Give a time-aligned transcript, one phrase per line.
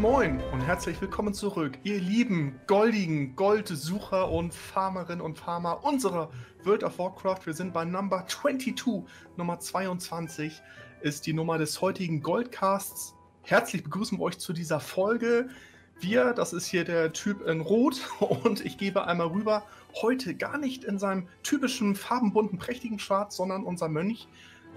[0.00, 6.30] Moin und herzlich willkommen zurück, ihr lieben goldigen Goldsucher und Farmerinnen und Farmer unserer
[6.64, 7.44] World of Warcraft.
[7.44, 9.04] Wir sind bei Number 22,
[9.36, 10.62] Nummer 22
[11.02, 13.14] ist die Nummer des heutigen Goldcasts.
[13.42, 15.50] Herzlich begrüßen wir euch zu dieser Folge.
[15.98, 19.64] Wir, das ist hier der Typ in Rot und ich gebe einmal rüber,
[20.00, 24.28] heute gar nicht in seinem typischen farbenbunten, prächtigen Schwarz, sondern unser Mönch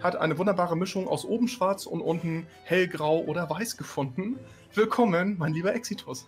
[0.02, 4.40] hat eine wunderbare Mischung aus oben schwarz und unten hellgrau oder weiß gefunden.
[4.76, 6.28] Willkommen, mein lieber Exitus.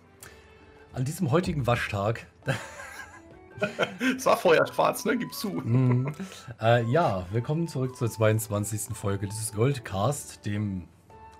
[0.92, 2.28] An diesem heutigen Waschtag.
[4.16, 5.16] es war vorher schwarz, ne?
[5.16, 5.48] Gib zu.
[5.64, 6.12] Mm,
[6.60, 8.94] äh, ja, willkommen zurück zur 22.
[8.96, 10.86] Folge dieses Goldcast, dem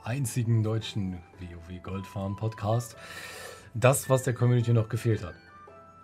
[0.03, 2.97] einzigen deutschen WoW Goldfarm Podcast.
[3.75, 5.35] Das, was der Community noch gefehlt hat,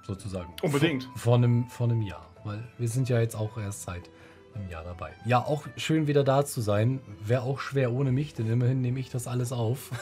[0.07, 0.55] sozusagen.
[0.63, 1.03] Unbedingt.
[1.03, 4.09] Vor, vor, einem, vor einem Jahr, weil wir sind ja jetzt auch erst seit
[4.55, 5.11] einem Jahr dabei.
[5.25, 7.01] Ja, auch schön wieder da zu sein.
[7.25, 9.91] Wäre auch schwer ohne mich, denn immerhin nehme ich das alles auf.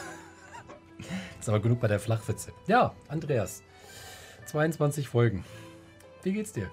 [1.39, 2.53] Ist aber genug bei der Flachwitze.
[2.67, 3.63] Ja, Andreas.
[4.45, 5.43] 22 Folgen.
[6.23, 6.69] Wie geht's dir?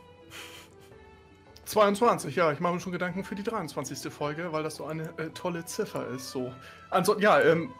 [1.64, 4.10] 22, ja, ich mache mir schon Gedanken für die 23.
[4.10, 6.30] Folge, weil das so eine äh, tolle Ziffer ist.
[6.30, 6.52] So.
[6.88, 7.72] Also, ja, ähm,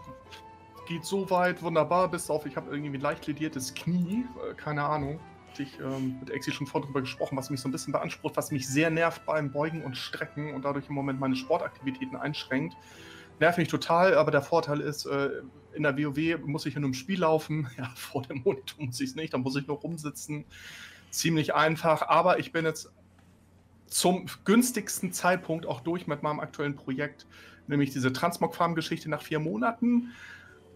[0.86, 4.82] geht so weit wunderbar, bis auf, ich habe irgendwie ein leicht lediertes Knie, äh, keine
[4.84, 5.20] Ahnung.
[5.58, 8.52] Ich ähm, mit Exi schon vor drüber gesprochen, was mich so ein bisschen beansprucht, was
[8.52, 12.76] mich sehr nervt beim Beugen und Strecken und dadurch im Moment meine Sportaktivitäten einschränkt.
[13.40, 15.30] Nervt mich total, aber der Vorteil ist, äh,
[15.72, 17.68] in der WoW muss ich in einem Spiel laufen.
[17.78, 20.44] Ja, vor dem Monitor muss ich es nicht, da muss ich nur rumsitzen.
[21.10, 22.90] Ziemlich einfach, aber ich bin jetzt
[23.86, 27.26] zum günstigsten Zeitpunkt auch durch mit meinem aktuellen Projekt,
[27.66, 30.10] nämlich diese Transmog-Farm-Geschichte nach vier Monaten.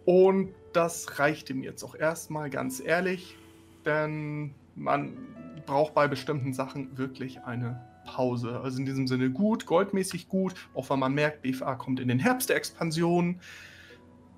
[0.05, 3.37] Und das reichte mir jetzt auch erstmal ganz ehrlich,
[3.85, 5.17] denn man
[5.67, 8.61] braucht bei bestimmten Sachen wirklich eine Pause.
[8.63, 12.19] Also in diesem Sinne gut, goldmäßig gut, auch wenn man merkt, BFA kommt in den
[12.19, 13.41] Herbst der Expansion.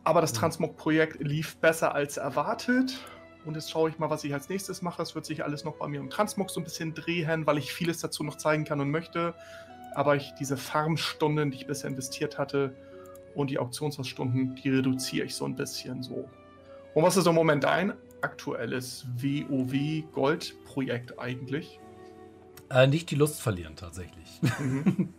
[0.05, 0.39] Aber das mhm.
[0.39, 2.99] Transmog-Projekt lief besser als erwartet.
[3.45, 5.03] Und jetzt schaue ich mal, was ich als nächstes mache.
[5.03, 7.73] Es wird sich alles noch bei mir um Transmog so ein bisschen drehen, weil ich
[7.73, 9.35] vieles dazu noch zeigen kann und möchte.
[9.95, 12.75] Aber ich diese Farmstunden, die ich bisher investiert hatte,
[13.35, 16.29] und die Auktionsstunden, die reduziere ich so ein bisschen so.
[16.95, 21.81] Und was ist im Moment dein aktuelles WoW-Gold-Projekt eigentlich?
[22.71, 24.41] Äh, nicht die Lust verlieren, tatsächlich.
[24.59, 25.13] Mhm.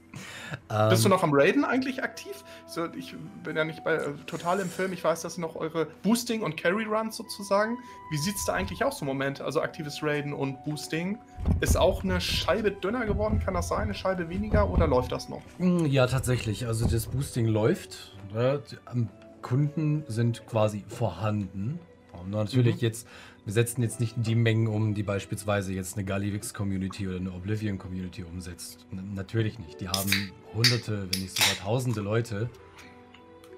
[0.70, 2.44] ähm, Bist du noch am Raiden eigentlich aktiv?
[2.68, 4.94] So, ich bin ja nicht bei äh, total im Film.
[4.94, 7.78] Ich weiß, dass noch eure Boosting- und Carry-Runs sozusagen.
[8.12, 9.42] Wie sieht es da eigentlich aus im Moment?
[9.42, 11.18] Also aktives Raiden und Boosting.
[11.62, 13.40] Ist auch eine Scheibe dünner geworden?
[13.40, 13.84] Kann das sein?
[13.84, 15.42] Eine Scheibe weniger oder läuft das noch?
[15.60, 16.66] Mm, ja, tatsächlich.
[16.66, 18.14] Also das Boosting läuft.
[18.34, 18.60] Ja,
[19.42, 21.80] Kunden sind quasi vorhanden.
[22.14, 22.82] Und natürlich mhm.
[22.82, 23.08] jetzt
[23.46, 28.24] wir setzen jetzt nicht die Mengen um, die beispielsweise jetzt eine Gallivix-Community oder eine Oblivion-Community
[28.24, 28.88] umsetzt.
[28.92, 29.80] N natürlich nicht.
[29.80, 32.50] Die haben hunderte, wenn nicht sogar tausende Leute,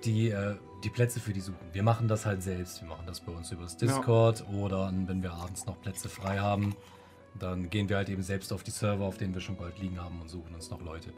[0.03, 1.65] die äh, die Plätze für die suchen.
[1.71, 2.81] Wir machen das halt selbst.
[2.81, 4.57] Wir machen das bei uns übers Discord ja.
[4.57, 6.75] oder wenn wir abends noch Plätze frei haben,
[7.39, 10.01] dann gehen wir halt eben selbst auf die Server, auf denen wir schon Gold liegen
[10.01, 11.11] haben und suchen uns noch Leute.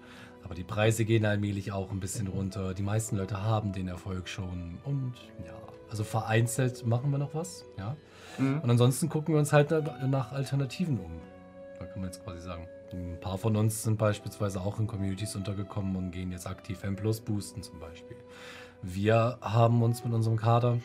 [0.44, 2.74] Aber die Preise gehen allmählich auch ein bisschen runter.
[2.74, 5.14] Die meisten Leute haben den Erfolg schon und
[5.46, 5.58] ja,
[5.90, 7.98] also vereinzelt machen wir noch was, ja.
[8.38, 8.60] Mhm.
[8.62, 9.72] Und ansonsten gucken wir uns halt
[10.08, 11.12] nach Alternativen um.
[11.80, 12.68] Da kann man jetzt quasi sagen.
[12.92, 16.96] Ein paar von uns sind beispielsweise auch in Communities untergekommen und gehen jetzt aktiv M
[16.96, 18.18] Plus boosten zum Beispiel.
[18.82, 20.80] Wir haben uns mit unserem Kader,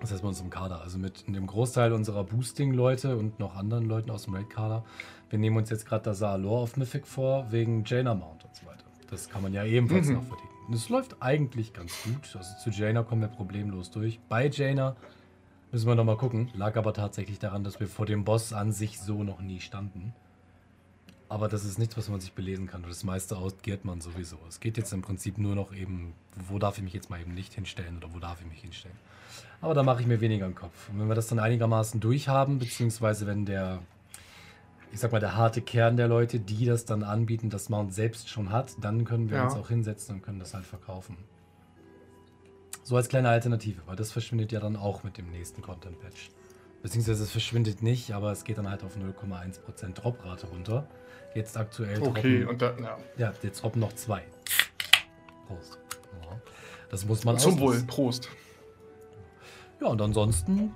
[0.00, 4.10] das heißt mit unserem Kader, also mit dem Großteil unserer Boosting-Leute und noch anderen Leuten
[4.10, 4.84] aus dem Raid-Kader,
[5.30, 8.64] wir nehmen uns jetzt gerade das Salor auf Mythic vor, wegen Jaina Mount und so
[8.66, 8.84] weiter.
[9.10, 10.14] Das kann man ja ebenfalls mhm.
[10.14, 10.50] noch verdienen.
[10.72, 12.36] Es läuft eigentlich ganz gut.
[12.36, 14.20] Also zu Jaina kommen wir problemlos durch.
[14.28, 14.94] Bei Jaina
[15.76, 16.48] Müssen wir nochmal gucken.
[16.54, 20.14] Lag aber tatsächlich daran, dass wir vor dem Boss an sich so noch nie standen.
[21.28, 22.82] Aber das ist nichts, was man sich belesen kann.
[22.88, 24.38] Das meiste ausgeht man sowieso.
[24.48, 26.14] Es geht jetzt im Prinzip nur noch eben,
[26.48, 28.96] wo darf ich mich jetzt mal eben nicht hinstellen oder wo darf ich mich hinstellen.
[29.60, 30.88] Aber da mache ich mir weniger im Kopf.
[30.88, 33.80] Und wenn wir das dann einigermaßen durchhaben, beziehungsweise wenn der,
[34.92, 38.30] ich sag mal, der harte Kern der Leute, die das dann anbieten, das Mount selbst
[38.30, 39.44] schon hat, dann können wir ja.
[39.44, 41.18] uns auch hinsetzen und können das halt verkaufen.
[42.86, 46.30] So als kleine Alternative, weil das verschwindet ja dann auch mit dem nächsten Content-Patch.
[46.82, 50.86] Beziehungsweise es verschwindet nicht, aber es geht dann halt auf 0,1% Droprate runter.
[51.34, 52.96] Jetzt aktuell Okay, und dann, ja.
[53.16, 54.22] Ja, jetzt droppen noch zwei.
[55.48, 55.80] Prost.
[56.22, 56.40] Ja.
[56.88, 58.28] Das muss man Zum Wohl, Prost.
[59.80, 60.72] Ja, und ansonsten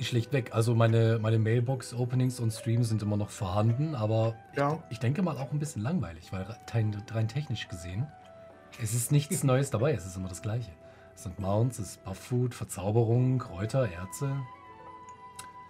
[0.00, 0.54] schlichtweg.
[0.54, 4.82] Also meine, meine Mailbox-Openings und Streams sind immer noch vorhanden, aber ja.
[4.88, 6.46] ich, ich denke mal auch ein bisschen langweilig, weil
[7.10, 8.06] rein technisch gesehen
[8.82, 10.70] es ist nichts Neues dabei, es ist immer das Gleiche.
[11.14, 14.36] Es sind Mounts, es ist Buff-Food, Verzauberung, Kräuter, Erze.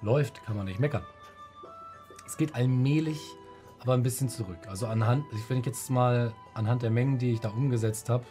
[0.03, 1.05] Läuft, kann man nicht meckern.
[2.27, 3.21] Es geht allmählich,
[3.81, 4.59] aber ein bisschen zurück.
[4.69, 8.25] Also anhand, wenn ich jetzt mal anhand der Mengen, die ich da umgesetzt habe,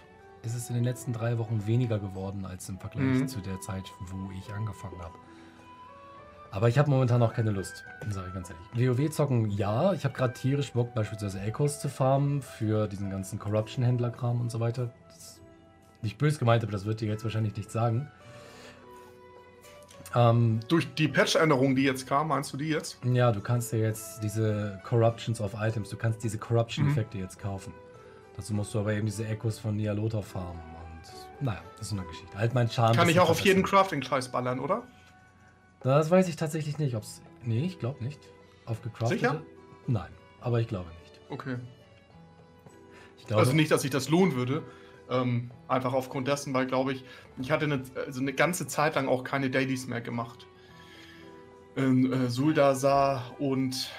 [0.44, 3.28] ist es in den letzten drei Wochen weniger geworden als im Vergleich Mhm.
[3.28, 5.18] zu der Zeit, wo ich angefangen habe.
[6.56, 8.98] Aber ich habe momentan auch keine Lust, sage ich ganz ehrlich.
[8.98, 9.92] WoW zocken, ja.
[9.92, 14.62] Ich habe gerade tierisch Bock, beispielsweise Echos zu farmen für diesen ganzen Corruption-Händler-Kram und so
[14.62, 14.90] weiter.
[15.10, 15.42] Das ist
[16.02, 18.10] nicht böse gemeint, aber das wird dir jetzt wahrscheinlich nicht sagen.
[20.16, 23.00] Ähm, Durch die Patch-Änderung, die jetzt kam, meinst du die jetzt?
[23.04, 27.74] ja, du kannst ja jetzt diese Corruptions of Items, du kannst diese Corruption-Effekte jetzt kaufen.
[28.38, 30.62] Dazu musst du aber eben diese Echos von Nialota farmen.
[30.62, 32.38] Und naja, das ist so eine Geschichte.
[32.38, 32.96] Halt mein Charme.
[32.96, 33.62] Kann ich auch auf jeden.
[33.62, 34.84] Crafting-Kreis ballern, oder?
[35.94, 37.22] Das weiß ich tatsächlich nicht, ob's.
[37.44, 38.20] Nee, ich glaube nicht.
[38.66, 39.20] Auf gecraftete?
[39.20, 39.42] Sicher?
[39.88, 40.10] Nein,
[40.42, 41.22] aber ich glaube nicht.
[41.30, 41.58] Okay.
[43.18, 44.64] Ich glaube, Also nicht, dass sich das lohnen würde.
[45.12, 47.04] Ähm, einfach aufgrund dessen, weil, glaube ich,
[47.40, 50.48] ich hatte eine, also eine ganze Zeit lang auch keine Dailies mehr gemacht.
[51.76, 53.92] In äh, Suldasar und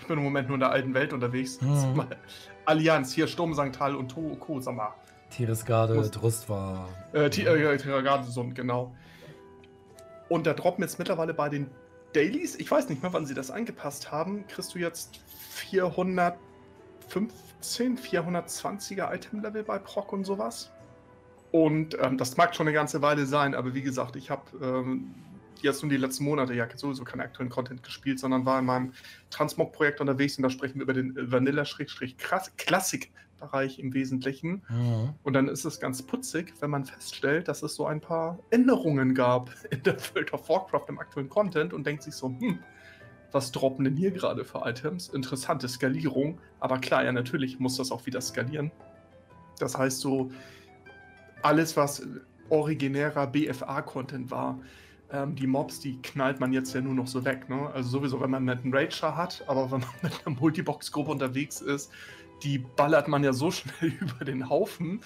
[0.00, 1.60] ich bin im Moment nur in der alten Welt unterwegs.
[1.60, 2.04] Mhm.
[2.66, 4.94] Allianz, hier Sturmsanktal und Toko, sag mal.
[5.30, 6.88] Tiresgarde, Drust war.
[7.12, 7.76] Äh, Ti- äh,
[8.54, 8.94] genau.
[10.28, 11.70] Und da droppen jetzt mittlerweile bei den
[12.14, 16.38] Dailies, ich weiß nicht mehr, wann sie das angepasst haben, kriegst du jetzt 415,
[17.98, 20.70] 420er Item-Level bei Proc und sowas.
[21.50, 25.14] Und ähm, das mag schon eine ganze Weile sein, aber wie gesagt, ich habe ähm,
[25.60, 28.92] jetzt nur die letzten Monate ja sowieso keinen aktuellen Content gespielt, sondern war in meinem
[29.30, 31.30] Transmog-Projekt unterwegs und da sprechen wir über den äh,
[33.44, 34.62] Vanilla-Klassik-Bereich im Wesentlichen.
[34.68, 35.14] Mhm.
[35.22, 39.14] Und dann ist es ganz putzig, wenn man feststellt, dass es so ein paar Änderungen
[39.14, 42.58] gab in der World of Warcraft im aktuellen Content und denkt sich so, hm,
[43.32, 45.08] was droppen denn hier gerade für Items?
[45.08, 46.38] Interessante Skalierung.
[46.60, 48.70] Aber klar, ja, natürlich muss das auch wieder skalieren.
[49.58, 50.30] Das heißt so,
[51.42, 52.06] alles, was
[52.48, 54.60] originärer BFA-Content war,
[55.10, 57.48] ähm, die Mobs, die knallt man jetzt ja nur noch so weg.
[57.48, 57.70] Ne?
[57.72, 61.60] Also sowieso, wenn man mit einem Rager hat, aber wenn man mit einer Multibox-Gruppe unterwegs
[61.60, 61.90] ist,
[62.44, 65.00] die ballert man ja so schnell über den Haufen,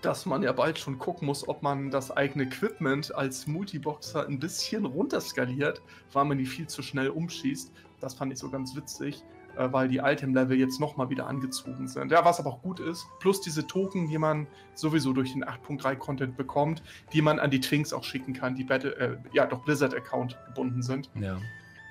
[0.00, 4.38] dass man ja bald schon gucken muss, ob man das eigene Equipment als Multiboxer ein
[4.38, 5.82] bisschen runterskaliert,
[6.12, 7.72] weil man die viel zu schnell umschießt.
[8.00, 9.24] Das fand ich so ganz witzig,
[9.56, 12.12] äh, weil die Item-Level jetzt nochmal wieder angezogen sind.
[12.12, 16.36] Ja, was aber auch gut ist, plus diese Token, die man sowieso durch den 8.3-Content
[16.36, 16.82] bekommt,
[17.12, 20.82] die man an die Twinks auch schicken kann, die Battle, äh, ja, doch Blizzard-Account gebunden
[20.82, 21.10] sind.
[21.20, 21.38] Ja.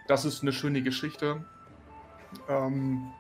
[0.08, 1.44] Das ist eine schöne Geschichte.
[2.48, 3.12] Ähm,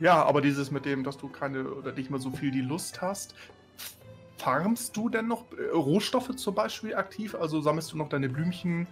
[0.00, 3.00] ja, aber dieses mit dem, dass du keine oder nicht mehr so viel die Lust
[3.00, 3.34] hast.
[4.38, 7.34] Farmst du denn noch äh, Rohstoffe zum Beispiel aktiv?
[7.34, 8.86] Also sammelst du noch deine Blümchen?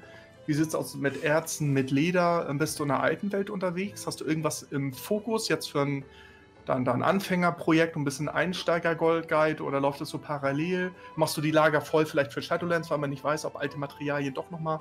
[0.46, 2.46] Wie sieht es aus mit Erzen, mit Leder?
[2.48, 4.06] Ähm, Bist du in der alten Welt unterwegs?
[4.06, 6.04] Hast du irgendwas im Fokus jetzt für ein,
[6.64, 10.92] dann, dann Anfängerprojekt, ein bisschen Einsteiger-Gold-Guide oder läuft es so parallel?
[11.16, 14.34] Machst du die Lager voll vielleicht für Shadowlands, weil man nicht weiß, ob alte Materialien
[14.34, 14.80] doch nochmal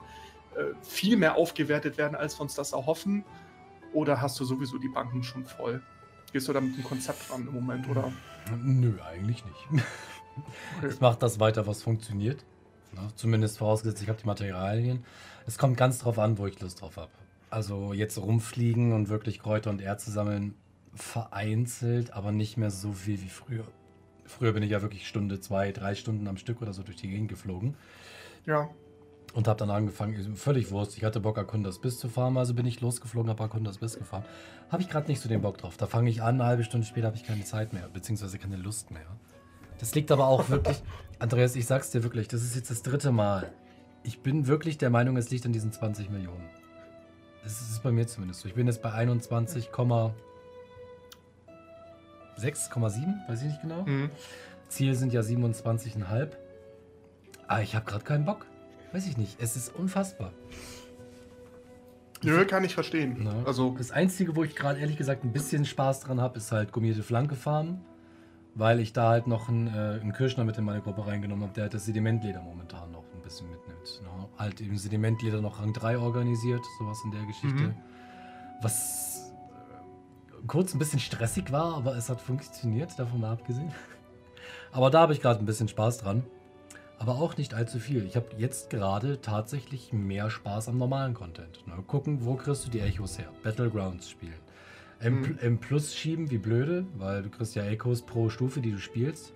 [0.56, 3.26] äh, viel mehr aufgewertet werden, als wir uns das erhoffen?
[3.94, 5.82] Oder hast du sowieso die Banken schon voll?
[6.34, 8.12] Gehst du da mit dem Konzept ran im Moment, oder?
[8.64, 9.84] Nö, eigentlich nicht.
[10.78, 10.88] Okay.
[10.94, 12.46] Ich mache das weiter, was funktioniert.
[12.94, 13.02] Ne?
[13.16, 15.04] Zumindest vorausgesetzt, ich habe die Materialien.
[15.46, 17.12] Es kommt ganz drauf an, wo ich Lust drauf habe.
[17.50, 20.56] Also jetzt rumfliegen und wirklich Kräuter und Erze sammeln,
[20.96, 23.66] vereinzelt, aber nicht mehr so viel wie früher.
[24.26, 27.10] Früher bin ich ja wirklich Stunde, zwei, drei Stunden am Stück oder so durch die
[27.10, 27.76] Gegend geflogen
[28.46, 28.70] Ja.
[29.34, 30.98] Und habe dann angefangen, völlig Wurst.
[30.98, 34.26] Ich hatte Bock, Akundas Biss zu fahren, also bin ich losgeflogen, habe Akundas Biss gefahren.
[34.70, 35.78] Habe ich gerade nicht so den Bock drauf.
[35.78, 38.58] Da fange ich an, eine halbe Stunde später habe ich keine Zeit mehr, beziehungsweise keine
[38.58, 39.08] Lust mehr.
[39.80, 40.84] Das liegt aber auch wirklich,
[41.20, 43.52] Andreas, ich sag's dir wirklich, das ist jetzt das dritte Mal.
[44.04, 46.50] Ich bin wirklich der Meinung, es liegt an diesen 20 Millionen.
[47.44, 48.48] Das ist bei mir zumindest so.
[48.48, 50.14] Ich bin jetzt bei 21,6,7,
[53.28, 53.84] weiß ich nicht genau.
[53.84, 54.10] Mhm.
[54.68, 56.30] Ziel sind ja 27,5.
[57.48, 58.46] Aber ich habe gerade keinen Bock.
[58.92, 59.42] Weiß ich nicht.
[59.42, 60.34] Es ist unfassbar.
[62.24, 63.24] Nö, kann ich verstehen.
[63.24, 63.44] Ne?
[63.46, 66.72] Also, Das Einzige, wo ich gerade ehrlich gesagt ein bisschen Spaß dran habe, ist halt
[66.72, 67.82] gummierte Flanke farmen.
[68.54, 71.54] Weil ich da halt noch einen, äh, einen Kirschner mit in meine Gruppe reingenommen habe,
[71.54, 74.02] der halt das Sedimentleder momentan noch ein bisschen mitnimmt.
[74.04, 74.28] Ne?
[74.38, 77.64] Halt eben Sedimentleder noch Rang 3 organisiert, sowas in der Geschichte.
[77.64, 77.76] Mhm.
[78.62, 83.72] Was äh, kurz ein bisschen stressig war, aber es hat funktioniert, davon mal abgesehen.
[84.74, 86.24] Aber da habe ich gerade ein bisschen Spaß dran.
[87.02, 88.06] Aber auch nicht allzu viel.
[88.06, 91.66] Ich habe jetzt gerade tatsächlich mehr Spaß am normalen Content.
[91.66, 91.74] Ne?
[91.88, 93.30] Gucken, wo kriegst du die Echos her?
[93.42, 94.36] Battlegrounds spielen.
[95.00, 95.38] M, Mhm.
[95.42, 99.34] M Plus schieben wie blöde, weil du kriegst ja Echos pro Stufe, die du spielst.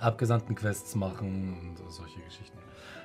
[0.00, 2.58] Abgesandten Quests machen und solche Geschichten.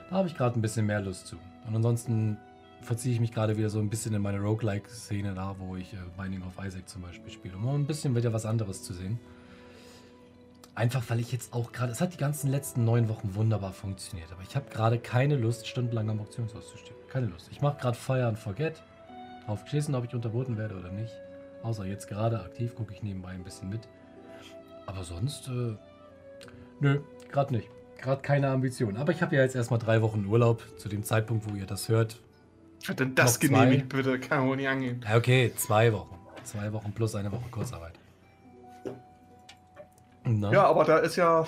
[0.10, 1.36] Da habe ich gerade ein bisschen mehr Lust zu.
[1.68, 2.38] Und ansonsten
[2.82, 5.98] verziehe ich mich gerade wieder so ein bisschen in meine Roguelike-Szene da, wo ich äh,
[6.18, 9.20] Binding of Isaac zum Beispiel spiele, um ein bisschen wieder was anderes zu sehen.
[10.76, 14.32] Einfach weil ich jetzt auch gerade, es hat die ganzen letzten neun Wochen wunderbar funktioniert,
[14.32, 16.96] aber ich habe gerade keine Lust, stundenlang am Auktionshaus zu stehen.
[17.10, 17.48] Keine Lust.
[17.52, 18.82] Ich mache gerade Fire and Forget.
[19.46, 21.14] Drauf geschissen, ob ich unterboten werde oder nicht.
[21.62, 23.82] Außer jetzt gerade aktiv gucke ich nebenbei ein bisschen mit.
[24.88, 25.76] Aber sonst, äh,
[26.80, 27.02] nö,
[27.32, 27.70] gerade nicht.
[28.02, 28.98] Gerade keine Ambition.
[28.98, 31.88] Aber ich habe ja jetzt erstmal drei Wochen Urlaub zu dem Zeitpunkt, wo ihr das
[31.88, 32.20] hört.
[32.86, 34.20] Wird denn das genehmigt, bitte?
[34.20, 35.06] Kann wohl nicht angehen.
[35.16, 36.18] Okay, zwei Wochen.
[36.44, 37.94] Zwei Wochen plus eine Woche Kurzarbeit.
[40.26, 40.52] Na?
[40.52, 41.46] Ja, aber da ist ja,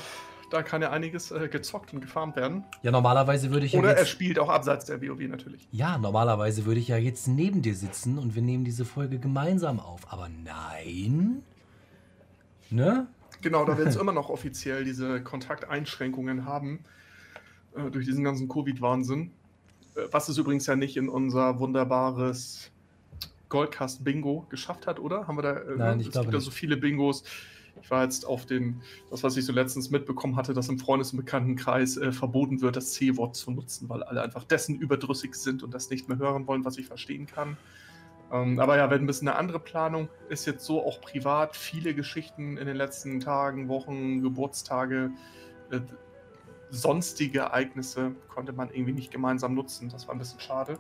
[0.52, 2.64] da kann ja einiges äh, gezockt und gefarmt werden.
[2.82, 5.68] Ja, normalerweise würde ich Oder ja er spielt auch abseits der WoW natürlich.
[5.72, 9.80] Ja, normalerweise würde ich ja jetzt neben dir sitzen und wir nehmen diese Folge gemeinsam
[9.80, 10.12] auf.
[10.12, 11.44] Aber nein.
[12.70, 13.08] Ne?
[13.42, 16.84] Genau, da wir jetzt immer noch offiziell diese Kontakteinschränkungen haben,
[17.76, 19.32] äh, durch diesen ganzen Covid-Wahnsinn.
[19.96, 22.72] Äh, was es übrigens ja nicht in unser wunderbares
[23.50, 25.28] Goldcast Bingo geschafft hat, oder?
[25.28, 25.54] Haben wir da?
[25.58, 27.24] Äh, Nein, ich es glaube gibt ja so viele Bingos.
[27.82, 31.12] Ich war jetzt auf den, das, was ich so letztens mitbekommen hatte, dass im Freundes-
[31.14, 35.62] und Bekanntenkreis äh, verboten wird, das C-Wort zu nutzen, weil alle einfach dessen überdrüssig sind
[35.62, 37.58] und das nicht mehr hören wollen, was ich verstehen kann.
[38.32, 40.10] Ähm, aber ja, wird ein bisschen eine andere Planung.
[40.30, 45.12] Ist jetzt so auch privat viele Geschichten in den letzten Tagen, Wochen, Geburtstage,
[45.72, 45.80] äh,
[46.70, 49.90] sonstige Ereignisse konnte man irgendwie nicht gemeinsam nutzen.
[49.90, 50.80] Das war ein bisschen schade.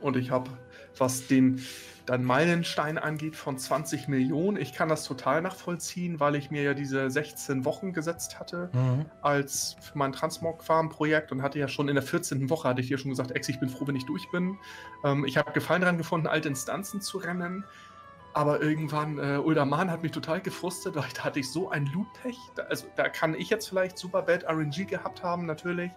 [0.00, 0.50] Und ich habe,
[0.96, 1.60] was den
[2.08, 6.72] dann Meilenstein angeht, von 20 Millionen, ich kann das total nachvollziehen, weil ich mir ja
[6.72, 9.04] diese 16 Wochen gesetzt hatte Mhm.
[9.20, 12.48] als für mein Transmog Farm Projekt und hatte ja schon in der 14.
[12.48, 14.58] Woche, hatte ich dir schon gesagt, Ex, ich bin froh, wenn ich durch bin.
[15.04, 17.64] Ähm, ich habe Gefallen daran gefunden, alte Instanzen zu rennen.
[18.32, 22.38] Aber irgendwann, äh, Uldaman hat mich total gefrustet, weil da hatte ich so ein Loot-Pech.
[22.54, 25.90] Da, also, da kann ich jetzt vielleicht super Bad RNG gehabt haben, natürlich.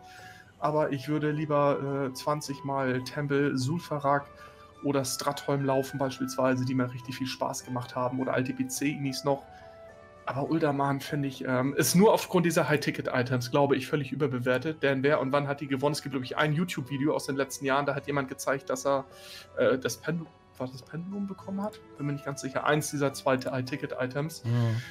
[0.59, 4.27] Aber ich würde lieber äh, 20 Mal Tempel, Sulfarak
[4.83, 8.19] oder Stratholm laufen, beispielsweise, die mir richtig viel Spaß gemacht haben.
[8.19, 9.43] Oder alte PC-Inis noch.
[10.25, 14.83] Aber Uldaman, finde ich, ähm, ist nur aufgrund dieser High-Ticket-Items, glaube ich, völlig überbewertet.
[14.83, 15.93] Denn wer und wann hat die gewonnen?
[15.93, 18.85] Es gibt, glaube ich, ein YouTube-Video aus den letzten Jahren, da hat jemand gezeigt, dass
[18.85, 19.05] er
[19.57, 21.79] äh, das Pendulum, war das Pendulum bekommen hat?
[21.97, 22.65] Bin mir nicht ganz sicher.
[22.65, 24.45] Eins dieser zwei High-Ticket-Items.
[24.45, 24.81] Mhm.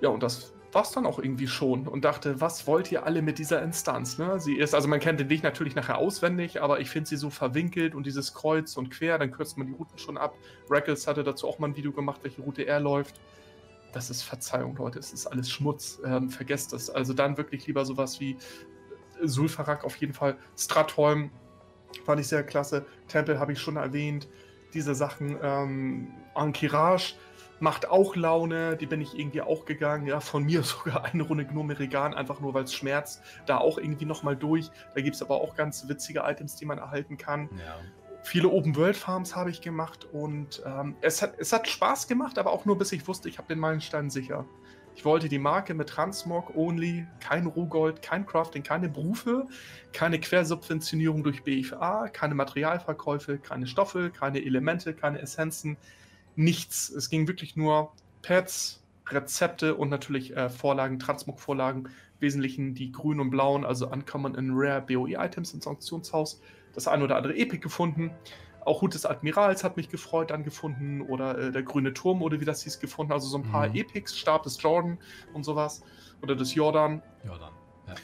[0.00, 3.22] Ja, und das war es dann auch irgendwie schon und dachte, was wollt ihr alle
[3.22, 4.18] mit dieser Instanz?
[4.18, 4.38] Ne?
[4.38, 7.30] Sie ist, also man kennt den Weg natürlich nachher auswendig, aber ich finde sie so
[7.30, 10.34] verwinkelt und dieses Kreuz und quer, dann kürzt man die Routen schon ab.
[10.68, 13.18] Rackles hatte dazu auch mal ein Video gemacht, welche Route er läuft.
[13.94, 15.98] Das ist Verzeihung, Leute, es ist alles Schmutz.
[16.04, 16.90] Ähm, vergesst es.
[16.90, 18.36] Also dann wirklich lieber sowas wie
[19.22, 20.36] Sulfarak auf jeden Fall.
[20.58, 21.30] Stratholm
[22.04, 22.84] fand ich sehr klasse.
[23.08, 24.28] Tempel habe ich schon erwähnt.
[24.74, 27.14] Diese Sachen, ähm, Ankirage
[27.60, 30.06] macht auch Laune, die bin ich irgendwie auch gegangen.
[30.06, 33.22] Ja, von mir sogar eine Runde Gnome Regan, einfach nur weil es schmerzt.
[33.46, 34.70] Da auch irgendwie nochmal durch.
[34.94, 37.48] Da gibt es aber auch ganz witzige Items, die man erhalten kann.
[37.58, 37.78] Ja.
[38.22, 42.64] Viele Open-World-Farms habe ich gemacht und ähm, es, hat, es hat Spaß gemacht, aber auch
[42.64, 44.44] nur bis ich wusste, ich habe den Meilenstein sicher.
[44.96, 49.46] Ich wollte die Marke mit Transmog only, kein Rohgold, kein Crafting, keine Berufe,
[49.92, 55.76] keine Quersubventionierung durch BFA, keine Materialverkäufe, keine Stoffe, keine Elemente, keine Essenzen,
[56.36, 56.88] nichts.
[56.90, 61.90] Es ging wirklich nur Pads, Rezepte und natürlich äh, Vorlagen, Transmog-Vorlagen, im
[62.20, 66.40] Wesentlichen die grünen und blauen, also Uncommon and Rare BOE-Items ins Auktionshaus.
[66.74, 68.10] Das ein oder andere Epic gefunden.
[68.64, 72.40] Auch Hut des Admirals hat mich gefreut dann gefunden oder äh, der grüne Turm oder
[72.40, 73.12] wie das hieß gefunden.
[73.12, 73.76] Also so ein paar Mhm.
[73.76, 74.98] Epics, Stab des Jordan
[75.32, 75.82] und sowas.
[76.22, 77.52] Oder des Jordan Ja, dann.
[77.86, 77.94] Ja.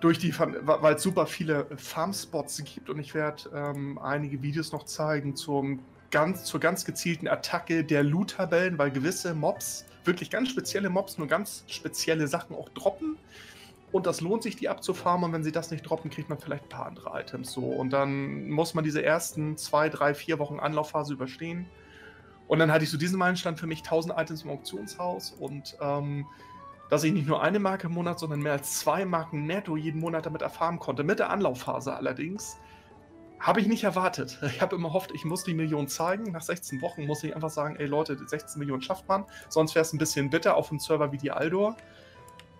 [0.00, 4.84] durch die, weil es super viele Farmspots gibt und ich werde ähm, einige Videos noch
[4.84, 5.80] zeigen zum
[6.10, 11.26] ganz, zur ganz gezielten Attacke der Loot-Tabellen, weil gewisse Mobs, wirklich ganz spezielle Mobs, nur
[11.26, 13.16] ganz spezielle Sachen auch droppen.
[13.92, 15.24] Und das lohnt sich, die abzufarmen.
[15.24, 17.62] Und wenn sie das nicht droppen, kriegt man vielleicht ein paar andere Items so.
[17.62, 21.66] Und dann muss man diese ersten zwei, drei, vier Wochen Anlaufphase überstehen.
[22.46, 26.26] Und dann hatte ich so diesen Meilenstein für mich 1000 Items im Auktionshaus und ähm,
[26.88, 30.00] dass ich nicht nur eine Marke im Monat, sondern mehr als zwei Marken netto jeden
[30.00, 31.04] Monat damit erfahren konnte.
[31.04, 32.58] Mit der Anlaufphase allerdings.
[33.40, 34.38] Habe ich nicht erwartet.
[34.46, 36.32] Ich habe immer hofft, ich muss die Million zeigen.
[36.32, 39.24] Nach 16 Wochen muss ich einfach sagen, ey Leute, die 16 Millionen schafft man.
[39.48, 41.76] Sonst wäre es ein bisschen bitter auf einem Server wie die Aldor.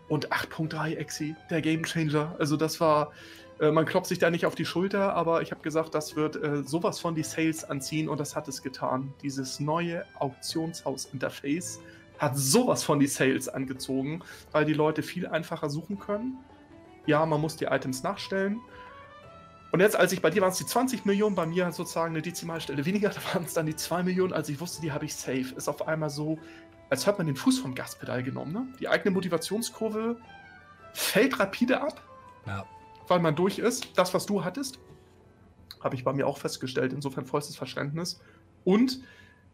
[0.08, 2.34] Und 8.3 Exi, der Gamechanger.
[2.38, 3.12] Also das war,
[3.60, 6.36] äh, man klopft sich da nicht auf die Schulter, aber ich habe gesagt, das wird
[6.36, 9.12] äh, sowas von die Sales anziehen und das hat es getan.
[9.22, 11.80] Dieses neue Auktionshaus-Interface
[12.18, 16.38] hat sowas von die Sales angezogen, weil die Leute viel einfacher suchen können.
[17.06, 18.60] Ja, man muss die Items nachstellen.
[19.72, 22.22] Und jetzt, als ich bei dir waren es die 20 Millionen, bei mir sozusagen eine
[22.22, 25.14] Dezimalstelle weniger, da waren es dann die 2 Millionen, als ich wusste, die habe ich
[25.14, 25.54] safe.
[25.56, 26.38] Ist auf einmal so,
[26.88, 28.52] als hat man den Fuß vom Gaspedal genommen.
[28.52, 28.66] Ne?
[28.80, 30.16] Die eigene Motivationskurve
[30.92, 32.02] fällt rapide ab,
[32.46, 32.64] Ja.
[33.06, 33.96] weil man durch ist.
[33.96, 34.80] Das, was du hattest,
[35.80, 36.92] habe ich bei mir auch festgestellt.
[36.92, 38.20] Insofern vollstes Verständnis.
[38.64, 39.00] Und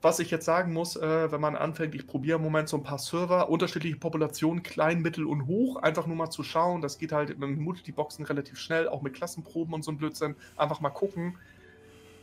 [0.02, 2.82] was ich jetzt sagen muss, äh, wenn man anfängt, ich probiere im Moment so ein
[2.82, 6.82] paar Server, unterschiedliche Populationen, klein, mittel und hoch, einfach nur mal zu schauen.
[6.82, 10.36] Das geht halt mit Multiboxen relativ schnell, auch mit Klassenproben und so ein Blödsinn.
[10.56, 11.38] Einfach mal gucken.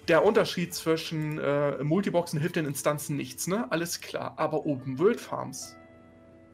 [0.07, 3.71] Der Unterschied zwischen äh, Multiboxen hilft den Instanzen nichts, ne?
[3.71, 4.33] Alles klar.
[4.37, 5.75] Aber Open World Farms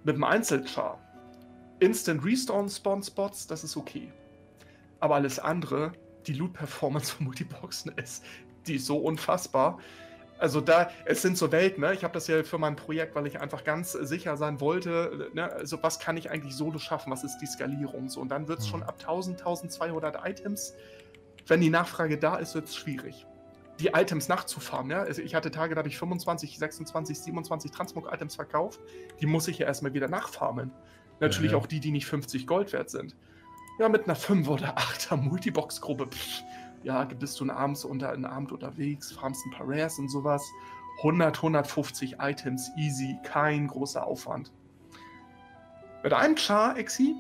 [0.04, 1.00] mit dem Einzelchar,
[1.80, 4.12] Instant Restore Spawn Spots, das ist okay.
[5.00, 5.94] Aber alles andere,
[6.28, 8.24] die Loot Performance von Multiboxen ist,
[8.68, 9.80] die ist so unfassbar.
[10.39, 11.93] Also da, es sind so Welten, ne?
[11.93, 15.51] Ich habe das ja für mein Projekt, weil ich einfach ganz sicher sein wollte, ne?
[15.51, 17.12] Also was kann ich eigentlich solo schaffen?
[17.12, 18.08] Was ist die Skalierung?
[18.08, 18.69] So, und dann wird es mhm.
[18.69, 20.74] schon ab 1000, 1200 Items,
[21.46, 23.25] wenn die Nachfrage da ist, wird es schwierig.
[23.81, 25.01] Die Items nachzufahren, ja.
[25.01, 28.79] Also ich hatte Tage, da habe ich 25, 26, 27 Transmog-Items verkauft.
[29.19, 30.72] Die muss ich ja erstmal wieder nachfarmen.
[31.19, 31.63] Natürlich ja, ja.
[31.63, 33.15] auch die, die nicht 50 Gold wert sind.
[33.79, 36.08] Ja, mit einer 5 oder 8er Multibox-Gruppe,
[36.83, 40.45] ja, bist du ein abends unter einen Abend unterwegs, farmst ein paar Rares und sowas.
[41.00, 44.51] 100, 150 Items, easy, kein großer Aufwand.
[46.03, 47.15] Mit einem Char, Exi,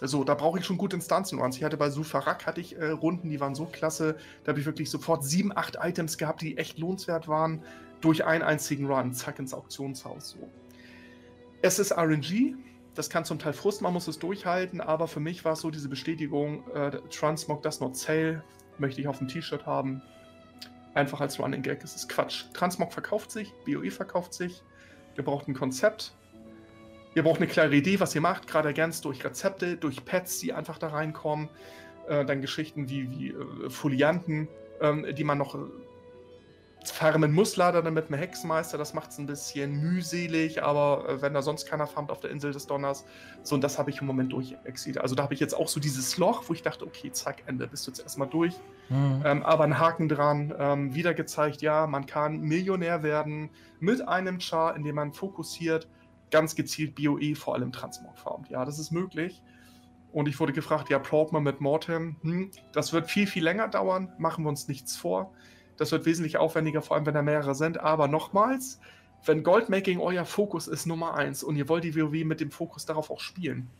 [0.00, 1.56] so, da brauche ich schon gute Instanzen-Runs.
[1.56, 4.66] Ich hatte bei Sufarak hatte ich äh, Runden, die waren so klasse, da habe ich
[4.66, 7.62] wirklich sofort sieben, acht Items gehabt, die echt lohnenswert waren,
[8.00, 10.30] durch einen einzigen Run, zack ins Auktionshaus.
[10.30, 10.48] So.
[11.62, 12.54] Es ist RNG,
[12.98, 15.70] das kann zum Teil frusten, man muss es durchhalten, aber für mich war es so
[15.70, 18.42] diese Bestätigung, äh, Transmog does not sell,
[18.78, 20.02] möchte ich auf dem T-Shirt haben.
[20.94, 22.46] Einfach als Running Gag, es ist Quatsch.
[22.54, 24.64] Transmog verkauft sich, BOE verkauft sich,
[25.16, 26.12] ihr braucht ein Konzept,
[27.14, 30.52] ihr braucht eine klare Idee, was ihr macht, gerade ergänzt durch Rezepte, durch Pads, die
[30.52, 31.50] einfach da reinkommen,
[32.08, 34.48] äh, dann Geschichten wie, wie äh, Folianten,
[34.80, 35.56] ähm, die man noch
[36.90, 41.22] farmen muss leider dann mit einem Hexenmeister, das macht es ein bisschen mühselig, aber äh,
[41.22, 43.04] wenn da sonst keiner farmt auf der Insel des Donners,
[43.42, 45.02] so und das habe ich im Moment durchexiliert.
[45.02, 47.66] Also da habe ich jetzt auch so dieses Loch, wo ich dachte, okay, zack, Ende,
[47.66, 48.54] bist du jetzt erstmal durch.
[48.88, 49.22] Mhm.
[49.24, 54.40] Ähm, aber ein Haken dran, ähm, wieder gezeigt, ja, man kann Millionär werden mit einem
[54.40, 55.88] Char, in dem man fokussiert,
[56.30, 58.50] ganz gezielt BOE, vor allem Transmog farmt.
[58.50, 59.42] Ja, das ist möglich.
[60.12, 62.16] Und ich wurde gefragt, ja, braucht man mit Mortem?
[62.22, 65.32] Hm, das wird viel, viel länger dauern, machen wir uns nichts vor.
[65.78, 67.80] Das wird wesentlich aufwendiger, vor allem wenn da mehrere sind.
[67.80, 68.78] Aber nochmals,
[69.24, 72.84] wenn Goldmaking euer Fokus ist Nummer eins und ihr wollt die WoW mit dem Fokus
[72.84, 73.70] darauf auch spielen,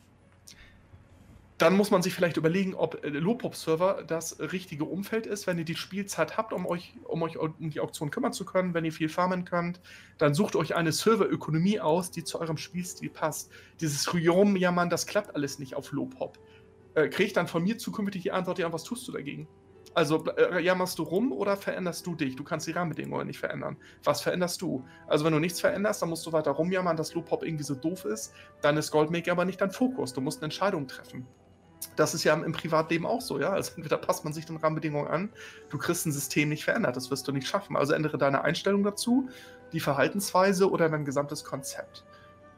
[1.59, 5.49] dann muss man sich vielleicht überlegen, ob äh, Lopop-Server das richtige Umfeld ist.
[5.49, 8.75] Wenn ihr die Spielzeit habt, um euch, um euch um die Auktion kümmern zu können,
[8.75, 9.81] wenn ihr viel farmen könnt,
[10.19, 13.51] dann sucht euch eine Serverökonomie aus, die zu eurem Spielstil passt.
[13.81, 16.39] Dieses Rumjammern, das klappt alles nicht auf Lopop.
[16.95, 19.49] Äh, kriege ich dann von mir zukünftig die Antwort, ja, was tust du dagegen?
[19.99, 22.37] Also äh, jammerst du rum oder veränderst du dich?
[22.37, 23.77] Du kannst die Rahmenbedingungen nicht verändern.
[24.05, 24.85] Was veränderst du?
[25.09, 28.05] Also wenn du nichts veränderst, dann musst du weiter rumjammern, dass Loop-Hop irgendwie so doof
[28.05, 28.33] ist.
[28.61, 30.13] Dann ist Goldmaker aber nicht dein Fokus.
[30.13, 31.27] Du musst eine Entscheidung treffen.
[31.97, 33.51] Das ist ja im, Privatleben auch so, ja.
[33.51, 35.31] Also entweder passt man sich den Rahmenbedingungen an,
[35.69, 37.77] du kriegst ein System nicht verändert, das wirst du nicht schaffen.
[37.77, 39.29] Also ändere deine Einstellung dazu,
[39.73, 42.05] die Verhaltensweise oder dein gesamtes Konzept.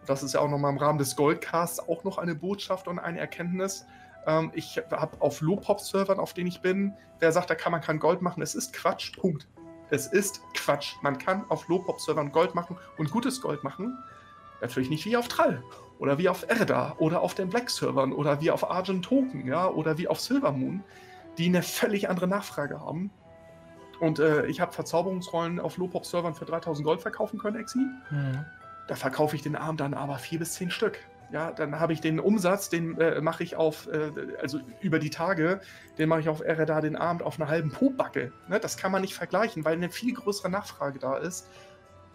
[0.05, 3.19] Das ist ja auch nochmal im Rahmen des Goldcasts auch noch eine Botschaft und eine
[3.19, 3.87] Erkenntnis.
[4.27, 7.99] Ähm, ich habe auf Low-Pop-Servern, auf denen ich bin, wer sagt, da kann man kein
[7.99, 9.47] Gold machen, es ist Quatsch, Punkt.
[9.91, 10.95] Es ist Quatsch.
[11.03, 13.99] Man kann auf Low-Pop-Servern Gold machen und gutes Gold machen.
[14.61, 15.63] Natürlich nicht wie auf Trall
[15.99, 19.99] oder wie auf Erda oder auf den Black-Servern oder wie auf Argent Token, ja, oder
[19.99, 20.83] wie auf Silvermoon,
[21.39, 23.11] die eine völlig andere Nachfrage haben.
[24.01, 27.81] Und äh, ich habe Verzauberungsrollen auf Low-Pop-Servern für 3000 Gold verkaufen können, Exi.
[28.11, 28.45] Mhm.
[28.89, 30.99] Da verkaufe ich den Arm dann aber vier bis zehn Stück
[31.33, 35.11] ja, dann habe ich den Umsatz, den äh, mache ich auf, äh, also über die
[35.11, 35.61] Tage,
[35.99, 38.33] den mache ich auf RDA den Abend auf einer halben Pobacke.
[38.49, 38.59] Ne?
[38.59, 41.49] Das kann man nicht vergleichen, weil eine viel größere Nachfrage da ist.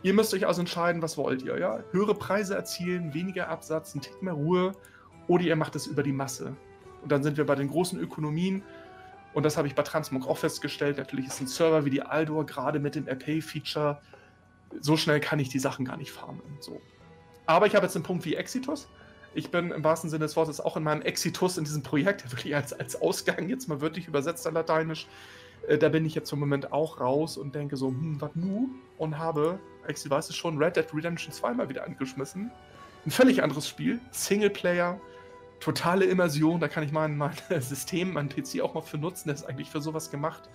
[0.04, 1.80] Ihr müsst euch also entscheiden, was wollt ihr, ja?
[1.92, 4.74] Höhere Preise erzielen, weniger Absatz, ein Tick mehr Ruhe
[5.28, 6.56] oder ihr macht es über die Masse.
[7.02, 8.64] Und dann sind wir bei den großen Ökonomien
[9.34, 10.98] und das habe ich bei Transmog auch festgestellt.
[10.98, 14.00] Natürlich ist ein Server wie die Aldor gerade mit dem RP-Feature
[14.82, 16.42] so schnell kann ich die Sachen gar nicht farmen.
[16.60, 16.82] So.
[17.46, 18.88] Aber ich habe jetzt einen Punkt wie Exitus
[19.36, 22.56] ich bin im wahrsten Sinne des Wortes auch in meinem Exitus in diesem Projekt, wirklich
[22.56, 25.08] als, als Ausgang jetzt mal wirklich übersetzt Lateinisch.
[25.68, 28.70] Äh, da bin ich jetzt im Moment auch raus und denke so, hm, was nu?
[28.98, 32.50] Und habe, Exi weiß es schon, Red Dead Redemption 2 mal wieder angeschmissen.
[33.06, 35.00] Ein völlig anderes Spiel, Singleplayer,
[35.60, 39.42] totale Immersion, da kann ich mein, mein System, mein PC auch mal für nutzen, das
[39.42, 40.50] ist eigentlich für sowas gemacht.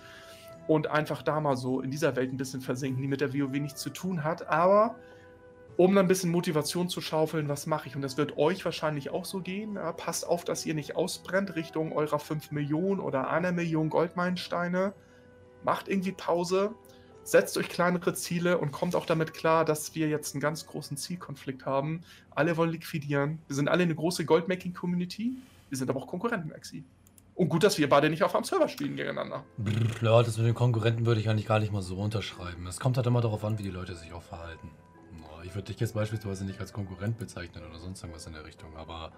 [0.67, 3.51] Und einfach da mal so in dieser Welt ein bisschen versinken, die mit der WoW
[3.51, 4.95] nichts zu tun hat, aber
[5.81, 7.95] um dann ein bisschen Motivation zu schaufeln, was mache ich?
[7.95, 9.77] Und das wird euch wahrscheinlich auch so gehen.
[9.77, 14.93] Ja, passt auf, dass ihr nicht ausbrennt Richtung eurer 5 Millionen oder einer Million Goldmeilensteine.
[15.63, 16.75] Macht irgendwie Pause,
[17.23, 20.97] setzt euch kleinere Ziele und kommt auch damit klar, dass wir jetzt einen ganz großen
[20.97, 22.03] Zielkonflikt haben.
[22.29, 23.39] Alle wollen liquidieren.
[23.47, 25.31] Wir sind alle eine große Goldmaking-Community.
[25.69, 26.83] Wir sind aber auch Konkurrenten, Maxi.
[27.33, 29.43] Und gut, dass wir beide nicht auf einem Server spielen gegeneinander.
[30.03, 32.67] Ja, das mit den Konkurrenten würde ich eigentlich gar nicht mal so unterschreiben.
[32.67, 34.69] Es kommt halt immer darauf an, wie die Leute sich auch verhalten.
[35.43, 38.75] Ich würde dich jetzt beispielsweise nicht als Konkurrent bezeichnen oder sonst irgendwas in der Richtung,
[38.75, 39.11] aber.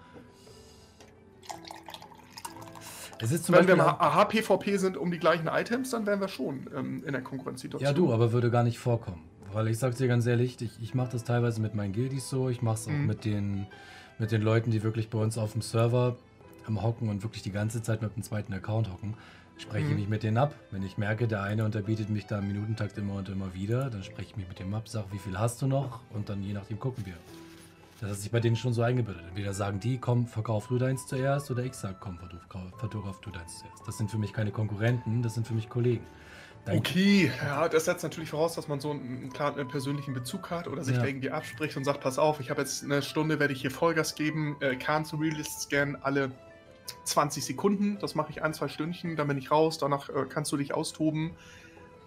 [3.20, 6.20] Es ist zum Wenn Beispiel wir im AHPVP sind um die gleichen Items, dann wären
[6.20, 7.86] wir schon ähm, in der Konkurrenzsituation.
[7.86, 9.22] Ja, du, aber würde gar nicht vorkommen.
[9.52, 12.48] weil ich sag dir ganz ehrlich, ich, ich mache das teilweise mit meinen Guildies so,
[12.48, 13.06] ich mache es auch Mhm.
[13.06, 13.66] mit den,
[14.18, 16.16] mit den Leuten, die wirklich bei uns auf dem Server
[16.66, 19.14] am Hocken und wirklich die ganze Zeit mit dem zweiten Account hocken.
[19.56, 19.96] Spreche ich Mhm.
[20.00, 20.54] mich mit denen ab.
[20.72, 24.02] Wenn ich merke, der eine unterbietet mich da im Minutentakt immer und immer wieder, dann
[24.02, 26.00] spreche ich mich mit dem ab, sage, wie viel hast du noch?
[26.10, 27.14] Und dann je nachdem gucken wir.
[28.00, 29.22] Das hat sich bei denen schon so eingebildet.
[29.28, 33.60] Entweder sagen die, komm, verkauf du deins zuerst, oder ich sag, komm, verkauf, du deins
[33.60, 33.86] zuerst.
[33.86, 36.04] Das sind für mich keine Konkurrenten, das sind für mich Kollegen.
[36.64, 40.50] Dann- Okay, ja, das setzt natürlich voraus, dass man so einen, klaren einen persönlichen Bezug
[40.50, 41.02] hat oder sich Ja.
[41.02, 43.70] da irgendwie abspricht und sagt, pass auf, ich habe jetzt eine Stunde, werde ich hier
[43.70, 46.30] Vollgas geben, äh, Kern zu Realist Scan alle
[47.04, 50.52] 20 Sekunden, das mache ich ein, zwei Stündchen, dann bin ich raus, danach äh, kannst
[50.52, 51.32] du dich austoben.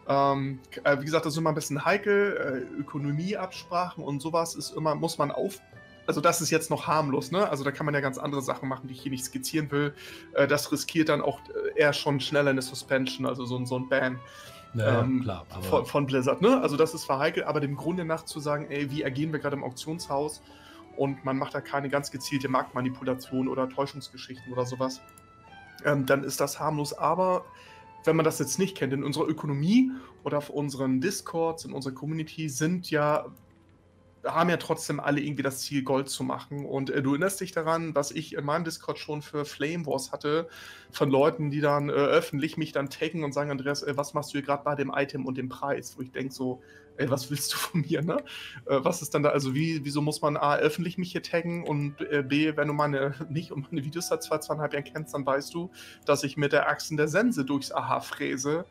[0.08, 4.72] Ähm, äh, wie gesagt, das ist immer ein bisschen heikel, äh, Ökonomieabsprachen und sowas ist
[4.76, 5.60] immer, muss man auf,
[6.06, 7.50] also das ist jetzt noch harmlos, ne?
[7.50, 9.94] Also da kann man ja ganz andere Sachen machen, die ich hier nicht skizzieren will.
[10.34, 11.40] Äh, das riskiert dann auch
[11.76, 14.20] äh, eher schon schneller eine Suspension, also so, ein- so ein Ban
[14.74, 16.62] Ja, ähm, klar, von, von Blizzard, ne?
[16.62, 19.58] Also das ist verheikelt, aber dem Grunde nach zu sagen, ey, wie agieren wir gerade
[19.58, 20.42] im Auktionshaus
[20.98, 25.02] und man macht da keine ganz gezielte Marktmanipulation oder Täuschungsgeschichten oder sowas,
[25.86, 26.94] ähm, dann ist das harmlos.
[26.94, 27.46] Aber
[28.04, 29.92] wenn man das jetzt nicht kennt, in unserer Ökonomie
[30.24, 33.28] oder auf unseren Discords, in unserer Community sind ja
[34.28, 36.66] haben ja trotzdem alle irgendwie das Ziel, Gold zu machen.
[36.66, 40.12] Und äh, du erinnerst dich daran, was ich in meinem Discord schon für Flame Wars
[40.12, 40.48] hatte,
[40.92, 44.34] von Leuten, die dann äh, öffentlich mich dann taggen und sagen, Andreas, äh, was machst
[44.34, 45.98] du hier gerade bei dem Item und dem Preis?
[45.98, 46.62] Wo ich denke so,
[46.98, 48.18] ey, was willst du von mir, ne?
[48.66, 51.64] Äh, was ist dann da, also wie, wieso muss man A, öffentlich mich hier taggen
[51.64, 55.14] und äh, B, wenn du meine, nicht und meine Videos seit zwei, zweieinhalb Jahren kennst,
[55.14, 55.72] dann weißt du,
[56.06, 58.66] dass ich mit der Achsen der Sense durchs Aha fräse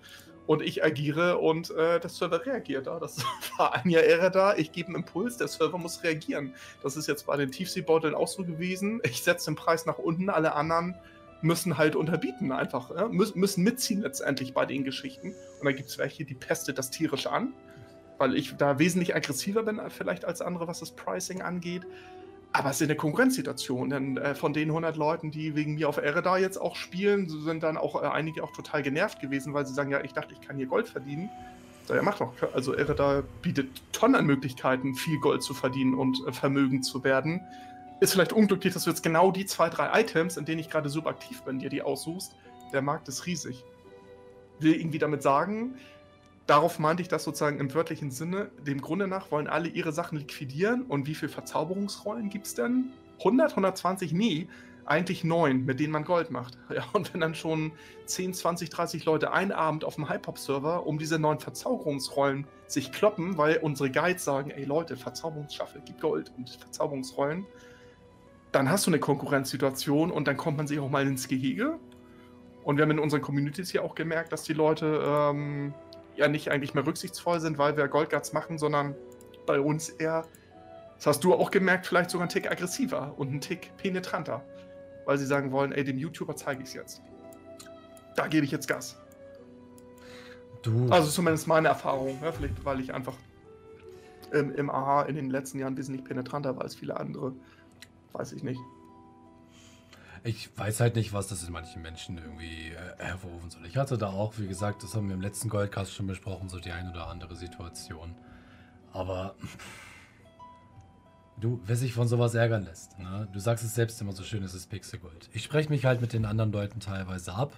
[0.46, 2.86] und ich agiere und äh, der Server reagiert.
[2.86, 2.98] Da.
[2.98, 3.18] Das
[3.58, 6.54] war ein Jahr Ehre da, ich gebe einen Impuls, der Server muss reagieren.
[6.82, 9.00] Das ist jetzt bei den Tiefseebeuteln auch so gewesen.
[9.04, 10.94] Ich setze den Preis nach unten, alle anderen
[11.42, 13.08] müssen halt unterbieten einfach, ja?
[13.08, 15.28] Mü müssen mitziehen letztendlich bei den Geschichten.
[15.58, 17.52] Und dann gibt es welche, die pestet das tierisch an,
[18.18, 21.82] weil ich da wesentlich aggressiver bin äh, vielleicht als andere, was das Pricing angeht.
[22.52, 25.98] Aber es ist eine Konkurrenzsituation, denn äh, von den 100 Leuten, die wegen mir auf
[25.98, 29.74] Ereda jetzt auch spielen, sind dann auch äh, einige auch total genervt gewesen, weil sie
[29.74, 31.28] sagen, ja, ich dachte, ich kann hier Gold verdienen.
[31.86, 32.32] So, ja, mach doch.
[32.54, 37.42] Also Ereda bietet Tonnen an Möglichkeiten, viel Gold zu verdienen und äh, vermögend zu werden.
[38.00, 40.88] Ist vielleicht unglücklich, dass du jetzt genau die zwei, drei Items, in denen ich gerade
[40.88, 42.34] super aktiv bin, dir die aussuchst.
[42.72, 43.64] Der Markt ist riesig.
[44.58, 45.76] Will irgendwie damit sagen,
[46.46, 48.50] darauf meinte ich das sozusagen im wörtlichen Sinne.
[48.66, 50.82] Dem Grunde nach wollen alle ihre Sachen liquidieren.
[50.82, 52.92] Und wie viele Verzauberungsrollen gibt es denn?
[53.18, 54.12] 100, 120?
[54.12, 54.48] Nee,
[54.86, 56.58] eigentlich neun, mit denen man Gold macht.
[56.74, 57.72] Ja, und wenn dann schon
[58.06, 63.38] 10, 20, 30 Leute einen Abend auf dem Hypop-Server um diese neuen Verzauberungsrollen sich kloppen,
[63.38, 67.46] weil unsere Guides sagen, ey Leute, Verzauberungsschaffe, gib Gold und Verzauberungsrollen,
[68.52, 71.78] dann hast du eine Konkurrenzsituation und dann kommt man sich auch mal ins Gehege.
[72.64, 75.72] Und wir haben in unseren Communities hier auch gemerkt, dass die Leute ähm,
[76.16, 78.94] ja nicht eigentlich mehr rücksichtsvoll sind, weil wir Goldguts machen, sondern
[79.46, 80.26] bei uns eher,
[80.96, 84.42] das hast du auch gemerkt, vielleicht sogar einen Tick aggressiver und einen Tick penetranter.
[85.04, 87.02] Weil sie sagen wollen, ey, dem YouTuber zeige ich es jetzt.
[88.16, 88.96] Da gebe ich jetzt Gas.
[90.62, 92.32] du, Also zumindest meine Erfahrung, ne?
[92.32, 93.14] vielleicht weil ich einfach
[94.32, 97.34] im, im AHA in den letzten Jahren wesentlich penetranter war als viele andere.
[98.12, 98.60] Weiß ich nicht.
[100.26, 103.64] Ich weiß halt nicht, was das in manchen Menschen irgendwie äh, hervorrufen soll.
[103.66, 106.58] Ich hatte da auch, wie gesagt, das haben wir im letzten Goldcast schon besprochen, so
[106.58, 108.14] die ein oder andere Situation.
[108.92, 109.36] Aber
[111.40, 113.28] du, wer sich von sowas ärgern lässt, ne?
[113.32, 115.30] du sagst es selbst immer so schön, es ist Pixelgold.
[115.32, 117.52] Ich spreche mich halt mit den anderen Leuten teilweise ab.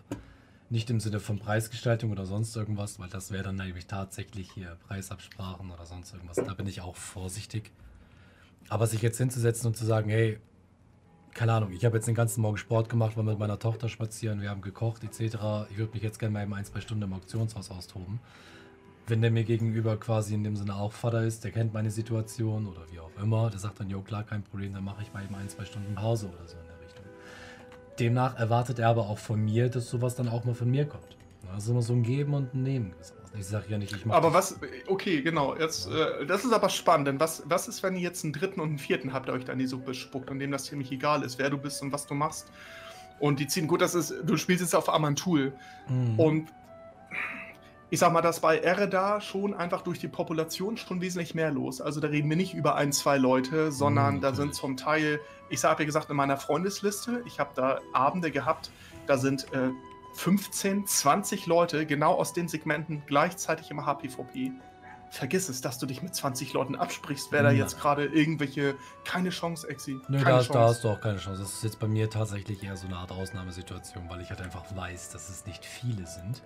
[0.70, 4.76] Nicht im Sinne von Preisgestaltung oder sonst irgendwas, weil das wäre dann nämlich tatsächlich hier
[4.86, 6.36] Preisabsprachen oder sonst irgendwas.
[6.36, 7.72] Da bin ich auch vorsichtig.
[8.68, 10.38] Aber sich jetzt hinzusetzen und zu sagen, hey,
[11.34, 14.40] keine Ahnung, ich habe jetzt den ganzen Morgen Sport gemacht, war mit meiner Tochter spazieren,
[14.40, 15.36] wir haben gekocht etc.
[15.70, 18.20] Ich würde mich jetzt gerne mal eben ein, zwei Stunden im Auktionshaus austoben.
[19.06, 22.66] Wenn der mir gegenüber quasi in dem Sinne auch Vater ist, der kennt meine Situation
[22.66, 25.24] oder wie auch immer, der sagt dann, jo klar, kein Problem, dann mache ich mal
[25.24, 27.04] eben ein, zwei Stunden Pause oder so in der Richtung.
[27.98, 31.16] Demnach erwartet er aber auch von mir, dass sowas dann auch mal von mir kommt.
[31.52, 32.92] Das ist immer so ein Geben und ein Nehmen.
[33.36, 36.68] Ich sage ja nicht, ich mache Aber was, okay, genau, jetzt, äh, das ist aber
[36.68, 39.34] spannend, denn was, was ist, wenn ihr jetzt einen dritten und einen vierten habt, der
[39.34, 41.82] euch da in die Suppe spuckt und dem das ziemlich egal ist, wer du bist
[41.82, 42.46] und was du machst?
[43.20, 45.52] Und die ziehen, gut, das ist, du spielst jetzt auf Amantul
[45.88, 46.18] Mhm.
[46.18, 46.48] und
[47.90, 51.80] ich sag mal, dass bei Ereda schon einfach durch die Population schon wesentlich mehr los.
[51.80, 55.20] Also da reden wir nicht über ein, zwei Leute, sondern Mhm, da sind zum Teil,
[55.48, 58.70] ich habe ja gesagt, in meiner Freundesliste, ich habe da Abende gehabt,
[59.06, 59.70] da sind äh,
[60.14, 64.52] 15, 20 Leute genau aus den Segmenten gleichzeitig im HPVP.
[65.10, 67.58] Vergiss es, dass du dich mit 20 Leuten absprichst, wer da Nein.
[67.58, 68.74] jetzt gerade irgendwelche.
[69.04, 69.98] Keine Chance, Exi.
[70.08, 71.40] Nö, keine da, da hast du auch keine Chance.
[71.40, 74.64] Das ist jetzt bei mir tatsächlich eher so eine Art Ausnahmesituation, weil ich halt einfach
[74.76, 76.42] weiß, dass es nicht viele sind.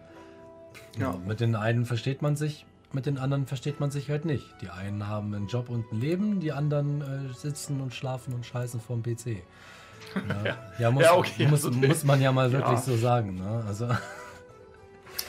[0.96, 1.10] Ja.
[1.10, 1.18] Ja.
[1.26, 4.44] Mit den einen versteht man sich, mit den anderen versteht man sich halt nicht.
[4.60, 8.46] Die einen haben einen Job und ein Leben, die anderen äh, sitzen und schlafen und
[8.46, 9.42] scheißen vorm PC.
[10.44, 13.36] Ja, ja, muss, ja, okay, muss, also, muss, man ja mal wirklich so sagen.
[13.36, 13.64] Ne?
[13.66, 13.88] Also.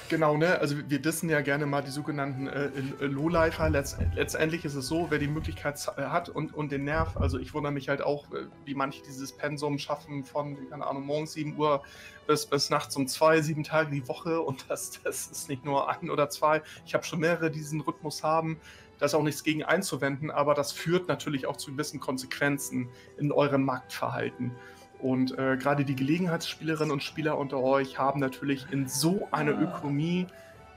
[0.09, 0.59] Genau, ne?
[0.59, 3.69] Also wir dissen ja gerne mal die sogenannten äh, äh, Lowlifer.
[3.69, 7.39] Letzt, letztendlich ist es so, wer die Möglichkeit äh, hat und, und den Nerv, also
[7.39, 11.33] ich wundere mich halt auch, äh, wie manche dieses Pensum schaffen von, keine Ahnung, morgens
[11.33, 11.81] 7 Uhr
[12.27, 15.89] bis, bis nachts um zwei, sieben Tage die Woche und das, das ist nicht nur
[15.89, 16.61] ein oder zwei.
[16.85, 18.59] Ich habe schon mehrere, die diesen Rhythmus haben.
[19.03, 22.87] Da ist auch nichts gegen einzuwenden, aber das führt natürlich auch zu gewissen Konsequenzen
[23.17, 24.53] in eurem Marktverhalten.
[24.99, 29.61] Und äh, gerade die Gelegenheitsspielerinnen und Spieler unter euch haben natürlich in so einer ah.
[29.61, 30.27] Ökonomie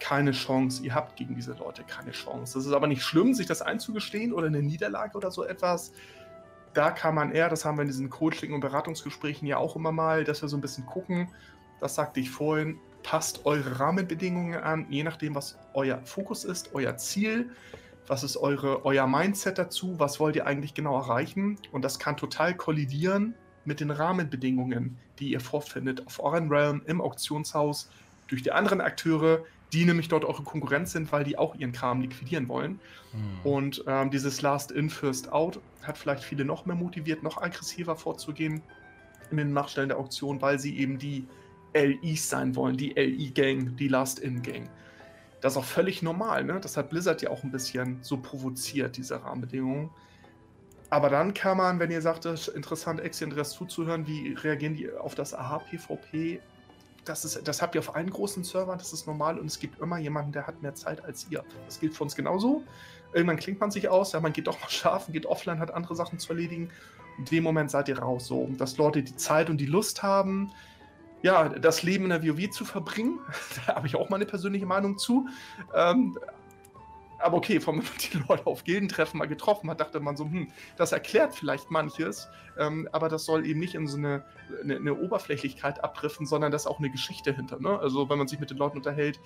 [0.00, 0.82] keine Chance.
[0.82, 2.54] Ihr habt gegen diese Leute keine Chance.
[2.54, 5.92] Das ist aber nicht schlimm, sich das einzugestehen oder eine Niederlage oder so etwas.
[6.74, 9.92] Da kann man eher, das haben wir in diesen Coaching- und Beratungsgesprächen ja auch immer
[9.92, 11.28] mal, dass wir so ein bisschen gucken.
[11.78, 12.80] Das sagte ich vorhin.
[13.04, 17.52] Passt eure Rahmenbedingungen an, je nachdem, was euer Fokus ist, euer Ziel.
[18.06, 19.98] Was ist eure, euer Mindset dazu?
[19.98, 21.58] Was wollt ihr eigentlich genau erreichen?
[21.72, 27.00] Und das kann total kollidieren mit den Rahmenbedingungen, die ihr vorfindet auf euren Realm im
[27.00, 27.90] Auktionshaus
[28.28, 32.00] durch die anderen Akteure, die nämlich dort eure Konkurrenz sind, weil die auch ihren Kram
[32.00, 32.78] liquidieren wollen.
[33.12, 33.40] Mhm.
[33.50, 37.96] Und ähm, dieses Last In, First Out hat vielleicht viele noch mehr motiviert, noch aggressiver
[37.96, 38.62] vorzugehen
[39.30, 41.26] in den Nachstellen der Auktion, weil sie eben die
[41.74, 44.68] LIs sein wollen, die LI-Gang, die Last In-Gang.
[45.46, 46.58] Das ist auch völlig normal, ne?
[46.60, 49.90] Das hat Blizzard ja auch ein bisschen so provoziert, diese Rahmenbedingungen.
[50.90, 54.90] Aber dann kann man, wenn ihr sagt, es ist interessant, Exzentris zuzuhören, wie reagieren die
[54.90, 56.40] auf das AHPVP?
[57.04, 59.78] Das, ist, das habt ihr auf allen großen Servern, das ist normal und es gibt
[59.80, 61.44] immer jemanden, der hat mehr Zeit als ihr.
[61.66, 62.64] Das gilt für uns genauso.
[63.12, 65.94] Irgendwann klingt man sich aus, ja, man geht doch mal schlafen, geht offline, hat andere
[65.94, 66.72] Sachen zu erledigen.
[67.18, 70.50] In dem Moment seid ihr raus, so, dass Leute die Zeit und die Lust haben,
[71.22, 73.18] ja, das Leben in der WoW zu verbringen.
[73.66, 75.28] da habe ich auch meine persönliche Meinung zu.
[75.74, 76.18] Ähm,
[77.18, 80.48] aber okay, wenn man die Leute auf Gildentreffen mal getroffen hat, dachte man so, hm,
[80.76, 84.24] das erklärt vielleicht manches, ähm, aber das soll eben nicht in so eine,
[84.62, 87.58] eine, eine Oberflächlichkeit abdriften, sondern da ist auch eine Geschichte hinter.
[87.60, 87.78] Ne?
[87.78, 89.20] Also wenn man sich mit den Leuten unterhält,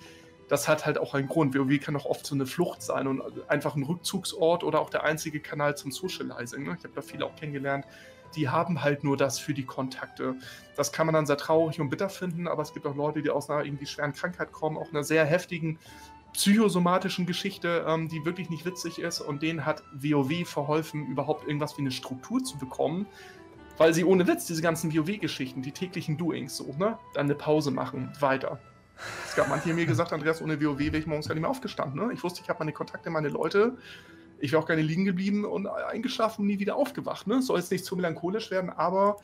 [0.47, 1.55] das hat halt auch einen Grund.
[1.55, 5.03] WoW kann auch oft so eine Flucht sein und einfach ein Rückzugsort oder auch der
[5.03, 6.63] einzige Kanal zum Socializing.
[6.63, 6.75] Ne?
[6.77, 7.85] Ich habe da viele auch kennengelernt,
[8.35, 10.35] die haben halt nur das für die Kontakte.
[10.75, 13.29] Das kann man dann sehr traurig und bitter finden, aber es gibt auch Leute, die
[13.29, 15.79] aus einer irgendwie schweren Krankheit kommen, auch einer sehr heftigen
[16.33, 19.21] psychosomatischen Geschichte, ähm, die wirklich nicht witzig ist.
[19.21, 23.05] Und denen hat WoW verholfen, überhaupt irgendwas wie eine Struktur zu bekommen.
[23.77, 26.99] Weil sie ohne Witz diese ganzen WoW-Geschichten, die täglichen Doings so, ne?
[27.13, 28.59] Dann eine Pause machen, weiter.
[29.25, 31.49] Es gab manche, die mir gesagt, Andreas, ohne WoW wäre ich morgens gar nicht mehr
[31.49, 31.99] aufgestanden.
[31.99, 32.13] Ne?
[32.13, 33.77] Ich wusste, ich habe meine Kontakte, meine Leute.
[34.41, 37.27] Ich wäre auch gerne liegen geblieben und eingeschlafen und nie wieder aufgewacht.
[37.27, 37.41] Ne?
[37.41, 39.17] Soll jetzt nicht zu melancholisch werden, aber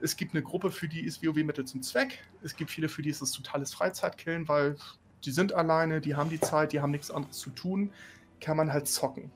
[0.00, 2.18] es gibt eine Gruppe, für die ist WoW Mittel zum Zweck.
[2.42, 4.76] Es gibt viele, für die ist es totales Freizeitkillen, weil
[5.24, 7.92] die sind alleine, die haben die Zeit, die haben nichts anderes zu tun,
[8.40, 9.30] kann man halt zocken.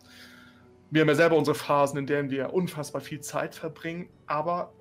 [0.91, 4.73] Wir haben ja selber unsere Phasen, in denen wir unfassbar viel Zeit verbringen, aber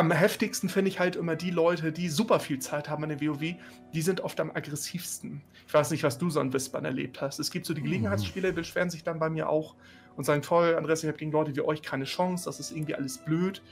[0.00, 3.20] am heftigsten finde ich halt immer die Leute, die super viel Zeit haben in der
[3.20, 3.54] WoW,
[3.92, 5.42] die sind oft am aggressivsten.
[5.66, 7.38] Ich weiß nicht, was du so an Wispern erlebt hast.
[7.38, 7.84] Es gibt so die mhm.
[7.84, 9.74] Gelegenheitsspieler, die beschweren sich dann bei mir auch
[10.16, 12.94] und sagen, toll, Andreas, ich habe gegen Leute wie euch keine Chance, das ist irgendwie
[12.94, 13.62] alles blöd.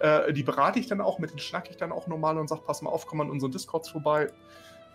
[0.00, 2.60] Äh, die berate ich dann auch, mit denen schnacke ich dann auch normal und sage,
[2.66, 4.30] pass mal auf, komm mal an unseren Discords vorbei.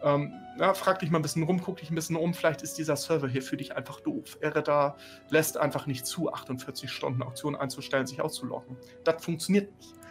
[0.03, 2.77] Ähm, ja, frag dich mal ein bisschen rum, guck dich ein bisschen um, vielleicht ist
[2.77, 4.37] dieser Server hier für dich einfach doof.
[4.41, 4.95] Ereda
[5.31, 8.77] lässt einfach nicht zu, 48 Stunden Auktionen einzustellen, sich auszuloggen.
[9.03, 10.02] Das funktioniert nicht.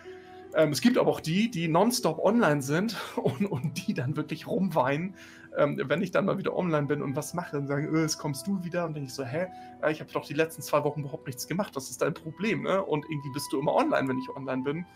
[0.54, 4.46] Ähm, es gibt aber auch die, die nonstop online sind und, und die dann wirklich
[4.46, 5.14] rumweinen,
[5.56, 8.18] ähm, wenn ich dann mal wieder online bin und was mache und sagen, äh, jetzt
[8.18, 9.46] kommst du wieder und denke ich so, hä,
[9.90, 12.82] ich habe doch die letzten zwei Wochen überhaupt nichts gemacht, das ist dein Problem, ne?
[12.82, 14.86] Und irgendwie bist du immer online, wenn ich online bin.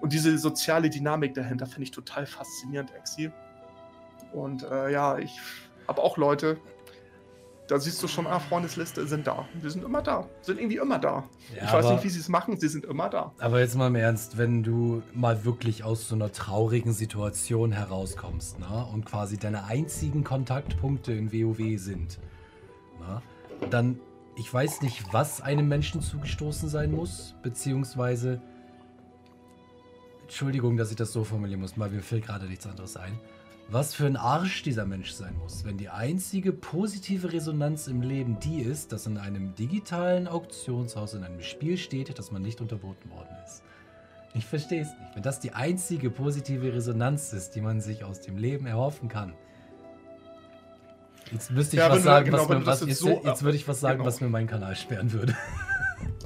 [0.00, 3.30] Und diese soziale Dynamik dahinter finde ich total faszinierend, Exi.
[4.32, 5.38] Und äh, ja, ich
[5.88, 6.58] habe auch Leute,
[7.70, 9.46] da siehst du schon, ah, Freundesliste sind da.
[9.54, 10.28] Wir sind immer da.
[10.42, 11.28] Sind irgendwie immer da.
[11.54, 13.32] Ja, ich weiß nicht, wie sie es machen, sie sind immer da.
[13.38, 18.58] Aber jetzt mal im Ernst, wenn du mal wirklich aus so einer traurigen Situation herauskommst,
[18.58, 22.18] ne, und quasi deine einzigen Kontaktpunkte in WoW sind,
[22.98, 23.22] ne,
[23.70, 24.00] dann,
[24.36, 28.42] ich weiß nicht, was einem Menschen zugestoßen sein muss, beziehungsweise,
[30.22, 33.16] Entschuldigung, dass ich das so formulieren muss, weil mir fällt gerade nichts anderes ein
[33.72, 38.38] was für ein Arsch dieser Mensch sein muss, wenn die einzige positive Resonanz im Leben
[38.40, 43.10] die ist, dass in einem digitalen Auktionshaus in einem Spiel steht, dass man nicht unterboten
[43.10, 43.62] worden ist.
[44.34, 45.14] Ich verstehe es nicht.
[45.14, 49.34] Wenn das die einzige positive Resonanz ist, die man sich aus dem Leben erhoffen kann.
[51.30, 53.68] Jetzt müsste ich ja, was sagen, genau, was mir, was, jetzt, so, jetzt würde ich
[53.68, 54.08] was sagen, genau.
[54.08, 55.36] was mir meinen Kanal sperren würde.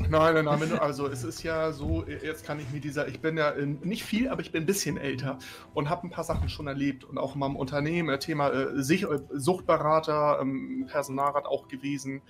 [0.08, 0.78] Nein, nein, nein.
[0.78, 4.28] Also es ist ja so, jetzt kann ich mir dieser, ich bin ja nicht viel,
[4.28, 5.38] aber ich bin ein bisschen älter
[5.72, 8.64] und habe ein paar Sachen schon erlebt und auch in meinem Unternehmen, äh, Thema äh,
[8.64, 12.22] äh, Suchtberater, ähm, Personalrat auch gewesen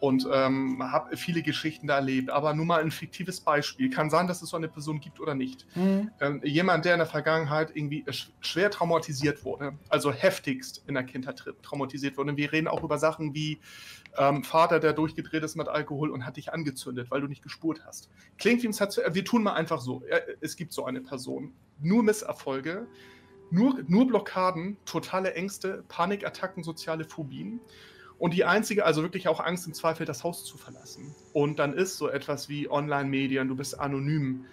[0.00, 2.30] und ähm, habe viele Geschichten da erlebt.
[2.30, 3.90] Aber nur mal ein fiktives Beispiel.
[3.90, 5.66] Kann sein, dass es so eine Person gibt oder nicht.
[5.74, 6.10] Mhm.
[6.20, 8.04] Ähm, jemand, der in der Vergangenheit irgendwie
[8.40, 12.30] schwer traumatisiert wurde, also heftigst in der Kindheit traumatisiert wurde.
[12.30, 13.58] Und wir reden auch über Sachen wie
[14.18, 17.80] ähm, Vater, der durchgedreht ist mit Alkohol und hat dich angezündet, weil du nicht gespurt
[17.86, 18.10] hast.
[18.38, 18.98] Klingt wie ein Satz.
[19.10, 20.02] Wir tun mal einfach so.
[20.40, 21.52] Es gibt so eine Person.
[21.80, 22.86] Nur Misserfolge.
[23.48, 27.60] Nur, nur Blockaden, totale Ängste, Panikattacken, soziale Phobien.
[28.18, 31.14] Und die einzige, also wirklich auch Angst im Zweifel, das Haus zu verlassen.
[31.32, 34.46] Und dann ist so etwas wie Online-Medien, du bist anonym,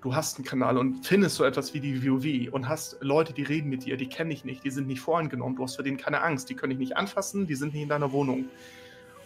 [0.00, 3.42] du hast einen Kanal und findest so etwas wie die WoW und hast Leute, die
[3.42, 5.98] reden mit dir, die kenne ich nicht, die sind nicht voreingenommen, du hast für denen
[5.98, 8.46] keine Angst, die können dich nicht anfassen, die sind nicht in deiner Wohnung.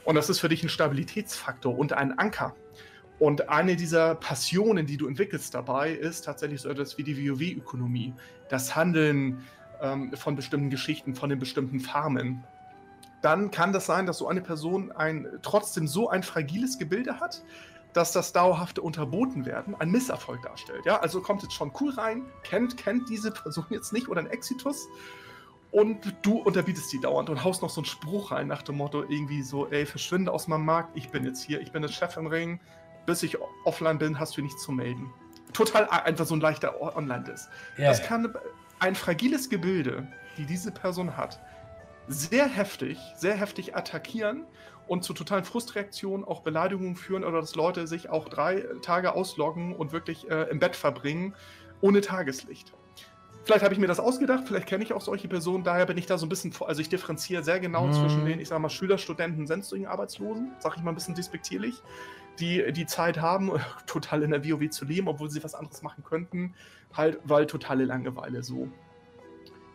[0.04, 2.54] Und das ist für dich ein Stabilitätsfaktor und ein Anker.
[3.20, 8.12] Und eine dieser Passionen, die du entwickelst dabei, ist tatsächlich so etwas wie die WoW-Ökonomie.
[8.48, 9.44] Das Handeln
[9.80, 12.42] ähm, von bestimmten Geschichten, von den bestimmten Farmen
[13.24, 17.42] dann kann das sein, dass so eine Person ein, trotzdem so ein fragiles Gebilde hat,
[17.94, 20.84] dass das dauerhafte Unterboten werden ein Misserfolg darstellt.
[20.84, 24.26] Ja, also kommt jetzt schon cool rein, kennt, kennt diese Person jetzt nicht oder ein
[24.26, 24.88] Exitus
[25.70, 29.02] und du unterbietest die dauernd und haust noch so einen Spruch rein nach dem Motto
[29.02, 32.16] irgendwie so, ey, verschwinde aus meinem Markt, ich bin jetzt hier, ich bin der Chef
[32.16, 32.60] im Ring,
[33.06, 35.10] bis ich offline bin, hast du nichts zu melden.
[35.52, 37.48] Total einfach so ein leichter Online ist.
[37.78, 37.88] Yeah.
[37.88, 38.34] Das kann
[38.80, 40.06] ein fragiles Gebilde,
[40.36, 41.40] die diese Person hat,
[42.08, 44.44] sehr heftig, sehr heftig attackieren
[44.86, 49.74] und zu totalen Frustreaktionen, auch Beleidigungen führen oder dass Leute sich auch drei Tage ausloggen
[49.74, 51.34] und wirklich äh, im Bett verbringen
[51.80, 52.72] ohne Tageslicht.
[53.44, 56.06] Vielleicht habe ich mir das ausgedacht, vielleicht kenne ich auch solche Personen, daher bin ich
[56.06, 57.92] da so ein bisschen, also ich differenziere sehr genau mhm.
[57.92, 61.82] zwischen den, ich sage mal, Schüler, Studenten, sonstigen Arbeitslosen, sage ich mal ein bisschen despektierlich,
[62.40, 63.52] die die Zeit haben,
[63.86, 66.54] total in der WoW zu leben, obwohl sie was anderes machen könnten,
[66.94, 68.68] halt, weil totale Langeweile so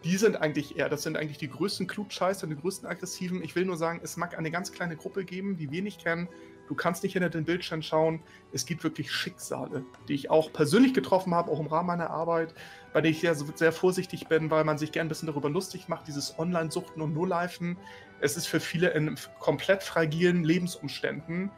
[0.04, 3.44] die sind eigentlich eher, das sind eigentlich die größten Klugscheißer, die größten Aggressiven.
[3.44, 6.30] Ich will nur sagen, es mag eine ganz kleine Gruppe geben, die wir nicht kennen.
[6.70, 8.22] Du kannst nicht hinter den Bildschirm schauen.
[8.54, 12.54] Es gibt wirklich Schicksale, die ich auch persönlich getroffen habe, auch im Rahmen meiner Arbeit,
[12.94, 15.88] bei denen ich sehr, sehr vorsichtig bin, weil man sich gern ein bisschen darüber lustig
[15.88, 17.78] macht, dieses Online-Suchten und No-Lifen.
[18.22, 21.52] Es ist für viele in komplett fragilen Lebensumständen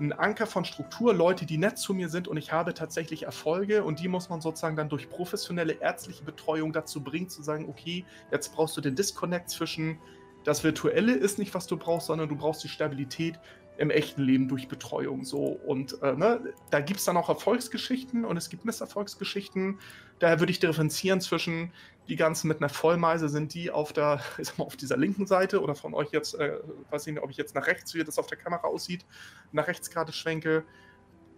[0.00, 3.84] ein Anker von Struktur, Leute, die nett zu mir sind und ich habe tatsächlich Erfolge
[3.84, 8.04] und die muss man sozusagen dann durch professionelle ärztliche Betreuung dazu bringen, zu sagen, okay,
[8.30, 9.98] jetzt brauchst du den Disconnect zwischen
[10.44, 13.38] das Virtuelle ist nicht, was du brauchst, sondern du brauchst die Stabilität
[13.78, 15.24] im echten Leben durch Betreuung.
[15.24, 15.46] So.
[15.46, 19.78] Und äh, ne, da gibt es dann auch Erfolgsgeschichten und es gibt Misserfolgsgeschichten.
[20.18, 21.72] Daher würde ich differenzieren zwischen
[22.08, 25.26] die ganzen mit einer Vollmeise sind die auf der, ich sag mal, auf dieser linken
[25.26, 26.58] Seite oder von euch jetzt, äh,
[26.90, 29.04] weiß ich nicht, ob ich jetzt nach rechts, wie das auf der Kamera aussieht,
[29.52, 30.64] nach rechts gerade schwenke,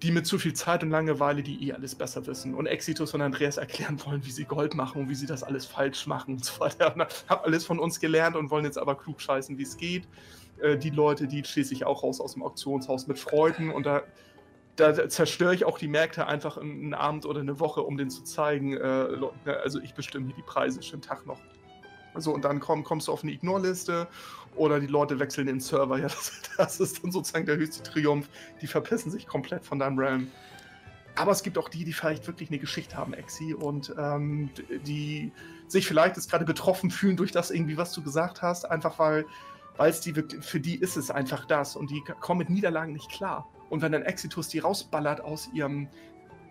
[0.03, 3.23] die mit zu viel Zeit und Langeweile, die eh alles besser wissen und Exitus und
[3.23, 6.45] Andreas erklären wollen, wie sie Gold machen und wie sie das alles falsch machen und
[6.45, 6.95] so weiter.
[7.29, 10.07] Hab alles von uns gelernt und wollen jetzt aber klug scheißen, wie es geht.
[10.61, 14.03] Äh, die Leute, die schließe ich auch raus aus dem Auktionshaus mit Freuden und da
[14.77, 18.25] da zerstöre ich auch die Märkte einfach einen Abend oder eine Woche, um denen zu
[18.25, 19.09] zeigen, äh,
[19.45, 21.41] ne, also ich bestimme hier die Preise schon Tag noch.
[22.17, 24.07] So, und dann komm, kommst du auf eine Ignore-Liste
[24.57, 25.99] oder die Leute wechseln den Server.
[25.99, 28.29] Ja, das, das, ist dann sozusagen der höchste Triumph.
[28.61, 30.29] Die verpissen sich komplett von deinem Realm.
[31.17, 34.51] Aber es gibt auch die, die vielleicht wirklich eine Geschichte haben, Exi, und ähm,
[34.85, 35.33] die
[35.69, 39.25] sich vielleicht jetzt gerade betroffen fühlen durch das irgendwie, was du gesagt hast, einfach weil
[39.77, 43.11] weil es die für die ist es einfach das und die kommen mit Niederlagen nicht
[43.11, 43.49] klar.
[43.71, 45.89] Und wenn dann Exitus die rausballert aus ihrem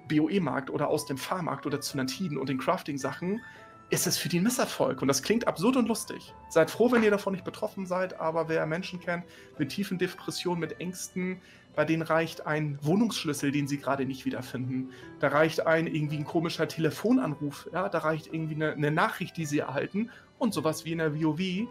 [0.08, 3.42] BOE-Markt oder aus dem Fahrmarkt oder Zynantiden und den Crafting-Sachen,
[3.90, 5.02] ist es für die ein Misserfolg.
[5.02, 6.34] Und das klingt absurd und lustig.
[6.50, 9.24] Seid froh, wenn ihr davon nicht betroffen seid, aber wer Menschen kennt
[9.58, 11.40] mit tiefen Depressionen, mit Ängsten,
[11.76, 14.90] bei denen reicht ein Wohnungsschlüssel, den sie gerade nicht wiederfinden.
[15.20, 19.46] Da reicht ein irgendwie ein komischer Telefonanruf, ja, da reicht irgendwie eine, eine Nachricht, die
[19.46, 21.68] sie erhalten und sowas wie in der WoW.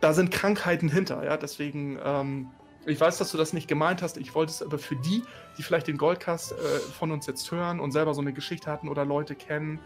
[0.00, 2.50] Da sind Krankheiten hinter, ja, deswegen ähm,
[2.86, 4.16] ich weiß, dass du das nicht gemeint hast.
[4.16, 5.22] Ich wollte es aber für die,
[5.56, 6.54] die vielleicht den Goldcast äh,
[6.98, 9.78] von uns jetzt hören und selber so eine Geschichte hatten oder Leute kennen,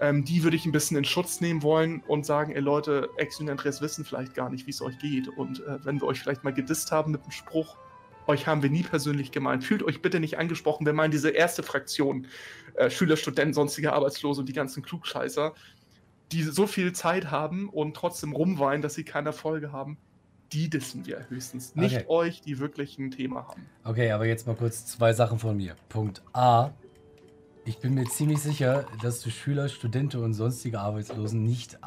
[0.00, 3.40] ähm, die würde ich ein bisschen in Schutz nehmen wollen und sagen, ey Leute, Ex
[3.40, 5.28] und Andres wissen vielleicht gar nicht, wie es euch geht.
[5.28, 7.76] Und äh, wenn wir euch vielleicht mal gedisst haben mit einem Spruch,
[8.26, 9.64] euch haben wir nie persönlich gemeint.
[9.64, 10.86] Fühlt euch bitte nicht angesprochen.
[10.86, 12.26] Wir meinen diese erste Fraktion,
[12.74, 15.54] äh, Schüler, Studenten, sonstige Arbeitslose und die ganzen Klugscheißer,
[16.32, 19.98] die so viel Zeit haben und trotzdem rumweinen, dass sie keine Folge haben
[20.52, 21.74] die dissen wir höchstens.
[21.76, 22.04] Nicht okay.
[22.08, 23.66] euch, die wirklich ein Thema haben.
[23.84, 25.76] Okay, aber jetzt mal kurz zwei Sachen von mir.
[25.88, 26.70] Punkt A.
[27.66, 31.78] Ich bin mir ziemlich sicher, dass du Schüler, Studenten und sonstige Arbeitslosen nicht,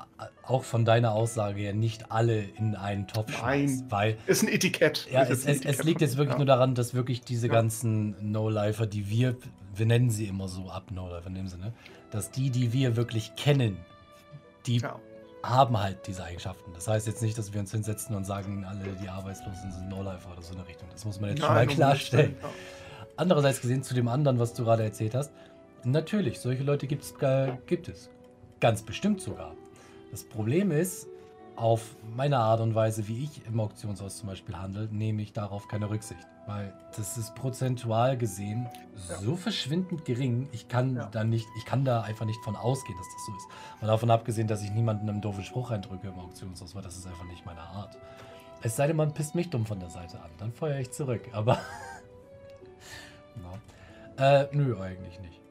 [0.43, 3.85] auch von deiner Aussage her, nicht alle in einen Topf schmeißt.
[3.89, 5.09] Weil ist ein Etikett.
[5.11, 6.37] Ja, es, es, es, liegt jetzt wirklich ja.
[6.37, 7.53] nur daran, dass wirklich diese ja.
[7.53, 9.35] ganzen No-Lifer, die wir,
[9.75, 11.73] wir nennen sie immer so ab, No-Lifer in dem Sinne,
[12.11, 13.77] dass die, die wir wirklich kennen,
[14.67, 14.99] die ja.
[15.43, 16.71] Haben halt diese Eigenschaften.
[16.73, 20.31] Das heißt jetzt nicht, dass wir uns hinsetzen und sagen, alle die Arbeitslosen sind No-Lifer
[20.31, 20.87] oder so eine Richtung.
[20.91, 22.35] Das muss man jetzt Nein, schon mal klarstellen.
[23.17, 25.31] Andererseits gesehen zu dem anderen, was du gerade erzählt hast,
[25.85, 28.09] Natürlich, solche Leute gibt's, äh, gibt es.
[28.61, 29.53] Ganz bestimmt sogar.
[30.11, 31.07] Das Problem ist,
[31.57, 35.67] auf meine Art und Weise, wie ich im Auktionshaus zum Beispiel handle, nehme ich darauf
[35.67, 36.25] keine Rücksicht.
[36.45, 38.67] Weil das ist prozentual gesehen
[39.09, 39.17] ja.
[39.19, 41.07] so verschwindend gering, ich kann ja.
[41.07, 43.47] da nicht, ich kann da einfach nicht von ausgehen, dass das so ist.
[43.81, 47.07] Mal davon abgesehen, dass ich niemanden einen doofen Spruch reindrücke im Auktionshaus, weil das ist
[47.07, 47.97] einfach nicht meine Art.
[48.61, 51.29] Es sei denn, man pisst mich dumm von der Seite an, dann feuere ich zurück.
[51.31, 51.59] Aber.
[53.35, 54.23] no.
[54.23, 55.41] äh, nö, eigentlich nicht.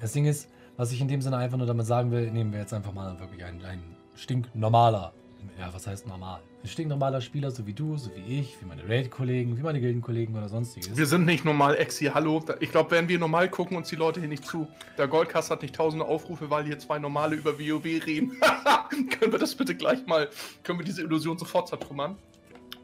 [0.00, 2.60] Das Ding ist, was ich in dem Sinne einfach nur damit sagen will, nehmen wir
[2.60, 5.12] jetzt einfach mal wirklich einen, einen stinknormaler,
[5.58, 6.40] ja, was heißt normal?
[6.62, 10.36] Ein stinknormaler Spieler, so wie du, so wie ich, wie meine Raid-Kollegen, wie meine Gildenkollegen
[10.36, 10.94] oder sonstiges.
[10.94, 12.44] Wir sind nicht normal, Exi, hallo.
[12.60, 14.68] Ich glaube, wenn wir normal gucken uns die Leute hier nicht zu.
[14.98, 18.38] Der Goldcast hat nicht tausende Aufrufe, weil hier zwei normale über WoW reden.
[19.18, 20.28] können wir das bitte gleich mal,
[20.62, 22.16] können wir diese Illusion sofort zertrümmern?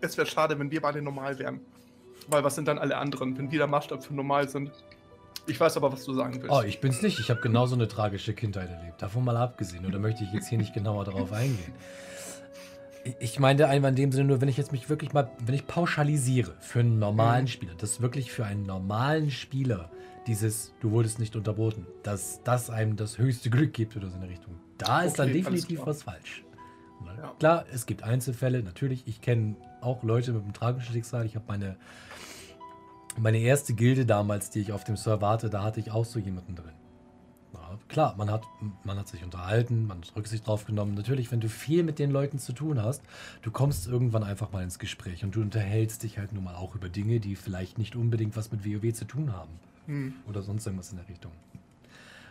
[0.00, 1.60] Es wäre schade, wenn wir beide normal wären.
[2.28, 4.72] Weil was sind dann alle anderen, wenn wir der Maßstab für normal sind?
[5.46, 6.50] Ich weiß aber, was du sagen willst.
[6.50, 7.20] Oh, ich bin's nicht.
[7.20, 9.02] Ich habe genauso eine tragische Kindheit erlebt.
[9.02, 9.84] Davon mal abgesehen.
[9.84, 11.72] Oder möchte ich jetzt hier nicht genauer darauf eingehen?
[13.20, 15.66] Ich meine einfach in dem Sinne nur, wenn ich jetzt mich wirklich mal, wenn ich
[15.66, 17.48] pauschalisiere für einen normalen mhm.
[17.48, 19.90] Spieler, das wirklich für einen normalen Spieler
[20.26, 24.22] dieses, du wurdest nicht unterboten, dass das einem das höchste Glück gibt oder so in
[24.22, 24.54] der Richtung.
[24.78, 26.42] Da ist okay, dann definitiv was falsch.
[27.16, 27.32] Ja.
[27.38, 29.04] Klar, es gibt Einzelfälle, natürlich.
[29.07, 31.24] Ich kenne auch Leute mit einem tragischen Schicksal.
[31.24, 31.76] Ich habe meine
[33.18, 36.18] meine erste Gilde damals, die ich auf dem Server hatte, da hatte ich auch so
[36.18, 36.72] jemanden drin.
[37.89, 38.43] Klar, man hat,
[38.84, 40.95] man hat sich unterhalten, man hat Rücksicht drauf genommen.
[40.95, 43.03] Natürlich, wenn du viel mit den Leuten zu tun hast,
[43.43, 46.74] du kommst irgendwann einfach mal ins Gespräch und du unterhältst dich halt nun mal auch
[46.74, 49.53] über Dinge, die vielleicht nicht unbedingt was mit WoW zu tun haben.
[49.87, 50.14] Hm.
[50.28, 51.30] Oder sonst irgendwas in der Richtung.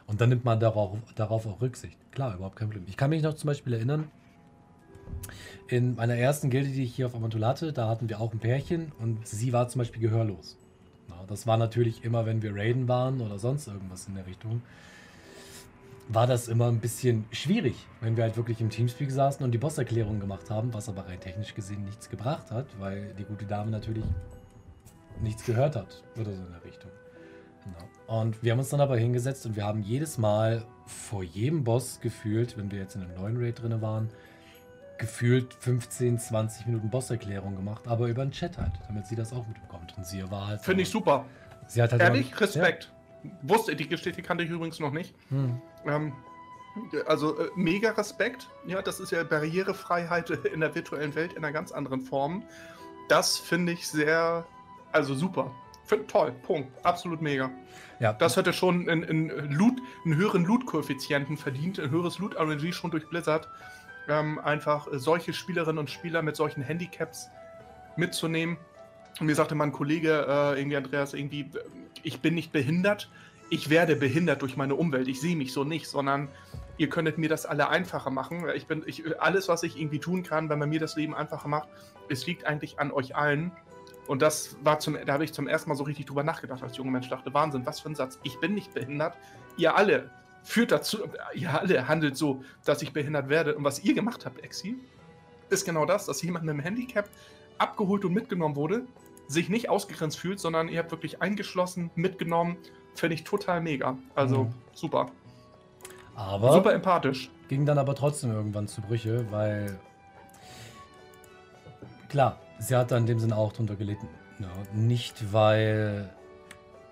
[0.07, 1.97] Und dann nimmt man darauf, darauf auch Rücksicht.
[2.11, 2.85] Klar, überhaupt kein Problem.
[2.87, 4.09] Ich kann mich noch zum Beispiel erinnern,
[5.67, 8.39] in meiner ersten Gilde, die ich hier auf Amantul hatte, da hatten wir auch ein
[8.39, 10.57] Pärchen und sie war zum Beispiel gehörlos.
[11.27, 14.61] Das war natürlich immer, wenn wir raiden waren oder sonst irgendwas in der Richtung,
[16.07, 19.57] war das immer ein bisschen schwierig, wenn wir halt wirklich im Teamspeak saßen und die
[19.57, 23.71] Bosserklärung gemacht haben, was aber rein technisch gesehen nichts gebracht hat, weil die gute Dame
[23.71, 24.05] natürlich
[25.21, 26.91] nichts gehört hat oder so in der Richtung.
[27.63, 28.19] Genau.
[28.21, 31.99] Und wir haben uns dann aber hingesetzt und wir haben jedes Mal vor jedem Boss
[31.99, 34.09] gefühlt, wenn wir jetzt in einem neuen Raid drin waren,
[34.97, 39.45] gefühlt 15, 20 Minuten Bosserklärung gemacht, aber über den Chat halt, damit sie das auch
[39.47, 39.95] mitbekommt.
[39.97, 40.61] Und sie war halt.
[40.61, 41.25] Finde ich super.
[41.67, 42.83] Sie hat halt Ehrlich, immer, Respekt.
[42.83, 42.94] Ja.
[43.41, 45.13] Wusste, die Geschichte kannte ich übrigens noch nicht.
[45.29, 45.61] Hm.
[45.85, 46.13] Ähm,
[47.07, 48.49] also äh, mega Respekt.
[48.65, 52.43] Ja, das ist ja Barrierefreiheit in der virtuellen Welt in einer ganz anderen Form.
[53.07, 54.45] Das finde ich sehr,
[54.91, 55.51] also super.
[55.85, 56.71] Find, toll, Punkt.
[56.83, 57.51] Absolut mega.
[57.99, 58.13] Ja.
[58.13, 63.47] Das hätte schon einen, Loot, einen höheren Loot-Koeffizienten verdient, ein höheres Loot-RNG schon durch Blizzard
[64.07, 67.29] ähm, einfach solche Spielerinnen und Spieler mit solchen Handicaps
[67.95, 68.57] mitzunehmen.
[69.19, 71.49] Und mir sagte mein Kollege, äh, irgendwie Andreas, irgendwie,
[72.03, 73.09] ich bin nicht behindert,
[73.49, 75.07] ich werde behindert durch meine Umwelt.
[75.07, 76.29] Ich sehe mich so nicht, sondern
[76.77, 78.45] ihr könntet mir das alle einfacher machen.
[78.55, 81.47] Ich bin, ich, alles, was ich irgendwie tun kann, wenn man mir das Leben einfacher
[81.47, 81.69] macht,
[82.09, 83.51] es liegt eigentlich an euch allen.
[84.07, 86.77] Und das war zum, da habe ich zum ersten Mal so richtig drüber nachgedacht als
[86.77, 87.09] junger Mensch.
[87.09, 88.19] Dachte, Wahnsinn, was für ein Satz.
[88.23, 89.15] Ich bin nicht behindert.
[89.57, 90.09] Ihr alle
[90.43, 90.99] führt dazu,
[91.33, 93.55] ihr alle handelt so, dass ich behindert werde.
[93.55, 94.77] Und was ihr gemacht habt, Exi,
[95.49, 97.09] ist genau das, dass jemand mit einem Handicap
[97.57, 98.85] abgeholt und mitgenommen wurde,
[99.27, 102.57] sich nicht ausgegrenzt fühlt, sondern ihr habt wirklich eingeschlossen, mitgenommen.
[102.93, 103.97] Finde ich total mega.
[104.13, 104.53] Also mhm.
[104.73, 105.11] super.
[106.15, 107.29] Aber super empathisch.
[107.49, 109.77] Ging dann aber trotzdem irgendwann zu Brüche, weil
[112.09, 114.07] klar, sie hat da in dem Sinne auch drunter gelitten.
[114.39, 116.09] Ja, nicht weil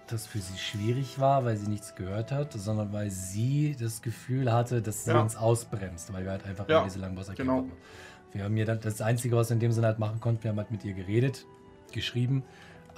[0.08, 4.52] das für sie schwierig war, weil sie nichts gehört hat, sondern weil sie das Gefühl
[4.52, 5.22] hatte, dass sie ja.
[5.22, 7.66] uns ausbremst, weil wir halt einfach ja, diese langen Boss genau.
[8.32, 10.52] Wir haben mir dann das Einzige, was wir in dem Sinne halt machen konnten, wir
[10.52, 11.46] haben halt mit ihr geredet,
[11.94, 12.44] geschrieben,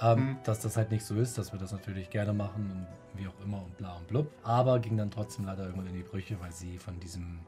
[0.00, 0.36] ähm, mhm.
[0.44, 3.44] dass das halt nicht so ist, dass wir das natürlich gerne machen und wie auch
[3.44, 4.30] immer und bla und blub.
[4.42, 7.38] Aber ging dann trotzdem leider irgendwann in die Brüche, weil sie von diesem,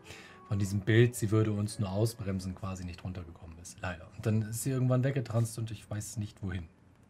[0.49, 3.77] von diesem Bild, sie würde uns nur ausbremsen, quasi nicht runtergekommen ist.
[3.81, 4.07] Leider.
[4.17, 6.69] Und dann ist sie irgendwann weggetranst und ich weiß nicht wohin.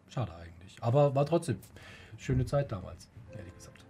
[0.08, 0.76] Schade eigentlich.
[0.80, 1.58] Aber war trotzdem
[2.16, 3.84] schöne Zeit damals, ehrlich gesagt.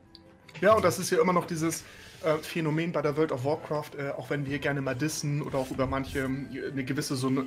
[0.60, 1.84] Ja, und das ist ja immer noch dieses
[2.24, 5.58] äh, Phänomen bei der World of Warcraft, äh, auch wenn wir gerne mal dissen oder
[5.58, 7.44] auch über manche äh, eine gewisse so eine,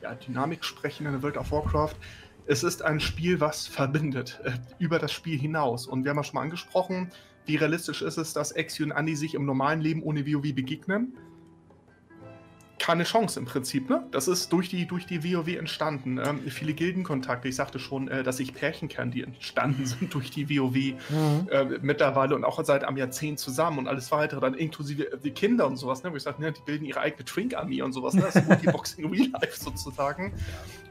[0.00, 1.94] ja, Dynamik sprechen in der World of Warcraft.
[2.50, 5.86] Es ist ein Spiel, was verbindet, äh, über das Spiel hinaus.
[5.86, 7.10] Und wir haben ja schon mal angesprochen,
[7.44, 11.12] wie realistisch ist es, dass Exi und Andy sich im normalen Leben ohne WoW begegnen?
[12.78, 13.88] Keine Chance im Prinzip.
[13.88, 14.06] Ne?
[14.10, 16.18] Das ist durch die, durch die WoW entstanden.
[16.18, 20.30] Ähm, viele Gildenkontakte, ich sagte schon, äh, dass ich Pärchen kenne, die entstanden sind durch
[20.30, 21.48] die WoW mhm.
[21.50, 25.32] äh, mittlerweile und auch seit einem Jahrzehnt zusammen und alles weitere, dann inklusive äh, die
[25.32, 26.12] Kinder und sowas, ne?
[26.12, 28.14] wo ich sage, ne, die bilden ihre eigene Twink-Armee und sowas.
[28.14, 28.22] Ne?
[28.22, 30.32] Das ist Multiboxing Real Life sozusagen.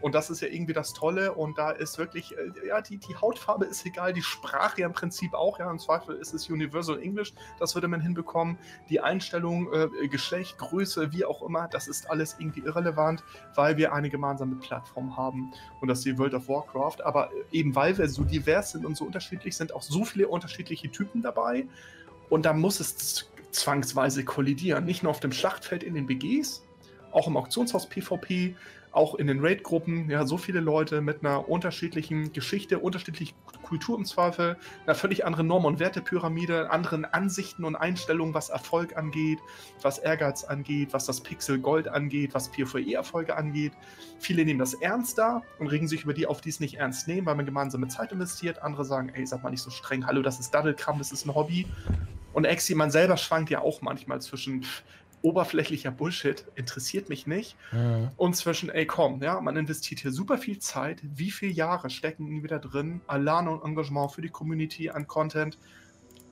[0.01, 3.15] Und das ist ja irgendwie das Tolle und da ist wirklich, äh, ja, die, die
[3.15, 7.01] Hautfarbe ist egal, die Sprache ja im Prinzip auch, ja, im Zweifel ist es Universal
[7.01, 8.57] English, das würde man hinbekommen.
[8.89, 13.23] Die Einstellung, äh, Geschlecht, Größe, wie auch immer, das ist alles irgendwie irrelevant,
[13.53, 17.03] weil wir eine gemeinsame Plattform haben und das ist die World of Warcraft.
[17.03, 20.89] Aber eben weil wir so divers sind und so unterschiedlich sind, auch so viele unterschiedliche
[20.89, 21.67] Typen dabei
[22.29, 24.85] und da muss es zwangsweise kollidieren.
[24.85, 26.63] Nicht nur auf dem Schlachtfeld in den BGs,
[27.11, 28.55] auch im Auktionshaus PvP,
[28.97, 34.05] auch in den Raid-Gruppen, ja, so viele Leute mit einer unterschiedlichen Geschichte, unterschiedlichen Kultur im
[34.05, 39.39] Zweifel, einer völlig anderen Norm- und Wertepyramide, anderen Ansichten und Einstellungen, was Erfolg angeht,
[39.81, 43.73] was Ehrgeiz angeht, was das Pixel Gold angeht, was PvE-Erfolge angeht.
[44.19, 47.27] Viele nehmen das ernster und regen sich über die auf, die es nicht ernst nehmen,
[47.27, 48.61] weil man gemeinsame Zeit investiert.
[48.63, 51.35] Andere sagen, ey, sag mal nicht so streng, hallo, das ist Daddelkram, das ist ein
[51.35, 51.67] Hobby.
[52.33, 54.65] Und Exi, man selber schwankt ja auch manchmal zwischen,
[55.27, 57.57] oberflächlicher Bullshit, interessiert mich nicht.
[57.73, 58.09] Mhm.
[58.15, 62.43] Und zwischen, ey komm, ja, man investiert hier super viel Zeit, wie viele Jahre stecken
[62.43, 65.57] wieder drin, Alan und Engagement für die Community an Content.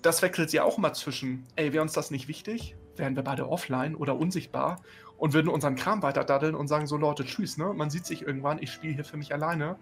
[0.02, 2.76] Das wechselt ja auch mal zwischen, ey, wäre uns das nicht wichtig?
[2.96, 4.82] Wären wir beide offline oder unsichtbar
[5.18, 7.74] und würden unseren Kram weiter daddeln und sagen so, Leute, tschüss, ne?
[7.74, 9.78] Man sieht sich irgendwann, ich spiele hier für mich alleine.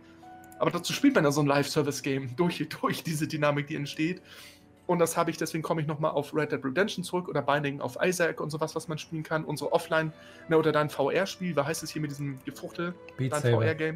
[0.60, 4.22] Aber dazu spielt man ja so ein Live-Service-Game durch, durch diese Dynamik, die entsteht.
[4.86, 7.80] Und das habe ich, deswegen komme ich nochmal auf Red Dead Redemption zurück oder Binding
[7.80, 9.46] auf Isaac und sowas, was man spielen kann.
[9.46, 10.12] Unsere Offline,
[10.50, 12.94] ne, oder dein VR-Spiel, wie heißt es hier mit diesem Gefuchtel?
[13.18, 13.96] Beat dein VR-Game.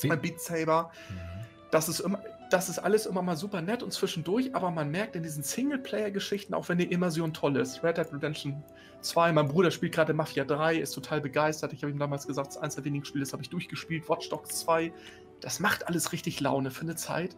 [0.00, 0.22] Beat.
[0.22, 0.90] Beat Saber.
[1.08, 1.40] Mhm.
[1.70, 5.14] Das ist immer, das ist alles immer mal super nett und zwischendurch, aber man merkt
[5.14, 7.82] in diesen Singleplayer-Geschichten, auch wenn die Immersion toll ist.
[7.84, 8.62] Red Dead Redemption
[9.02, 11.72] 2, mein Bruder spielt gerade Mafia 3, ist total begeistert.
[11.72, 14.08] Ich habe ihm damals gesagt, das ist eins der wenigen Spiele, das habe ich durchgespielt.
[14.08, 14.92] Watch Dogs 2,
[15.40, 17.36] das macht alles richtig Laune für eine Zeit.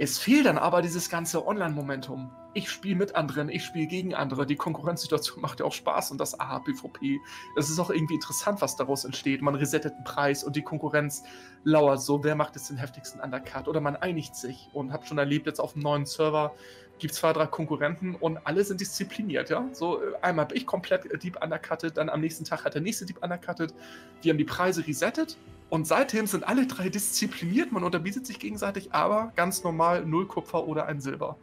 [0.00, 2.30] Es fehlt dann aber dieses ganze Online-Momentum.
[2.54, 4.46] Ich spiele mit anderen, ich spiele gegen andere.
[4.46, 7.18] Die Konkurrenzsituation macht ja auch Spaß und das AHPVP.
[7.56, 9.42] Es ist auch irgendwie interessant, was daraus entsteht.
[9.42, 11.24] Man resettet den Preis und die Konkurrenz
[11.64, 13.66] lauert so, wer macht jetzt den heftigsten Undercut?
[13.66, 16.54] Oder man einigt sich und habe schon erlebt, jetzt auf dem neuen Server
[16.98, 19.68] gibt es zwei, drei Konkurrenten und alle sind diszipliniert, ja.
[19.72, 22.82] So, äh, einmal habe ich komplett äh, Deep undercutted, dann am nächsten Tag hat der
[22.82, 23.74] nächste Deep undercutted.
[24.22, 25.36] Wir haben die Preise resettet
[25.70, 30.66] und seitdem sind alle drei diszipliniert, man unterbietet sich gegenseitig, aber ganz normal null Kupfer
[30.66, 31.36] oder ein Silber.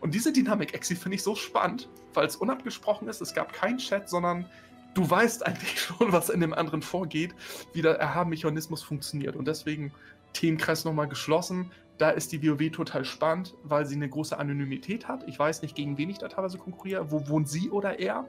[0.00, 3.20] Und diese Dynamik, Exi, finde ich so spannend, weil es unabgesprochen ist.
[3.20, 4.46] Es gab keinen Chat, sondern
[4.94, 7.34] du weißt eigentlich schon, was in dem anderen vorgeht,
[7.74, 9.36] wie der Erhaben-Mechanismus funktioniert.
[9.36, 9.92] Und deswegen
[10.32, 11.70] Themenkreis nochmal geschlossen.
[12.00, 15.22] Da ist die WoW total spannend, weil sie eine große Anonymität hat.
[15.28, 17.10] Ich weiß nicht, gegen wen ich da teilweise konkurriere.
[17.10, 18.26] Wo wohnt sie oder er?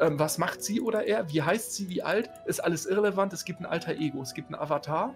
[0.00, 1.32] Ähm, was macht sie oder er?
[1.32, 1.88] Wie heißt sie?
[1.88, 2.28] Wie alt?
[2.44, 3.32] Ist alles irrelevant.
[3.32, 4.20] Es gibt ein alter Ego.
[4.20, 5.14] Es gibt einen Avatar.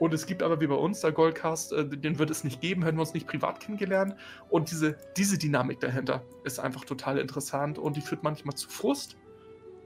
[0.00, 2.82] Und es gibt aber wie bei uns, der Goldcast, äh, den wird es nicht geben,
[2.82, 4.16] hätten wir uns nicht privat kennengelernt.
[4.48, 9.16] Und diese, diese Dynamik dahinter ist einfach total interessant und die führt manchmal zu Frust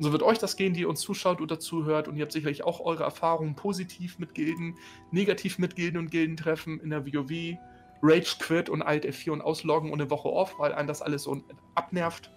[0.03, 2.09] und so wird euch das gehen, die uns zuschaut oder zuhört.
[2.09, 4.75] Und ihr habt sicherlich auch eure Erfahrungen positiv mit Gilden,
[5.13, 7.57] negativ mit Gilden und Gildentreffen in der WoW,
[8.03, 11.23] Rage Quit und Alt F4 und ausloggen und eine Woche off, weil einen das alles
[11.23, 11.41] so
[11.77, 12.33] abnervt.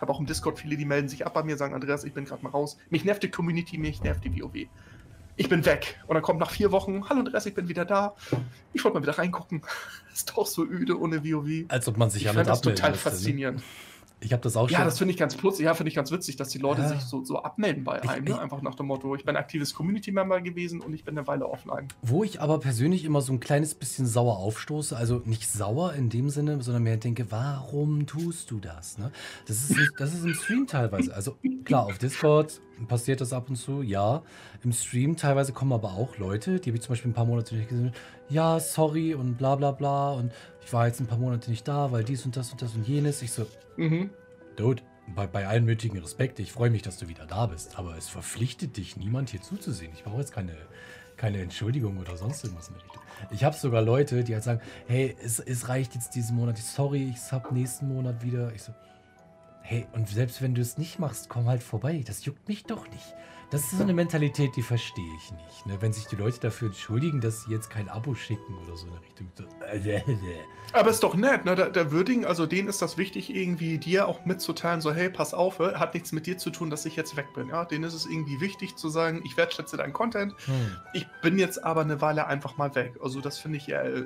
[0.00, 2.24] Habe auch im Discord viele, die melden sich ab bei mir, sagen, Andreas, ich bin
[2.24, 2.78] gerade mal raus.
[2.88, 4.66] Mich nervt die Community, mich nervt die WoW.
[5.36, 6.00] Ich bin weg.
[6.06, 8.14] Und dann kommt nach vier Wochen, hallo Andreas, ich bin wieder da.
[8.72, 9.60] Ich wollte mal wieder reingucken.
[10.14, 11.66] Ist doch so öde ohne WoW.
[11.68, 12.96] Als ob man sich ich ja das total ne?
[12.96, 13.58] faszinierend.
[13.58, 13.64] Ne?
[14.24, 14.78] Ich habe das auch schon.
[14.78, 16.88] Ja, das finde ich ganz plötzlich, ja, finde ich ganz witzig, dass die Leute ja.
[16.88, 18.24] sich so, so abmelden bei einem.
[18.24, 18.38] ne?
[18.38, 21.88] Einfach nach dem Motto, ich bin aktives Community-Member gewesen und ich bin eine Weile offline.
[22.02, 26.08] Wo ich aber persönlich immer so ein kleines bisschen sauer aufstoße, also nicht sauer in
[26.08, 28.98] dem Sinne, sondern mehr denke, warum tust du das?
[28.98, 29.10] Ne?
[29.46, 31.14] Das, ist nicht, das ist im Stream teilweise.
[31.14, 34.22] Also klar, auf Discord passiert das ab und zu, ja.
[34.62, 37.54] Im Stream teilweise kommen aber auch Leute, die habe ich zum Beispiel ein paar Monate
[37.54, 37.92] nicht gesehen,
[38.28, 40.32] ja, sorry und bla bla bla und
[40.64, 42.86] ich war jetzt ein paar Monate nicht da, weil dies und das und das und
[42.86, 43.22] jenes.
[43.22, 43.46] Ich so,
[43.76, 44.10] mhm.
[44.56, 44.82] Dude,
[45.14, 48.08] bei, bei allen nötigen Respekt, ich freue mich, dass du wieder da bist, aber es
[48.08, 49.92] verpflichtet dich niemand hier zuzusehen.
[49.94, 50.56] Ich brauche jetzt keine,
[51.16, 53.02] keine Entschuldigung oder sonst irgendwas in der Richtung.
[53.30, 57.12] Ich habe sogar Leute, die halt sagen, hey, es, es reicht jetzt diesen Monat, sorry,
[57.14, 58.52] ich hab nächsten Monat wieder.
[58.54, 58.72] Ich so,
[59.64, 62.88] hey, und selbst wenn du es nicht machst, komm halt vorbei, das juckt mich doch
[62.90, 63.14] nicht.
[63.50, 65.66] Das ist so eine Mentalität, die verstehe ich nicht.
[65.66, 65.76] Ne?
[65.80, 68.92] Wenn sich die Leute dafür entschuldigen, dass sie jetzt kein Abo schicken oder so in
[68.92, 69.30] der Richtung.
[70.72, 71.54] Aber ist doch nett, ne?
[71.54, 75.34] Der, der Würdigen, also denen ist das wichtig, irgendwie dir auch mitzuteilen, so, hey, pass
[75.34, 77.48] auf, hat nichts mit dir zu tun, dass ich jetzt weg bin.
[77.48, 80.76] Ja, denen ist es irgendwie wichtig zu sagen, ich wertschätze deinen Content, hm.
[80.92, 82.94] ich bin jetzt aber eine Weile einfach mal weg.
[83.02, 83.82] Also das finde ich ja.
[83.82, 84.04] Äh,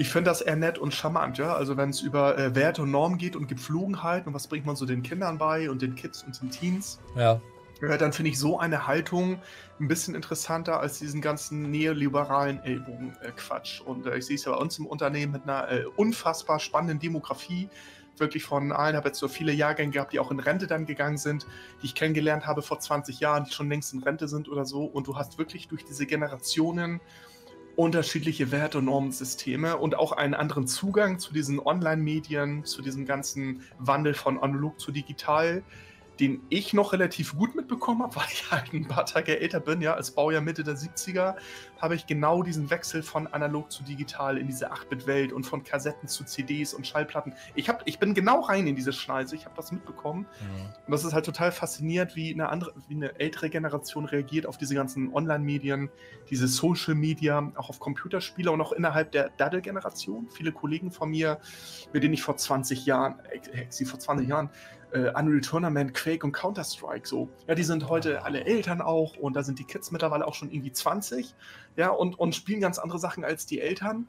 [0.00, 1.52] Ich finde das eher nett und charmant, ja.
[1.52, 4.74] Also wenn es über äh, Werte und Normen geht und Gepflogenheit und was bringt man
[4.74, 6.98] so den Kindern bei und den Kids und den Teens.
[7.16, 7.38] Ja.
[7.82, 9.40] Ja, dann finde ich so eine Haltung
[9.78, 13.82] ein bisschen interessanter als diesen ganzen neoliberalen Ellbogen-Quatsch.
[13.82, 16.98] Und äh, ich sehe es ja bei uns im Unternehmen mit einer äh, unfassbar spannenden
[16.98, 17.68] Demografie,
[18.16, 21.18] wirklich von allen, habe jetzt so viele Jahrgänge gehabt, die auch in Rente dann gegangen
[21.18, 21.46] sind,
[21.82, 24.82] die ich kennengelernt habe vor 20 Jahren, die schon längst in Rente sind oder so.
[24.84, 27.02] Und du hast wirklich durch diese Generationen
[27.76, 33.62] unterschiedliche Werte- und Normensysteme und auch einen anderen Zugang zu diesen Online-Medien, zu diesem ganzen
[33.78, 35.62] Wandel von analog zu digital
[36.20, 39.80] den ich noch relativ gut mitbekommen habe, weil ich halt ein paar Tage älter bin,
[39.80, 41.36] ja, als Baujahr Mitte der 70er,
[41.78, 46.08] habe ich genau diesen Wechsel von analog zu digital in diese 8-Bit-Welt und von Kassetten
[46.08, 47.32] zu CDs und Schallplatten.
[47.54, 50.26] Ich, hab, ich bin genau rein in diese Schneise, ich habe das mitbekommen.
[50.40, 50.66] Mhm.
[50.86, 54.58] Und das ist halt total faszinierend, wie eine andere, wie eine ältere Generation reagiert auf
[54.58, 55.88] diese ganzen Online-Medien,
[56.28, 60.28] diese Social Media, auch auf Computerspiele und auch innerhalb der Daddle-Generation.
[60.30, 61.40] Viele Kollegen von mir,
[61.94, 64.50] mit denen ich vor 20 Jahren, äh, sie vor 20 Jahren
[64.92, 67.28] äh, Unreal Tournament, Quake und Counter-Strike so.
[67.46, 70.50] Ja, die sind heute alle Eltern auch und da sind die Kids mittlerweile auch schon
[70.50, 71.34] irgendwie 20,
[71.76, 74.06] ja, und, und spielen ganz andere Sachen als die Eltern.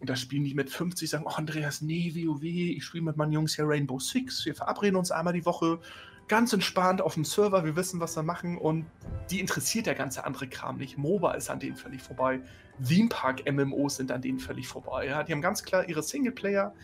[0.00, 3.32] Und da spielen die mit 50, sagen, oh Andreas, nee, WoW, ich spiele mit meinen
[3.32, 5.80] Jungs hier Rainbow Six, wir verabreden uns einmal die Woche,
[6.28, 8.86] ganz entspannt auf dem Server, wir wissen, was wir machen und
[9.30, 10.98] die interessiert der ganze andere Kram nicht.
[10.98, 12.40] MOBA ist an denen völlig vorbei.
[12.86, 15.06] Theme Park MMOs sind an denen völlig vorbei.
[15.06, 15.24] Ja?
[15.24, 16.74] Die haben ganz klar ihre Singleplayer,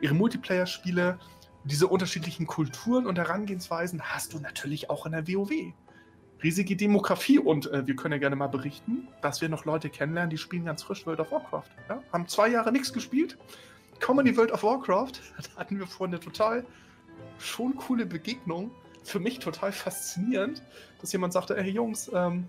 [0.00, 1.18] ihre Multiplayer-Spiele
[1.64, 5.50] diese unterschiedlichen Kulturen und Herangehensweisen hast du natürlich auch in der WoW.
[6.42, 10.30] Riesige Demografie und äh, wir können ja gerne mal berichten, dass wir noch Leute kennenlernen,
[10.30, 11.70] die spielen ganz frisch World of Warcraft.
[11.88, 12.02] Ja?
[12.12, 13.38] Haben zwei Jahre nichts gespielt,
[14.00, 15.12] kommen in die World of Warcraft.
[15.54, 16.64] Da hatten wir vorhin eine total
[17.38, 18.72] schon coole Begegnung.
[19.04, 20.62] Für mich total faszinierend,
[21.00, 22.48] dass jemand sagte: Hey Jungs, ähm,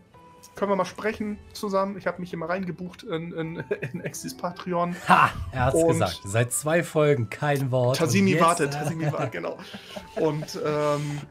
[0.55, 1.97] können wir mal sprechen zusammen.
[1.97, 3.55] Ich habe mich immer reingebucht in, in,
[3.93, 4.95] in Exis Patreon.
[5.07, 6.21] Ha, er hat es gesagt.
[6.25, 7.97] Seit zwei Folgen kein Wort.
[7.97, 9.57] Tasimi wartet, Tasimi wartet, genau.
[10.15, 11.21] Und, ähm,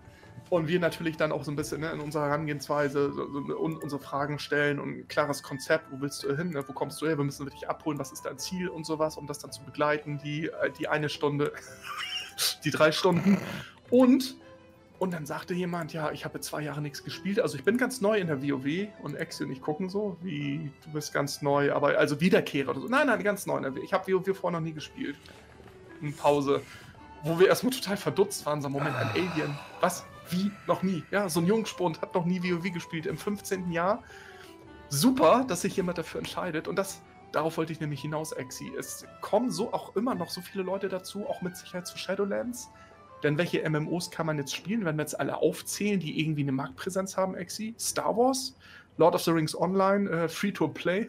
[0.50, 4.00] und wir natürlich dann auch so ein bisschen ne, in unserer Herangehensweise so, so, unsere
[4.00, 7.16] Fragen stellen und ein klares Konzept, wo willst du hin, ne, wo kommst du her,
[7.16, 10.20] wir müssen dich abholen, was ist dein Ziel und sowas, um das dann zu begleiten,
[10.22, 11.52] die, äh, die eine Stunde,
[12.64, 13.38] die drei Stunden.
[13.90, 14.36] Und
[15.02, 17.40] und dann sagte jemand, ja, ich habe zwei Jahre nichts gespielt.
[17.40, 20.70] Also ich bin ganz neu in der WoW und Exi und ich gucken so, wie
[20.84, 22.86] du bist ganz neu, aber also Wiederkehrer oder so.
[22.86, 23.82] Nein, nein, ganz neu in der WoW.
[23.82, 25.16] Ich habe WoW vorher noch nie gespielt.
[26.00, 26.62] In Pause.
[27.24, 29.58] Wo wir erstmal total verdutzt waren, so Moment, ein Alien.
[29.80, 30.04] Was?
[30.30, 30.52] Wie?
[30.68, 31.02] Noch nie.
[31.10, 33.72] Ja, so ein Jungspund hat noch nie WoW gespielt im 15.
[33.72, 34.04] Jahr.
[34.88, 36.68] Super, dass sich jemand dafür entscheidet.
[36.68, 38.72] Und das, darauf wollte ich nämlich hinaus, Exi.
[38.78, 42.70] Es kommen so auch immer noch so viele Leute dazu, auch mit Sicherheit zu Shadowlands
[43.22, 46.52] denn welche MMOs kann man jetzt spielen, wenn wir jetzt alle aufzählen, die irgendwie eine
[46.52, 47.74] Marktpräsenz haben, Exi?
[47.78, 48.56] Star Wars,
[48.96, 51.08] Lord of the Rings Online, äh, Free-to-Play,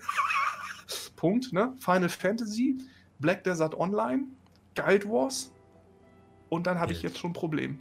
[1.15, 1.73] Punkt, ne?
[1.79, 2.77] Final Fantasy,
[3.19, 4.23] Black Desert Online,
[4.75, 5.51] Guild Wars
[6.49, 7.79] und dann habe ich jetzt schon ein Problem.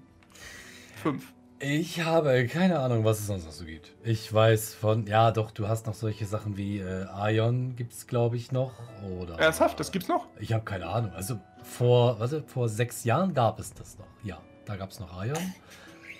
[1.02, 1.31] Fünf.
[1.64, 3.92] Ich habe keine Ahnung, was es sonst noch so gibt.
[4.02, 8.08] Ich weiß von, ja doch, du hast noch solche Sachen wie äh, Ion gibt es
[8.08, 8.72] glaube ich noch.
[9.20, 10.26] Oder, Ernsthaft, das gibt's noch?
[10.40, 11.12] Ich habe keine Ahnung.
[11.12, 14.08] Also vor, was, vor sechs Jahren gab es das noch.
[14.24, 15.38] Ja, da gab es noch Ion.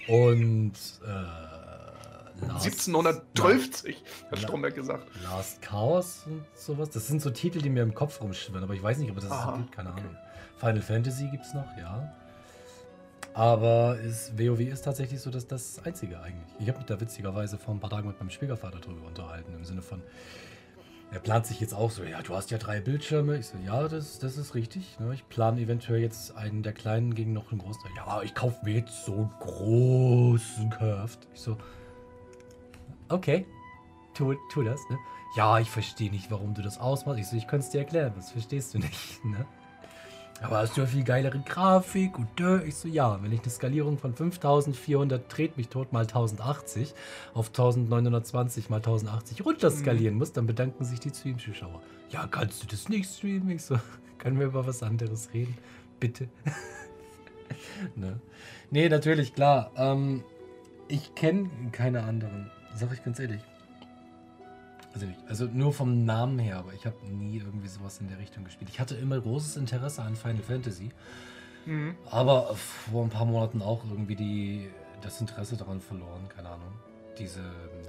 [0.07, 0.75] Und
[1.05, 3.95] äh, Last, 1712,
[4.31, 5.09] hat Stromberg gesagt.
[5.25, 6.91] Last Chaos und sowas.
[6.91, 9.29] Das sind so Titel, die mir im Kopf rumschwirren, aber ich weiß nicht, ob das
[9.29, 10.03] Aha, so gibt, keine okay.
[10.03, 10.17] Ahnung.
[10.59, 12.13] Final Fantasy gibt es noch, ja.
[13.35, 16.55] Aber ist, WoW ist tatsächlich so dass das Einzige eigentlich.
[16.59, 19.65] Ich habe mich da witzigerweise vor ein paar Tagen mit meinem Schwiegervater drüber unterhalten, im
[19.65, 20.03] Sinne von,
[21.13, 23.37] er plant sich jetzt auch so, ja, du hast ja drei Bildschirme.
[23.37, 24.99] Ich so, ja, das, das ist richtig.
[24.99, 25.13] Ne?
[25.13, 27.83] Ich plane eventuell jetzt einen der kleinen gegen noch einen großen.
[27.97, 31.19] Ja, ich kaufe mir jetzt so einen großen Curved.
[31.35, 31.59] Ich so,
[33.11, 33.47] okay,
[34.15, 34.81] tu, tu das.
[34.89, 34.99] Ne?
[35.37, 37.21] Ja, ich verstehe nicht, warum du das ausmachst.
[37.21, 39.21] Ich so, ich könnte es dir erklären, das verstehst du nicht.
[39.25, 39.45] Ne?
[40.43, 43.51] Aber hast du ja viel geilere Grafik und äh, ich so, ja, wenn ich eine
[43.51, 46.95] Skalierung von 5400 dreht mich tot mal 1080
[47.35, 50.19] auf 1920 mal 1080 runter skalieren mhm.
[50.19, 51.81] muss, dann bedanken sich die Stream-Zuschauer.
[52.11, 53.51] Ja, kannst du das nicht streamen?
[53.51, 53.79] Ich so,
[54.19, 55.57] können wir über was anderes reden?
[56.01, 56.29] Bitte.
[57.97, 58.21] ne?
[58.71, 59.71] Nee, natürlich, klar.
[59.77, 60.25] Ähm,
[60.89, 63.41] ich kenne keine anderen, sag ich ganz ehrlich.
[64.95, 65.21] Also nicht.
[65.29, 68.71] Also nur vom Namen her, aber ich habe nie irgendwie sowas in der Richtung gespielt.
[68.71, 70.91] Ich hatte immer großes Interesse an Final Fantasy.
[71.65, 71.97] Mhm.
[72.11, 74.71] Aber vor ein paar Monaten auch irgendwie die,
[75.01, 76.73] das Interesse daran verloren, keine Ahnung.
[77.19, 77.41] Diese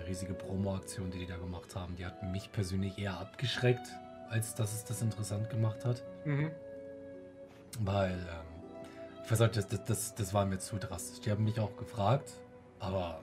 [0.07, 3.87] riesige Promo-Aktion, die die da gemacht haben, die hat mich persönlich eher abgeschreckt,
[4.29, 6.03] als dass es das interessant gemacht hat.
[6.25, 6.51] Mhm.
[7.79, 11.21] Weil, ähm, ich weiß nicht, das, das, das war mir zu drastisch.
[11.21, 12.33] Die haben mich auch gefragt,
[12.79, 13.21] aber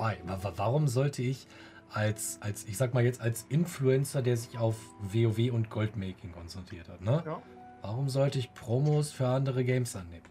[0.00, 0.16] Why?
[0.56, 1.46] Warum sollte ich
[1.92, 6.88] als, als, ich sag mal jetzt, als Influencer, der sich auf WoW und Goldmaking konzentriert
[6.88, 7.22] hat, ne?
[7.26, 7.42] Ja.
[7.82, 10.24] Warum sollte ich Promos für andere Games annehmen?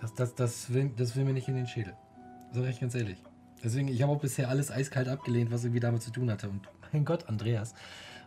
[0.00, 1.94] Das, das, das, will, das will mir nicht in den Schädel.
[2.52, 3.18] Sag ich ganz ehrlich.
[3.62, 6.48] Deswegen, ich habe auch bisher alles eiskalt abgelehnt, was irgendwie damit zu tun hatte.
[6.48, 7.74] Und mein Gott, Andreas,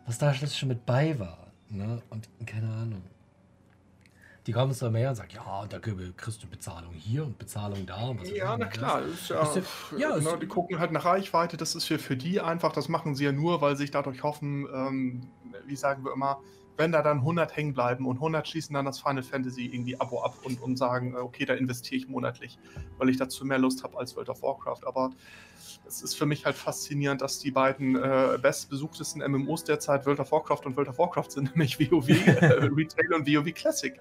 [0.05, 1.47] was da schon mit bei war.
[1.69, 2.01] Ne?
[2.09, 3.01] Und keine Ahnung.
[4.45, 7.85] Die kommen es dann mehr und sagen, ja, da kriegst du Bezahlung hier und Bezahlung
[7.85, 8.09] da.
[8.09, 9.01] Und ja, na klar.
[9.01, 9.67] Ist ja, ist
[9.97, 11.57] ja, ja die gucken halt nach Reichweite.
[11.57, 14.21] Das ist für, für die einfach, das machen sie ja nur, weil sie sich dadurch
[14.21, 15.21] hoffen, ähm,
[15.65, 16.39] wie sagen wir immer,
[16.77, 20.21] wenn da dann 100 hängen bleiben und 100 schließen dann das Final Fantasy irgendwie Abo
[20.21, 22.59] ab und, und sagen, äh, okay, da investiere ich monatlich,
[22.97, 24.85] weil ich dazu mehr Lust habe als World of Warcraft.
[24.85, 25.11] Aber
[25.87, 30.31] es ist für mich halt faszinierend, dass die beiden äh, bestbesuchtesten MMOs derzeit World of
[30.31, 33.99] Warcraft und World of Warcraft sind, nämlich WoW äh, Retail und WoW Classic.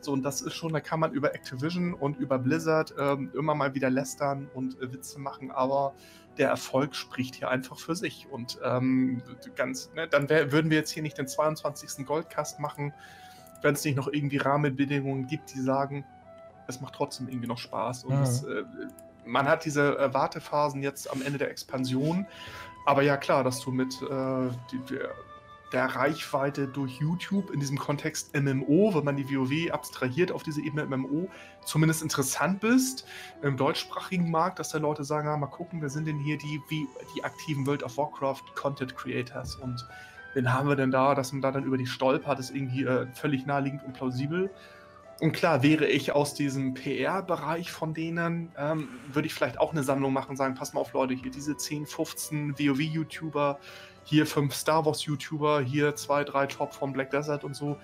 [0.00, 3.54] So, und das ist schon, da kann man über Activision und über Blizzard ähm, immer
[3.54, 5.94] mal wieder lästern und äh, Witze machen, aber
[6.38, 8.26] der Erfolg spricht hier einfach für sich.
[8.30, 9.22] Und ähm,
[9.54, 12.06] ganz, ne, dann wär, würden wir jetzt hier nicht den 22.
[12.06, 12.94] Goldcast machen,
[13.62, 16.04] wenn es nicht noch irgendwie Rahmenbedingungen gibt, die sagen,
[16.66, 18.04] es macht trotzdem irgendwie noch Spaß.
[18.04, 18.22] Und mhm.
[18.22, 18.64] es, äh,
[19.24, 22.26] man hat diese äh, Wartephasen jetzt am Ende der Expansion.
[22.84, 25.10] Aber ja, klar, dass du mit äh, die, der,
[25.72, 30.60] der, Reichweite durch YouTube in diesem Kontext MMO, wenn man die WoW abstrahiert auf diese
[30.60, 31.28] Ebene MMO,
[31.64, 33.06] zumindest interessant bist
[33.42, 36.60] im deutschsprachigen Markt, dass da Leute sagen, ah, mal gucken, wer sind denn hier die,
[36.68, 39.86] wie, die aktiven World of Warcraft Content Creators und
[40.34, 43.06] wen haben wir denn da, dass man da dann über die stolpert, ist irgendwie äh,
[43.14, 44.50] völlig naheliegend und plausibel.
[45.22, 49.84] Und klar, wäre ich aus diesem PR-Bereich von denen, ähm, würde ich vielleicht auch eine
[49.84, 53.60] Sammlung machen, sagen, pass mal auf Leute, hier diese 10, 15 WoW-YouTuber,
[54.02, 57.76] hier 5 Star Wars-YouTuber, hier 2, 3 Top von Black Desert und so,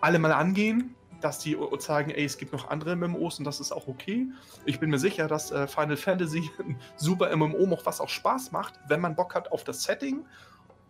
[0.00, 3.72] alle mal angehen, dass die sagen, ey, es gibt noch andere MMOs und das ist
[3.72, 4.28] auch okay.
[4.64, 8.52] Ich bin mir sicher, dass äh, Final Fantasy ein super MMO macht, was auch Spaß
[8.52, 10.24] macht, wenn man Bock hat auf das Setting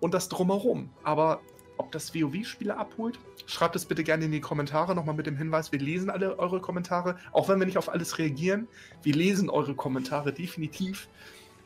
[0.01, 0.91] und das drumherum.
[1.03, 1.41] Aber
[1.77, 3.19] ob das WoW-Spieler abholt.
[3.47, 6.61] Schreibt es bitte gerne in die Kommentare, nochmal mit dem Hinweis, wir lesen alle eure
[6.61, 8.69] Kommentare, auch wenn wir nicht auf alles reagieren.
[9.03, 11.09] Wir lesen eure Kommentare definitiv.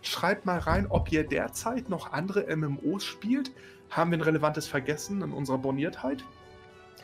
[0.03, 3.53] Schreibt mal rein, ob ihr derzeit noch andere MMOs spielt.
[3.91, 6.25] Haben wir ein relevantes vergessen in unserer Borniertheit?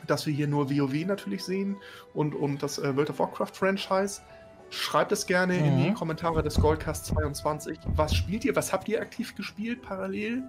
[0.07, 1.77] Dass wir hier nur WoW natürlich sehen
[2.13, 4.21] und, und das äh, World of Warcraft Franchise.
[4.69, 5.65] Schreibt es gerne mhm.
[5.65, 5.93] in die mhm.
[5.95, 7.79] Kommentare des Goldcast 22.
[7.95, 8.55] Was spielt ihr?
[8.55, 10.43] Was habt ihr aktiv gespielt parallel?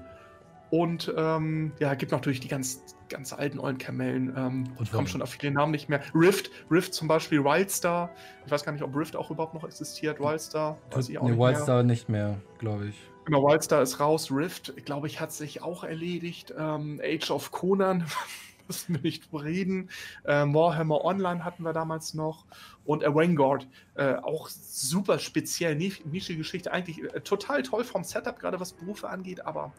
[0.70, 4.34] Und ähm, ja, gibt natürlich die ganz, ganz alten ollen Kamellen.
[4.36, 6.00] Ähm, und kommen schon auf viele Namen nicht mehr.
[6.14, 8.10] Rift, Rift zum Beispiel, Wildstar.
[8.44, 10.18] Ich weiß gar nicht, ob Rift auch überhaupt noch existiert.
[10.18, 11.84] Wildstar, weiß ich auch nee, nicht Wildstar mehr.
[11.84, 12.96] nicht mehr, glaube ich.
[13.26, 14.30] Genau, Wildstar ist raus.
[14.30, 16.52] Rift, glaube ich, hat sich auch erledigt.
[16.56, 18.04] Ähm, Age of Conan,
[18.66, 19.90] müssen wir nicht reden.
[20.24, 22.44] Ähm, Warhammer Online hatten wir damals noch.
[22.84, 26.72] Und äh, Vanguard, äh, auch super speziell, nische Geschichte.
[26.72, 29.72] Eigentlich äh, total toll vom Setup, gerade was Berufe angeht, aber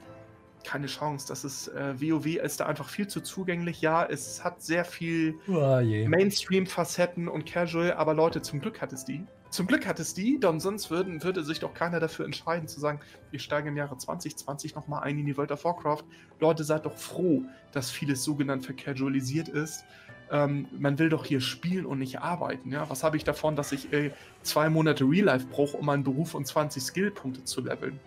[0.67, 1.27] keine Chance.
[1.29, 3.81] Das ist äh, WoW ist da einfach viel zu zugänglich.
[3.81, 9.05] Ja, es hat sehr viel oh, Mainstream-Facetten und Casual, aber Leute, zum Glück hat es
[9.05, 9.25] die.
[9.49, 12.81] Zum Glück hat es die, denn sonst würden, würde sich doch keiner dafür entscheiden zu
[12.81, 12.99] sagen,
[13.31, 16.03] wir steigen im Jahre 2020 nochmal ein in die World of Warcraft.
[16.41, 19.85] Leute, seid doch froh, dass vieles sogenannt vercasualisiert ist.
[20.29, 22.73] Ähm, man will doch hier spielen und nicht arbeiten.
[22.73, 22.89] Ja?
[22.89, 24.11] Was habe ich davon, dass ich äh,
[24.41, 28.01] zwei Monate Real Life brauche, um meinen Beruf und 20 Skillpunkte zu leveln?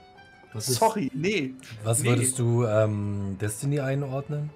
[0.52, 1.54] Was Sorry, ist, nee.
[1.84, 2.08] Was nee.
[2.08, 4.50] würdest du ähm, Destiny einordnen?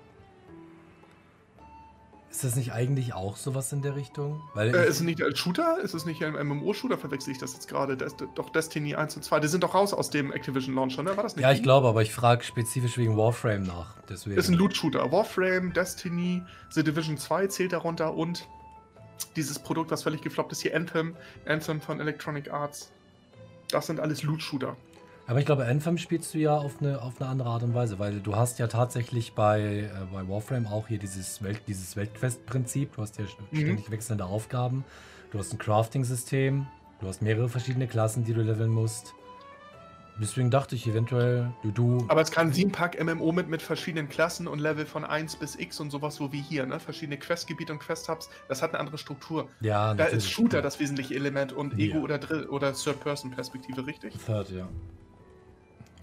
[2.35, 4.43] Ist das nicht eigentlich auch sowas in der Richtung?
[4.55, 5.79] Weil äh, ist es nicht ein Shooter?
[5.79, 6.99] Ist es nicht ein MMO-Shooter?
[6.99, 7.97] Verwechsel ich das jetzt gerade?
[8.35, 11.17] Doch Destiny 1 und 2, die sind doch raus aus dem Activision Launcher, ne?
[11.17, 11.45] War das nicht?
[11.45, 13.95] Ja, ich glaube, aber ich frage spezifisch wegen Warframe nach.
[14.09, 14.37] Deswegen.
[14.37, 15.13] Ist ein Loot-Shooter.
[15.13, 18.49] Warframe, Destiny, The Division 2 zählt darunter und
[19.37, 21.15] dieses Produkt, was völlig gefloppt ist, hier Anthem,
[21.47, 22.91] Anthem von Electronic Arts.
[23.71, 24.77] Das sind alles Loot-Shooter.
[25.27, 27.99] Aber ich glaube, Anthem spielst du ja auf eine, auf eine andere Art und Weise,
[27.99, 32.95] weil du hast ja tatsächlich bei, äh, bei Warframe auch hier dieses, Welt, dieses Weltquest-Prinzip.
[32.95, 33.57] Du hast ja mhm.
[33.57, 34.85] ständig wechselnde Aufgaben.
[35.31, 36.67] Du hast ein Crafting-System.
[37.01, 39.15] Du hast mehrere verschiedene Klassen, die du leveln musst.
[40.21, 42.05] Deswegen dachte ich eventuell, du, du.
[42.07, 45.81] Aber es kann 7-Pack MMO mit, mit verschiedenen Klassen und Level von 1 bis X
[45.81, 46.79] und sowas, so wie hier, ne?
[46.79, 49.49] Verschiedene Questgebiete und Quest-Hubs, das hat eine andere Struktur.
[49.61, 52.05] Ja, Da ist Shooter das wesentliche Element und Ego- ja.
[52.05, 54.15] oder, oder Third-Person-Perspektive, richtig?
[54.25, 54.69] Third, ja.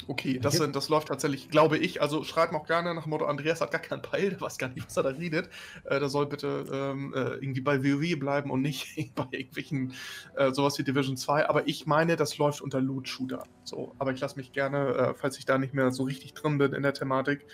[0.08, 0.72] Okay, das, okay.
[0.72, 2.02] das läuft tatsächlich, glaube ich.
[2.02, 4.58] Also schreibt mir auch gerne nach dem Motto, Andreas hat gar keinen Peil, der weiß
[4.58, 5.50] gar nicht, was er da redet.
[5.86, 9.94] Äh, der soll bitte ähm, äh, irgendwie bei WoW bleiben und nicht bei irgendwelchen
[10.36, 11.48] äh, sowas wie Division 2.
[11.50, 13.44] Aber ich meine, das läuft unter Loot-Shooter.
[13.64, 16.58] So, aber ich lasse mich gerne, äh, falls ich da nicht mehr so richtig drin
[16.58, 17.46] bin in der Thematik.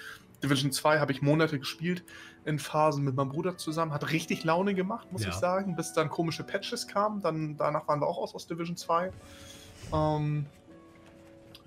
[0.43, 2.03] Division 2 habe ich Monate gespielt
[2.45, 3.91] in Phasen mit meinem Bruder zusammen.
[3.91, 5.29] Hat richtig Laune gemacht, muss ja.
[5.29, 7.21] ich sagen, bis dann komische Patches kamen.
[7.21, 9.11] Dann, danach waren wir auch aus aus Division 2.
[9.93, 10.45] Ähm,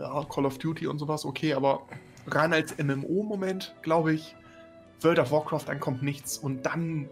[0.00, 1.82] ja, Call of Duty und sowas, okay, aber
[2.26, 4.34] rein als MMO-Moment, glaube ich,
[5.02, 7.08] World of Warcraft, dann kommt nichts und dann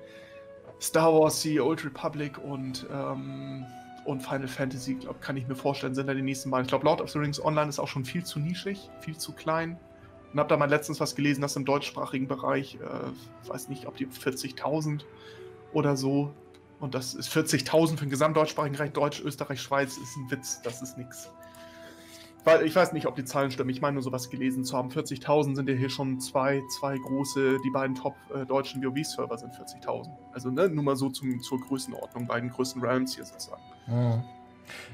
[0.81, 3.67] Star Wars, The Old Republic und, ähm,
[4.05, 6.63] und Final Fantasy, glaube kann ich mir vorstellen, sind da die nächsten Mal.
[6.63, 9.33] Ich glaube, Lord of the Rings Online ist auch schon viel zu nischig, viel zu
[9.33, 9.79] klein.
[10.33, 13.97] Und habe da mal letztens was gelesen, dass im deutschsprachigen Bereich, äh, weiß nicht, ob
[13.97, 15.05] die 40.000
[15.73, 16.33] oder so.
[16.81, 20.83] Und das ist 40.000 für den gesamtdeutschsprachigen Bereich, Deutsch, Österreich, Schweiz, ist ein Witz, das
[20.83, 21.31] ist nichts.
[22.45, 23.71] Weil ich weiß nicht, ob die Zahlen stimmen.
[23.71, 24.91] Ich meine nur sowas gelesen zu haben.
[24.91, 29.53] 40.000 sind ja hier schon zwei, zwei große, die beiden top äh, deutschen WoW-Server sind
[29.53, 30.09] 40.000.
[30.33, 33.63] Also ne, nur mal so zum, zur Größenordnung, beiden größten Realms hier sozusagen.
[33.87, 34.23] Mhm.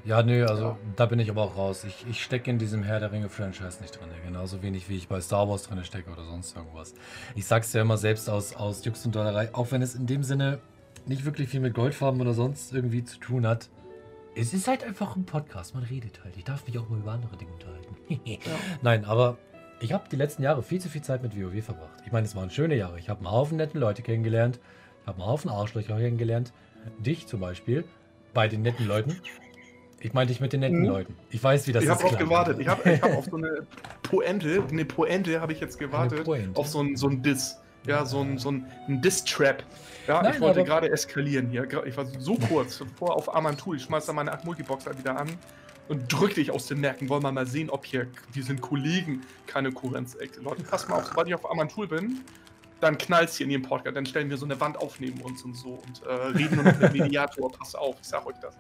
[0.04, 0.78] Ja, nö, also ja.
[0.96, 1.84] da bin ich aber auch raus.
[1.84, 4.08] Ich, ich stecke in diesem Herr der Ringe-Franchise nicht drin.
[4.24, 6.94] Genauso wenig wie ich bei Star Wars drin stecke oder sonst irgendwas.
[7.34, 10.22] Ich sag's ja immer selbst aus, aus Jux und Dollerei, auch wenn es in dem
[10.22, 10.60] Sinne
[11.06, 13.68] nicht wirklich viel mit Goldfarben oder sonst irgendwie zu tun hat.
[14.36, 16.36] Es ist halt einfach ein Podcast, man redet halt.
[16.36, 17.96] Ich darf mich auch mal über andere Dinge unterhalten.
[18.24, 18.38] ja.
[18.82, 19.38] Nein, aber
[19.80, 22.02] ich habe die letzten Jahre viel zu viel Zeit mit WoW verbracht.
[22.04, 22.98] Ich meine, es waren schöne Jahre.
[22.98, 24.58] Ich habe einen Haufen netten Leute kennengelernt.
[25.02, 26.52] Ich habe einen Haufen Arschlöcher kennengelernt.
[26.98, 27.84] Dich zum Beispiel.
[28.32, 29.20] Bei den netten Leuten.
[30.00, 30.86] Ich meine dich mit den netten mhm.
[30.86, 31.16] Leuten.
[31.30, 31.96] Ich weiß, wie das ich ist.
[31.96, 32.58] Ich habe auch gewartet.
[32.58, 33.66] Ich habe hab auf so eine
[34.02, 36.28] Poente, eine Poente habe ich jetzt gewartet.
[36.54, 37.58] Auf so ein, so ein Diss.
[37.86, 39.62] Ja, so ein, so ein, ein Diss-Trap.
[40.06, 41.66] Ja, Nein, ich wollte gerade eskalieren hier.
[41.86, 43.76] Ich war so kurz vor auf Amantul.
[43.76, 45.28] Ich schmeiß da meine 8 Multiboxer wieder an
[45.88, 47.08] und drück dich aus den Märkten.
[47.08, 50.16] Wollen wir mal sehen, ob hier, wir sind Kollegen, keine Kurrenz.
[50.40, 52.20] Leute, pass mal auf, sobald ich auf Amantul bin,
[52.80, 53.96] dann knallt's hier in ihrem Podcast.
[53.96, 56.64] Dann stellen wir so eine Wand auf neben uns und so und äh, reden nur
[56.64, 57.50] noch mit Mediator.
[57.52, 58.54] Pass auf, ich sag euch das.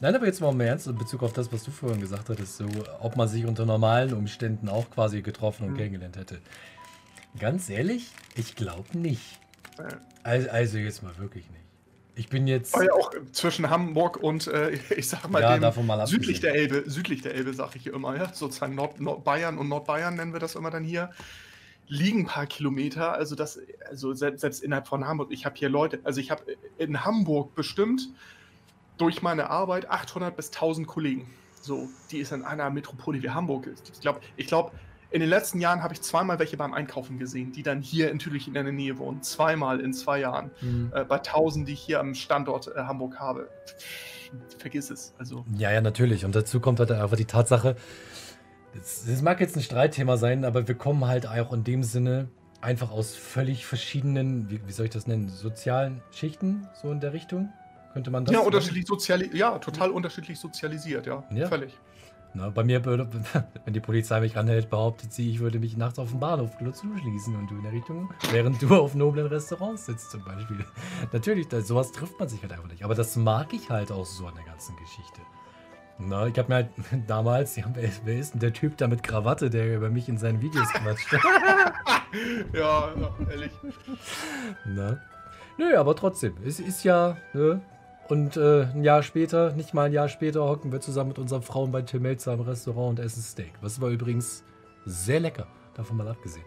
[0.00, 2.56] Nein, aber jetzt mal im Ernst in Bezug auf das, was du vorhin gesagt hattest,
[2.56, 2.66] so,
[3.00, 5.76] ob man sich unter normalen Umständen auch quasi getroffen und mhm.
[5.76, 6.40] kennengelernt hätte.
[7.38, 9.40] Ganz ehrlich, ich glaube nicht.
[10.22, 11.64] Also, also, jetzt mal wirklich nicht.
[12.16, 12.76] Ich bin jetzt.
[12.76, 16.54] Oh ja, auch zwischen Hamburg und, äh, ich sag mal, ja, dem mal südlich der
[16.54, 20.32] Elbe, südlich der Elbe, sag ich hier immer, ja, sozusagen Nord, Nordbayern und Nordbayern nennen
[20.32, 21.10] wir das immer dann hier,
[21.88, 23.12] liegen ein paar Kilometer.
[23.12, 23.58] Also, das,
[23.90, 26.44] also selbst, selbst innerhalb von Hamburg, ich habe hier Leute, also ich habe
[26.78, 28.08] in Hamburg bestimmt
[28.96, 31.28] durch meine Arbeit 800 bis 1000 Kollegen.
[31.60, 33.68] So, die ist in einer Metropole wie Hamburg.
[33.92, 34.70] Ich glaube, ich glaube,
[35.14, 38.48] in den letzten Jahren habe ich zweimal welche beim Einkaufen gesehen, die dann hier natürlich
[38.48, 39.22] in der Nähe wohnen.
[39.22, 40.50] Zweimal in zwei Jahren.
[40.60, 40.90] Mhm.
[40.92, 43.48] Äh, bei tausend, die ich hier am Standort äh, Hamburg habe.
[44.58, 45.14] Vergiss es.
[45.16, 45.44] Also.
[45.56, 46.24] Ja, ja, natürlich.
[46.24, 47.76] Und dazu kommt halt einfach die Tatsache,
[48.76, 52.28] es mag jetzt ein Streitthema sein, aber wir kommen halt auch in dem Sinne
[52.60, 57.12] einfach aus völlig verschiedenen, wie, wie soll ich das nennen, sozialen Schichten, so in der
[57.12, 57.52] Richtung.
[57.92, 58.34] Könnte man das?
[58.34, 61.22] Ja, unterschiedlich soziali ja total unterschiedlich sozialisiert, ja.
[61.30, 61.46] ja.
[61.46, 61.78] Völlig.
[62.36, 62.84] Na, bei mir,
[63.64, 67.36] wenn die Polizei mich anhält, behauptet sie, ich würde mich nachts auf dem Bahnhof zuschließen
[67.36, 70.64] und du in der Richtung, während du auf noblen Restaurants sitzt zum Beispiel.
[71.12, 72.82] Natürlich, das, sowas trifft man sich halt einfach nicht.
[72.82, 75.20] Aber das mag ich halt auch so an der ganzen Geschichte.
[75.98, 76.70] Na, ich habe mir halt
[77.06, 80.18] damals, ja, wer, wer, ist denn der Typ da mit Krawatte, der über mich in
[80.18, 81.12] seinen Videos quatscht?
[82.52, 82.92] ja,
[83.30, 83.52] ehrlich.
[84.66, 84.98] Na?
[85.56, 87.60] Nö, aber trotzdem, es ist ja, ne,
[88.08, 91.42] und äh, ein Jahr später, nicht mal ein Jahr später, hocken wir zusammen mit unseren
[91.42, 93.52] Frauen bei Tim Melzer im Restaurant und essen Steak.
[93.60, 94.44] Was war übrigens
[94.84, 96.44] sehr lecker, davon mal abgesehen.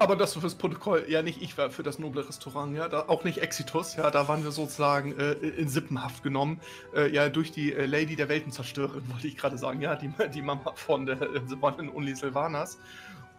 [0.00, 3.24] Aber das fürs Protokoll, ja nicht ich war für das noble Restaurant, ja, da, auch
[3.24, 6.60] nicht Exitus, ja, da waren wir sozusagen äh, in Sippenhaft genommen,
[6.94, 10.42] äh, ja, durch die äh, Lady der Weltenzerstörerin, wollte ich gerade sagen, ja, die, die
[10.42, 12.78] Mama von der äh, One Only Silvanas.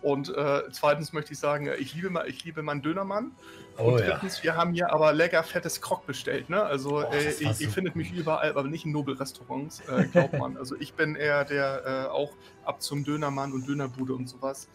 [0.02, 3.32] Und äh, zweitens möchte ich sagen, ich liebe, ich liebe meinen Dönermann.
[3.78, 4.44] Oh, und drittens, ja.
[4.44, 6.50] wir haben hier aber lecker fettes Krog bestellt.
[6.50, 6.62] Ne?
[6.62, 10.58] Also oh, äh, ihr, ihr findet mich überall, aber nicht in Nobelrestaurants, äh, glaubt man.
[10.58, 12.32] also ich bin eher der äh, auch
[12.64, 14.70] ab zum Dönermann und Dönerbude und sowas.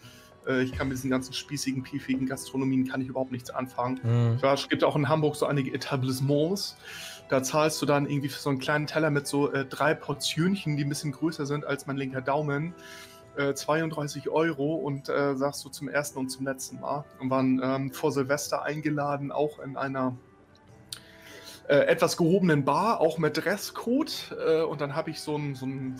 [0.47, 3.99] Äh, ich kann mit diesen ganzen spießigen, piefigen Gastronomien kann ich überhaupt nichts anfangen.
[4.03, 4.41] Mhm.
[4.41, 6.77] Weiß, es gibt auch in Hamburg so einige Etablissements.
[7.29, 10.77] Da zahlst du dann irgendwie für so einen kleinen Teller mit so äh, drei Portionchen,
[10.77, 12.75] die ein bisschen größer sind als mein linker Daumen
[13.37, 17.05] äh, 32 Euro und äh, sagst du zum ersten und zum letzten Mal.
[17.19, 20.15] Und waren ähm, vor Silvester eingeladen, auch in einer
[21.67, 24.35] äh, etwas gehobenen Bar, auch mit Dresscode.
[24.45, 25.99] Äh, und dann habe ich so einen, so einen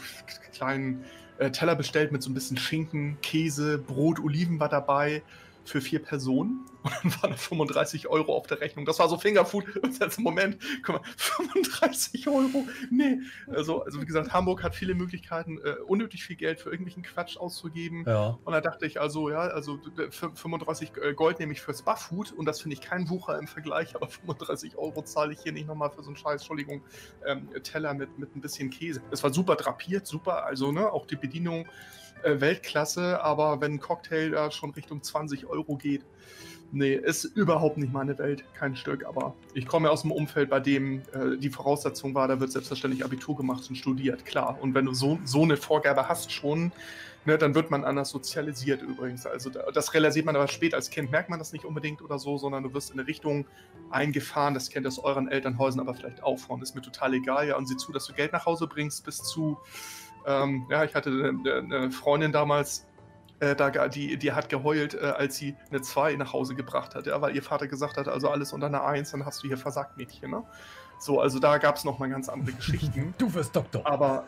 [0.54, 1.06] kleinen
[1.38, 5.24] äh, Teller bestellt mit so ein bisschen Schinken, Käse, Brot, Oliven war dabei
[5.66, 8.86] für vier Personen und dann waren 35 Euro auf der Rechnung.
[8.86, 9.66] Das war so Fingerfood.
[9.82, 12.68] Und jetzt Moment, guck mal, 35 Euro?
[12.92, 13.20] Nee.
[13.48, 17.38] Also, also wie gesagt, Hamburg hat viele Möglichkeiten, äh, unnötig viel Geld für irgendwelchen Quatsch
[17.38, 18.04] auszugeben.
[18.06, 18.38] Ja.
[18.44, 19.80] Und da dachte ich, also ja, also
[20.10, 23.96] 35 äh, Gold nehme ich fürs Bufffood und das finde ich kein Wucher im Vergleich,
[23.96, 26.84] aber 35 Euro zahle ich hier nicht nochmal für so einen Scheiß, Entschuldigung,
[27.26, 29.02] ähm, Teller mit, mit ein bisschen Käse.
[29.12, 31.68] Es war super drapiert, super, also ne, auch die Bedienung
[32.24, 36.06] äh, Weltklasse, aber wenn ein Cocktail da schon Richtung 20 Euro geht,
[36.72, 39.06] nee, ist überhaupt nicht meine Welt, kein Stück.
[39.06, 43.04] Aber ich komme aus dem Umfeld, bei dem äh, die Voraussetzung war, da wird selbstverständlich
[43.04, 44.58] Abitur gemacht und studiert, klar.
[44.62, 46.72] Und wenn du so, so eine Vorgabe hast schon,
[47.26, 49.26] ne, dann wird man anders sozialisiert übrigens.
[49.26, 52.38] Also das realisiert man aber spät als Kind, merkt man das nicht unbedingt oder so,
[52.38, 53.46] sondern du wirst in eine Richtung
[53.90, 57.58] eingefahren, das kennt aus euren Elternhäusern aber vielleicht auch von, ist mir total egal, ja,
[57.58, 59.58] und sieh zu, dass du Geld nach Hause bringst, bis zu,
[60.26, 62.88] ähm, ja, ich hatte eine, eine Freundin damals,
[63.40, 67.06] äh, da, die, die hat geheult, äh, als sie eine 2 nach Hause gebracht hat,
[67.08, 69.58] ja, weil ihr Vater gesagt hat, also alles unter einer 1, dann hast du hier
[69.58, 70.44] versagt, Mädchen, ne?
[71.00, 73.14] So, also da gab es nochmal ganz andere Geschichten.
[73.18, 73.86] du wirst Doktor.
[73.86, 74.26] Aber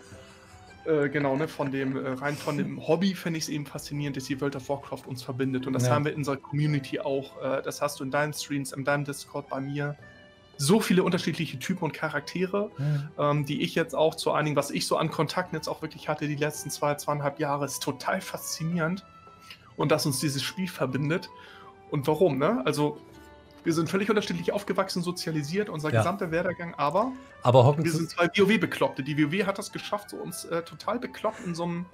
[0.85, 4.17] äh, genau, ne, von dem, äh, rein von dem Hobby finde ich es eben faszinierend,
[4.17, 5.67] dass die World of Warcraft uns verbindet.
[5.67, 5.93] Und das ja.
[5.93, 7.41] haben wir in unserer Community auch.
[7.41, 9.97] Äh, das hast du in deinen Streams, in deinem Discord, bei mir.
[10.57, 12.71] So viele unterschiedliche Typen und Charaktere,
[13.17, 13.31] ja.
[13.31, 16.09] ähm, die ich jetzt auch zu einigen, was ich so an Kontakten jetzt auch wirklich
[16.09, 19.05] hatte, die letzten zwei, zweieinhalb Jahre, ist total faszinierend.
[19.75, 21.29] Und dass uns dieses Spiel verbindet.
[21.91, 22.61] Und warum, ne?
[22.65, 22.97] Also,
[23.63, 25.99] wir sind völlig unterschiedlich aufgewachsen, sozialisiert, unser ja.
[25.99, 27.11] gesamter Werdegang, aber,
[27.43, 29.03] aber wir sind zwei WoW-Bekloppte.
[29.03, 31.85] Die WoW hat das geschafft, so uns äh, total bekloppt in so einem,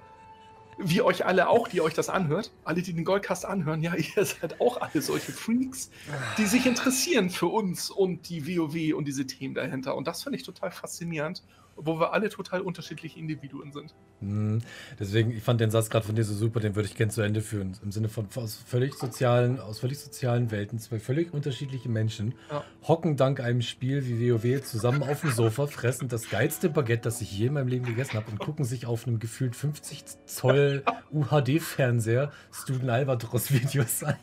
[0.78, 4.24] wie euch alle auch, die euch das anhört, alle, die den Goldcast anhören, ja, ihr
[4.24, 5.90] seid auch alle solche Freaks,
[6.38, 9.96] die sich interessieren für uns und die WoW und diese Themen dahinter.
[9.96, 11.42] Und das finde ich total faszinierend
[11.76, 13.94] wo wir alle total unterschiedliche Individuen sind.
[14.20, 14.62] Mhm.
[14.98, 17.22] Deswegen, ich fand den Satz gerade von dir so super, den würde ich gerne zu
[17.22, 17.76] Ende führen.
[17.82, 22.64] Im Sinne von aus völlig sozialen, aus völlig sozialen Welten, zwei völlig unterschiedliche Menschen ja.
[22.86, 27.20] hocken dank einem Spiel wie WoW zusammen auf dem Sofa, fressen das geilste Baguette, das
[27.20, 30.82] ich je in meinem Leben gegessen habe und gucken sich auf einem gefühlt 50 Zoll
[31.12, 34.16] UHD-Fernseher Student Albatros-Videos an.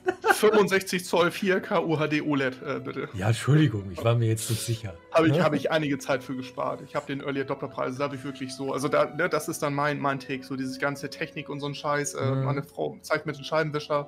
[0.49, 3.09] 65 Zoll 4K UHD OLED, äh, bitte.
[3.13, 4.95] Ja, Entschuldigung, ich war mir jetzt nicht sicher.
[5.11, 6.81] Habe ich, hab ich einige Zeit für gespart.
[6.81, 8.73] Ich habe den Early Adopter Preis, da habe ich wirklich so.
[8.73, 11.67] Also, da, ne, das ist dann mein, mein Take, so dieses ganze Technik und so
[11.67, 12.15] ein Scheiß.
[12.15, 12.43] Äh, mhm.
[12.43, 14.07] Meine Frau zeigt mir den Scheibenwischer.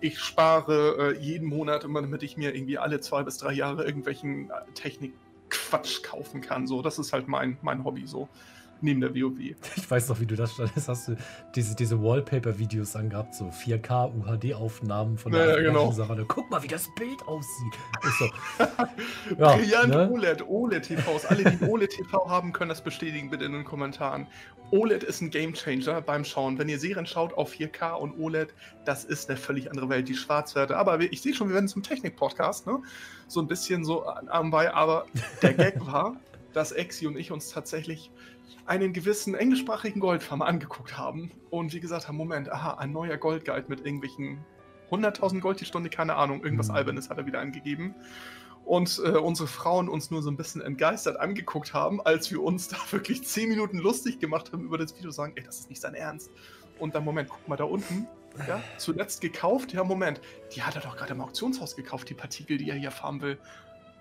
[0.00, 3.84] Ich spare äh, jeden Monat, immer damit ich mir irgendwie alle zwei bis drei Jahre
[3.84, 6.66] irgendwelchen äh, Technik-Quatsch kaufen kann.
[6.66, 8.28] So, das ist halt mein, mein Hobby so
[8.82, 9.38] neben der WoW.
[9.76, 10.88] Ich weiß noch, wie du das standest.
[10.88, 11.16] Hast du
[11.54, 15.92] diese, diese Wallpaper-Videos angehabt, so 4K UHD-Aufnahmen von der ja, genau.
[15.92, 16.24] Sache.
[16.28, 17.74] Guck mal, wie das Bild aussieht.
[18.18, 18.30] So.
[19.38, 20.10] ja, Brillant ne?
[20.10, 21.26] OLED, OLED-TVs.
[21.26, 24.26] Alle, die OLED-TV haben, können das bestätigen, bitte in den Kommentaren.
[24.72, 26.58] OLED ist ein Gamechanger beim Schauen.
[26.58, 28.54] Wenn ihr Serien schaut auf 4K und OLED,
[28.86, 30.78] das ist eine völlig andere Welt, die Schwarzwerte.
[30.78, 32.78] Aber ich sehe schon, wir werden zum Technik-Podcast, ne?
[33.28, 35.06] So ein bisschen so anbei, aber
[35.42, 36.16] der Gag war,
[36.54, 38.10] dass Exi und ich uns tatsächlich
[38.66, 43.64] einen gewissen englischsprachigen Goldfarmer angeguckt haben und wie gesagt haben, Moment, aha, ein neuer Goldguide
[43.68, 44.44] mit irgendwelchen
[44.90, 46.76] 100.000 Gold die Stunde, keine Ahnung, irgendwas mhm.
[46.76, 47.94] Albernes hat er wieder angegeben.
[48.64, 52.68] Und äh, unsere Frauen uns nur so ein bisschen entgeistert angeguckt haben, als wir uns
[52.68, 55.80] da wirklich 10 Minuten lustig gemacht haben über das Video, sagen, ey, das ist nicht
[55.80, 56.30] sein Ernst.
[56.78, 58.06] Und dann, Moment, guck mal da unten,
[58.46, 60.20] ja, zuletzt gekauft, ja, Moment,
[60.54, 63.38] die hat er doch gerade im Auktionshaus gekauft, die Partikel, die er hier farmen will.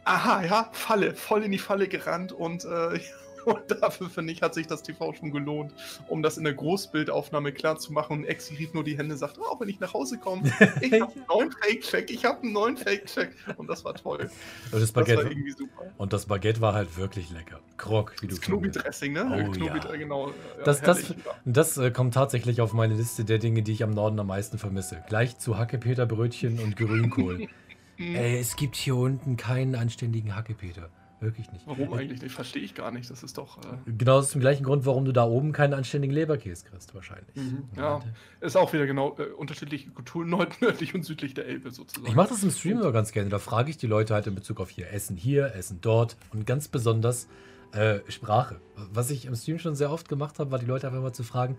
[0.03, 2.99] Aha, ja, Falle, voll in die Falle gerannt und äh,
[3.46, 5.74] Und dafür, finde ich, hat sich das TV schon gelohnt,
[6.08, 8.20] um das in der Großbildaufnahme klar zu machen.
[8.20, 10.44] Und Exi rief nur die Hände, sagt, oh, wenn ich nach Hause komme,
[10.82, 13.32] ich habe einen neuen Fake-Check, ich habe einen neuen Fake-Check.
[13.58, 14.30] Und das war toll.
[14.72, 15.84] Und das, Baguette, das war irgendwie super.
[15.98, 17.60] Und das Baguette war halt wirklich lecker.
[17.78, 19.26] Krog, wie das du Knobi-Dressing, ne?
[19.26, 19.96] Oh, Knobi, ja.
[19.96, 20.30] genau.
[20.30, 20.34] Ja,
[20.64, 21.14] das, das,
[21.46, 24.58] das äh, kommt tatsächlich auf meine Liste der Dinge, die ich am Norden am meisten
[24.58, 25.04] vermisse.
[25.08, 27.48] Gleich zu Hackepeter-Brötchen und Grünkohl.
[27.98, 30.89] Ey, es gibt hier unten keinen anständigen Hackepeter.
[31.22, 31.67] Wirklich nicht.
[31.67, 32.34] Warum eigentlich nicht?
[32.34, 33.07] Verstehe ich gar nicht.
[33.11, 33.59] Das ist doch.
[33.59, 37.36] Äh genau aus dem gleichen Grund, warum du da oben keinen anständigen Leberkäse kriegst, wahrscheinlich.
[37.36, 37.69] Mhm.
[37.78, 38.01] Ja,
[38.39, 42.07] ist auch wieder genau äh, unterschiedliche Kulturen, nördlich und südlich der Elbe sozusagen.
[42.07, 43.30] Ich mache das im Stream immer ganz gerne.
[43.30, 46.47] Da frage ich die Leute halt in Bezug auf hier Essen hier, Essen dort und
[46.47, 47.28] ganz besonders
[47.74, 48.59] äh, Sprache.
[48.91, 51.24] Was ich im Stream schon sehr oft gemacht habe, war die Leute einfach mal zu
[51.24, 51.57] fragen,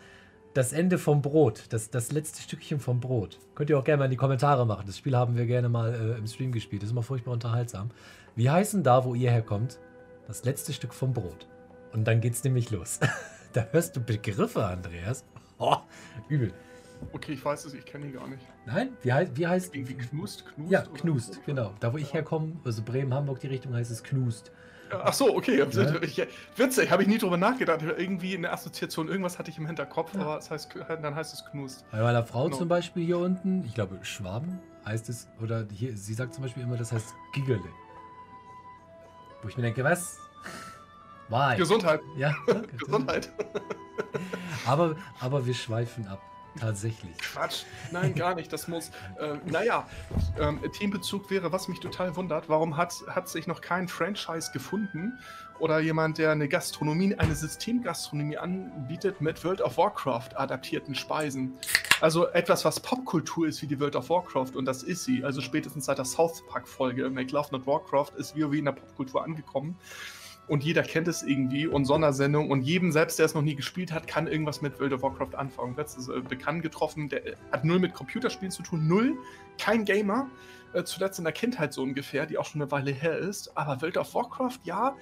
[0.54, 3.38] das Ende vom Brot, das, das letzte Stückchen vom Brot.
[3.54, 4.84] Könnt ihr auch gerne mal in die Kommentare machen.
[4.86, 6.82] Das Spiel haben wir gerne mal äh, im Stream gespielt.
[6.82, 7.90] Das ist immer furchtbar unterhaltsam.
[8.34, 9.78] Wie heißen da, wo ihr herkommt,
[10.26, 11.46] das letzte Stück vom Brot?
[11.92, 12.98] Und dann geht's nämlich los.
[13.52, 15.24] da hörst du Begriffe, Andreas.
[15.58, 15.76] Oh,
[16.28, 16.52] übel.
[17.12, 18.44] Okay, ich weiß es, ich kenne ihn gar nicht.
[18.66, 18.96] Nein?
[19.02, 20.72] Wie, heißt wie heißt Irgendwie Knust, Knust?
[20.72, 21.72] Ja, Knust, genau.
[21.78, 24.50] Da, wo ich herkomme, also Bremen, Hamburg, die Richtung heißt es Knust.
[24.90, 25.58] Ach so, okay.
[25.58, 26.02] Ja.
[26.02, 26.20] Ich,
[26.56, 27.80] witzig, habe ich nie drüber nachgedacht.
[27.82, 30.22] Irgendwie eine Assoziation, irgendwas hatte ich im Hinterkopf, ja.
[30.22, 31.84] aber das heißt, dann heißt es Knust.
[31.92, 32.56] Bei meiner Frau genau.
[32.56, 36.64] zum Beispiel hier unten, ich glaube Schwaben heißt es, oder hier, sie sagt zum Beispiel
[36.64, 37.60] immer, das heißt Giggele.
[39.42, 40.18] Wo ich mir denke, was?
[41.28, 41.56] Why?
[41.56, 42.00] Gesundheit.
[42.16, 42.34] Ja.
[42.78, 43.32] Gesundheit.
[44.66, 46.20] aber, aber wir schweifen ab.
[46.60, 47.16] Tatsächlich.
[47.16, 47.64] Quatsch.
[47.92, 48.52] Nein, gar nicht.
[48.52, 48.90] Das muss.
[49.18, 49.88] Äh, naja,
[50.38, 52.48] ähm, Teambezug wäre, was mich total wundert.
[52.48, 55.18] Warum hat, hat sich noch kein Franchise gefunden
[55.58, 61.58] oder jemand, der eine Gastronomie, eine Systemgastronomie anbietet mit World of Warcraft adaptierten Speisen?
[62.02, 65.22] Also etwas, was Popkultur ist wie die World of Warcraft und das ist sie.
[65.22, 69.22] Also spätestens seit der South Park-Folge Make Love Not Warcraft ist WoW in der Popkultur
[69.22, 69.76] angekommen.
[70.48, 71.68] Und jeder kennt es irgendwie.
[71.68, 74.94] Und Sondersendung und jedem selbst, der es noch nie gespielt hat, kann irgendwas mit World
[74.94, 75.76] of Warcraft anfangen.
[75.76, 79.16] Letztes äh, bekannt getroffen, der hat null mit Computerspielen zu tun, null,
[79.56, 80.28] kein Gamer,
[80.72, 83.80] äh, zuletzt in der Kindheit so ungefähr, die auch schon eine Weile her ist, aber
[83.80, 84.96] World of Warcraft, ja,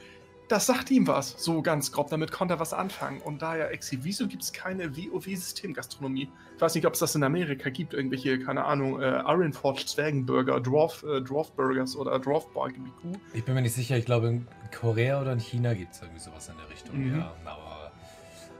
[0.51, 2.11] das sagt ihm was, so ganz grob.
[2.11, 3.20] Damit konnte er was anfangen.
[3.20, 6.28] Und daher, Exi, wieso gibt es keine WoW-Systemgastronomie?
[6.57, 10.59] Ich weiß nicht, ob es das in Amerika gibt, irgendwelche, keine Ahnung, äh, Ironforge Zwergenburger,
[10.61, 13.12] Dwarf, äh, Dwarf Burgers oder Dwarf Barbecue.
[13.32, 14.46] Ich bin mir nicht sicher, ich glaube, in
[14.76, 16.98] Korea oder in China gibt es irgendwie sowas in der Richtung.
[16.98, 17.18] Mhm.
[17.18, 17.92] Ja, aber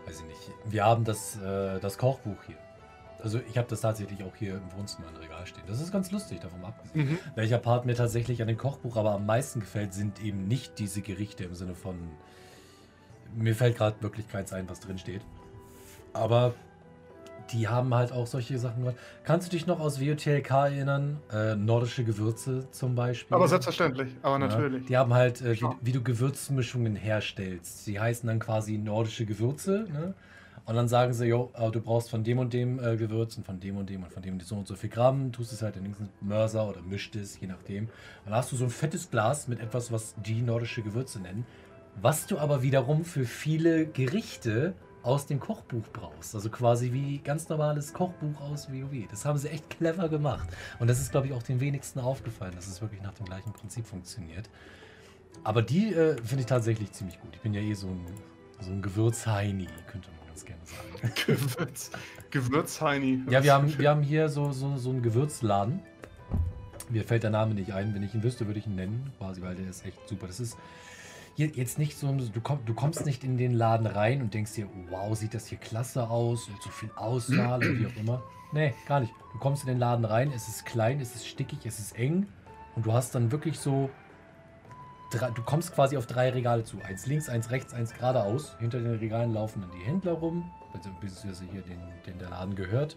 [0.07, 0.41] weiß ich nicht.
[0.67, 2.57] Wir haben das, äh, das Kochbuch hier.
[3.23, 5.65] Also ich habe das tatsächlich auch hier im Wohnzimmer im Regal stehen.
[5.67, 7.11] Das ist ganz lustig, davon abgesehen.
[7.11, 7.19] Mhm.
[7.35, 11.03] Welcher Part mir tatsächlich an dem Kochbuch aber am meisten gefällt, sind eben nicht diese
[11.03, 11.97] Gerichte im Sinne von.
[13.37, 15.23] Mir fällt gerade wirklich keins ein, was drin steht.
[16.13, 16.55] Aber
[17.53, 18.97] die haben halt auch solche Sachen gemacht.
[19.25, 21.21] Kannst du dich noch aus WOTLK erinnern?
[21.33, 23.35] Äh, nordische Gewürze zum Beispiel.
[23.35, 24.87] Aber selbstverständlich, aber natürlich.
[24.87, 27.85] die haben halt, äh, wie, wie, du Gewürzmischungen herstellst.
[27.85, 29.87] Sie heißen dann quasi nordische Gewürze.
[29.93, 30.15] Ne?
[30.71, 33.59] Und dann sagen sie, jo, du brauchst von dem und dem äh, Gewürz und von
[33.59, 35.77] dem und dem und von dem und so und so viel Gramm, tust es halt
[35.77, 37.89] in den Mörser oder mischt es, je nachdem.
[38.25, 41.45] Dann hast du so ein fettes Glas mit etwas, was die nordische Gewürze nennen,
[42.01, 46.37] was du aber wiederum für viele Gerichte aus dem Kochbuch brauchst.
[46.37, 49.09] Also quasi wie ganz normales Kochbuch aus WoW.
[49.11, 50.49] Das haben sie echt clever gemacht.
[50.79, 53.53] Und das ist, glaube ich, auch den wenigsten aufgefallen, dass es wirklich nach dem gleichen
[53.53, 54.49] Prinzip funktioniert.
[55.43, 57.35] Aber die äh, finde ich tatsächlich ziemlich gut.
[57.35, 58.07] Ich bin ja eh so ein,
[58.61, 61.13] so ein Gewürzheini, könnte man ganz gerne sagen.
[61.27, 61.91] Gewürz,
[62.31, 63.23] Gewürzheini.
[63.29, 65.81] Ja, wir haben, wir haben hier so, so, so einen Gewürzladen.
[66.89, 67.95] Mir fällt der Name nicht ein.
[67.95, 70.27] Wenn ich ihn wüsste, würde ich ihn nennen, quasi, weil der ist echt super.
[70.27, 70.57] Das ist
[71.37, 74.55] hier jetzt nicht so, du, komm, du kommst nicht in den Laden rein und denkst
[74.55, 78.23] dir, wow, sieht das hier klasse aus und so viel Auswahl und wie auch immer.
[78.53, 79.13] Nee, gar nicht.
[79.33, 82.27] Du kommst in den Laden rein, es ist klein, es ist stickig, es ist eng
[82.75, 83.91] und du hast dann wirklich so
[85.11, 86.81] du kommst quasi auf drei Regale zu.
[86.83, 88.57] Eins links, eins rechts, eins geradeaus.
[88.59, 90.51] Hinter den Regalen laufen dann die Händler rum,
[91.01, 92.97] beziehungsweise hier den, den der Laden gehört.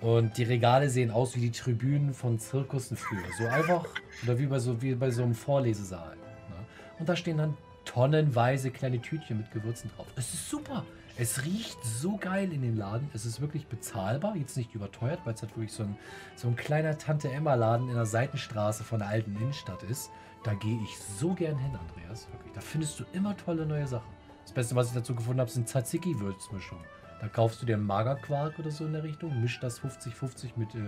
[0.00, 3.22] Und die Regale sehen aus wie die Tribünen von Zirkussen früher.
[3.38, 3.84] So einfach,
[4.24, 6.16] oder wie bei so, wie bei so einem Vorlesesaal.
[6.16, 6.56] Ne?
[6.98, 10.06] Und da stehen dann tonnenweise kleine Tütchen mit Gewürzen drauf.
[10.16, 10.84] Es ist super.
[11.18, 13.10] Es riecht so geil in dem Laden.
[13.12, 15.96] Es ist wirklich bezahlbar, jetzt nicht überteuert, weil es halt wirklich so ein,
[16.36, 20.10] so ein kleiner Tante-Emma-Laden in der Seitenstraße von der alten Innenstadt ist.
[20.42, 22.28] Da gehe ich so gern hin, Andreas.
[22.32, 22.52] Wirklich.
[22.52, 24.10] Da findest du immer tolle neue Sachen.
[24.42, 26.84] Das Beste, was ich dazu gefunden habe, sind Tzatziki-Würzmischungen.
[27.20, 30.74] Da kaufst du dir einen Magerquark oder so in der Richtung, mischst das 50-50 mit
[30.74, 30.78] äh,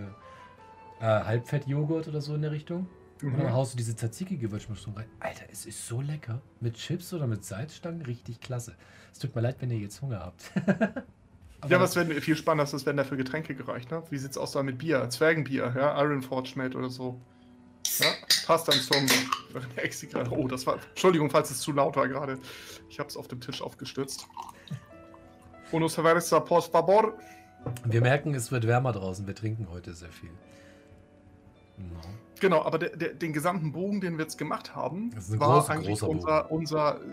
[1.01, 2.89] äh, Halbfett-Joghurt oder so in der Richtung.
[3.23, 3.35] Mhm.
[3.35, 5.07] Und dann haust du diese Tzatziki-Gewürzmischung rein.
[5.21, 6.43] Alter, es ist so lecker.
[6.61, 8.75] Mit Chips oder mit Salzstangen, richtig klasse.
[9.13, 10.51] Es tut mir leid, wenn ihr jetzt Hunger habt.
[11.69, 14.03] ja, was werden viel spannender ist, werden dafür Getränke gereicht, ne?
[14.11, 15.09] Wie sieht's aus da mit Bier?
[15.09, 16.03] Zwergenbier, ja?
[16.03, 17.21] Iron Forge Mate oder so.
[17.99, 18.07] Ja,
[18.47, 19.07] passt dann zum
[19.77, 20.31] Exi gerade.
[20.31, 20.79] Oh, das war.
[20.91, 22.39] Entschuldigung, falls es zu laut war gerade.
[22.89, 24.27] Ich habe es auf dem Tisch aufgestützt.
[25.73, 27.15] Uno cerveza, por favor.
[27.85, 29.27] Wir merken, es wird wärmer draußen.
[29.27, 30.31] Wir trinken heute sehr viel.
[31.79, 32.01] No.
[32.41, 36.03] Genau, aber der, der, den gesamten Bogen, den wir jetzt gemacht haben, war groß, eigentlich
[36.03, 37.05] unser, unser äh,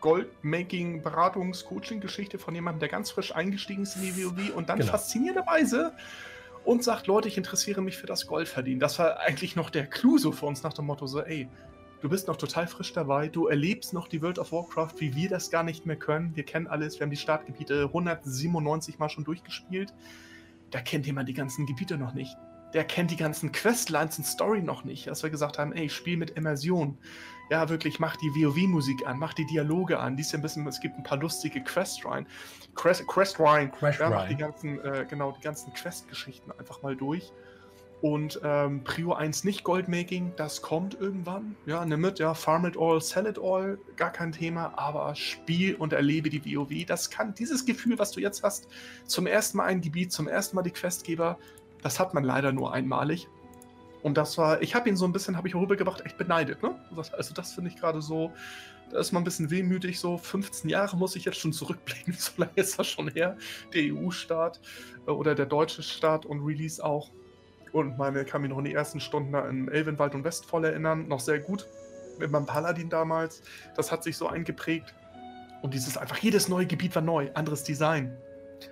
[0.00, 4.78] Goldmaking, Beratungs-, Coaching-Geschichte von jemandem, der ganz frisch eingestiegen ist in die WoW und dann
[4.78, 4.92] genau.
[4.92, 5.92] faszinierenderweise
[6.64, 8.80] und sagt, Leute, ich interessiere mich für das Goldverdienen.
[8.80, 11.48] Das war eigentlich noch der Clou so für uns nach dem Motto so, ey,
[12.00, 15.28] du bist noch total frisch dabei, du erlebst noch die World of Warcraft, wie wir
[15.28, 16.34] das gar nicht mehr können.
[16.36, 19.92] Wir kennen alles, wir haben die Startgebiete 197 Mal schon durchgespielt.
[20.70, 22.36] Da kennt jemand die ganzen Gebiete noch nicht
[22.74, 25.06] der kennt die ganzen Questlines und Story noch nicht.
[25.06, 26.98] Dass wir gesagt haben, ey, spiel mit Immersion.
[27.50, 30.16] Ja, wirklich, mach die WoW-Musik an, mach die Dialoge an.
[30.16, 32.26] Dies ein bisschen, es gibt ein paar lustige Quest-Rhyme.
[32.74, 33.70] Quest, Quest Rhyme.
[33.70, 37.32] Quest ja, mach die ganzen, äh, genau, die ganzen Quest-Geschichten einfach mal durch.
[38.02, 41.54] Und ähm, Prio 1 nicht Goldmaking, das kommt irgendwann.
[41.66, 45.76] Ja, nimm mit, ja, farm it all, sell it all, gar kein Thema, aber spiel
[45.76, 46.84] und erlebe die WoW.
[46.84, 48.66] Das kann, dieses Gefühl, was du jetzt hast,
[49.06, 51.38] zum ersten Mal ein Gebiet, zum ersten Mal die Questgeber,
[51.82, 53.28] das hat man leider nur einmalig.
[54.02, 56.62] Und das war, ich habe ihn so ein bisschen, habe ich rübergebracht, echt beneidet.
[56.62, 56.74] Ne?
[57.12, 58.32] Also das finde ich gerade so,
[58.90, 62.32] da ist man ein bisschen wehmütig, so 15 Jahre muss ich jetzt schon zurückblicken, so
[62.36, 63.36] lange ist das schon her,
[63.72, 64.60] der EU-Start
[65.06, 67.10] äh, oder der deutsche Start und Release auch.
[67.72, 71.08] Und meine kann mich noch an die ersten Stunden da in Elvenwald und Westvoll erinnern,
[71.08, 71.66] noch sehr gut
[72.18, 73.42] mit meinem Paladin damals.
[73.76, 74.94] Das hat sich so eingeprägt.
[75.62, 78.14] Und dieses einfach, jedes neue Gebiet war neu, anderes Design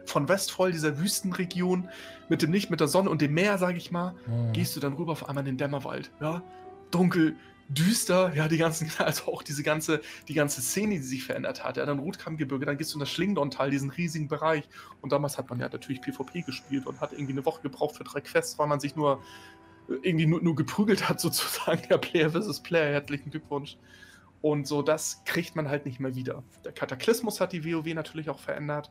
[0.05, 1.89] von Westfold, dieser Wüstenregion,
[2.29, 4.53] mit dem Licht, mit der Sonne und dem Meer, sage ich mal, Mhm.
[4.53, 6.11] gehst du dann rüber auf einmal in den Dämmerwald.
[6.21, 6.43] Ja,
[6.91, 7.37] dunkel,
[7.69, 11.77] düster, ja, die ganzen, also auch diese ganze, die ganze Szene, die sich verändert hat.
[11.77, 14.65] Ja, dann Rotkammgebirge, dann gehst du in das Schlingdon-Tal, diesen riesigen Bereich.
[15.01, 18.05] Und damals hat man ja natürlich PvP gespielt und hat irgendwie eine Woche gebraucht für
[18.05, 19.23] drei Quests, weil man sich nur
[20.03, 22.93] irgendwie nur, nur geprügelt hat, sozusagen, der Player versus Player.
[22.93, 23.77] Herzlichen Glückwunsch.
[24.43, 26.43] Und so, das kriegt man halt nicht mehr wieder.
[26.65, 28.91] Der Kataklysmus hat die WoW natürlich auch verändert.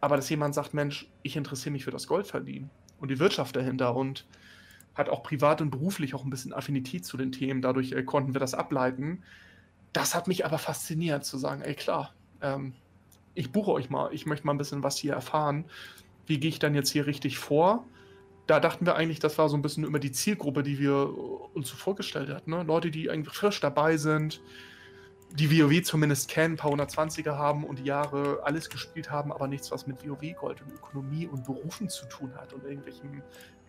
[0.00, 2.70] Aber dass jemand sagt, Mensch, ich interessiere mich für das Gold verdienen
[3.00, 4.26] und die Wirtschaft dahinter und
[4.94, 7.62] hat auch privat und beruflich auch ein bisschen Affinität zu den Themen.
[7.62, 9.22] Dadurch äh, konnten wir das ableiten.
[9.92, 12.74] Das hat mich aber fasziniert, zu sagen, ey klar, ähm,
[13.34, 15.66] ich buche euch mal, ich möchte mal ein bisschen was hier erfahren.
[16.26, 17.84] Wie gehe ich dann jetzt hier richtig vor?
[18.46, 21.56] Da dachten wir eigentlich, das war so ein bisschen immer die Zielgruppe, die wir äh,
[21.56, 22.50] uns so vorgestellt hatten.
[22.50, 22.62] Ne?
[22.62, 24.40] Leute, die eigentlich frisch dabei sind,
[25.32, 29.48] die WoW zumindest kennen, ein paar 120er haben und die Jahre alles gespielt haben, aber
[29.48, 33.22] nichts, was mit WoW-Gold und Ökonomie und Berufen zu tun hat und irgendwelchen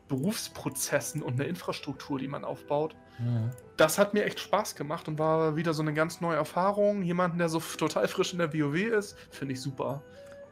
[0.08, 2.96] Berufsprozessen und eine Infrastruktur, die man aufbaut.
[3.20, 3.52] Mhm.
[3.76, 7.02] Das hat mir echt Spaß gemacht und war wieder so eine ganz neue Erfahrung.
[7.04, 10.04] Jemanden, der so total frisch in der WoW ist, finde ich super.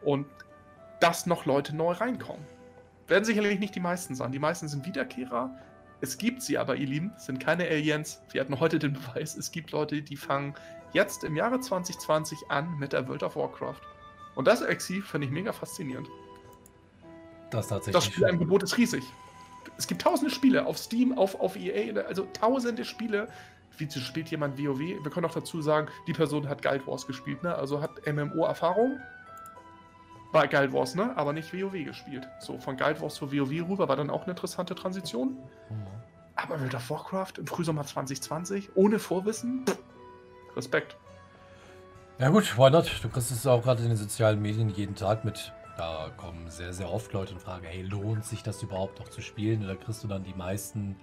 [0.03, 0.27] Und
[0.99, 2.45] dass noch Leute neu reinkommen.
[3.07, 4.31] Werden sicherlich nicht die meisten sein.
[4.31, 5.55] Die meisten sind Wiederkehrer.
[6.01, 8.21] Es gibt sie aber, ihr Lieben, es sind keine Aliens.
[8.31, 10.53] Wir hatten heute den Beweis, es gibt Leute, die fangen
[10.95, 13.81] jetzt im Jahre 2020 an mit der World of Warcraft.
[14.33, 16.09] Und das Exi finde ich mega faszinierend.
[17.51, 17.93] Das tatsächlich.
[17.93, 19.03] Das Spielangebot ist riesig.
[19.77, 23.27] Es gibt tausende Spiele auf Steam, auf, auf EA, also tausende Spiele.
[23.77, 24.79] Wie spielt jemand WoW?
[24.79, 27.53] Wir können auch dazu sagen, die Person hat Guild Wars gespielt, ne?
[27.53, 28.99] Also hat MMO-Erfahrung.
[30.31, 31.15] Bei Guild Wars, ne?
[31.17, 32.25] Aber nicht WoW gespielt.
[32.39, 35.31] So, von Guild Wars zu WoW rüber war dann auch eine interessante Transition.
[35.69, 35.87] Mhm.
[36.37, 39.77] Aber World of Warcraft im Frühsommer 2020, ohne Vorwissen, pff,
[40.55, 40.95] Respekt.
[42.17, 42.89] Ja gut, why not?
[43.03, 45.51] Du kriegst es auch gerade in den sozialen Medien jeden Tag mit.
[45.77, 49.21] Da kommen sehr, sehr oft Leute und fragen, hey, lohnt sich das überhaupt noch zu
[49.21, 49.61] spielen?
[49.61, 50.95] Und da kriegst du dann die meisten...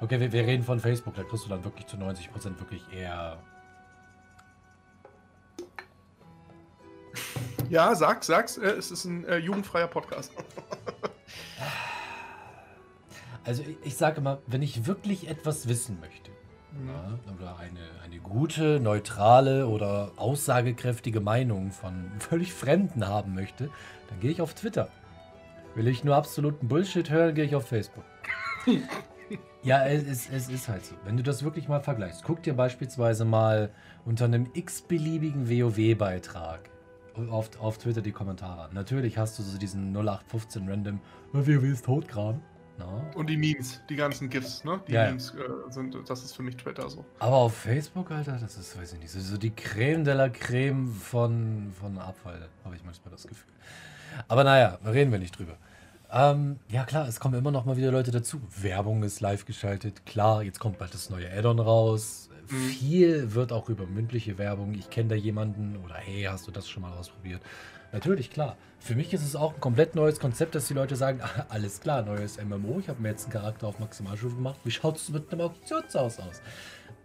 [0.00, 3.38] Okay, wir, wir reden von Facebook, da kriegst du dann wirklich zu 90% wirklich eher...
[7.70, 10.32] Ja, sag, sag's, äh, es ist ein äh, jugendfreier Podcast.
[13.46, 16.32] Also ich, ich sage immer, wenn ich wirklich etwas wissen möchte,
[16.80, 16.88] Mhm.
[16.88, 23.70] ja, oder eine, eine gute, neutrale oder aussagekräftige Meinung von völlig Fremden haben möchte,
[24.08, 24.88] dann gehe ich auf Twitter.
[25.74, 28.04] Will ich nur absoluten Bullshit hören, gehe ich auf Facebook.
[29.62, 30.94] ja, es, ist- es ist halt so.
[31.04, 33.70] Wenn du das wirklich mal vergleichst, guck dir beispielsweise mal
[34.04, 36.70] unter einem x-beliebigen WoW-Beitrag
[37.30, 38.70] auf, auf Twitter die Kommentare an.
[38.74, 41.00] Natürlich hast du so diesen 0815 Random
[41.32, 42.40] WoW ist Totkram.
[42.78, 43.10] Na?
[43.14, 44.80] Und die Memes, die ganzen GIFs, ne?
[44.86, 45.06] Die ja.
[45.06, 47.04] Memes äh, sind, das ist für mich Twitter so.
[47.18, 50.28] Aber auf Facebook, Alter, das ist, weiß ich nicht, so, so die Creme de la
[50.28, 53.52] Creme von, von Abfall, habe ich manchmal das Gefühl.
[54.28, 55.56] Aber naja, reden wir nicht drüber.
[56.10, 58.40] Ähm, ja klar, es kommen immer noch mal wieder Leute dazu.
[58.60, 60.06] Werbung ist live geschaltet.
[60.06, 62.30] Klar, jetzt kommt bald das neue Add-on raus.
[62.48, 62.68] Mhm.
[62.68, 64.74] Viel wird auch über mündliche Werbung.
[64.74, 67.42] Ich kenne da jemanden oder hey, hast du das schon mal ausprobiert?
[67.92, 68.56] Natürlich, klar.
[68.78, 71.80] Für mich ist es auch ein komplett neues Konzept, dass die Leute sagen, ah, alles
[71.80, 74.58] klar, neues MMO, ich habe mir jetzt einen Charakter auf Maximalstufe gemacht.
[74.64, 76.42] Wie schaut es mit einem Auktionshaus aus?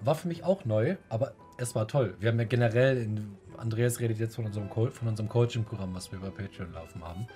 [0.01, 2.15] War für mich auch neu, aber es war toll.
[2.19, 6.11] Wir haben ja generell, in, Andreas redet jetzt von unserem, Co von unserem Coaching-Programm, was
[6.11, 7.27] wir bei Patreon laufen haben.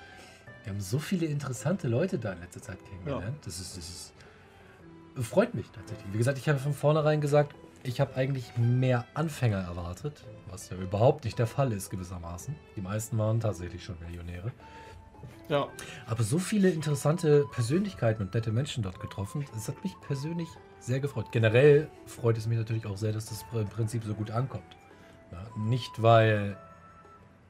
[0.63, 3.38] Wir haben so viele interessante Leute da in letzter Zeit kennengelernt.
[3.45, 4.13] Das, ist, das ist,
[5.23, 6.11] freut mich tatsächlich.
[6.11, 7.53] Wie gesagt, ich habe von vornherein gesagt,
[7.87, 12.55] ich habe eigentlich mehr Anfänger erwartet, was ja überhaupt nicht der Fall ist gewissermaßen.
[12.75, 14.51] Die meisten waren tatsächlich schon Millionäre.
[15.49, 15.67] Ja.
[16.07, 19.45] Aber so viele interessante Persönlichkeiten und nette Menschen dort getroffen.
[19.55, 20.47] Es hat mich persönlich
[20.79, 21.31] sehr gefreut.
[21.31, 24.77] Generell freut es mich natürlich auch sehr, dass das im Prinzip so gut ankommt.
[25.31, 26.57] Ja, nicht weil,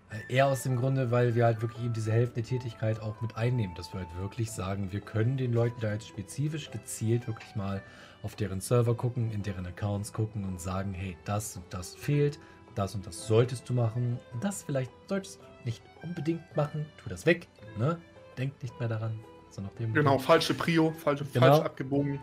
[0.10, 3.38] äh, eher aus dem Grunde, weil wir halt wirklich eben diese helfende Tätigkeit auch mit
[3.38, 7.56] einnehmen, dass wir halt wirklich sagen, wir können den Leuten da jetzt spezifisch gezielt wirklich
[7.56, 7.82] mal
[8.26, 12.40] auf deren Server gucken, in deren Accounts gucken und sagen, hey, das und das fehlt,
[12.74, 17.28] das und das solltest du machen, das vielleicht solltest du nicht unbedingt machen, tu das
[17.28, 17.48] weg,
[17.78, 18.00] ne?
[18.36, 19.20] Denk nicht mehr daran.
[19.52, 21.46] So nach dem Genau, falsche Prio, falsch, Genau.
[21.46, 22.20] falsch abgebogen.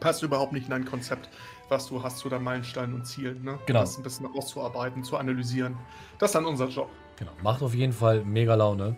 [0.00, 1.30] Passt überhaupt nicht in dein Konzept,
[1.68, 3.42] was du hast zu deinen Meilensteinen und Zielen.
[3.44, 3.58] Ne?
[3.66, 3.80] Genau.
[3.80, 5.76] Das ein bisschen auszuarbeiten, zu analysieren.
[6.18, 6.90] Das ist dann unser Job.
[7.18, 8.96] Genau, macht auf jeden Fall mega Laune.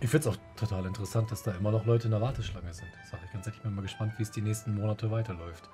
[0.00, 2.88] Ich finde es auch total interessant, dass da immer noch Leute in der Warteschlange sind.
[3.10, 5.68] Sag ich ganz ehrlich, ich bin mal gespannt, wie es die nächsten Monate weiterläuft.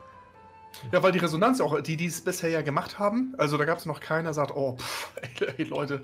[0.93, 3.79] Ja, weil die Resonanz auch, die, die es bisher ja gemacht haben, also da gab
[3.79, 6.03] es noch keiner, sagt, oh, pff, ey, ey Leute,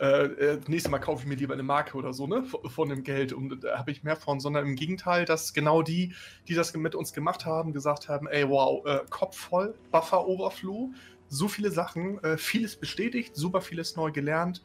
[0.00, 2.88] äh, äh, nächstes Mal kaufe ich mir lieber eine Marke oder so, ne, von, von
[2.88, 3.32] dem Geld.
[3.32, 6.14] Und da habe ich mehr von, sondern im Gegenteil, dass genau die,
[6.48, 10.90] die das mit uns gemacht haben, gesagt haben, ey, wow, äh, Kopf voll, Buffer Overflow,
[11.28, 14.62] so viele Sachen, äh, vieles bestätigt, super vieles neu gelernt.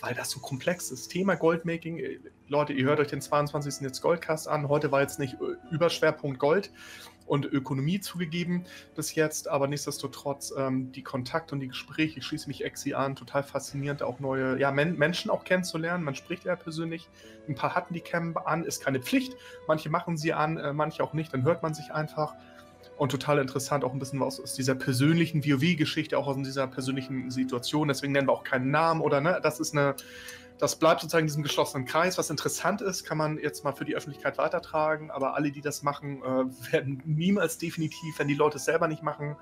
[0.00, 1.08] weil das so komplex ist.
[1.08, 2.18] Thema Goldmaking, äh,
[2.48, 3.82] Leute, ihr hört euch den 22.
[3.82, 4.68] jetzt Goldcast an.
[4.68, 6.72] Heute war jetzt nicht äh, Überschwerpunkt Gold
[7.26, 12.48] und Ökonomie zugegeben bis jetzt, aber nichtsdestotrotz ähm, die Kontakte und die Gespräche, ich schließe
[12.48, 16.04] mich Exi an, total faszinierend, auch neue ja, Men Menschen auch kennenzulernen.
[16.04, 17.08] Man spricht ja persönlich.
[17.48, 19.36] Ein paar hatten die Cam an, ist keine Pflicht.
[19.66, 22.34] Manche machen sie an, äh, manche auch nicht, dann hört man sich einfach.
[22.96, 27.30] Und total interessant, auch ein bisschen was aus dieser persönlichen WoW-Geschichte, auch aus dieser persönlichen
[27.30, 27.88] Situation.
[27.88, 29.96] Deswegen nennen wir auch keinen Namen oder ne, das ist eine,
[30.62, 32.18] das bleibt sozusagen in diesem geschlossenen Kreis.
[32.18, 35.82] Was interessant ist, kann man jetzt mal für die Öffentlichkeit weitertragen, aber alle, die das
[35.82, 39.34] machen, äh, werden niemals definitiv, wenn die Leute es selber nicht machen,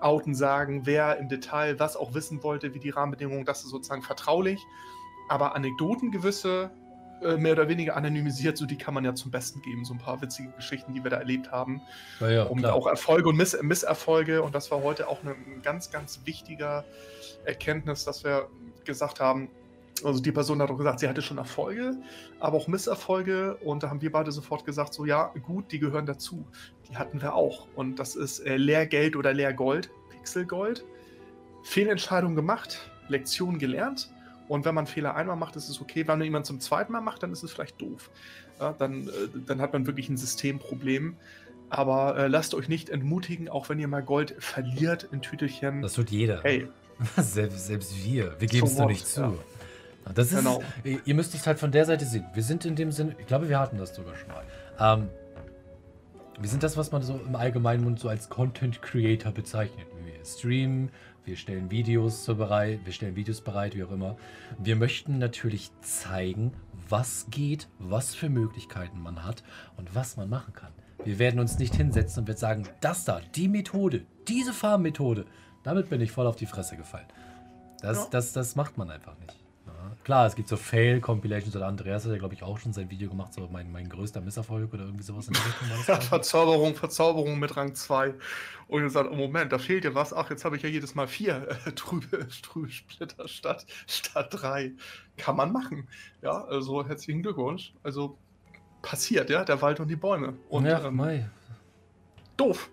[0.00, 4.02] outen sagen, wer im Detail was auch wissen wollte, wie die Rahmenbedingungen, das ist sozusagen
[4.02, 4.60] vertraulich.
[5.30, 6.70] Aber Anekdoten gewisse
[7.22, 9.98] äh, mehr oder weniger anonymisiert, so die kann man ja zum Besten geben, so ein
[9.98, 11.80] paar witzige Geschichten, die wir da erlebt haben.
[12.20, 14.42] Ja, ja, um auch Erfolge und Miss Misserfolge.
[14.42, 16.84] Und das war heute auch ein ganz, ganz wichtiger
[17.46, 18.50] Erkenntnis, dass wir
[18.84, 19.48] gesagt haben,
[20.04, 21.96] also die Person hat auch gesagt, sie hatte schon Erfolge,
[22.38, 23.56] aber auch Misserfolge.
[23.56, 26.46] Und da haben wir beide sofort gesagt, so ja, gut, die gehören dazu.
[26.88, 27.66] Die hatten wir auch.
[27.74, 30.84] Und das ist äh, Lehrgeld oder Lehrgold, Pixelgold.
[31.62, 34.10] Fehlentscheidung gemacht, Lektion gelernt
[34.48, 36.06] und wenn man Fehler einmal macht, ist es okay.
[36.06, 38.10] Wenn man jemand zum zweiten Mal macht, dann ist es vielleicht doof.
[38.60, 39.10] Ja, dann, äh,
[39.46, 41.16] dann hat man wirklich ein Systemproblem.
[41.68, 45.82] Aber äh, lasst euch nicht entmutigen, auch wenn ihr mal Gold verliert in Tütelchen.
[45.82, 46.42] Das tut jeder.
[46.42, 46.68] Hey.
[47.16, 48.36] selbst, selbst wir.
[48.38, 49.20] Wir geben es nur nicht zu.
[49.20, 49.34] Ja.
[50.14, 50.62] Das ist, genau.
[50.84, 52.26] Ihr müsst es halt von der Seite sehen.
[52.32, 54.44] Wir sind in dem Sinne, ich glaube, wir hatten das sogar schon mal.
[54.78, 55.08] Ähm,
[56.38, 59.86] wir sind das, was man so im allgemeinen Mund so als Content Creator bezeichnet.
[60.04, 60.90] Wir streamen,
[61.24, 64.16] wir stellen Videos bereit, wir stellen Videos bereit, wie auch immer.
[64.58, 66.52] Wir möchten natürlich zeigen,
[66.88, 69.42] was geht, was für Möglichkeiten man hat
[69.76, 70.72] und was man machen kann.
[71.04, 75.24] Wir werden uns nicht hinsetzen und werden sagen, das da, die Methode, diese Farmmethode,
[75.62, 77.06] damit bin ich voll auf die Fresse gefallen.
[77.80, 78.06] Das, ja.
[78.10, 79.45] das, das macht man einfach nicht.
[80.06, 83.10] Klar, es gibt so Fail-Compilations oder Andreas hat ja, glaube ich, auch schon sein Video
[83.10, 85.28] gemacht, so mein, mein größter Misserfolg oder irgendwie sowas.
[85.88, 88.14] Ja, Verzauberung, Verzauberung mit Rang 2.
[88.68, 90.12] Und ihr sagt, oh Moment, da fehlt ja was.
[90.12, 94.74] Ach, jetzt habe ich ja jedes Mal vier äh, trübe, trübe Splitter statt, statt drei.
[95.16, 95.88] Kann man machen.
[96.22, 97.74] Ja, also herzlichen Glückwunsch.
[97.82, 98.16] Also
[98.82, 100.34] passiert, ja, der Wald und die Bäume.
[100.48, 101.28] Und, ja, ähm, Mai.
[102.36, 102.70] Doof.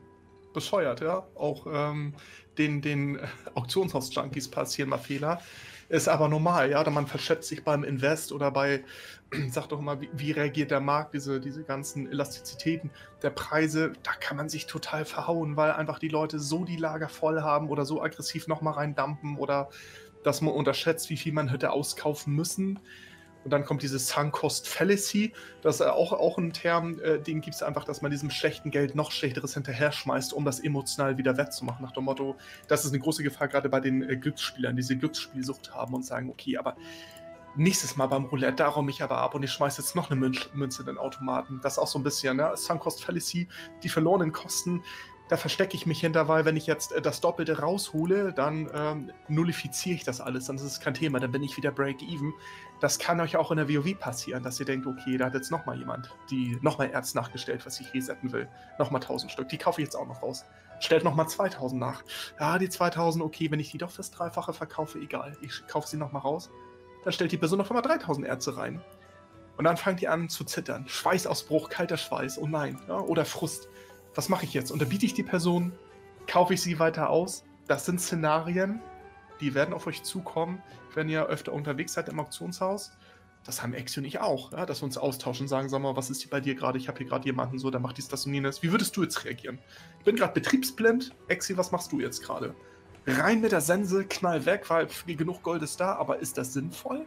[0.53, 1.25] Bescheuert, ja.
[1.33, 2.13] Auch ähm,
[2.59, 3.19] den, den
[3.55, 5.41] Auktionshaus-Junkies passieren mal Fehler.
[5.93, 6.89] Ist aber normal, ja.
[6.89, 8.83] Man verschätzt sich beim Invest oder bei,
[9.51, 12.89] sag doch mal, wie, wie, reagiert der Markt, diese, diese ganzen Elastizitäten
[13.21, 17.09] der Preise, da kann man sich total verhauen, weil einfach die Leute so die Lager
[17.09, 19.69] voll haben oder so aggressiv nochmal reindampen oder
[20.23, 22.79] dass man unterschätzt, wie viel man hätte auskaufen müssen.
[23.43, 25.33] Und dann kommt diese Sunk Cost Fallacy.
[25.61, 28.71] Das ist auch, auch ein Term, äh, den gibt es einfach, dass man diesem schlechten
[28.71, 31.83] Geld noch schlechteres hinterher schmeißt, um das emotional wieder wettzumachen.
[31.83, 32.35] Nach dem Motto,
[32.67, 36.05] das ist eine große Gefahr, gerade bei den äh, Glücksspielern, die diese Glücksspielsucht haben und
[36.05, 36.75] sagen, okay, aber
[37.55, 40.19] nächstes Mal beim Roulette, da räume ich aber ab und ich schmeiße jetzt noch eine
[40.19, 41.59] Münze in den Automaten.
[41.61, 42.51] Das ist auch so ein bisschen, ne?
[42.55, 43.47] Sunk Cost Fallacy,
[43.83, 44.81] die verlorenen Kosten
[45.29, 49.11] da verstecke ich mich hinter, weil wenn ich jetzt äh, das Doppelte raushole, dann ähm,
[49.27, 52.33] nullifiziere ich das alles, dann ist es kein Thema, dann bin ich wieder Break-Even.
[52.83, 55.51] Das kann euch auch in der WoW passieren, dass ihr denkt, okay, da hat jetzt
[55.51, 58.49] nochmal jemand, die nochmal Erz nachgestellt, was ich resetten will.
[58.77, 60.43] Nochmal 1000 Stück, die kaufe ich jetzt auch noch raus.
[60.81, 62.03] Stellt nochmal 2000 nach.
[62.41, 65.95] Ja, die 2000, okay, wenn ich die doch fürs Dreifache verkaufe, egal, ich kaufe sie
[65.95, 66.51] nochmal raus.
[67.05, 68.81] Dann stellt die Person noch einmal 3000 Erze rein.
[69.55, 70.85] Und dann fangt ihr an zu zittern.
[70.85, 72.81] Schweißausbruch, kalter Schweiß, oh nein.
[72.89, 73.69] Ja, oder Frust
[74.15, 74.71] was mache ich jetzt?
[74.71, 75.73] Unterbiete ich die Person?
[76.27, 77.43] Kaufe ich sie weiter aus?
[77.67, 78.81] Das sind Szenarien,
[79.39, 80.61] die werden auf euch zukommen,
[80.95, 82.91] wenn ihr öfter unterwegs seid im Auktionshaus.
[83.45, 86.09] Das haben Exi und ich auch, ja, dass wir uns austauschen, sagen, sag mal, was
[86.09, 86.77] ist hier bei dir gerade?
[86.77, 88.63] Ich habe hier gerade jemanden so, der macht dies, das und jenes.
[88.63, 89.59] Wie würdest du jetzt reagieren?
[89.99, 91.13] Ich bin gerade betriebsblind.
[91.27, 92.55] Exi, was machst du jetzt gerade?
[93.05, 97.05] Rein mit der Sense, knall weg, weil genug Gold ist da, aber ist das sinnvoll?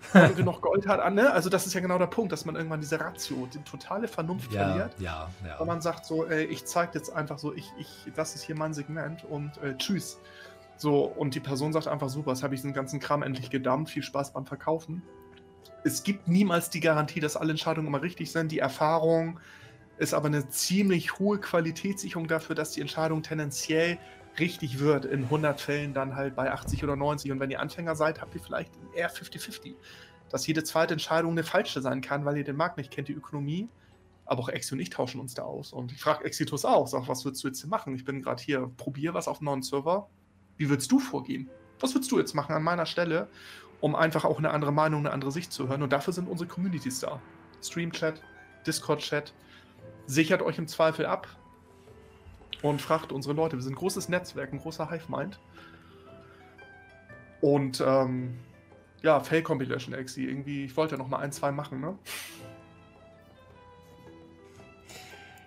[0.12, 1.30] wenn noch Gold hat, ne?
[1.32, 4.52] Also das ist ja genau der Punkt, dass man irgendwann diese Ratio, die totale Vernunft
[4.52, 4.92] ja, verliert.
[4.98, 5.58] Ja, ja.
[5.58, 8.56] Und man sagt so, ey, ich zeige jetzt einfach so, ich, ich, das ist hier
[8.56, 10.18] mein Segment und äh, tschüss.
[10.78, 13.90] So, und die Person sagt einfach, super, jetzt habe ich diesen ganzen Kram endlich gedammt,
[13.90, 15.02] viel Spaß beim Verkaufen.
[15.84, 18.52] Es gibt niemals die Garantie, dass alle Entscheidungen immer richtig sind.
[18.52, 19.40] Die Erfahrung
[19.98, 23.98] ist aber eine ziemlich hohe Qualitätssicherung dafür, dass die Entscheidung tendenziell
[24.38, 27.32] richtig wird, in 100 Fällen dann halt bei 80 oder 90.
[27.32, 29.74] Und wenn ihr Anfänger seid, habt ihr vielleicht eher 50-50.
[30.30, 33.14] Dass jede zweite Entscheidung eine falsche sein kann, weil ihr den Markt nicht kennt, die
[33.14, 33.68] Ökonomie.
[34.26, 35.72] Aber auch Exi und ich tauschen uns da aus.
[35.72, 37.96] Und ich frage Exitus auch, sag, was würdest du jetzt hier machen?
[37.96, 40.08] Ich bin gerade hier, probiere was auf einem neuen Server.
[40.58, 41.48] Wie würdest du vorgehen?
[41.80, 43.28] Was würdest du jetzt machen an meiner Stelle,
[43.80, 45.82] um einfach auch eine andere Meinung, eine andere Sicht zu hören?
[45.82, 47.20] Und dafür sind unsere Communities da.
[47.62, 48.22] Stream-Chat,
[48.66, 49.32] Discord-Chat.
[50.06, 51.28] Sichert euch im Zweifel ab,
[52.62, 53.56] und fragt unsere Leute.
[53.56, 55.38] Wir sind ein großes Netzwerk, ein großer Hive-Mind.
[57.40, 58.38] Und ähm,
[59.02, 60.24] ja, Fail Compilation Exi.
[60.24, 61.96] Irgendwie, ich wollte ja noch mal ein, zwei machen, ne?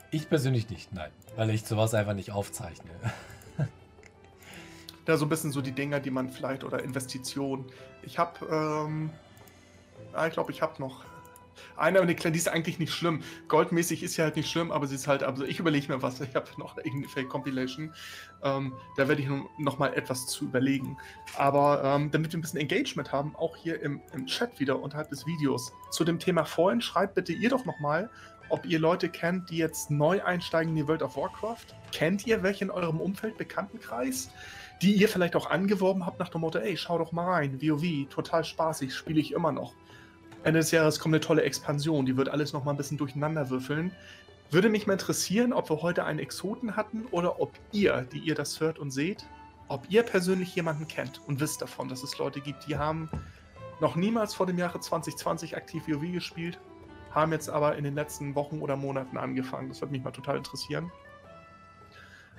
[0.09, 1.11] Ich persönlich nicht, nein.
[1.35, 2.91] Weil ich sowas einfach nicht aufzeichne.
[5.05, 7.65] Da so ein bisschen so die Dinger, die man vielleicht oder Investitionen.
[8.03, 9.09] Ich habe, ähm,
[10.13, 11.03] ja, ich glaube, ich habe noch
[11.77, 13.21] eine, aber die ist eigentlich nicht schlimm.
[13.47, 16.21] Goldmäßig ist ja halt nicht schlimm, aber sie ist halt, also ich überlege mir was.
[16.21, 17.93] Ich habe noch irgendeine Fake-Compilation.
[18.43, 20.97] Ähm, da werde ich noch mal etwas zu überlegen.
[21.37, 25.09] Aber ähm, damit wir ein bisschen Engagement haben, auch hier im, im Chat wieder unterhalb
[25.09, 25.73] des Videos.
[25.91, 28.09] Zu dem Thema vorhin, schreibt bitte ihr doch noch mal,
[28.49, 31.67] ob ihr Leute kennt, die jetzt neu einsteigen in die World of Warcraft.
[31.91, 34.29] Kennt ihr welche in eurem Umfeld, Bekanntenkreis?
[34.81, 38.07] Die ihr vielleicht auch angeworben habt nach dem Motto, ey, schau doch mal rein, WoW,
[38.09, 39.75] total spaßig, spiele ich immer noch.
[40.43, 43.51] Ende des Jahres kommt eine tolle Expansion, die wird alles noch mal ein bisschen durcheinander
[43.51, 43.91] würfeln.
[44.49, 48.33] Würde mich mal interessieren, ob wir heute einen Exoten hatten oder ob ihr, die ihr
[48.33, 49.25] das hört und seht,
[49.67, 53.09] ob ihr persönlich jemanden kennt und wisst davon, dass es Leute gibt, die haben
[53.79, 56.59] noch niemals vor dem Jahre 2020 aktiv WoW gespielt,
[57.11, 59.69] haben jetzt aber in den letzten Wochen oder Monaten angefangen.
[59.69, 60.91] Das würde mich mal total interessieren.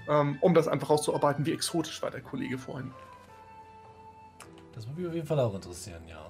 [0.08, 2.90] Ähm, um das einfach rauszuarbeiten, wie exotisch war der Kollege vorhin.
[4.74, 6.26] Das würde mich auf jeden Fall auch interessieren, ja.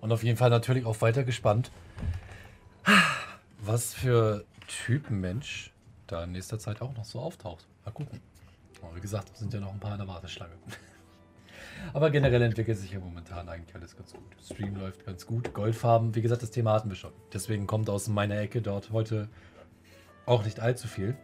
[0.00, 1.70] Und auf jeden Fall natürlich auch weiter gespannt,
[3.58, 5.72] was für Typenmensch
[6.06, 7.66] da in nächster Zeit auch noch so auftaucht.
[7.84, 8.20] Mal gucken.
[8.82, 10.54] Aber wie gesagt, sind ja noch ein paar in der Warteschlange.
[11.92, 14.36] Aber generell entwickelt sich ja momentan eigentlich alles ganz gut.
[14.42, 15.52] Stream läuft ganz gut.
[15.52, 17.12] Goldfarben, wie gesagt, das Thema hatten wir schon.
[17.32, 19.28] Deswegen kommt aus meiner Ecke dort heute
[20.26, 21.16] auch nicht allzu viel.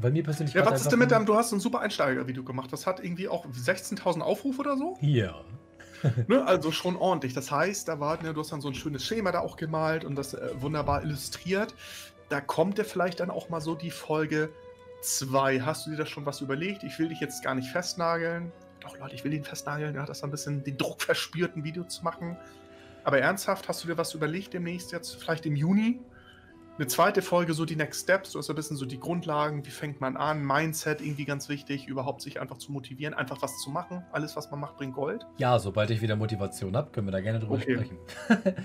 [0.00, 0.54] Bei mir persönlich.
[0.54, 2.72] Ja, was ist denn mit deinem, du hast ein super Einsteiger-Video gemacht.
[2.72, 4.96] Das hat irgendwie auch 16.000 Aufrufe oder so?
[5.00, 5.34] Ja.
[6.28, 7.34] ne, also schon ordentlich.
[7.34, 10.04] Das heißt, da war, ne, du hast dann so ein schönes Schema da auch gemalt
[10.04, 11.74] und das äh, wunderbar illustriert.
[12.28, 14.50] Da kommt ja vielleicht dann auch mal so die Folge
[15.02, 15.60] 2.
[15.60, 16.82] Hast du dir da schon was überlegt?
[16.84, 18.50] Ich will dich jetzt gar nicht festnageln.
[18.80, 19.94] Doch, Leute, ich will ihn festnageln.
[19.94, 22.36] Ja, das ein bisschen den Druck verspürt, ein Video zu machen.
[23.04, 25.16] Aber ernsthaft, hast du dir was überlegt demnächst jetzt?
[25.16, 26.00] Vielleicht im Juni?
[26.78, 29.70] Eine zweite Folge, so die Next Steps, du hast ein bisschen so die Grundlagen, wie
[29.70, 33.68] fängt man an, Mindset irgendwie ganz wichtig, überhaupt sich einfach zu motivieren, einfach was zu
[33.68, 34.02] machen.
[34.10, 35.26] Alles, was man macht, bringt Gold.
[35.36, 37.74] Ja, sobald ich wieder Motivation habe, können wir da gerne drüber okay.
[37.74, 37.98] sprechen.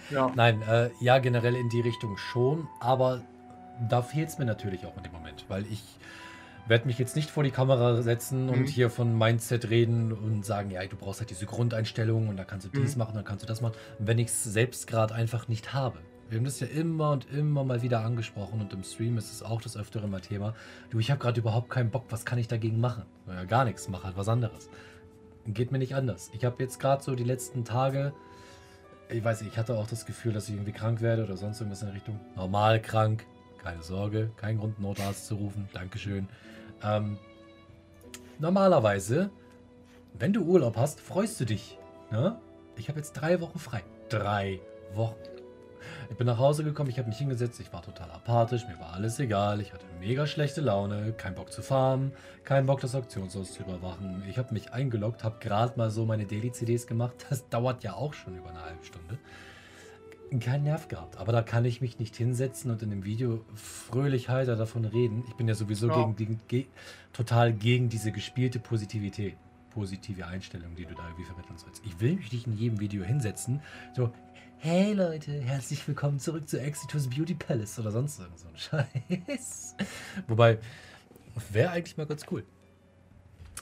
[0.09, 0.31] ja.
[0.35, 3.23] Nein, äh, ja, generell in die Richtung schon, aber
[3.89, 5.84] da fehlt es mir natürlich auch in dem Moment, weil ich
[6.65, 8.53] werde mich jetzt nicht vor die Kamera setzen mhm.
[8.53, 12.45] und hier von Mindset reden und sagen, ja, du brauchst halt diese Grundeinstellung und da
[12.45, 12.99] kannst du dies mhm.
[12.99, 15.99] machen, dann kannst du das machen, wenn ich es selbst gerade einfach nicht habe.
[16.29, 19.43] Wir haben das ja immer und immer mal wieder angesprochen und im Stream ist es
[19.43, 20.53] auch das öftere mal Thema.
[20.89, 23.05] Du, ich habe gerade überhaupt keinen Bock, was kann ich dagegen machen?
[23.27, 24.69] Ja, gar nichts, mach halt was anderes.
[25.45, 26.29] Geht mir nicht anders.
[26.33, 28.13] Ich habe jetzt gerade so die letzten Tage,
[29.09, 31.61] ich weiß nicht, ich hatte auch das Gefühl, dass ich irgendwie krank werde oder sonst
[31.61, 32.19] irgendwas in Richtung.
[32.35, 33.25] Normal krank,
[33.63, 36.27] keine Sorge, kein Grund, Notarzt zu rufen, Dankeschön.
[36.83, 37.17] Ähm,
[38.39, 39.29] normalerweise,
[40.19, 41.77] wenn du Urlaub hast, freust du dich.
[42.11, 42.37] Ne?
[42.75, 43.83] Ich habe jetzt drei Wochen frei.
[44.09, 44.59] Drei
[44.93, 45.36] Wochen.
[46.09, 48.93] Ich bin nach Hause gekommen, ich habe mich hingesetzt, ich war total apathisch, mir war
[48.93, 52.13] alles egal, ich hatte mega schlechte Laune, kein Bock zu farmen,
[52.43, 54.23] kein Bock das Auktionshaus zu überwachen.
[54.29, 58.13] Ich habe mich eingeloggt, habe gerade mal so meine Daily-CDs gemacht, das dauert ja auch
[58.13, 59.17] schon über eine halbe Stunde.
[60.39, 64.27] Keinen Nerv gehabt, aber da kann ich mich nicht hinsetzen und in dem Video fröhlich
[64.27, 65.23] heiter davon reden.
[65.27, 65.95] Ich bin ja sowieso ja.
[65.95, 66.65] Gegen, gegen, ge,
[67.13, 69.38] total gegen diese gespielte Positivität
[69.69, 71.85] positive Einstellung, die du da irgendwie vermitteln sollst.
[71.85, 73.61] Ich will mich nicht in jedem Video hinsetzen,
[73.95, 74.11] so,
[74.59, 79.75] Hey Leute, herzlich willkommen zurück zu Exitus Beauty Palace oder sonst so ein Scheiß.
[80.27, 80.57] Wobei,
[81.51, 82.43] wäre eigentlich mal ganz cool.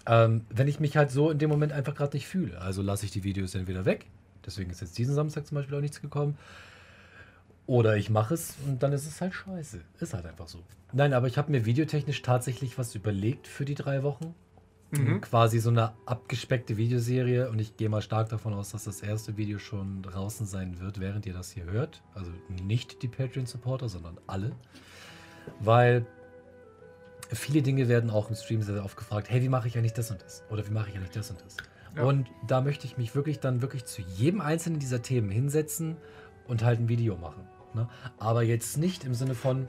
[0.07, 2.61] Ähm, wenn ich mich halt so in dem Moment einfach gerade nicht fühle.
[2.61, 4.05] Also lasse ich die Videos entweder weg.
[4.45, 6.37] Deswegen ist jetzt diesen Samstag zum Beispiel auch nichts gekommen.
[7.67, 9.81] Oder ich mache es und dann ist es halt scheiße.
[9.99, 10.59] Ist halt einfach so.
[10.93, 14.33] Nein, aber ich habe mir videotechnisch tatsächlich was überlegt für die drei Wochen.
[14.91, 15.21] Mhm.
[15.21, 19.35] Quasi so eine abgespeckte Videoserie und ich gehe mal stark davon aus, dass das erste
[19.37, 22.03] Video schon draußen sein wird, während ihr das hier hört.
[22.13, 22.31] Also
[22.63, 24.51] nicht die Patreon-Supporter, sondern alle.
[25.59, 26.05] Weil
[27.31, 30.11] viele Dinge werden auch im Stream sehr oft gefragt, hey, wie mache ich eigentlich das
[30.11, 30.43] und das?
[30.49, 31.57] Oder wie mache ich eigentlich das und das?
[31.95, 32.03] Ja.
[32.03, 35.97] Und da möchte ich mich wirklich dann wirklich zu jedem einzelnen dieser Themen hinsetzen
[36.47, 37.47] und halt ein Video machen.
[37.73, 37.87] Ne?
[38.17, 39.67] Aber jetzt nicht im Sinne von,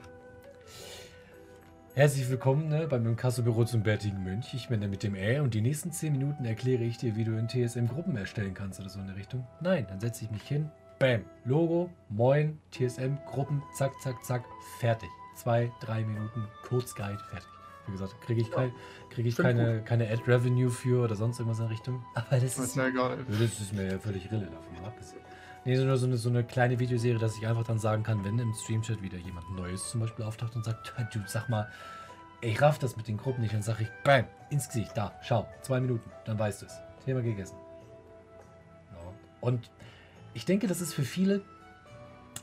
[1.97, 4.53] Herzlich willkommen ne, beim Inkassobüro zum Bärtigen Mönch.
[4.53, 7.25] Ich bin der mit dem Ä und die nächsten 10 Minuten erkläre ich dir, wie
[7.25, 9.47] du in TSM Gruppen erstellen kannst oder so in der Richtung.
[9.63, 14.45] Nein, dann setze ich mich hin, bam, Logo, moin, TSM, Gruppen, zack, zack, zack,
[14.79, 15.09] fertig.
[15.37, 17.49] Zwei, drei Minuten, Kurzguide, fertig.
[17.87, 18.73] Wie gesagt, kriege ich, kein,
[19.09, 22.05] krieg ich keine, keine Ad-Revenue für oder sonst irgendwas in der Richtung.
[22.15, 22.93] Aber das ist, ist, mir,
[23.27, 25.26] das ist mir ja völlig rille davon abgesehen.
[25.67, 28.39] Nee, nur so eine, so eine kleine Videoserie, dass ich einfach dann sagen kann, wenn
[28.39, 31.69] im Streamchat wieder jemand Neues zum Beispiel auftaucht und sagt, du sag mal,
[32.41, 35.45] ich raff das mit den Gruppen nicht, dann sag ich, bam, ins Gesicht, da, schau,
[35.63, 36.81] zwei Minuten, dann weißt du es.
[37.05, 37.57] Thema gegessen.
[38.93, 39.13] Ja.
[39.41, 39.69] Und
[40.35, 41.43] ich denke, das ist für viele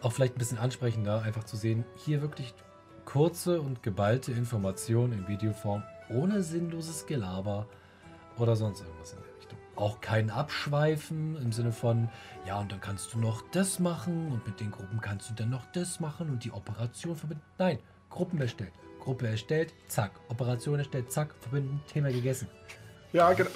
[0.02, 2.54] auch vielleicht ein bisschen ansprechender, einfach zu sehen, hier wirklich
[3.06, 7.68] kurze und geballte Informationen in Videoform, ohne sinnloses Gelaber
[8.38, 9.23] oder sonst irgendwas in.
[9.76, 12.10] Auch kein Abschweifen im Sinne von,
[12.46, 15.50] ja, und dann kannst du noch das machen und mit den Gruppen kannst du dann
[15.50, 17.44] noch das machen und die Operation verbinden.
[17.58, 17.80] Nein,
[18.10, 18.74] Gruppen erstellt.
[19.00, 20.12] Gruppe erstellt, zack.
[20.30, 22.48] Operation erstellt, zack, verbinden, Thema gegessen.
[23.12, 23.50] Ja, genau.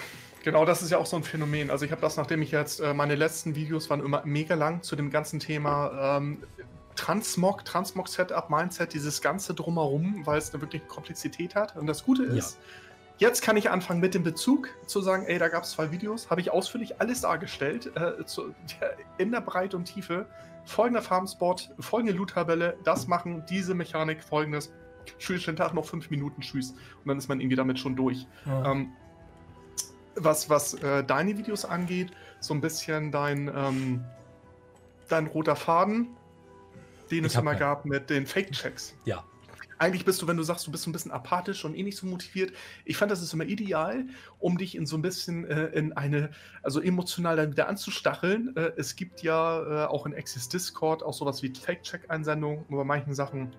[0.44, 1.70] Genau, das ist ja auch so ein Phänomen.
[1.70, 4.82] Also ich habe das, nachdem ich jetzt, äh, meine letzten Videos waren immer mega lang
[4.82, 6.42] zu dem ganzen Thema ähm,
[6.96, 11.76] Transmog, Transmog-Setup, Mindset, dieses ganze drumherum, weil es eine wirklich Komplexität hat.
[11.76, 12.87] Und das Gute ist, ja.
[13.18, 16.30] Jetzt kann ich anfangen mit dem Bezug zu sagen, ey, da gab es zwei Videos,
[16.30, 18.54] habe ich ausführlich alles dargestellt, äh, zu,
[19.18, 20.28] in der Breite und Tiefe.
[20.66, 24.74] Folgender Farmspot, folgende Loot-Tabelle, das machen, diese Mechanik, folgendes.
[25.18, 26.72] Tschüss, den Tag noch fünf Minuten, tschüss.
[26.72, 28.28] Und dann ist man irgendwie damit schon durch.
[28.46, 28.72] Ja.
[28.72, 28.92] Ähm,
[30.16, 34.04] was, was äh, deine Videos angeht, so ein bisschen dein, ähm,
[35.08, 36.10] dein roter Faden,
[37.10, 38.96] den ich es immer gab mit den Fake-Checks.
[39.06, 39.24] Ja.
[39.80, 41.98] Eigentlich bist du, wenn du sagst, du bist so ein bisschen apathisch und eh nicht
[41.98, 42.54] so motiviert.
[42.86, 44.06] Ich fand, das ist immer ideal,
[44.40, 46.32] um dich in so ein bisschen äh, in eine,
[46.64, 48.56] also emotional dann wieder anzustacheln.
[48.56, 52.66] Äh, es gibt ja äh, auch in Access Discord auch sowas wie Fake-Check-Einsendungen.
[52.70, 53.56] Bei manchen Sachen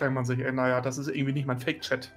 [0.00, 2.12] denkt man sich, ey, naja, das ist irgendwie nicht mein Fake-Chat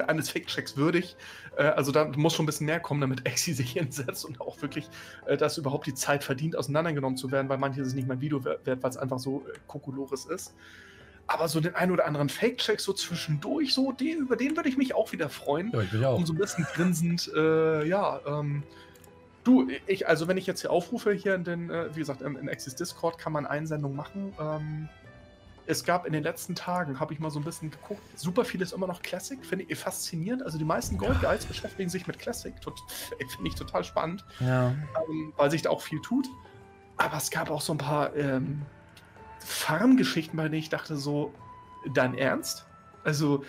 [0.00, 1.16] eines Fake-Checks würdig.
[1.56, 4.60] Äh, also da muss schon ein bisschen mehr kommen, damit Exi sich hinsetzt und auch
[4.62, 4.88] wirklich,
[5.26, 8.44] äh, dass überhaupt die Zeit verdient, auseinandergenommen zu werden, weil manches ist nicht mein Video
[8.44, 10.54] wert, weil es einfach so äh, Kokolores ist.
[11.26, 14.76] Aber so den einen oder anderen Fake-Check so zwischendurch, so den, über den würde ich
[14.76, 15.70] mich auch wieder freuen.
[15.72, 16.16] Ja, ich mich auch.
[16.16, 18.62] Um so ein bisschen grinsend, äh, ja, ähm,
[19.44, 22.36] Du, ich, also wenn ich jetzt hier aufrufe, hier in den, äh, wie gesagt, in,
[22.36, 24.32] in Axis Discord kann man Einsendungen machen.
[24.38, 24.88] Ähm,
[25.66, 28.60] es gab in den letzten Tagen, habe ich mal so ein bisschen geguckt, super viel
[28.62, 30.42] ist immer noch Classic, finde ich faszinierend.
[30.44, 32.54] Also die meisten Gold Guides beschäftigen sich mit Classic,
[33.34, 34.68] finde ich total spannend, ja.
[34.68, 36.26] ähm, weil sich da auch viel tut.
[36.96, 38.62] Aber es gab auch so ein paar ähm,
[39.42, 41.32] Farmgeschichten, bei denen ich dachte so,
[41.94, 42.66] dein Ernst?
[43.04, 43.44] Also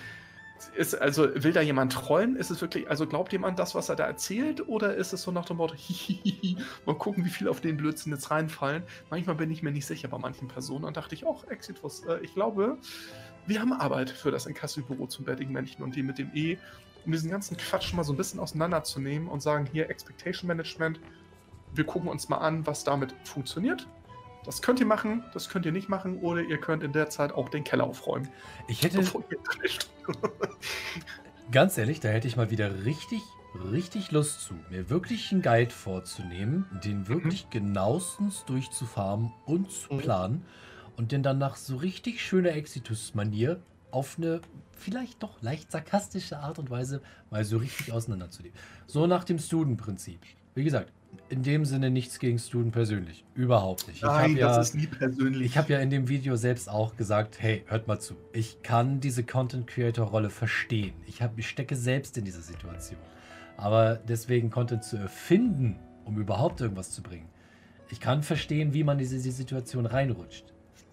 [0.76, 2.36] ist, also will da jemand trollen?
[2.36, 4.68] Ist es wirklich, also glaubt jemand das, was er da erzählt?
[4.68, 8.14] Oder ist es so nach dem Motto, hihihi, mal gucken, wie viel auf den Blödsinn
[8.14, 8.84] jetzt reinfallen?
[9.10, 12.20] Manchmal bin ich mir nicht sicher bei manchen Personen und dachte ich, auch Exitus, äh,
[12.22, 12.78] ich glaube,
[13.45, 16.57] wir haben Arbeit für das Inkasso-Büro zum bärtigen Männchen und die mit dem E,
[17.06, 20.99] um diesen ganzen Quatsch mal so ein bisschen auseinanderzunehmen und sagen, hier Expectation Management,
[21.74, 23.88] wir gucken uns mal an, was damit funktioniert
[24.45, 27.32] das könnt ihr machen, das könnt ihr nicht machen, oder ihr könnt in der Zeit
[27.32, 28.30] auch den Keller aufräumen.
[28.68, 29.02] Ich hätte.
[31.52, 33.22] ganz ehrlich, da hätte ich mal wieder richtig,
[33.72, 37.07] richtig Lust zu, mir wirklich einen Guide vorzunehmen, den mhm.
[37.07, 37.49] wirklich mhm.
[37.52, 39.98] genauestens durchzufarmen und zu mhm.
[39.99, 40.45] planen
[40.98, 43.61] und den dann nach so richtig schöner Exitus-Manier
[43.91, 44.41] auf eine
[44.72, 48.57] vielleicht doch leicht sarkastische Art und Weise mal so richtig auseinanderzunehmen.
[48.88, 50.20] So nach dem Student-Prinzip.
[50.55, 50.91] Wie gesagt,
[51.30, 53.25] in dem Sinne nichts gegen Student persönlich.
[53.35, 54.03] Überhaupt nicht.
[54.03, 55.45] Nein, das ja, ist nie persönlich.
[55.45, 58.15] Ich habe ja in dem Video selbst auch gesagt, hey, hört mal zu.
[58.34, 60.93] Ich kann diese Content-Creator-Rolle verstehen.
[61.07, 62.99] Ich, hab, ich stecke selbst in dieser Situation.
[63.57, 67.27] Aber deswegen Content zu erfinden, um überhaupt irgendwas zu bringen.
[67.89, 70.45] Ich kann verstehen, wie man in diese Situation reinrutscht.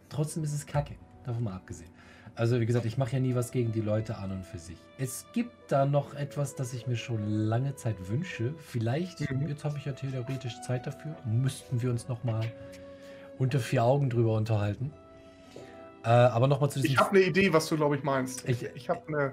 [0.08, 0.94] Trotzdem ist es kacke.
[1.24, 1.90] Davon mal abgesehen.
[2.34, 4.78] Also wie gesagt, ich mache ja nie was gegen die Leute an und für sich.
[4.98, 8.54] Es gibt da noch etwas, das ich mir schon lange Zeit wünsche.
[8.58, 9.48] Vielleicht, mhm.
[9.48, 12.44] jetzt habe ich ja theoretisch Zeit dafür, müssten wir uns noch mal
[13.38, 14.92] unter vier Augen drüber unterhalten.
[16.04, 16.94] Äh, aber noch mal zu diesem...
[16.94, 18.48] Ich habe eine Idee, was du, glaube ich, meinst.
[18.48, 19.32] Ich, ich habe eine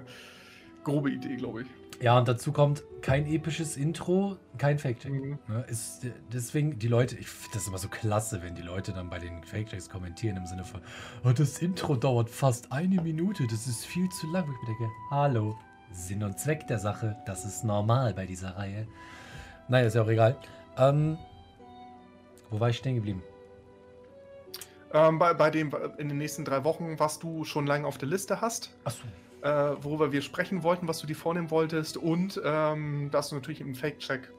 [0.84, 1.68] grobe Idee, glaube ich.
[2.00, 5.10] Ja, und dazu kommt kein episches Intro, kein Fake-Check.
[5.10, 5.38] Mhm.
[5.48, 9.10] Ne, ist, deswegen, die Leute, ich finde das immer so klasse, wenn die Leute dann
[9.10, 10.80] bei den Fake-Checks kommentieren im Sinne von,
[11.24, 14.46] oh, das Intro dauert fast eine Minute, das ist viel zu lang.
[14.46, 15.58] Wo ich mir denke, hallo,
[15.90, 18.86] Sinn und Zweck der Sache, das ist normal bei dieser Reihe.
[19.66, 20.36] Naja, ist ja auch egal.
[20.76, 21.18] Ähm,
[22.50, 23.22] wo war ich stehen geblieben?
[24.92, 28.08] Ähm, bei, bei dem in den nächsten drei Wochen, was du schon lange auf der
[28.08, 28.70] Liste hast.
[28.84, 29.02] Achso
[29.42, 29.48] äh,
[29.80, 33.74] worüber wir sprechen wollten, was du dir vornehmen wolltest und ähm, dass du natürlich im
[33.74, 34.32] Fake-Check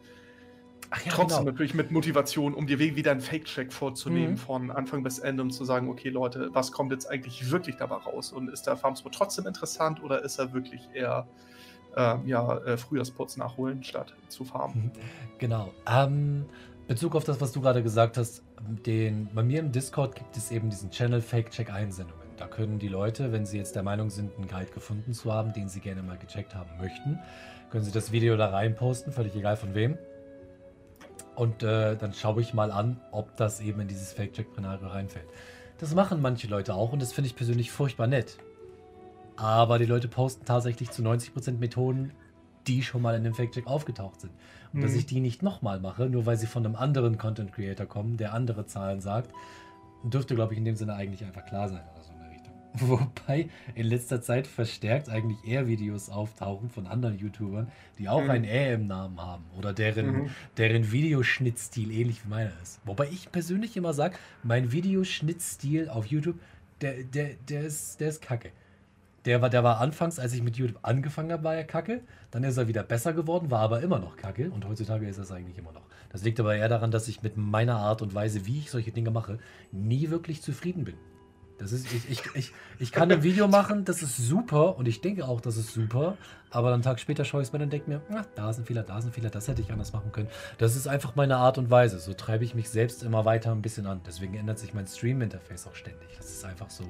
[0.91, 1.51] ja, trotzdem genau.
[1.51, 4.37] natürlich mit Motivation, um dir wieder einen Fake-Check vorzunehmen mhm.
[4.37, 7.97] von Anfang bis Ende, um zu sagen, okay Leute, was kommt jetzt eigentlich wirklich dabei
[7.97, 11.27] raus und ist der Farmspot trotzdem interessant oder ist er wirklich eher
[11.95, 14.85] äh, ja, äh, Frühjahrsputz nachholen, statt zu farmen?
[14.85, 14.91] Mhm.
[15.37, 15.73] Genau.
[15.87, 16.45] Ähm,
[16.87, 18.41] Bezug auf das, was du gerade gesagt hast,
[18.85, 22.18] den, bei mir im Discord gibt es eben diesen Channel Fake-Check-Einsendungen.
[22.39, 25.51] Da können die Leute, wenn sie jetzt der Meinung sind, einen Guide gefunden zu haben,
[25.51, 27.19] den sie gerne mal gecheckt haben möchten,
[27.69, 29.97] können sie das Video da rein posten, völlig egal von wem.
[31.35, 35.27] Und äh, dann schaue ich mal an, ob das eben in dieses Fake-Check-Pränario reinfällt.
[35.79, 38.37] Das machen manche Leute auch und das finde ich persönlich furchtbar nett.
[39.35, 42.13] Aber die Leute posten tatsächlich zu 90% Methoden,
[42.67, 44.31] die schon mal in dem Fact-Check aufgetaucht sind.
[44.71, 44.83] Und mhm.
[44.83, 48.15] dass ich die nicht nochmal mache, nur weil sie von einem anderen Content Creator kommen,
[48.15, 49.33] der andere Zahlen sagt,
[50.03, 51.83] dürfte, glaube ich, in dem Sinne eigentlich einfach klar sein.
[52.79, 58.29] Wobei in letzter Zeit verstärkt eigentlich eher Videos auftauchen von anderen YouTubern, die auch mhm.
[58.29, 60.29] ein Ä im Namen haben oder deren, mhm.
[60.57, 62.79] deren Videoschnittstil ähnlich wie meiner ist.
[62.85, 66.39] Wobei ich persönlich immer sage, mein Videoschnittstil auf YouTube,
[66.81, 68.51] der, der, der, ist, der ist kacke.
[69.25, 72.01] Der war, der war anfangs, als ich mit YouTube angefangen habe, war er kacke.
[72.31, 74.49] Dann ist er wieder besser geworden, war aber immer noch kacke.
[74.49, 75.87] Und heutzutage ist es eigentlich immer noch.
[76.09, 78.91] Das liegt aber eher daran, dass ich mit meiner Art und Weise, wie ich solche
[78.91, 79.39] Dinge mache,
[79.71, 80.95] nie wirklich zufrieden bin.
[81.59, 85.01] Das ist, ich, ich, ich, ich kann ein Video machen, das ist super und ich
[85.01, 86.17] denke auch, das ist super,
[86.51, 88.83] aber einen Tag später schaue ich es mir und denke mir, ach, da ein Fehler,
[88.83, 90.29] da ein Fehler, das hätte ich anders machen können.
[90.57, 91.99] Das ist einfach meine Art und Weise.
[91.99, 94.01] So treibe ich mich selbst immer weiter ein bisschen an.
[94.07, 96.07] Deswegen ändert sich mein Stream-Interface auch ständig.
[96.17, 96.85] Das ist einfach so.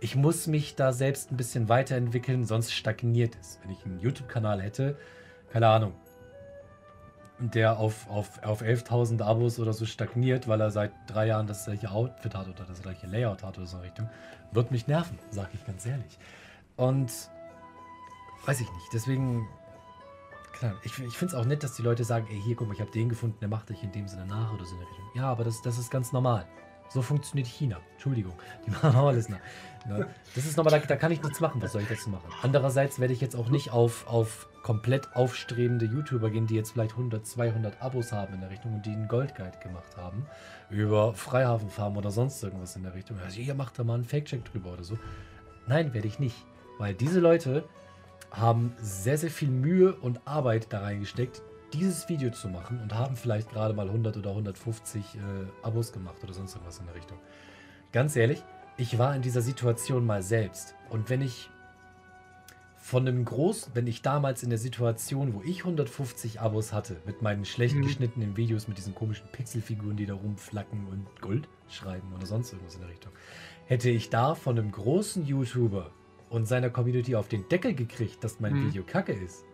[0.00, 3.58] Ich muss mich da selbst ein bisschen weiterentwickeln, sonst stagniert es.
[3.62, 4.96] Wenn ich einen YouTube-Kanal hätte,
[5.50, 5.94] keine Ahnung,
[7.38, 11.64] der auf, auf, auf 11.000 Abos oder so stagniert, weil er seit drei Jahren das
[11.64, 14.08] gleiche Outfit hat oder das gleiche Layout hat oder so Richtung,
[14.52, 16.18] wird mich nerven, sag ich ganz ehrlich.
[16.76, 17.12] Und
[18.46, 19.46] weiß ich nicht, deswegen,
[20.52, 22.74] klar, ich, ich finde es auch nett, dass die Leute sagen, ey, hier, guck mal,
[22.74, 25.04] ich habe den gefunden, der macht dich in dem Sinne nach oder so in Richtung.
[25.14, 26.46] Ja, aber das, das ist ganz normal.
[26.88, 27.78] So funktioniert China.
[27.92, 28.34] Entschuldigung,
[28.66, 29.40] die machen auch alles nach.
[30.34, 31.62] Das ist nochmal, da, da kann ich nichts machen.
[31.62, 32.28] Was soll ich dazu machen?
[32.42, 36.92] Andererseits werde ich jetzt auch nicht auf, auf komplett aufstrebende YouTuber gehen, die jetzt vielleicht
[36.92, 40.26] 100, 200 Abos haben in der Richtung und die einen Goldguide gemacht haben
[40.70, 43.16] über Freihafenfarmen oder sonst irgendwas in der Richtung.
[43.24, 44.98] Also ihr macht da mal einen Fake-Check drüber oder so.
[45.68, 46.44] Nein, werde ich nicht.
[46.78, 47.64] Weil diese Leute
[48.32, 51.42] haben sehr, sehr viel Mühe und Arbeit da reingesteckt,
[51.76, 55.18] dieses Video zu machen und haben vielleicht gerade mal 100 oder 150 äh,
[55.62, 57.18] Abos gemacht oder sonst irgendwas in der Richtung.
[57.92, 58.42] Ganz ehrlich,
[58.78, 60.74] ich war in dieser Situation mal selbst.
[60.90, 61.50] Und wenn ich
[62.76, 67.20] von einem großen, wenn ich damals in der Situation, wo ich 150 Abos hatte, mit
[67.20, 67.82] meinen schlecht mhm.
[67.82, 72.76] geschnittenen Videos, mit diesen komischen Pixelfiguren, die da rumflacken und Gold schreiben oder sonst irgendwas
[72.76, 73.12] in der Richtung,
[73.66, 75.90] hätte ich da von einem großen YouTuber
[76.30, 78.68] und seiner Community auf den Deckel gekriegt, dass mein mhm.
[78.68, 79.44] Video kacke ist,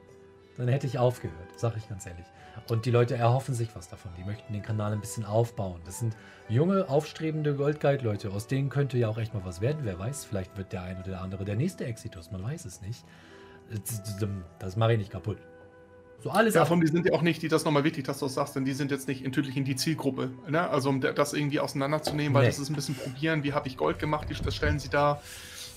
[0.56, 2.26] dann hätte ich aufgehört, sag ich ganz ehrlich.
[2.68, 4.12] Und die Leute erhoffen sich was davon.
[4.18, 5.80] Die möchten den Kanal ein bisschen aufbauen.
[5.84, 6.16] Das sind
[6.48, 8.30] junge, aufstrebende Goldguide-Leute.
[8.30, 9.80] Aus denen könnte ja auch echt mal was werden.
[9.82, 12.30] Wer weiß, vielleicht wird der eine oder der andere der nächste Exitus.
[12.30, 13.04] Man weiß es nicht.
[14.58, 15.38] Das mache ich nicht kaputt.
[16.22, 16.54] So alles.
[16.54, 18.54] Ja, von die sind ja auch nicht, die das nochmal wichtig, dass du das sagst,
[18.54, 20.30] denn die sind jetzt nicht natürlich in die Zielgruppe.
[20.48, 20.68] Ne?
[20.68, 22.48] Also um das irgendwie auseinanderzunehmen, weil nee.
[22.48, 25.20] das ist ein bisschen probieren, wie habe ich Gold gemacht, das stellen sie da.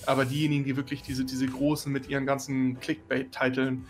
[0.04, 3.86] Aber diejenigen, die wirklich diese, diese großen mit ihren ganzen Clickbait-Titeln,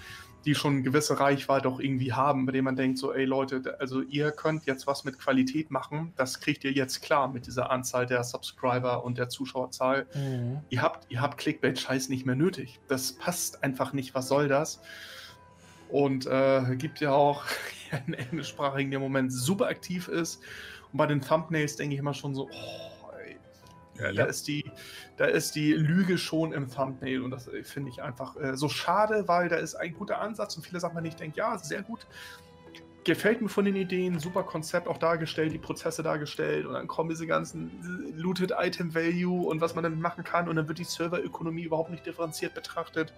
[0.46, 3.76] die schon eine gewisse Reichweite auch irgendwie haben, bei denen man denkt, so, ey Leute,
[3.80, 7.70] also ihr könnt jetzt was mit Qualität machen, das kriegt ihr jetzt klar mit dieser
[7.70, 10.06] Anzahl der Subscriber und der Zuschauerzahl.
[10.14, 10.60] Mhm.
[10.70, 12.78] Ihr habt, ihr habt Clickbait-Scheiß nicht mehr nötig.
[12.86, 14.80] Das passt einfach nicht, was soll das?
[15.88, 17.44] Und äh, gibt ja auch
[17.90, 20.40] einen englischsprachigen, der im Moment super aktiv ist.
[20.92, 22.96] Und bei den Thumbnails denke ich immer schon so, oh,
[23.98, 24.64] ja, da, ist die,
[25.16, 28.68] da ist die Lüge schon im Thumbnail und das äh, finde ich einfach äh, so
[28.68, 32.06] schade, weil da ist ein guter Ansatz und viele Sachen, ich denke, ja, sehr gut.
[33.04, 37.08] Gefällt mir von den Ideen, super Konzept auch dargestellt, die Prozesse dargestellt und dann kommen
[37.08, 40.84] diese ganzen Looted Item Value und was man damit machen kann und dann wird die
[40.84, 43.12] Serverökonomie überhaupt nicht differenziert betrachtet.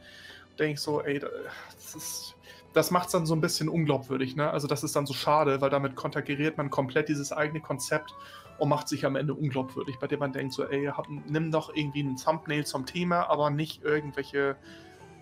[0.59, 2.35] Denke ich so, ey, das ist
[2.75, 4.37] das macht es dann so ein bisschen unglaubwürdig.
[4.37, 4.51] Ne?
[4.51, 8.15] Also das ist dann so schade, weil damit konterkariert man komplett dieses eigene Konzept
[8.59, 11.75] und macht sich am Ende unglaubwürdig, bei dem man denkt so, ey, hab, nimm doch
[11.75, 14.57] irgendwie ein Thumbnail zum Thema, aber nicht irgendwelche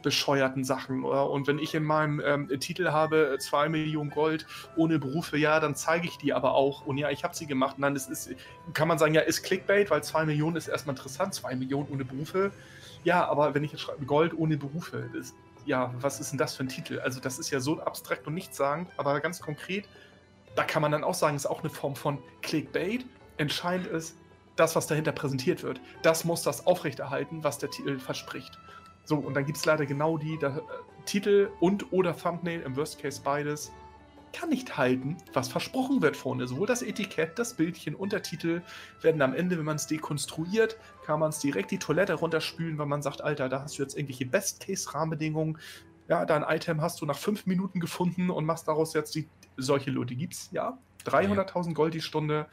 [0.03, 1.05] bescheuerten Sachen.
[1.05, 1.29] Oder?
[1.29, 4.47] Und wenn ich in meinem ähm, Titel habe 2 Millionen Gold
[4.77, 6.87] ohne Berufe, ja, dann zeige ich die aber auch.
[6.87, 7.79] Und ja, ich habe sie gemacht.
[7.79, 8.31] Nein, das ist,
[8.73, 12.05] kann man sagen, ja, ist Clickbait, weil 2 Millionen ist erstmal interessant, 2 Millionen ohne
[12.05, 12.53] Berufe.
[13.03, 15.35] Ja, aber wenn ich jetzt schreibe Gold ohne Berufe, das,
[15.65, 17.01] ja, was ist denn das für ein Titel?
[17.01, 19.89] Also das ist ja so abstrakt und nichtssagend, aber ganz konkret,
[20.55, 23.05] da kann man dann auch sagen, ist auch eine Form von Clickbait,
[23.37, 24.17] entscheidend ist
[24.57, 25.81] das, was dahinter präsentiert wird.
[26.03, 28.59] Das muss das aufrechterhalten, was der Titel verspricht.
[29.05, 30.61] So, und dann gibt es leider genau die, der, äh,
[31.05, 33.73] Titel und oder Thumbnail, im Worst Case beides,
[34.33, 36.47] kann nicht halten, was versprochen wird vorne.
[36.47, 38.63] Sowohl das Etikett, das Bildchen und der Titel
[39.01, 42.87] werden am Ende, wenn man es dekonstruiert, kann man es direkt die Toilette runterspülen, weil
[42.87, 45.59] man sagt, Alter, da hast du jetzt irgendwelche Best-Case-Rahmenbedingungen.
[46.09, 49.91] Ja, dein Item hast du nach fünf Minuten gefunden und machst daraus jetzt die, solche
[49.91, 50.79] Leute gibt's, ja.
[51.05, 52.47] 300.000 Gold die Stunde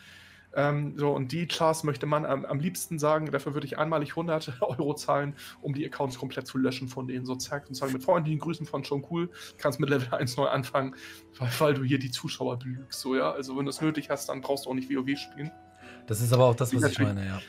[0.56, 4.12] ähm, so, und die Chars möchte man am, am, liebsten sagen, dafür würde ich einmalig
[4.12, 7.26] 100 Euro zahlen, um die Accounts komplett zu löschen von denen.
[7.26, 10.48] So zack und sagen mit freundlichen Grüßen von schon cool, kannst mit Level 1 neu
[10.48, 10.96] anfangen,
[11.40, 13.00] weil, weil du hier die Zuschauer belügst.
[13.00, 15.52] So, ja, also wenn du es nötig hast, dann brauchst du auch nicht WoW spielen.
[16.06, 17.42] Das ist aber auch das, was ich meine, ja.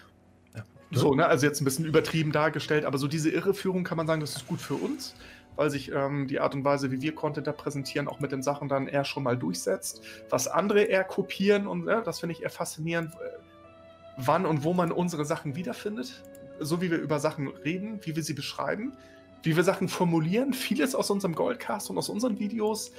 [0.55, 0.64] ja.
[0.90, 4.20] So, ne, also jetzt ein bisschen übertrieben dargestellt, aber so diese Irreführung kann man sagen,
[4.20, 5.14] das ist gut für uns,
[5.56, 8.43] weil sich ähm, die Art und Weise, wie wir Content da präsentieren, auch mit den
[8.43, 10.02] Sachen dann eher schon mal durchsetzt.
[10.31, 13.39] Was andere eher kopieren und ja, das finde ich eher faszinierend, äh,
[14.16, 16.22] wann und wo man unsere Sachen wiederfindet.
[16.60, 18.93] So wie wir über Sachen reden, wie wir sie beschreiben,
[19.43, 20.52] wie wir Sachen formulieren.
[20.52, 22.93] Vieles aus unserem Goldcast und aus unseren Videos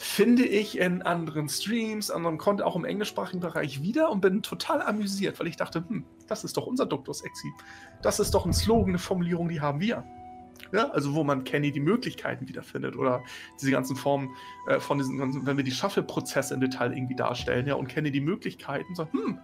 [0.00, 4.80] finde ich in anderen Streams, anderen Content, auch im englischsprachigen Bereich wieder und bin total
[4.80, 7.52] amüsiert, weil ich dachte, hm, das ist doch unser Duktus Exi.
[8.00, 10.02] Das ist doch ein Slogan, eine Formulierung, die haben wir.
[10.72, 13.22] Ja, also wo man Kenny die Möglichkeiten wiederfindet oder
[13.60, 14.30] diese ganzen Formen
[14.66, 18.10] äh, von diesen ganzen, wenn wir die Shuffle-Prozesse im Detail irgendwie darstellen, ja, und Kenny
[18.10, 19.38] die Möglichkeiten, so, hm,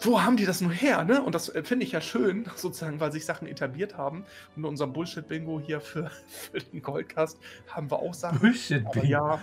[0.00, 1.22] wo haben die das nur her, ne?
[1.22, 4.24] Und das äh, finde ich ja schön, sozusagen, weil sich Sachen etabliert haben.
[4.54, 8.38] Und in unserem Bullshit-Bingo hier für, für den Goldcast haben wir auch Sachen.
[8.38, 9.06] Bullshit-Bingo?
[9.06, 9.40] Ja,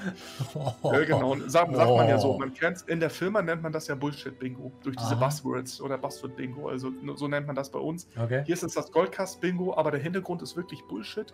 [0.53, 0.91] oh.
[0.91, 1.35] äh, genau.
[1.47, 2.37] Sagt, sagt man ja so.
[2.37, 4.71] Man kennt in der Firma nennt man das ja Bullshit-Bingo.
[4.83, 5.25] Durch diese Aha.
[5.25, 6.69] Buzzwords oder Buzzword-Bingo.
[6.69, 8.07] Also so nennt man das bei uns.
[8.17, 8.43] Okay.
[8.45, 11.33] Hier ist es das Goldcast-Bingo, aber der Hintergrund ist wirklich Bullshit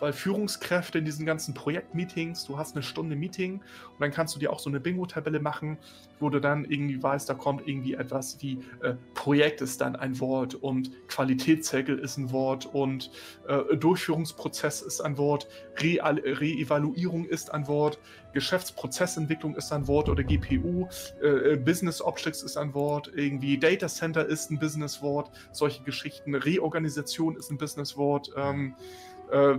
[0.00, 4.38] weil Führungskräfte in diesen ganzen Projektmeetings, du hast eine Stunde Meeting und dann kannst du
[4.38, 5.78] dir auch so eine Bingo-Tabelle machen,
[6.20, 10.18] wo du dann irgendwie weißt, da kommt irgendwie etwas wie äh, Projekt ist dann ein
[10.20, 13.10] Wort und Qualitätszirkel ist ein Wort und
[13.46, 15.48] äh, Durchführungsprozess ist ein Wort,
[15.80, 17.98] Re-Evaluierung ist ein Wort,
[18.32, 20.88] Geschäftsprozessentwicklung ist ein Wort oder GPU,
[21.22, 26.34] äh, äh, Business Objects ist ein Wort, irgendwie Data Center ist ein Businesswort, solche Geschichten,
[26.34, 28.74] Reorganisation ist ein Businesswort, ähm,
[29.30, 29.58] äh,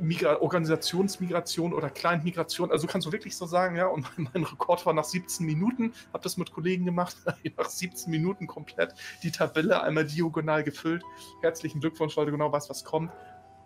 [0.00, 2.70] Migra Organisationsmigration oder Kleinmigration.
[2.70, 6.22] Also kannst du wirklich so sagen, ja, und mein Rekord war nach 17 Minuten, habe
[6.22, 7.16] das mit Kollegen gemacht,
[7.56, 11.02] nach 17 Minuten komplett die Tabelle einmal diagonal gefüllt.
[11.40, 13.10] Herzlichen Glückwunsch, weil du genau weißt, was kommt.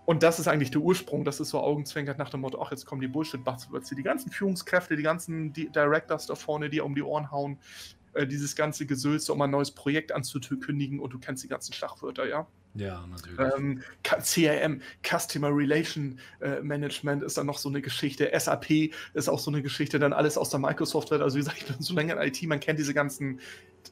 [0.05, 1.24] Und das ist eigentlich der Ursprung.
[1.24, 3.90] Das ist so Augenzwinkert nach dem Motto, ach, jetzt kommen die Bullshit-Buzzwords.
[3.90, 7.59] Die ganzen Führungskräfte, die ganzen Directors da vorne, die um die Ohren hauen,
[8.14, 12.26] äh, dieses ganze Gesülze, um ein neues Projekt anzukündigen und du kennst die ganzen Schlagwörter,
[12.26, 12.47] ja?
[12.77, 13.39] Ja, natürlich.
[13.39, 18.31] Ähm, CRM, Customer Relation äh, Management ist dann noch so eine Geschichte.
[18.39, 19.98] SAP ist auch so eine Geschichte.
[19.98, 21.23] Dann alles aus der Microsoft-Welt.
[21.23, 23.40] Also, wie gesagt, ich bin so lange in IT, man kennt diese ganzen,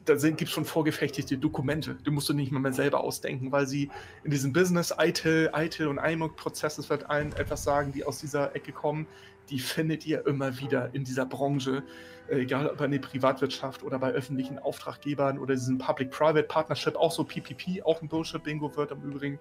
[0.04, 1.96] da gibt es schon vorgefechtete Dokumente.
[2.06, 3.90] Die musst du nicht mal mehr selber ausdenken, weil sie
[4.24, 8.54] in diesem Business, ITIL, ITIL und IMOC-Prozess, es wird allen etwas sagen, die aus dieser
[8.54, 9.06] Ecke kommen,
[9.50, 11.82] die findet ihr immer wieder in dieser Branche
[12.28, 17.12] äh, egal ob in der Privatwirtschaft oder bei öffentlichen Auftraggebern oder diesem Public-Private Partnership, auch
[17.12, 19.38] so PPP, auch ein Bullshit-Bingo wird im Übrigen.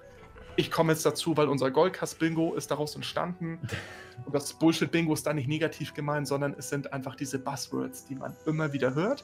[0.56, 3.60] Ich komme jetzt dazu, weil unser Goldcast-Bingo ist daraus entstanden.
[4.26, 8.16] Und das Bullshit-Bingo ist da nicht negativ gemeint, sondern es sind einfach diese Buzzwords, die
[8.16, 9.24] man immer wieder hört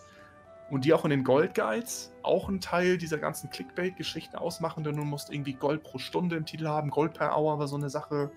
[0.71, 4.95] und die auch in den Gold Guides auch ein Teil dieser ganzen Clickbait-Geschichten ausmachen, denn
[4.95, 7.89] du musst irgendwie Gold pro Stunde im Titel haben, Gold per Hour war so eine
[7.89, 8.31] Sache.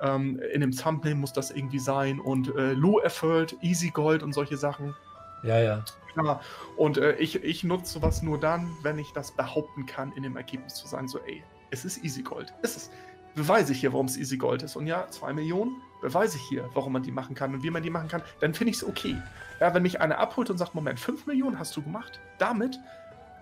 [0.00, 4.32] Ähm, in dem Thumbnail muss das irgendwie sein und äh, Low Effort, Easy Gold und
[4.32, 4.94] solche Sachen.
[5.42, 5.84] Ja, ja.
[6.16, 6.40] Ja,
[6.76, 10.36] und äh, ich, ich nutze sowas nur dann, wenn ich das behaupten kann, in dem
[10.36, 12.52] Ergebnis zu sagen, so, ey, es ist Easy Gold.
[12.62, 12.92] Es ist,
[13.34, 14.76] beweise ich hier, warum es Easy Gold ist.
[14.76, 17.82] Und ja, zwei Millionen, beweise ich hier, warum man die machen kann und wie man
[17.82, 19.16] die machen kann, dann finde ich es okay.
[19.60, 22.78] Ja, wenn mich einer abholt und sagt, Moment, fünf Millionen hast du gemacht, damit,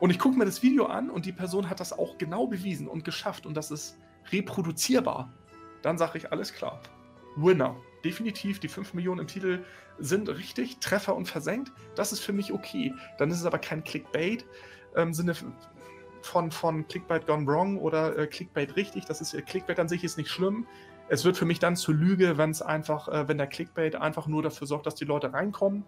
[0.01, 2.87] und ich gucke mir das Video an und die Person hat das auch genau bewiesen
[2.87, 3.97] und geschafft und das ist
[4.31, 5.33] reproduzierbar,
[5.83, 6.81] dann sage ich alles klar.
[7.37, 7.77] Winner.
[8.05, 9.65] Definitiv, die 5 Millionen im Titel
[9.99, 11.73] sind richtig, Treffer und versenkt.
[11.97, 12.95] Das ist für mich okay.
[13.19, 14.47] Dann ist es aber kein Clickbait
[14.95, 15.35] im Sinne
[16.23, 19.05] von, von Clickbait gone wrong oder äh, Clickbait richtig.
[19.07, 20.67] Das ist äh, Clickbait an sich ist nicht schlimm.
[21.09, 24.27] Es wird für mich dann zur Lüge, wenn es einfach, äh, wenn der Clickbait einfach
[24.27, 25.85] nur dafür sorgt, dass die Leute reinkommen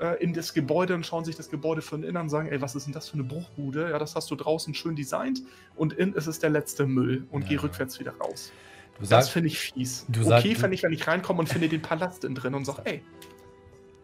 [0.00, 2.60] äh, in das Gebäude und schauen sich das Gebäude von innen an und sagen, ey,
[2.60, 3.90] was ist denn das für eine Bruchbude?
[3.90, 5.42] Ja, das hast du draußen schön designt
[5.76, 7.48] und innen ist es der letzte Müll und ja.
[7.48, 8.52] geh rückwärts wieder raus.
[9.08, 10.06] Das finde ich fies.
[10.08, 13.02] Du okay, fände ich, wenn ich reinkomme und finde den Palast drin und sage, ey,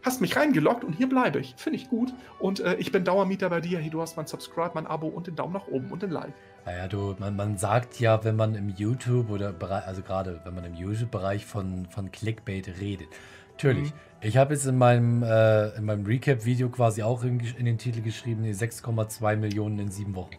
[0.07, 1.53] hast mich reingeloggt und hier bleibe ich.
[1.57, 2.13] Finde ich gut.
[2.39, 3.79] Und äh, ich bin Dauermieter bei dir.
[3.79, 6.33] Hey, du hast mein Subscribe, mein Abo und den Daumen nach oben und den Like.
[6.65, 9.53] Naja, du, man, man sagt ja, wenn man im YouTube oder
[9.85, 13.09] also gerade wenn man im YouTube-Bereich von, von Clickbait redet.
[13.51, 13.91] Natürlich.
[13.91, 13.97] Mhm.
[14.21, 18.01] Ich habe jetzt in meinem, äh, in meinem Recap-Video quasi auch in, in den Titel
[18.01, 20.37] geschrieben, 6,2 Millionen in sieben Wochen.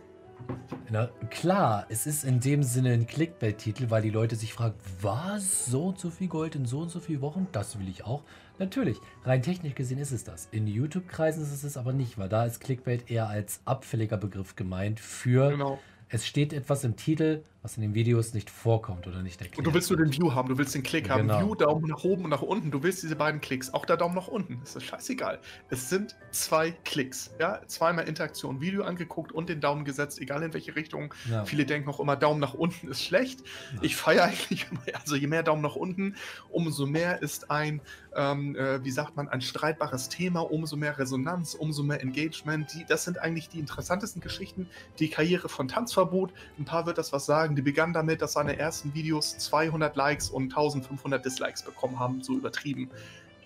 [0.91, 5.67] Na, klar, es ist in dem Sinne ein Clickbait-Titel, weil die Leute sich fragen, was,
[5.67, 7.47] so und so viel Gold in so und so vielen Wochen?
[7.53, 8.23] Das will ich auch.
[8.59, 10.49] Natürlich, rein technisch gesehen ist es das.
[10.51, 14.57] In YouTube-Kreisen ist es es aber nicht, weil da ist Clickbait eher als abfälliger Begriff
[14.57, 15.79] gemeint für genau.
[16.09, 19.59] es steht etwas im Titel, was in den Videos nicht vorkommt oder nicht erklärt.
[19.59, 21.35] Und du willst nur den View haben, du willst den Klick genau.
[21.35, 21.47] haben.
[21.47, 22.71] View, Daumen nach oben und nach unten.
[22.71, 23.75] Du willst diese beiden Klicks.
[23.75, 24.59] Auch der Daumen nach unten.
[24.61, 25.39] Das ist scheißegal.
[25.69, 27.31] Es sind zwei Klicks.
[27.39, 28.63] Ja, zweimal Interaktion.
[28.63, 31.13] Video angeguckt und den Daumen gesetzt, egal in welche Richtung.
[31.31, 31.45] Ja.
[31.45, 33.41] Viele denken auch immer, Daumen nach unten ist schlecht.
[33.75, 33.83] Ja.
[33.83, 36.17] Ich feiere eigentlich immer, also je mehr Daumen nach unten,
[36.49, 37.83] umso mehr ist ein,
[38.17, 42.73] ähm, äh, wie sagt man, ein streitbares Thema, umso mehr Resonanz, umso mehr Engagement.
[42.73, 44.71] Die, das sind eigentlich die interessantesten Geschichten.
[44.99, 46.33] Die Karriere von Tanzverbot.
[46.59, 50.31] Ein paar wird das was sagen die begann damit, dass seine ersten Videos 200 Likes
[50.31, 52.89] und 1500 Dislikes bekommen haben, so übertrieben.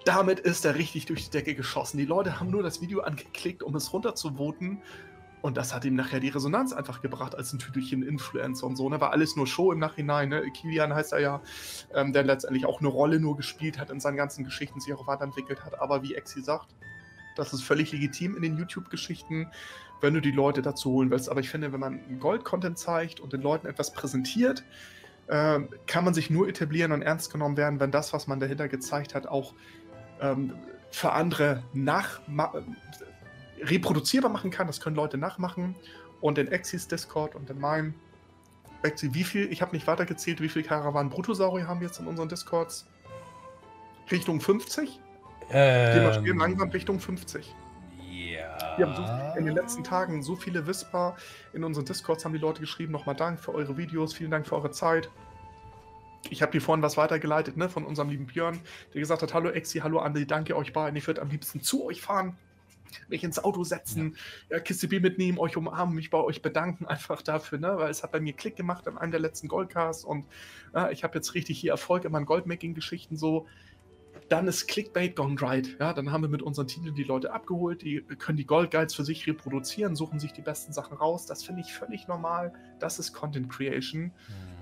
[0.05, 1.97] Damit ist er richtig durch die Decke geschossen.
[1.97, 4.83] Die Leute haben nur das Video angeklickt, um es runterzuvoten.
[5.41, 8.87] Und das hat ihm nachher die Resonanz einfach gebracht als ein Tüdelchen Influencer und so.
[8.91, 9.01] Ne?
[9.01, 10.29] War alles nur Show im Nachhinein.
[10.29, 10.43] Ne?
[10.53, 11.41] Kilian heißt er ja,
[11.95, 15.07] ähm, der letztendlich auch eine Rolle nur gespielt hat in seinen ganzen Geschichten, sich auch
[15.07, 15.81] weiterentwickelt hat.
[15.81, 16.69] Aber wie Exi sagt,
[17.35, 19.51] das ist völlig legitim in den YouTube-Geschichten,
[20.03, 21.29] wenn du die Leute dazu holen willst.
[21.29, 24.65] Aber ich finde, wenn man Gold-Content zeigt und den Leuten etwas präsentiert,
[25.29, 28.69] äh, kann man sich nur etablieren und ernst genommen werden, wenn das, was man dahinter
[28.69, 29.55] gezeigt hat, auch
[30.21, 30.53] ähm,
[30.91, 32.21] für andere nach
[33.63, 34.67] reproduzierbar machen kann.
[34.67, 35.77] Das können Leute nachmachen.
[36.21, 37.95] Und in Exis Discord und in meinem
[38.83, 42.07] Exi, wie viel, ich habe nicht weitergezählt, wie viele Karawanen Bruttosaurier haben wir jetzt in
[42.07, 42.87] unseren Discords?
[44.11, 45.01] Richtung 50?
[45.51, 47.55] Ähm, die marschieren langsam Richtung 50.
[48.61, 48.79] Ja.
[48.79, 51.17] Wir haben so, in den letzten Tagen so viele Whisper
[51.53, 54.57] in unseren Discords haben die Leute geschrieben, nochmal Dank für eure Videos, vielen Dank für
[54.57, 55.11] eure Zeit.
[56.31, 58.61] Ich habe dir vorhin was weitergeleitet, ne, von unserem lieben Björn,
[58.95, 61.85] der gesagt hat, hallo Exi, hallo Andi, danke euch beiden, ich würde am liebsten zu
[61.85, 62.37] euch fahren
[63.09, 64.17] mich ins Auto setzen,
[64.49, 64.57] ja.
[64.57, 67.75] ja, Kiste Bier mitnehmen, euch umarmen, mich bei euch bedanken einfach dafür, ne?
[67.77, 70.27] weil es hat bei mir Klick gemacht an einem der letzten Goldcasts und
[70.75, 73.47] äh, ich habe jetzt richtig hier Erfolg in meinen Goldmaking-Geschichten so.
[74.29, 75.77] Dann ist Clickbait gone right.
[75.79, 79.05] Ja, dann haben wir mit unseren Titeln die Leute abgeholt, die können die Goldguides für
[79.05, 81.27] sich reproduzieren, suchen sich die besten Sachen raus.
[81.27, 82.53] Das finde ich völlig normal.
[82.79, 84.05] Das ist Content Creation.
[84.05, 84.13] Mhm.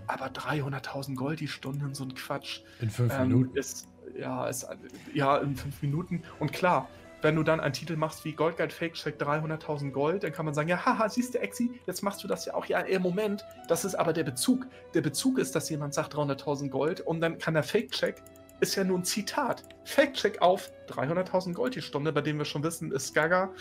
[0.07, 2.63] Aber 300.000 Gold die Stunde, so ein Quatsch.
[2.81, 3.57] In fünf ähm, Minuten.
[3.57, 3.89] Ist,
[4.19, 4.67] ja, ist,
[5.15, 6.23] ja, in fünf Minuten.
[6.41, 6.89] Und klar,
[7.23, 10.47] wenn du dann einen Titel machst wie Gold Guide Fake Check 300.000 Gold, dann kann
[10.47, 12.67] man sagen, ja, haha, siehst du, Exi, jetzt machst du das ja auch.
[12.67, 14.67] Ja, im Moment, das ist aber der Bezug.
[14.95, 18.23] Der Bezug ist, dass jemand sagt 300.000 Gold und dann kann der Fake Check,
[18.61, 19.65] ist ja nur ein Zitat.
[19.85, 23.53] Fake Check auf 300.000 Gold die Stunde, bei dem wir schon wissen, ist Gaga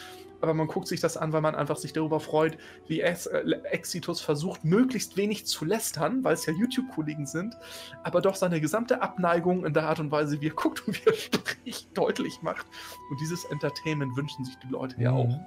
[0.42, 2.58] aber man guckt sich das an, weil man einfach sich darüber freut,
[2.88, 7.58] wie Ex äh, Exitus versucht, möglichst wenig zu lästern, weil es ja YouTube-Kollegen sind,
[8.04, 11.10] aber doch seine gesamte Abneigung in der Art und Weise, wie er guckt und wie
[11.10, 12.66] er spricht, deutlich macht.
[13.10, 15.40] Und dieses Entertainment wünschen sich die Leute ja auch.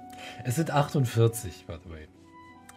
[0.43, 2.07] Es sind 48, by the way.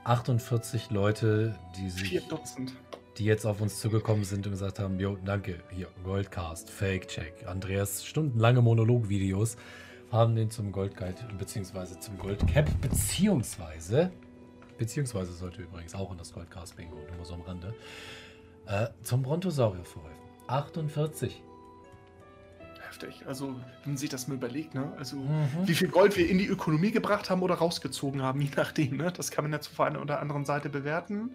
[0.04, 2.08] 48 Leute, die sich.
[2.08, 2.74] Vier Dutzend
[3.18, 7.46] die jetzt auf uns zugekommen sind und gesagt haben, jo, danke, hier, Goldcast, Fake Check,
[7.46, 9.56] Andreas stundenlange Monologvideos
[10.12, 11.98] haben den zum Goldguide bzw.
[11.98, 14.10] zum Goldcap beziehungsweise
[14.78, 17.74] beziehungsweise sollte übrigens auch in das Goldcast Bingo, nur so am Rande,
[18.66, 20.22] äh, zum Brontosaurier verholfen.
[20.48, 21.42] 48.
[22.86, 23.26] Heftig.
[23.26, 24.92] Also, wenn man sich das mal überlegt, ne?
[24.96, 25.48] Also, mhm.
[25.66, 29.12] wie viel Gold wir in die Ökonomie gebracht haben oder rausgezogen haben, je nachdem, ne?
[29.12, 31.34] Das kann man ja zu einer oder anderen Seite bewerten.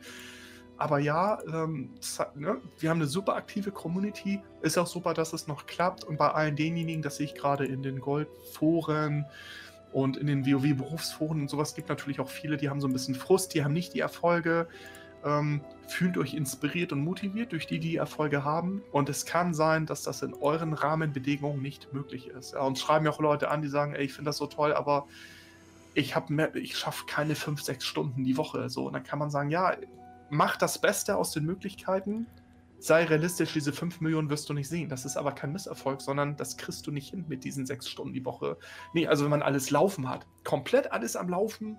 [0.81, 1.91] Aber ja, ähm,
[2.33, 4.41] ne, wir haben eine super aktive Community.
[4.63, 6.03] Ist auch super, dass es noch klappt.
[6.03, 9.27] Und bei allen denjenigen, das sehe ich gerade in den Goldforen
[9.93, 13.13] und in den WoW-Berufsforen und sowas, gibt natürlich auch viele, die haben so ein bisschen
[13.13, 14.67] Frust, die haben nicht die Erfolge.
[15.23, 18.81] Ähm, fühlt euch inspiriert und motiviert durch die, die Erfolge haben.
[18.91, 22.53] Und es kann sein, dass das in euren Rahmenbedingungen nicht möglich ist.
[22.53, 24.73] Ja, und schreiben ja auch Leute an, die sagen, ey, ich finde das so toll,
[24.73, 25.05] aber
[25.93, 26.15] ich
[26.55, 28.67] ich schaffe keine fünf, sechs Stunden die Woche.
[28.71, 29.75] So, und dann kann man sagen, ja,
[30.31, 32.25] mach das Beste aus den Möglichkeiten.
[32.79, 34.89] Sei realistisch, diese 5 Millionen wirst du nicht sehen.
[34.89, 38.13] Das ist aber kein Misserfolg, sondern das kriegst du nicht hin mit diesen sechs Stunden
[38.13, 38.57] die Woche.
[38.93, 41.77] Nee, also wenn man alles laufen hat, komplett alles am Laufen,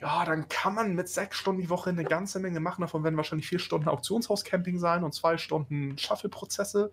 [0.00, 2.80] ja, dann kann man mit sechs Stunden die Woche eine ganze Menge machen.
[2.80, 6.90] Davon werden wahrscheinlich vier Stunden Auktionshaus-Camping sein und zwei Stunden Shuffle-Prozesse.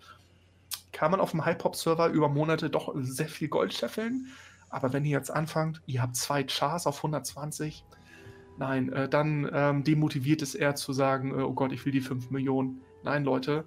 [0.92, 4.28] Kann man auf dem High-Pop-Server über Monate doch sehr viel Gold scheffeln.
[4.70, 7.84] Aber wenn ihr jetzt anfangt, ihr habt zwei Chars auf 120,
[8.58, 12.02] Nein, äh, dann ähm, demotiviert es eher zu sagen, äh, oh Gott, ich will die
[12.02, 12.82] 5 Millionen.
[13.04, 13.66] Nein, Leute.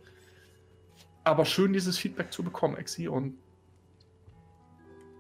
[1.24, 3.08] Aber schön, dieses Feedback zu bekommen, Exi.
[3.08, 3.34] Und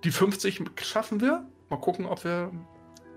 [0.04, 1.46] die 50 schaffen wir.
[1.70, 2.52] Mal gucken, ob wir,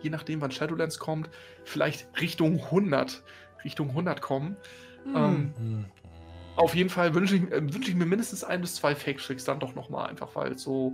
[0.01, 1.29] je nachdem, wann Shadowlands kommt,
[1.65, 3.23] vielleicht Richtung 100,
[3.65, 4.55] Richtung 100 kommen.
[5.05, 5.15] Mhm.
[5.15, 5.85] Ähm, hm.
[6.55, 9.59] auf jeden Fall wünsche ich, äh, wünsch ich, mir mindestens ein bis zwei Fake-Tricks dann
[9.59, 10.93] doch nochmal, einfach weil so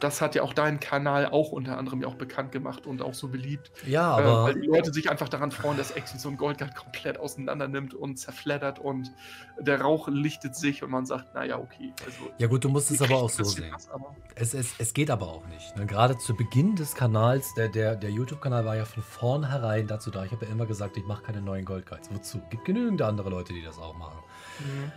[0.00, 3.14] das hat ja auch dein Kanal auch unter anderem ja auch bekannt gemacht und auch
[3.14, 3.70] so beliebt.
[3.86, 4.50] Ja, äh, aber.
[4.50, 7.94] Äh, weil die Leute sich einfach daran freuen, dass Exis und Goldguard komplett auseinander nimmt
[7.94, 9.12] und zerfleddert und
[9.60, 11.92] der Rauch lichtet sich und man sagt, naja, okay.
[12.04, 13.72] Also, ja, gut, du musst es aber auch so sehen.
[13.72, 13.88] Was,
[14.34, 15.76] es, es, es geht aber auch nicht.
[15.76, 15.86] Ne?
[15.86, 20.24] Gerade zu Beginn des Kanals, der, der, der YouTube-Kanal war ja von vornherein dazu da.
[20.24, 22.10] Ich habe ja immer gesagt, ich mache keine neuen Goldguides.
[22.10, 22.40] Wozu?
[22.50, 24.18] Gibt genügend andere Leute, die das auch machen.
[24.60, 24.92] Mhm.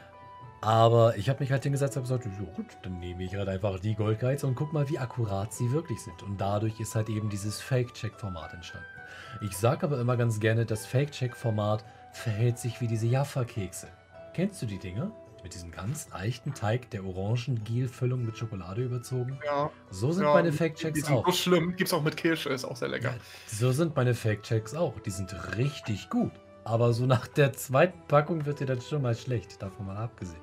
[0.64, 3.80] Aber ich habe mich halt hingesetzt und gesagt, so gut, dann nehme ich halt einfach
[3.80, 6.24] die Goldguides und guck mal, wie akkurat sie wirklich sind.
[6.24, 8.88] Und dadurch ist halt eben dieses Fake-Check-Format entstanden.
[9.42, 11.84] Ich sage aber immer ganz gerne, das Fake-Check-Format
[12.14, 13.90] verhält sich wie diese Jaffa-Kekse.
[14.34, 15.12] Kennst du die Dinger?
[15.44, 19.38] Mit diesem ganz leichten Teig der orangen Giel-Füllung mit Schokolade überzogen.
[19.46, 19.70] Ja.
[19.90, 21.26] So sind ja, meine Fake-Checks auch.
[21.26, 21.76] So schlimm.
[21.76, 23.10] Gibt's auch mit Kirsche, ist auch sehr lecker.
[23.10, 23.18] Ja,
[23.48, 24.98] so sind meine Fake-Checks auch.
[25.02, 26.32] Die sind richtig gut.
[26.66, 30.42] Aber so nach der zweiten Packung wird dir dann schon mal schlecht, davon mal abgesehen.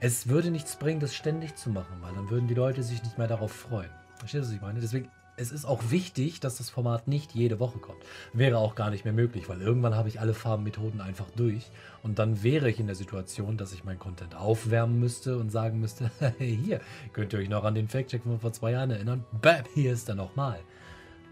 [0.00, 3.18] Es würde nichts bringen, das ständig zu machen, weil dann würden die Leute sich nicht
[3.18, 3.90] mehr darauf freuen.
[4.18, 4.80] Verstehst du, was ich meine?
[4.80, 7.98] Deswegen, es ist auch wichtig, dass das Format nicht jede Woche kommt.
[8.32, 11.70] Wäre auch gar nicht mehr möglich, weil irgendwann habe ich alle Farbenmethoden einfach durch.
[12.02, 15.80] Und dann wäre ich in der Situation, dass ich meinen Content aufwärmen müsste und sagen
[15.80, 16.80] müsste, hier,
[17.12, 19.24] könnt ihr euch noch an den Fact-Check von vor zwei Jahren erinnern?
[19.40, 20.60] Bam, hier ist er nochmal.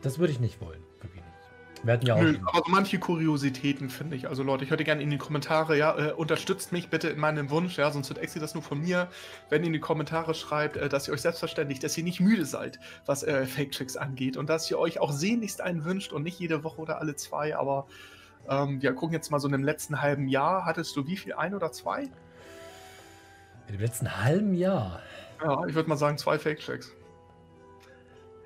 [0.03, 0.81] Das würde ich nicht wollen.
[1.01, 1.32] Wirklich nicht.
[1.83, 2.21] Wir hatten ja auch.
[2.21, 4.29] Nö, aber manche Kuriositäten finde ich.
[4.29, 7.51] Also Leute, ich hätte gerne in die Kommentare, ja, äh, unterstützt mich bitte in meinem
[7.51, 9.09] Wunsch, ja, sonst wird Exi das nur von mir,
[9.49, 12.45] wenn ihr in die Kommentare schreibt, äh, dass ihr euch selbstverständlich, dass ihr nicht müde
[12.45, 16.39] seid, was äh, Fake-Checks angeht und dass ihr euch auch sehnlichst einen wünscht und nicht
[16.39, 17.87] jede Woche oder alle zwei, aber
[18.49, 21.33] ähm, wir gucken jetzt mal so in dem letzten halben Jahr, hattest du wie viel,
[21.33, 22.03] ein oder zwei?
[23.67, 25.01] In dem letzten halben Jahr?
[25.43, 26.93] Ja, ich würde mal sagen zwei Fake-Checks.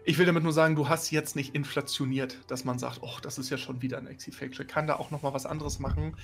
[0.08, 3.38] Ich will damit nur sagen, du hast jetzt nicht inflationiert, dass man sagt, oh, das
[3.38, 4.68] ist ja schon wieder ein Exi-Fake.
[4.68, 6.16] Kann da auch noch mal was anderes machen.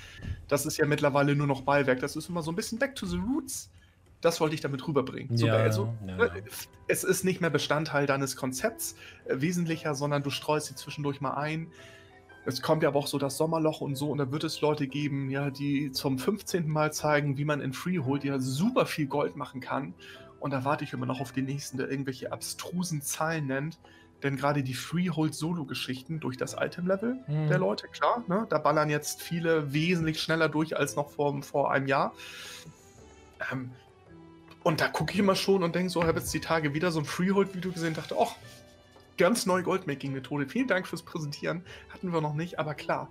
[0.47, 1.99] Das ist ja mittlerweile nur noch Beiwerk.
[1.99, 3.73] Das ist immer so ein bisschen back to the roots.
[4.21, 5.37] Das wollte ich damit rüberbringen.
[5.37, 6.17] Ja, also, ja.
[6.17, 6.31] Ne,
[6.87, 8.95] es ist nicht mehr Bestandteil deines Konzepts
[9.25, 11.67] äh, wesentlicher, sondern du streust sie zwischendurch mal ein.
[12.45, 14.87] Es kommt ja aber auch so das Sommerloch und so, und da wird es Leute
[14.87, 16.69] geben, ja, die zum 15.
[16.69, 19.95] Mal zeigen, wie man in Freehold ja super viel Gold machen kann.
[20.43, 23.79] Und da warte ich immer noch auf den nächsten, der irgendwelche abstrusen Zahlen nennt.
[24.25, 27.47] Denn gerade die Freehold-Solo-Geschichten durch das Item-Level mhm.
[27.47, 31.71] der Leute, klar, ne, da ballern jetzt viele wesentlich schneller durch als noch vor, vor
[31.71, 32.13] einem Jahr.
[33.53, 33.71] Ähm,
[34.65, 36.99] und da gucke ich immer schon und denke so, habe jetzt die Tage wieder so
[36.99, 38.35] ein Freehold-Video gesehen, dachte, ach,
[39.19, 40.49] ganz neue Goldmaking-Methode.
[40.49, 41.65] Vielen Dank fürs Präsentieren.
[41.91, 43.11] Hatten wir noch nicht, aber klar,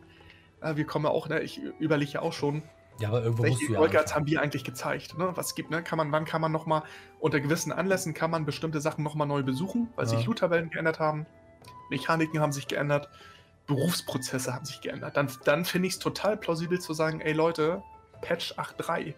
[0.60, 2.62] äh, wir kommen ja auch, ne, ich überlege auch schon,
[3.02, 4.16] ja, aber irgendwo Welche musst du ja.
[4.16, 5.18] Haben wir eigentlich gezeigt?
[5.18, 5.32] Ne?
[5.36, 5.82] Was gibt, ne?
[5.84, 6.84] Kann man, wann kann man nochmal,
[7.20, 10.12] unter gewissen Anlässen kann man bestimmte Sachen nochmal neu besuchen, weil ja.
[10.12, 11.26] sich Loot-Tabellen geändert haben,
[11.90, 13.10] Mechaniken haben sich geändert,
[13.66, 15.18] Berufsprozesse haben sich geändert.
[15.18, 17.82] Dann, dann finde ich es total plausibel zu sagen, ey Leute,
[18.22, 19.16] Patch 8.3.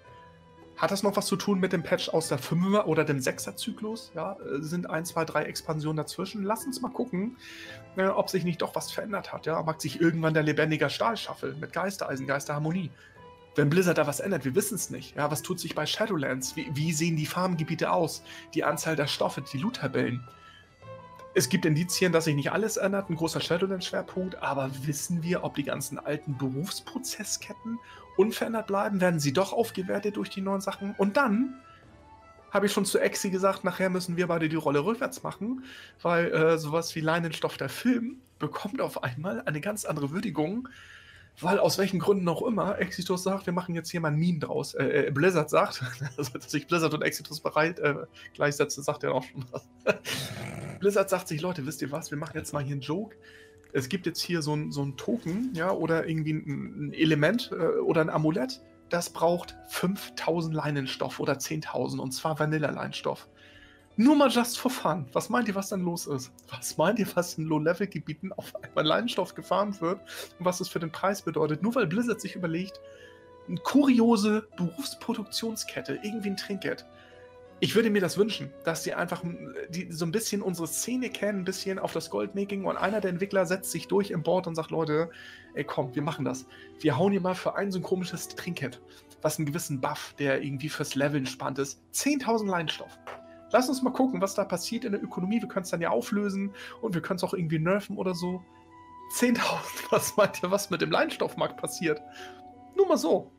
[0.75, 3.55] Hat das noch was zu tun mit dem Patch aus der 5er oder dem 6er
[3.55, 4.11] Zyklus?
[4.15, 6.43] Ja, äh, sind 1, 2, 3 Expansionen dazwischen.
[6.43, 7.37] Lass uns mal gucken,
[7.95, 9.45] äh, ob sich nicht doch was verändert hat.
[9.45, 12.91] Ja, mag sich irgendwann der lebendige Stahl schaffeln mit Geistereisen, Geisterharmonie
[13.55, 15.15] wenn Blizzard da was ändert, wir wissen es nicht.
[15.15, 16.55] Ja, was tut sich bei Shadowlands?
[16.55, 18.23] Wie, wie, sehen die Farmgebiete aus?
[18.53, 20.27] Die Anzahl der Stoffe, die Loot-Tabellen.
[21.35, 25.55] Es gibt Indizien, dass sich nicht alles ändert, ein großer Shadowlands-Schwerpunkt, aber wissen wir, ob
[25.55, 27.79] die ganzen alten Berufsprozessketten
[28.17, 29.01] unverändert bleiben?
[29.01, 30.93] Werden sie doch aufgewertet durch die neuen Sachen?
[30.97, 31.55] Und dann
[32.51, 35.63] habe ich schon zu Exi gesagt, nachher müssen wir beide die Rolle rückwärts machen,
[36.03, 40.67] weil äh, sowas wie Leinenstoff der Film bekommt auf einmal eine ganz andere Würdigung
[41.41, 44.39] weil aus welchen Gründen auch immer Exitus sagt, wir machen jetzt hier mal ein Meme
[44.39, 44.73] draus.
[44.73, 45.83] Äh, äh Blizzard sagt,
[46.17, 47.95] also, dass sich Blizzard und Exitus bereit äh,
[48.33, 49.67] gleichsetzen, sagt er auch schon was.
[50.79, 53.15] Blizzard sagt sich, Leute, wisst ihr was, wir machen jetzt mal hier einen Joke.
[53.71, 57.51] Es gibt jetzt hier so ein, so ein Token, ja, oder irgendwie ein, ein Element
[57.51, 63.27] äh, oder ein Amulett, das braucht 5000 Leinenstoff oder 10.000 und zwar Vanilla-Leinstoff.
[63.95, 65.05] Nur mal just for fun.
[65.13, 66.31] Was meint ihr, was dann los ist?
[66.49, 69.99] Was meint ihr, was in Low-Level-Gebieten auf einmal Leinstoff gefahren wird
[70.39, 71.61] und was das für den Preis bedeutet?
[71.61, 72.81] Nur weil Blizzard sich überlegt,
[73.47, 76.85] eine kuriose Berufsproduktionskette, irgendwie ein Trinkgeld.
[77.59, 79.23] Ich würde mir das wünschen, dass sie einfach
[79.69, 83.11] die, so ein bisschen unsere Szene kennen, ein bisschen auf das Goldmaking und einer der
[83.11, 85.11] Entwickler setzt sich durch im Board und sagt, Leute,
[85.53, 86.45] ey komm, wir machen das.
[86.79, 88.81] Wir hauen hier mal für ein so ein komisches Trinkgeld,
[89.21, 92.97] was einen gewissen Buff, der irgendwie fürs Leveln spannend ist, 10.000 Leinstoff.
[93.53, 95.39] Lass uns mal gucken, was da passiert in der Ökonomie.
[95.39, 96.51] Wir können es dann ja auflösen
[96.81, 98.41] und wir können es auch irgendwie nerven oder so.
[99.15, 99.37] 10.000,
[99.91, 102.01] was meint ihr, was mit dem Leinstoffmarkt passiert?
[102.75, 103.31] Nur mal so.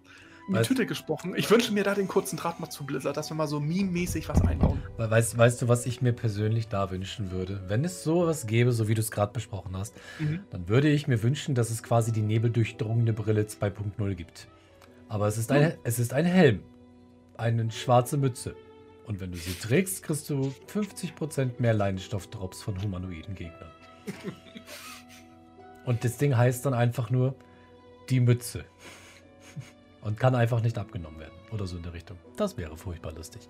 [0.46, 1.34] In die weißt, Tüte gesprochen.
[1.36, 4.28] Ich wünsche mir da den kurzen Draht mal zu Blizzard, dass wir mal so meme-mäßig
[4.28, 4.80] was einbauen.
[4.98, 7.62] Weißt, weißt du, was ich mir persönlich da wünschen würde?
[7.66, 10.40] Wenn es sowas gäbe, so wie du es gerade besprochen hast, mhm.
[10.50, 14.46] dann würde ich mir wünschen, dass es quasi die nebeldurchdrungene Brille 2.0 gibt.
[15.08, 15.72] Aber es ist, ein, mhm.
[15.82, 16.60] es ist ein Helm.
[17.36, 18.54] Eine schwarze Mütze.
[19.06, 23.70] Und wenn du sie trägst, kriegst du 50% mehr Leinstoff-Drops von humanoiden Gegnern.
[25.85, 27.35] Und das Ding heißt dann einfach nur
[28.09, 28.64] die Mütze.
[30.01, 31.32] Und kann einfach nicht abgenommen werden.
[31.51, 32.18] Oder so in der Richtung.
[32.36, 33.48] Das wäre furchtbar lustig.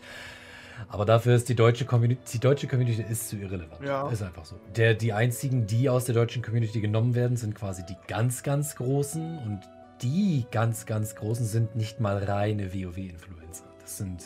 [0.89, 3.83] Aber dafür ist die deutsche Community, die deutsche Community ist zu irrelevant.
[3.85, 4.09] Ja.
[4.11, 4.57] Ist einfach so.
[4.77, 8.75] Der, die einzigen, die aus der deutschen Community genommen werden, sind quasi die ganz, ganz
[8.77, 9.39] Großen.
[9.39, 9.61] Und
[10.03, 13.65] die ganz, ganz Großen sind nicht mal reine WoW-Influencer.
[13.81, 14.25] Das sind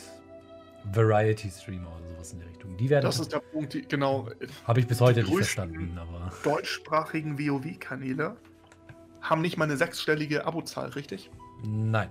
[0.85, 2.77] Variety-Streamer oder sowas in der Richtung.
[2.77, 3.05] Die werden.
[3.05, 4.29] Das ist der Punkt, die, genau.
[4.65, 6.31] Habe ich bis heute nicht verstanden, aber.
[6.43, 8.37] Deutschsprachigen WoW-Kanäle
[9.21, 11.29] haben nicht mal eine sechsstellige Abozahl, richtig?
[11.63, 12.09] Nein.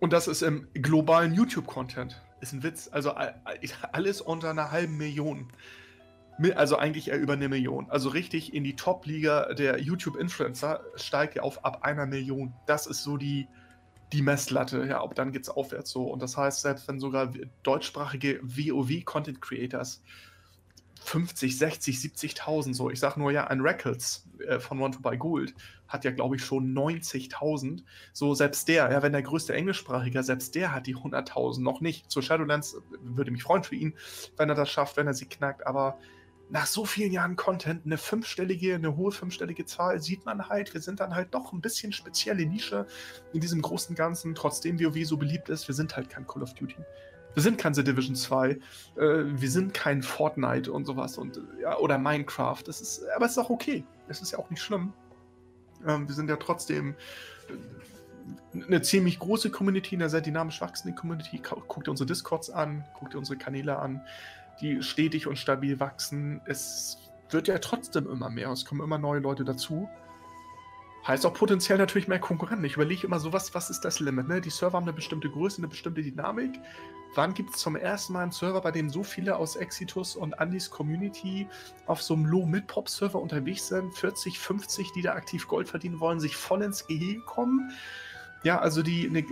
[0.00, 2.20] Und das ist im globalen YouTube-Content.
[2.40, 2.88] Ist ein Witz.
[2.92, 3.14] Also
[3.92, 5.48] alles unter einer halben Million.
[6.56, 7.88] Also eigentlich eher über eine Million.
[7.88, 12.52] Also richtig in die Top-Liga der YouTube-Influencer steigt er auf ab einer Million.
[12.66, 13.48] Das ist so die,
[14.12, 14.86] die Messlatte.
[14.86, 16.04] Ja, ob dann geht es aufwärts so.
[16.04, 17.32] Und das heißt, selbst wenn sogar
[17.62, 20.02] deutschsprachige WoW-Content-Creators
[21.04, 25.18] 50, 60, 70.000 so, ich sag nur ja, ein Records äh, von Want to Buy
[25.18, 25.54] Gold
[25.86, 27.82] hat ja, glaube ich, schon 90.000.
[28.12, 32.10] So, selbst der, ja, wenn der größte Englischsprachiger, selbst der hat die 100.000 noch nicht.
[32.10, 33.94] Zur Shadowlands äh, würde mich freuen für ihn,
[34.36, 35.98] wenn er das schafft, wenn er sie knackt, aber
[36.50, 40.80] nach so vielen Jahren Content, eine fünfstellige, eine hohe fünfstellige Zahl, sieht man halt, wir
[40.80, 42.86] sind dann halt doch ein bisschen spezielle Nische
[43.32, 46.54] in diesem großen Ganzen, trotzdem WoW so beliebt ist, wir sind halt kein Call of
[46.54, 46.76] Duty.
[47.34, 48.58] Wir sind kein The Division 2, äh,
[48.96, 52.62] wir sind kein Fortnite und sowas und ja, oder Minecraft.
[52.64, 53.84] Das ist, aber es ist auch okay.
[54.06, 54.92] Es ist ja auch nicht schlimm.
[55.84, 56.94] Ähm, wir sind ja trotzdem
[57.48, 61.38] äh, eine ziemlich große Community, eine sehr dynamisch wachsende Community.
[61.38, 64.00] Guckt ihr unsere Discords an, guckt ihr unsere Kanäle an
[64.60, 66.40] die stetig und stabil wachsen.
[66.46, 66.98] Es
[67.30, 68.50] wird ja trotzdem immer mehr.
[68.50, 69.88] Es kommen immer neue Leute dazu.
[71.06, 72.64] Heißt auch potenziell natürlich mehr Konkurrenten.
[72.64, 74.26] Ich überlege immer so, was, was ist das Limit?
[74.26, 74.40] Ne?
[74.40, 76.58] Die Server haben eine bestimmte Größe, eine bestimmte Dynamik.
[77.14, 80.38] Wann gibt es zum ersten Mal einen Server, bei dem so viele aus Exitus und
[80.40, 81.46] Andys Community
[81.86, 83.94] auf so einem Low-Mid-Pop-Server unterwegs sind?
[83.94, 87.70] 40, 50, die da aktiv Gold verdienen wollen, sich voll ins Gehege kommen?
[88.44, 89.24] Ja, also die, eine,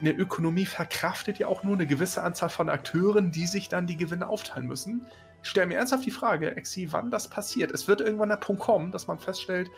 [0.00, 3.96] eine Ökonomie verkraftet ja auch nur eine gewisse Anzahl von Akteuren, die sich dann die
[3.96, 5.06] Gewinne aufteilen müssen.
[5.42, 7.72] Ich stelle mir ernsthaft die Frage, Exi, wann das passiert.
[7.72, 9.70] Es wird irgendwann der Punkt kommen, dass man feststellt,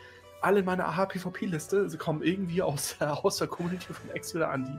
[0.42, 4.78] alle meine AHPVP-Liste kommen irgendwie aus, aus der Community von Exi oder Andi.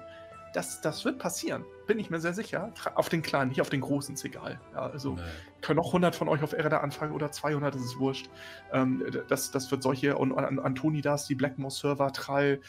[0.53, 2.71] Das, das wird passieren, bin ich mir sehr sicher.
[2.95, 4.59] Auf den kleinen, nicht auf den großen, ist egal.
[4.73, 5.21] Ja, also nee.
[5.61, 8.29] können auch 100 von euch auf Erda anfangen oder 200, das ist wurscht.
[8.71, 12.61] Ähm, das, das wird solche, und, und Antonidas, die Blackmore-Server, Trall,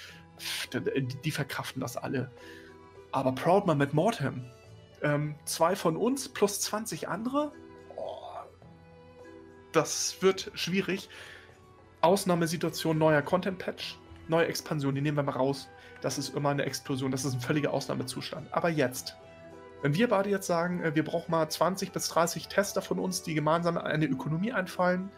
[1.25, 2.31] die verkraften das alle.
[3.13, 4.45] Aber Proudman mit Mortem,
[5.03, 7.53] ähm, zwei von uns plus 20 andere,
[7.97, 8.21] oh,
[9.73, 11.09] das wird schwierig.
[12.01, 13.99] Ausnahmesituation, neuer Content-Patch,
[14.29, 15.69] neue Expansion, die nehmen wir mal raus.
[16.01, 18.53] Das ist immer eine Explosion, das ist ein völliger Ausnahmezustand.
[18.53, 19.17] Aber jetzt,
[19.83, 23.23] wenn wir beide jetzt sagen, äh, wir brauchen mal 20 bis 30 Tester von uns,
[23.23, 25.11] die gemeinsam eine Ökonomie einfallen,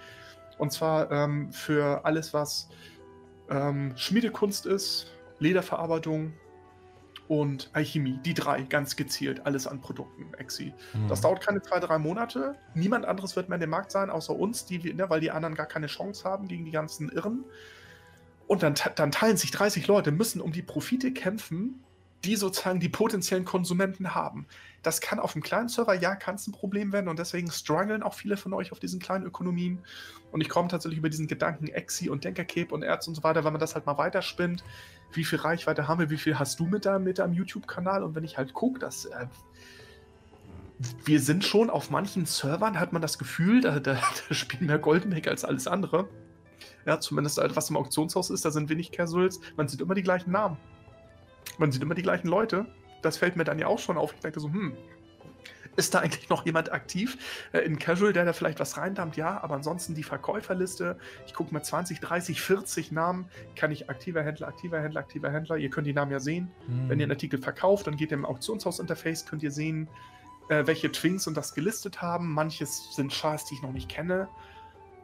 [0.59, 2.69] und zwar ähm, für alles, was
[3.51, 6.33] ähm, Schmiedekunst ist, Lederverarbeitung
[7.29, 8.19] und Alchemie.
[8.25, 10.75] Die drei, ganz gezielt, alles an Produkten, Exi.
[10.95, 11.09] Mhm.
[11.09, 12.57] Das dauert keine zwei, drei Monate.
[12.75, 15.55] Niemand anderes wird mehr in dem Markt sein, außer uns, die, ne, weil die anderen
[15.55, 17.45] gar keine Chance haben gegen die ganzen Irren.
[18.49, 21.85] Und dann, dann teilen sich 30 Leute, müssen um die Profite kämpfen,
[22.25, 24.47] die sozusagen die potenziellen Konsumenten haben.
[24.83, 28.03] Das kann auf einem kleinen Server, ja, kann es ein Problem werden und deswegen strugglen
[28.03, 29.81] auch viele von euch auf diesen kleinen Ökonomien.
[30.33, 33.45] Und ich komme tatsächlich über diesen Gedanken Exi und Denkercape und Erz und so weiter,
[33.45, 34.65] wenn man das halt mal weiterspinnt.
[35.13, 38.03] Wie viel Reichweite haben wir, wie viel hast du mit deinem, mit deinem YouTube-Kanal?
[38.03, 39.27] Und wenn ich halt gucke, dass äh,
[41.05, 43.95] wir sind schon auf manchen Servern, hat man das Gefühl, da, da,
[44.29, 46.09] da spielen mehr Goldenegg als alles andere.
[46.87, 49.41] Ja, zumindest halt, was im Auktionshaus ist, da sind wenig Casuals.
[49.57, 50.57] Man sieht immer die gleichen Namen.
[51.61, 52.65] Man sieht immer die gleichen Leute.
[53.03, 54.15] Das fällt mir dann ja auch schon auf.
[54.15, 54.75] Ich denke so, hm,
[55.77, 57.19] ist da eigentlich noch jemand aktiv
[57.53, 59.17] äh, in Casual, der da vielleicht was reindammt?
[59.17, 60.99] Ja, aber ansonsten die Verkäuferliste.
[61.27, 63.27] Ich gucke mal 20, 30, 40 Namen.
[63.57, 65.59] Kann ich aktiver Händler, aktiver Händler, aktiver Händler.
[65.59, 66.51] Ihr könnt die Namen ja sehen.
[66.67, 66.89] Hm.
[66.89, 69.87] Wenn ihr einen Artikel verkauft, dann geht ihr im Auktionshaus-Interface, könnt ihr sehen,
[70.49, 72.33] äh, welche Twins und das gelistet haben.
[72.33, 74.29] Manches sind Chars, die ich noch nicht kenne.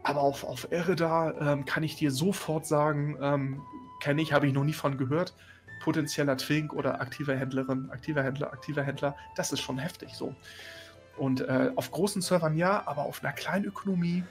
[0.05, 3.63] Aber auf, auf Erida ähm, kann ich dir sofort sagen, ähm,
[4.01, 5.35] kenne ich, habe ich noch nie von gehört
[5.87, 10.35] potenzieller Twink oder aktiver Händlerin, aktiver Händler, aktiver Händler, das ist schon heftig so.
[11.17, 14.25] Und äh, auf großen Servern ja, aber auf einer kleinen Ökonomie,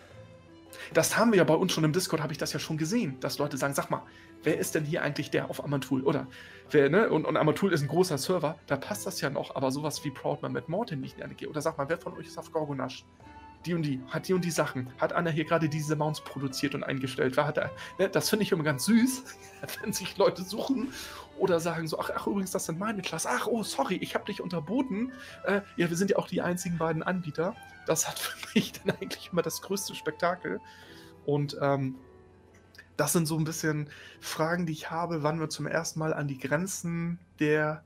[0.93, 3.17] das haben wir ja bei uns schon im Discord, habe ich das ja schon gesehen,
[3.21, 4.01] dass Leute sagen, sag mal,
[4.43, 6.03] wer ist denn hier eigentlich der auf Amantul?
[6.03, 6.27] Oder
[6.71, 7.09] wer, ne?
[7.09, 10.11] Und, und Amantul ist ein großer Server, da passt das ja noch, aber sowas wie
[10.11, 13.05] Proudman mit Morten nicht in die Oder sag mal, wer von euch ist auf Gorgonash?
[13.65, 16.75] Die und die, hat die und die Sachen, hat Anna hier gerade diese Mounts produziert
[16.75, 17.35] und eingestellt.
[17.37, 19.23] Wer hat er, ne, das finde ich immer ganz süß,
[19.81, 20.93] wenn sich Leute suchen
[21.37, 23.29] oder sagen so, ach, ach übrigens, das sind meine Klasse.
[23.31, 25.11] Ach, oh, sorry, ich habe dich unterboten.
[25.43, 27.55] Äh, ja, wir sind ja auch die einzigen beiden Anbieter.
[27.85, 30.59] Das hat für mich dann eigentlich immer das größte Spektakel.
[31.25, 31.95] Und ähm,
[32.97, 33.89] das sind so ein bisschen
[34.21, 37.83] Fragen, die ich habe, wann wir zum ersten Mal an die Grenzen der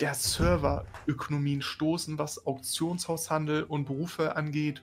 [0.00, 4.82] der Serverökonomien stoßen, was Auktionshaushandel und Berufe angeht,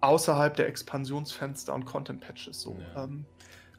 [0.00, 2.60] außerhalb der Expansionsfenster und Content-Patches.
[2.60, 2.78] So.
[2.94, 3.04] Ja.
[3.04, 3.24] Ähm,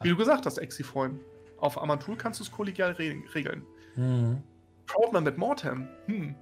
[0.02, 1.20] wie du gesagt hast, Exifreund,
[1.58, 3.64] auf Amantul kannst du es kollegial re regeln.
[3.94, 4.42] Mhm.
[4.86, 6.34] Proudman mit Mortem, hm.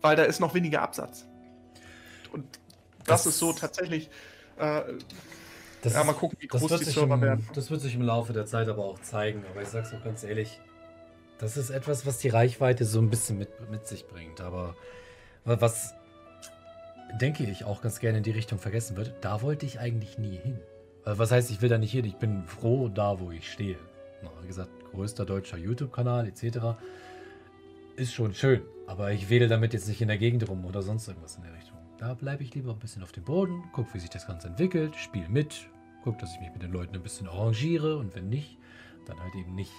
[0.00, 1.26] weil da ist noch weniger Absatz.
[2.32, 2.58] Und
[3.04, 4.10] das, das ist so tatsächlich.
[4.56, 4.82] Äh,
[5.82, 7.48] das, ja, mal gucken, wie groß die Server im, werden.
[7.54, 9.44] Das wird sich im Laufe der Zeit aber auch zeigen.
[9.50, 10.60] Aber ich sag's auch ganz ehrlich,
[11.38, 14.40] das ist etwas, was die Reichweite so ein bisschen mit, mit sich bringt.
[14.40, 14.74] Aber
[15.44, 15.94] was,
[17.20, 19.14] denke ich, auch ganz gerne in die Richtung vergessen wird.
[19.20, 20.58] Da wollte ich eigentlich nie hin.
[21.04, 22.04] Was heißt, ich will da nicht hin?
[22.04, 23.78] Ich bin froh da, wo ich stehe.
[24.42, 26.76] Wie gesagt, größter deutscher YouTube-Kanal etc.
[27.96, 28.62] Ist schon schön.
[28.86, 31.54] Aber ich wähle damit jetzt nicht in der Gegend rum oder sonst irgendwas in der
[31.54, 31.78] Richtung.
[31.98, 34.94] Da bleibe ich lieber ein bisschen auf dem Boden, gucke, wie sich das Ganze entwickelt,
[34.96, 35.68] spiele mit,
[36.04, 38.56] gucke, dass ich mich mit den Leuten ein bisschen arrangiere und wenn nicht,
[39.06, 39.72] dann halt eben nicht.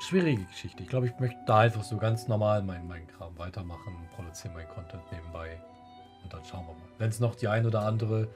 [0.00, 0.82] Schwierige Geschichte.
[0.82, 4.68] Ich glaube, ich möchte da einfach so ganz normal meinen mein Kram weitermachen, produziere meinen
[4.68, 5.60] Content nebenbei
[6.22, 6.88] und dann schauen wir mal.
[6.98, 8.28] Wenn es noch die ein oder andere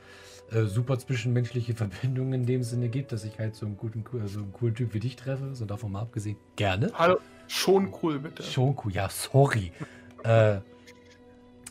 [0.50, 4.40] äh, super zwischenmenschliche Verbindung in dem Sinne gibt, dass ich halt so einen guten, so
[4.40, 6.92] einen coolen Typ wie dich treffe, so davon mal abgesehen, gerne.
[6.94, 7.18] Hallo,
[7.48, 8.42] schon cool bitte.
[8.42, 9.72] Schon cool, ja, sorry.
[10.24, 10.58] äh,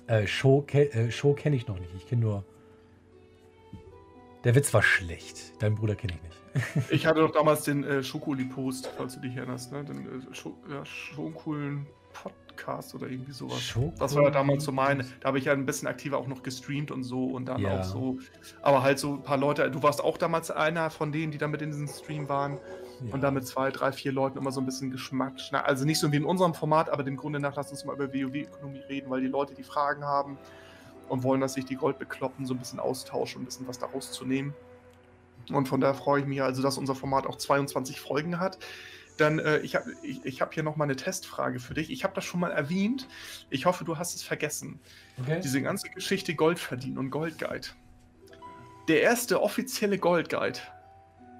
[0.07, 1.93] äh, Show, ke äh, Show kenne ich noch nicht.
[1.95, 2.43] Ich kenne nur.
[4.43, 5.61] Der Witz war schlecht.
[5.61, 6.42] Deinen Bruder kenne ich nicht.
[6.89, 9.83] ich hatte doch damals den äh, Schokoli-Post, falls du dich erinnerst, ne?
[9.83, 13.59] Den äh, Scho ja, schon coolen Podcast oder irgendwie sowas.
[13.59, 15.05] Schoko das war ja damals so mein.
[15.19, 17.79] Da habe ich ja ein bisschen aktiver auch noch gestreamt und so und dann ja.
[17.79, 18.19] auch so.
[18.61, 19.69] Aber halt so ein paar Leute.
[19.71, 22.59] Du warst auch damals einer von denen, die da mit in diesem Stream waren.
[23.01, 23.13] Ja.
[23.13, 25.33] Und da mit zwei, drei, vier Leuten immer so ein bisschen Geschmack.
[25.51, 28.13] Also nicht so wie in unserem Format, aber dem Grunde nach, lass uns mal über
[28.13, 30.37] WoW-Ökonomie reden, weil die Leute, die Fragen haben
[31.09, 34.11] und wollen, dass sich die Gold bekloppen, so ein bisschen austauschen, ein bisschen was daraus
[34.11, 34.53] zu nehmen.
[35.51, 38.57] Und von daher freue ich mich also, dass unser Format auch 22 Folgen hat.
[39.17, 41.91] Dann, äh, ich habe ich, ich hab hier noch mal eine Testfrage für dich.
[41.91, 43.07] Ich habe das schon mal erwähnt.
[43.49, 44.79] Ich hoffe, du hast es vergessen.
[45.21, 45.39] Okay.
[45.43, 47.67] Diese ganze Geschichte Gold verdienen und Goldguide.
[48.87, 50.59] Der erste offizielle Goldguide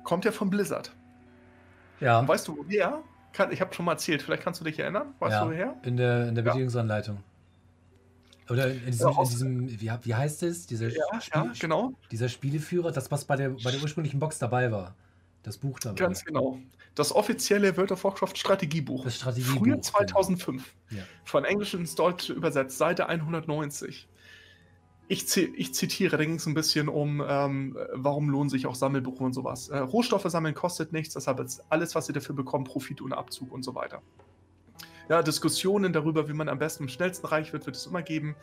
[0.03, 0.93] kommt ja von Blizzard.
[1.99, 2.19] Ja.
[2.19, 3.01] Und weißt du woher?
[3.49, 5.15] Ich habe schon mal erzählt, vielleicht kannst du dich erinnern.
[5.19, 5.75] Weißt ja, du woher?
[5.84, 7.23] In der, in der Bedienungsanleitung.
[8.49, 10.65] Oder in diesem, ja, in diesem wie, wie, heißt es?
[10.65, 11.94] Dieser, ja, Spiel, ja, genau.
[12.11, 14.95] dieser Spieleführer, das, was bei der, bei der ursprünglichen Box dabei war.
[15.44, 15.95] Das Buch dabei.
[15.95, 16.60] Ganz genau.
[16.95, 19.03] Das offizielle World of Warcraft Strategiebuch.
[19.03, 19.60] Das Strategiebuch.
[19.60, 20.74] Früher 2005.
[20.90, 21.03] Genau.
[21.26, 24.07] Von Englisch ins Deutsche übersetzt, Seite 190
[25.07, 29.24] ich, ich, zitiere, da ging es ein bisschen um, ähm, warum lohnen sich auch Sammelberufe
[29.24, 29.70] und sowas.
[29.70, 33.52] Äh, Rohstoffe sammeln kostet nichts, deshalb ist alles, was sie dafür bekommen, Profit und Abzug
[33.52, 34.02] und so weiter.
[35.09, 38.35] Ja, Diskussionen darüber, wie man am besten am schnellsten reich wird, wird es immer geben.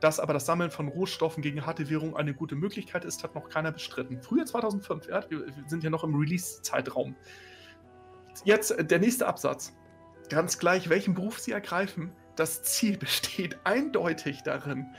[0.00, 3.48] Dass aber das Sammeln von Rohstoffen gegen harte Währung eine gute Möglichkeit ist, hat noch
[3.48, 4.20] keiner bestritten.
[4.20, 7.16] Früher 2005, ja, wir sind ja noch im Release-Zeitraum.
[8.44, 9.74] Jetzt der nächste Absatz.
[10.28, 14.94] Ganz gleich, welchen Beruf Sie ergreifen, das Ziel besteht eindeutig darin,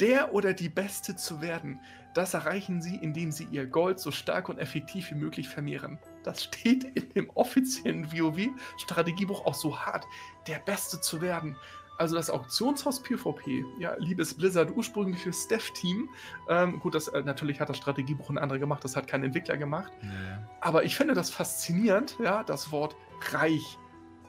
[0.00, 1.80] der oder die Beste zu werden.
[2.14, 5.98] Das erreichen sie, indem sie ihr Gold so stark und effektiv wie möglich vermehren.
[6.26, 10.04] Das steht in dem offiziellen WoW-Strategiebuch auch so hart,
[10.46, 11.56] der Beste zu werden.
[11.98, 16.10] Also das Auktionshaus PvP, ja, liebes Blizzard, ursprüngliches Dev-Team.
[16.50, 19.56] Ähm, gut, das äh, natürlich hat das Strategiebuch ein anderer gemacht, das hat kein Entwickler
[19.56, 19.92] gemacht.
[20.02, 20.46] Ja.
[20.60, 22.96] Aber ich finde das faszinierend, ja, das Wort
[23.32, 23.78] reich,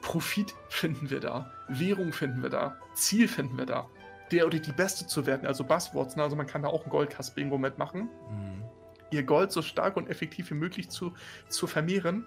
[0.00, 3.86] Profit finden wir da, Währung finden wir da, Ziel finden wir da
[4.30, 5.46] der oder die Beste zu werden.
[5.46, 6.22] Also Buzzwords, ne?
[6.22, 8.08] also man kann da auch ein Goldkass-Bingo mitmachen.
[8.30, 8.64] Mhm.
[9.10, 11.14] Ihr Gold so stark und effektiv wie möglich zu,
[11.48, 12.24] zu vermehren.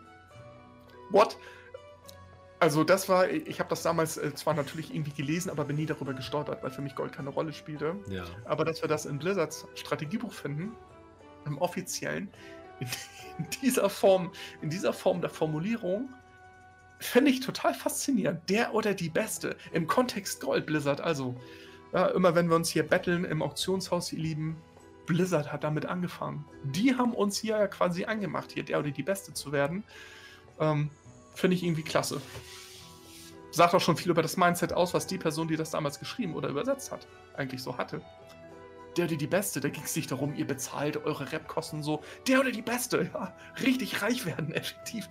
[1.10, 1.38] What?
[2.60, 5.88] Also das war, ich habe das damals äh, zwar natürlich irgendwie gelesen, aber bin nie
[5.88, 7.96] darüber gestolpert, weil für mich Gold keine Rolle spielte.
[8.08, 8.24] Ja.
[8.46, 10.74] Aber dass wir das in Blizzards Strategiebuch finden,
[11.46, 12.30] im offiziellen,
[12.80, 12.88] in,
[13.40, 14.32] in dieser Form,
[14.62, 16.10] in dieser Form der Formulierung,
[17.00, 18.48] finde ich total faszinierend.
[18.48, 21.02] Der oder die Beste im Kontext Gold Blizzard.
[21.02, 21.36] Also
[21.94, 24.56] ja, immer wenn wir uns hier betteln im Auktionshaus, ihr Lieben,
[25.06, 26.46] Blizzard hat damit angefangen.
[26.64, 29.84] Die haben uns hier ja quasi angemacht, hier der oder die Beste zu werden.
[30.60, 30.90] Ähm,
[31.34, 32.22] Finde ich irgendwie klasse.
[33.52, 36.36] Sagt auch schon viel über das Mindset aus, was die Person, die das damals geschrieben
[36.36, 38.02] oder übersetzt hat, eigentlich so hatte
[38.98, 42.40] der oder die Beste, da ging es nicht darum, ihr bezahlt eure Rap-Kosten so, der
[42.42, 45.08] oder die Beste, ja, richtig reich werden, effektiv.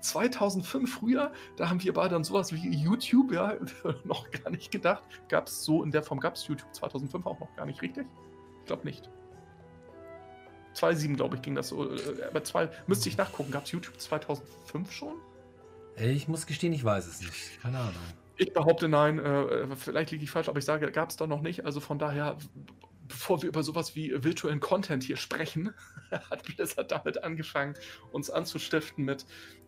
[0.00, 3.54] 2005 früher, da haben wir beide dann sowas wie YouTube, ja,
[4.04, 5.02] noch gar nicht gedacht.
[5.28, 8.06] Gab es so in der Form, gab es YouTube 2005 auch noch gar nicht, richtig?
[8.68, 9.08] Ich glaube nicht.
[10.74, 11.90] 2007, glaube ich, ging das so.
[11.90, 15.14] Äh, aber zwei, müsste ich nachgucken, gab es YouTube 2005 schon?
[15.96, 17.62] Ich muss gestehen, ich weiß es nicht.
[17.62, 17.94] Keine Ahnung.
[18.36, 21.40] Ich behaupte nein, äh, vielleicht liege ich falsch, aber ich sage, gab es da noch
[21.40, 21.64] nicht.
[21.64, 22.36] Also von daher
[23.08, 25.72] bevor wir über sowas wie virtuellen Content hier sprechen,
[26.10, 27.72] hat Blizzard damit angefangen,
[28.12, 29.24] uns anzustiften mit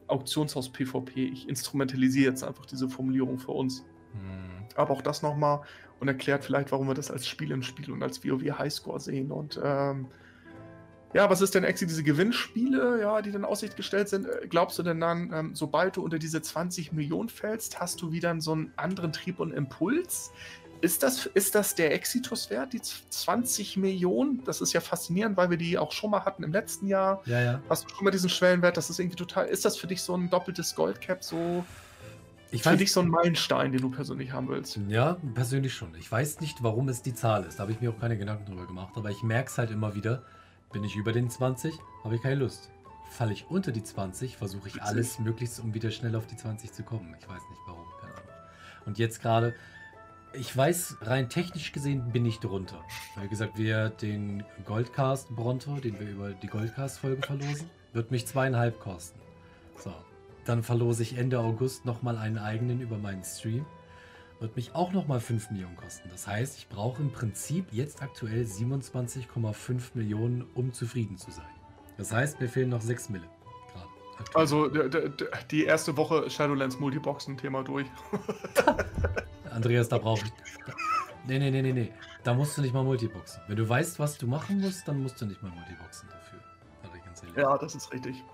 [0.09, 1.25] Auktionshaus PvP.
[1.25, 3.83] Ich instrumentalisiere jetzt einfach diese Formulierung für uns.
[4.13, 4.67] Hm.
[4.75, 5.63] Aber auch das nochmal
[6.01, 9.31] und erklärt vielleicht, warum wir das als Spiel im Spiel und als WoW Highscore sehen.
[9.31, 10.09] Und ähm,
[11.13, 14.27] ja, was ist denn Exi, diese Gewinnspiele, ja, die dann Aussicht gestellt sind?
[14.27, 18.13] Äh, glaubst du denn dann, ähm, sobald du unter diese 20 Millionen fällst, hast du
[18.13, 20.33] wieder so einen anderen Trieb und Impuls?
[20.81, 24.43] Ist das, ist das der Exitus-Wert, die 20 Millionen?
[24.45, 27.21] Das ist ja faszinierend, weil wir die auch schon mal hatten im letzten Jahr.
[27.27, 27.63] Ja, ja.
[27.69, 28.79] Hast du schon mal diesen Schwellenwert?
[28.79, 29.47] Das ist irgendwie total.
[29.49, 31.67] Ist das für dich so ein doppeltes Goldcap so?
[32.53, 34.79] Ich Für dich so ein Meilenstein, den du persönlich haben willst.
[34.89, 35.95] Ja, persönlich schon.
[35.95, 37.59] Ich weiß nicht, warum es die Zahl ist.
[37.59, 38.93] Da habe ich mir auch keine Gedanken drüber gemacht.
[38.97, 40.25] Aber ich merke es halt immer wieder.
[40.73, 42.71] Bin ich über den 20, habe ich keine Lust.
[43.11, 46.73] Falle ich unter die 20, versuche ich alles möglichst, um wieder schnell auf die 20
[46.73, 47.15] zu kommen.
[47.21, 48.29] Ich weiß nicht warum, keine Ahnung.
[48.87, 49.55] Und jetzt gerade,
[50.33, 52.81] ich weiß, rein technisch gesehen bin ich drunter.
[53.21, 58.79] Wie gesagt, wir den Goldcast Bronto, den wir über die Goldcast-Folge verlosen, wird mich zweieinhalb
[58.81, 59.21] kosten.
[59.77, 59.93] So,
[60.45, 63.65] dann verlose ich Ende August nochmal einen eigenen über meinen Stream.
[64.39, 66.09] Wird mich auch nochmal 5 Millionen kosten.
[66.11, 71.45] Das heißt, ich brauche im Prinzip jetzt aktuell 27,5 Millionen, um zufrieden zu sein.
[71.99, 73.29] Das heißt, mir fehlen noch 6 Mille.
[74.35, 74.71] Also
[75.51, 77.87] die erste Woche Shadowlands Multiboxen Thema durch.
[79.51, 80.33] Andreas, da brauche ich.
[81.27, 81.93] Nee, nee, nee, nee, nee.
[82.23, 83.43] Da musst du nicht mal Multiboxen.
[83.47, 86.41] Wenn du weißt, was du machen musst, dann musst du nicht mal Multiboxen dafür.
[87.37, 88.17] Ja, das ist richtig.
[88.17, 88.25] Hm.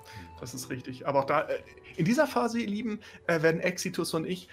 [0.41, 1.07] Das ist richtig.
[1.07, 1.63] Aber auch da, äh,
[1.97, 4.49] in dieser Phase, ihr Lieben, äh, werden Exitus und ich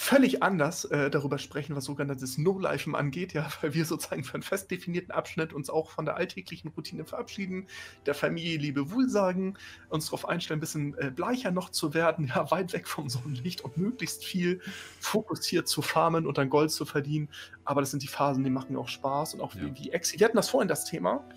[0.00, 4.42] völlig anders äh, darüber sprechen, was sogenanntes No-Lifen angeht, ja, weil wir sozusagen für einen
[4.42, 7.66] fest definierten Abschnitt uns auch von der alltäglichen Routine verabschieden,
[8.06, 9.58] der Familie Liebe Wohl sagen,
[9.90, 13.60] uns darauf einstellen, ein bisschen äh, bleicher noch zu werden, ja, weit weg vom Sonnenlicht
[13.60, 14.62] und möglichst viel
[15.00, 17.28] fokussiert zu farmen und dann Gold zu verdienen.
[17.64, 19.66] Aber das sind die Phasen, die machen auch Spaß und auch ja.
[19.66, 20.18] wie, wie Exi.
[20.18, 21.28] Wir hatten das vorhin das Thema.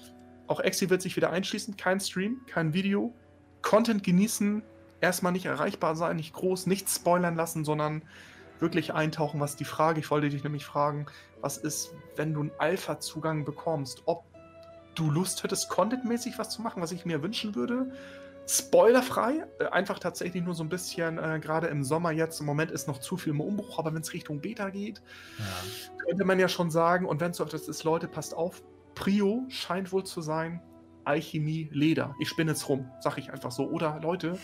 [0.47, 3.13] Auch Exi wird sich wieder einschließen, kein Stream, kein Video,
[3.61, 4.63] Content genießen,
[5.03, 8.03] erstmal nicht erreichbar sein, nicht groß, nichts spoilern lassen, sondern
[8.59, 11.05] wirklich eintauchen, was die Frage, ich wollte dich nämlich fragen,
[11.41, 14.23] was ist, wenn du einen Alpha-Zugang bekommst, ob
[14.95, 17.91] du Lust hättest, contentmäßig was zu machen, was ich mir wünschen würde.
[18.47, 22.71] Spoilerfrei, äh, einfach tatsächlich nur so ein bisschen, äh, gerade im Sommer jetzt, im Moment
[22.71, 25.01] ist noch zu viel im Umbruch, aber wenn es Richtung Beta geht,
[25.37, 26.05] ja.
[26.05, 28.63] könnte man ja schon sagen, und wenn es so das ist, Leute, passt auf,
[28.95, 30.61] Prio scheint wohl zu sein,
[31.05, 32.15] Alchemie, Leder.
[32.19, 33.67] Ich spinne jetzt rum, sag ich einfach so.
[33.69, 34.37] Oder Leute,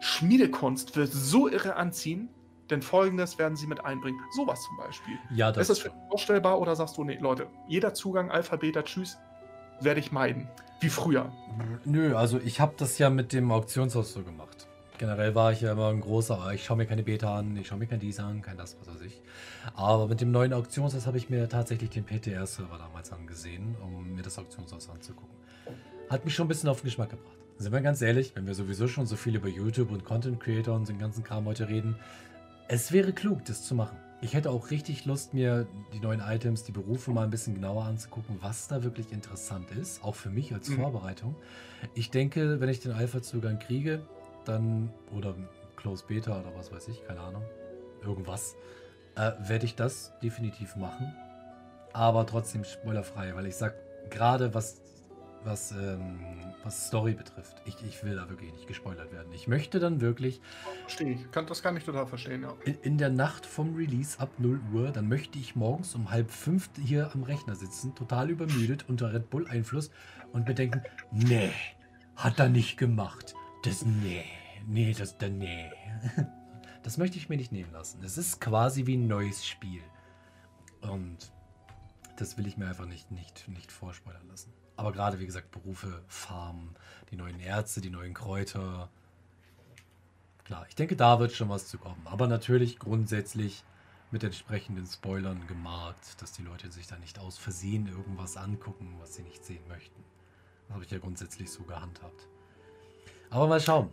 [0.00, 2.28] Schmiedekunst wird so irre anziehen,
[2.70, 4.18] denn folgendes werden sie mit einbringen.
[4.34, 5.18] Sowas zum Beispiel.
[5.34, 8.82] Ja, das ist das für dich vorstellbar oder sagst du, nee, Leute, jeder Zugang Alphabeta,
[8.82, 9.18] tschüss,
[9.80, 10.48] werde ich meiden.
[10.80, 11.30] Wie früher.
[11.84, 14.66] Nö, also ich habe das ja mit dem Auktionshaus so gemacht.
[14.96, 17.78] Generell war ich ja immer ein großer, ich schaue mir keine Beta an, ich schaue
[17.78, 19.20] mir kein dies an, kein das, was weiß ich.
[19.74, 24.22] Aber mit dem neuen Auktionshaus habe ich mir tatsächlich den PTR-Server damals angesehen, um mir
[24.22, 25.34] das Auktionshaus anzugucken.
[26.10, 27.36] Hat mich schon ein bisschen auf den Geschmack gebracht.
[27.60, 30.74] Sind wir ganz ehrlich, wenn wir sowieso schon so viel über YouTube und Content Creator
[30.74, 31.94] und den ganzen Kram heute reden,
[32.68, 33.98] es wäre klug, das zu machen.
[34.22, 37.84] Ich hätte auch richtig Lust, mir die neuen Items, die Berufe mal ein bisschen genauer
[37.84, 40.76] anzugucken, was da wirklich interessant ist, auch für mich als mhm.
[40.76, 41.36] Vorbereitung.
[41.92, 44.00] Ich denke, wenn ich den Alpha-Zugang kriege,
[44.46, 45.34] dann, oder
[45.76, 47.42] Close Beta oder was weiß ich, keine Ahnung,
[48.02, 48.56] irgendwas,
[49.16, 51.14] äh, werde ich das definitiv machen.
[51.92, 53.74] Aber trotzdem spoilerfrei, weil ich sag,
[54.08, 54.80] gerade was,
[55.44, 56.18] was, ähm,
[56.62, 59.32] was Story betrifft, ich, ich will da wirklich nicht gespoilert werden.
[59.32, 60.40] Ich möchte dann wirklich.
[60.82, 61.30] Verstehe ich.
[61.30, 62.54] Kann, das kann ich total verstehen, ja.
[62.64, 66.30] In, in, der Nacht vom Release ab 0 Uhr, dann möchte ich morgens um halb
[66.30, 69.90] fünf hier am Rechner sitzen, total übermüdet, unter Red Bull-Einfluss
[70.32, 71.50] und mir denken: Nee,
[72.16, 73.34] hat er nicht gemacht.
[73.62, 74.24] Das, nee,
[74.66, 75.70] nee, das, da, nee.
[76.82, 78.02] Das möchte ich mir nicht nehmen lassen.
[78.02, 79.82] Es ist quasi wie ein neues Spiel.
[80.80, 81.30] Und
[82.16, 84.52] das will ich mir einfach nicht, nicht, nicht vorspoilern lassen.
[84.80, 86.74] Aber gerade, wie gesagt, Berufe, Farmen,
[87.10, 88.88] die neuen Ärzte, die neuen Kräuter.
[90.46, 92.00] Klar, ich denke, da wird schon was zu kommen.
[92.06, 93.62] Aber natürlich grundsätzlich
[94.10, 99.14] mit entsprechenden Spoilern gemarkt, dass die Leute sich da nicht aus Versehen irgendwas angucken, was
[99.14, 100.02] sie nicht sehen möchten.
[100.66, 102.26] Das habe ich ja grundsätzlich so gehandhabt.
[103.28, 103.90] Aber mal schauen.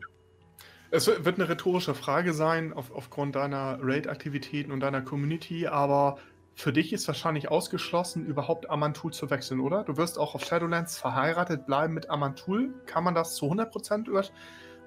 [0.89, 6.17] Es wird eine rhetorische Frage sein, auf, aufgrund deiner Raid-Aktivitäten und deiner Community, aber
[6.57, 9.83] für dich ist wahrscheinlich ausgeschlossen, überhaupt Amantul zu wechseln, oder?
[9.83, 12.73] Du wirst auch auf Shadowlands verheiratet bleiben mit Amantul.
[12.87, 14.31] Kann man das zu 100%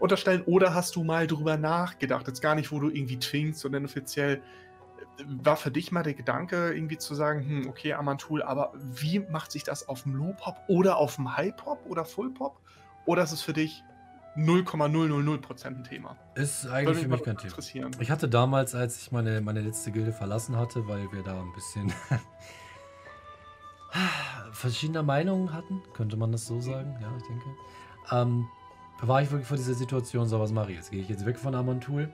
[0.00, 0.42] unterstellen?
[0.46, 2.26] Oder hast du mal drüber nachgedacht?
[2.26, 4.42] Jetzt gar nicht, wo du irgendwie twingst, sondern offiziell
[5.24, 9.52] war für dich mal der Gedanke, irgendwie zu sagen, hm, okay, Amantul, aber wie macht
[9.52, 12.58] sich das auf dem Low-Pop oder auf dem High-Pop oder Full-Pop?
[13.06, 13.84] Oder ist es für dich
[14.36, 16.16] 0,000% ein Thema.
[16.34, 17.90] Ist eigentlich für mich kein Thema.
[17.98, 21.52] Ich hatte damals, als ich meine, meine letzte Gilde verlassen hatte, weil wir da ein
[21.52, 21.92] bisschen
[24.52, 27.46] verschiedener Meinungen hatten, könnte man das so sagen, ja, ich denke.
[28.12, 28.48] Ähm,
[29.02, 30.90] war ich wirklich vor dieser Situation, so was mache ich jetzt?
[30.90, 32.10] Gehe ich jetzt weg von Amontul?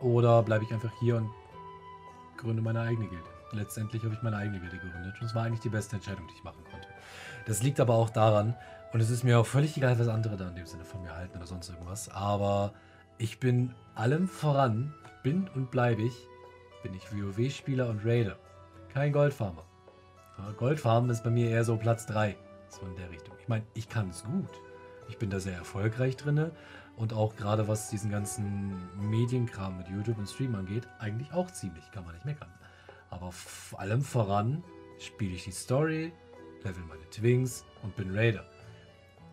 [0.00, 1.30] Oder bleibe ich einfach hier und
[2.36, 3.24] gründe meine eigene Gilde?
[3.52, 6.34] Letztendlich habe ich meine eigene Gilde gegründet und es war eigentlich die beste Entscheidung, die
[6.34, 6.88] ich machen konnte.
[7.46, 8.56] Das liegt aber auch daran,
[8.92, 11.14] und es ist mir auch völlig egal, was andere da in dem Sinne von mir
[11.16, 12.10] halten oder sonst irgendwas.
[12.10, 12.72] Aber
[13.18, 16.28] ich bin allem voran, bin und bleibe ich,
[16.82, 18.36] bin ich WoW-Spieler und Raider.
[18.92, 19.64] Kein Goldfarmer.
[20.56, 22.36] Goldfarmen ist bei mir eher so Platz 3.
[22.68, 23.34] So in der Richtung.
[23.40, 24.50] Ich meine, ich kann es gut.
[25.08, 26.50] Ich bin da sehr erfolgreich drin
[26.96, 31.90] und auch gerade was diesen ganzen Medienkram mit YouTube und Stream angeht, eigentlich auch ziemlich,
[31.92, 32.52] kann man nicht meckern.
[33.10, 33.30] Aber
[33.76, 34.62] allem voran
[34.98, 36.12] spiele ich die Story,
[36.62, 38.44] level meine Twings und bin Raider.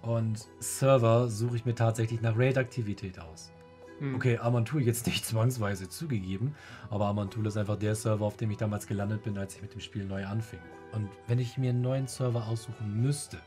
[0.02, 3.52] Und Server suche ich mir tatsächlich nach Raid-Aktivität aus.
[4.00, 4.16] Hm.
[4.16, 6.56] Okay, Amantul jetzt nicht zwangsweise zugegeben,
[6.90, 9.74] aber Amantul ist einfach der Server, auf dem ich damals gelandet bin, als ich mit
[9.74, 10.60] dem Spiel neu anfing.
[10.94, 13.38] Und wenn ich mir einen neuen Server aussuchen müsste,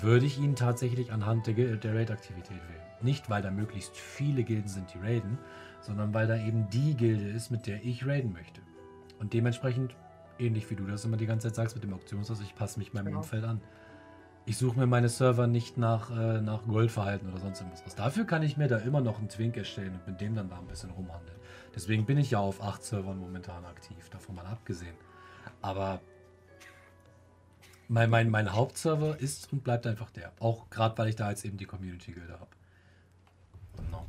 [0.00, 2.82] würde ich ihn tatsächlich anhand der, der Raid-Aktivität wählen.
[3.02, 5.38] Nicht, weil da möglichst viele Gilden sind, die raiden,
[5.80, 8.60] sondern weil da eben die Gilde ist, mit der ich raiden möchte.
[9.18, 9.94] Und dementsprechend,
[10.38, 12.92] ähnlich wie du das immer die ganze Zeit sagst mit dem Auktionshaus, ich passe mich
[12.92, 13.18] meinem genau.
[13.18, 13.60] Umfeld an.
[14.48, 17.96] Ich suche mir meine Server nicht nach, äh, nach Goldverhalten oder sonst irgendwas.
[17.96, 20.58] Dafür kann ich mir da immer noch einen Twink erstellen und mit dem dann da
[20.58, 21.36] ein bisschen rumhandeln.
[21.74, 24.94] Deswegen bin ich ja auf acht Servern momentan aktiv, davon mal abgesehen.
[25.62, 26.00] Aber
[27.88, 30.32] mein, mein, mein Hauptserver ist und bleibt einfach der.
[30.38, 32.50] Auch gerade, weil ich da jetzt eben die Community-Gilde habe.
[33.76, 34.06] Genau.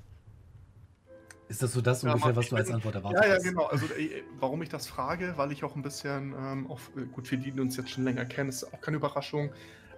[1.50, 3.28] Ist das so das ja, ungefähr, was du als Antwort erwartet hast?
[3.28, 3.66] Ja, ja, genau.
[3.66, 7.30] Also, äh, warum ich das frage, weil ich auch ein bisschen, ähm, auf, äh, gut,
[7.32, 9.52] wir die uns jetzt schon länger kennen, ist auch keine Überraschung.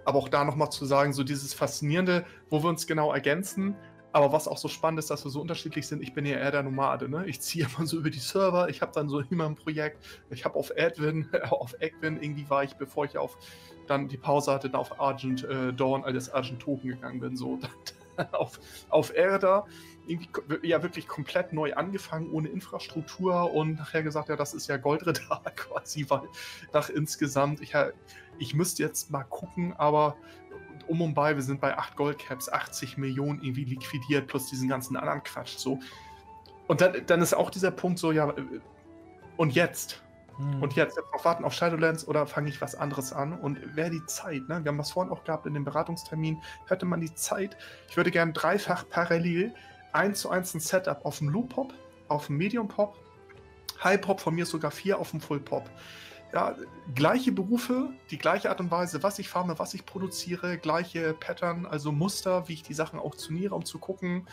[0.04, 3.76] Aber auch da nochmal zu sagen, so dieses Faszinierende, wo wir uns genau ergänzen.
[4.12, 6.02] Aber was auch so spannend ist, dass wir so unterschiedlich sind.
[6.02, 7.08] Ich bin ja eher der Nomade.
[7.08, 7.26] Ne?
[7.26, 8.68] Ich ziehe immer so über die Server.
[8.68, 10.04] Ich habe dann so immer ein Projekt.
[10.30, 13.36] Ich habe auf Adwin, auf Egwin, irgendwie war ich, bevor ich auf
[13.86, 17.36] dann die Pause hatte, dann auf Argent äh, Dawn, als Argent Token gegangen bin.
[17.36, 17.58] So
[18.32, 19.66] auf, auf Erda
[20.06, 20.28] irgendwie
[20.66, 25.42] ja wirklich komplett neu angefangen, ohne Infrastruktur und nachher gesagt, ja, das ist ja Goldradar
[25.54, 26.28] quasi, weil
[26.72, 27.74] nach insgesamt, ich,
[28.40, 30.16] ich müsste jetzt mal gucken, aber
[30.88, 34.96] um und bei, wir sind bei 8 Goldcaps, 80 Millionen irgendwie liquidiert, plus diesen ganzen
[34.96, 35.78] anderen Quatsch, so.
[36.66, 38.32] Und dann, dann ist auch dieser Punkt so, ja,
[39.36, 40.02] und jetzt?
[40.36, 40.62] Hm.
[40.62, 43.32] Und jetzt, jetzt noch warten auf Shadowlands oder fange ich was anderes an?
[43.38, 44.64] Und wäre die Zeit, ne?
[44.64, 47.56] Wir haben das vorhin auch gehabt in dem Beratungstermin, hätte man die Zeit,
[47.88, 49.54] ich würde gerne dreifach parallel
[49.92, 51.74] 1 zu 1 ein Setup auf dem Loop Pop,
[52.08, 52.96] auf dem Medium Pop,
[53.82, 55.68] High Pop, von mir sogar 4 auf dem Full Pop.
[56.32, 56.54] Ja,
[56.94, 61.66] gleiche Berufe, die gleiche Art und Weise, was ich farme, was ich produziere, gleiche Pattern,
[61.66, 64.26] also Muster, wie ich die Sachen auktioniere, um zu gucken,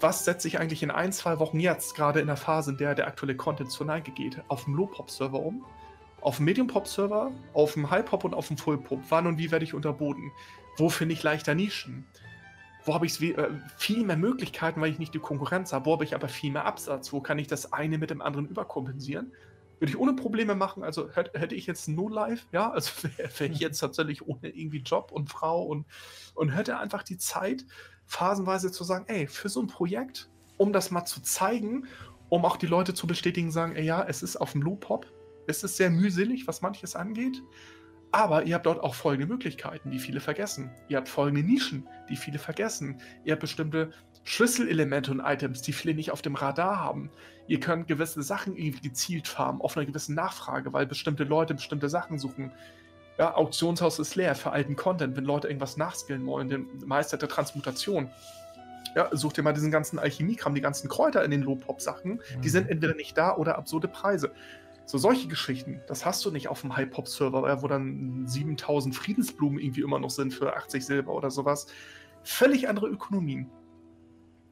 [0.00, 2.94] was setze ich eigentlich in ein, zwei Wochen jetzt, gerade in der Phase, in der
[2.94, 5.64] der aktuelle Content zur Neige geht, auf dem Low-Pop-Server um,
[6.20, 9.00] auf dem Medium-Pop-Server, auf dem High-Pop und auf dem Full-Pop.
[9.08, 10.32] Wann und wie werde ich unterboten?
[10.76, 12.04] Wo finde ich leichter Nischen?
[12.84, 15.86] Wo habe ich äh, viel mehr Möglichkeiten, weil ich nicht die Konkurrenz habe?
[15.86, 17.12] Wo habe ich aber viel mehr Absatz?
[17.12, 19.32] Wo kann ich das eine mit dem anderen überkompensieren?
[19.78, 20.82] Würde ich ohne Probleme machen.
[20.82, 24.80] Also hätte ich jetzt No Life, ja, also wäre wär ich jetzt tatsächlich ohne irgendwie
[24.80, 25.86] Job und Frau und,
[26.34, 27.64] und hätte einfach die Zeit,
[28.06, 31.86] phasenweise zu sagen, ey, für so ein Projekt, um das mal zu zeigen,
[32.28, 35.06] um auch die Leute zu bestätigen, sagen, ey, ja, es ist auf dem Low Pop,
[35.46, 37.42] es ist sehr mühselig, was manches angeht,
[38.12, 40.70] aber ihr habt dort auch folgende Möglichkeiten, die viele vergessen.
[40.88, 43.00] Ihr habt folgende Nischen, die viele vergessen.
[43.24, 43.90] Ihr habt bestimmte
[44.26, 47.10] Schlüsselelemente und Items, die viele nicht auf dem Radar haben.
[47.46, 51.88] Ihr könnt gewisse Sachen irgendwie gezielt farmen, auf einer gewissen Nachfrage, weil bestimmte Leute bestimmte
[51.88, 52.50] Sachen suchen.
[53.18, 57.28] Ja, Auktionshaus ist leer für alten Content, wenn Leute irgendwas nachskillen wollen, den Meister der
[57.28, 58.10] Transmutation.
[58.96, 62.14] Ja, such dir mal diesen ganzen Alchemiekram, die ganzen Kräuter in den Low-Pop-Sachen.
[62.14, 62.42] Mhm.
[62.42, 64.32] Die sind entweder nicht da oder absurde Preise.
[64.86, 69.82] So solche Geschichten, das hast du nicht auf dem High-Pop-Server, wo dann 7000 Friedensblumen irgendwie
[69.82, 71.68] immer noch sind für 80 Silber oder sowas.
[72.24, 73.48] Völlig andere Ökonomien.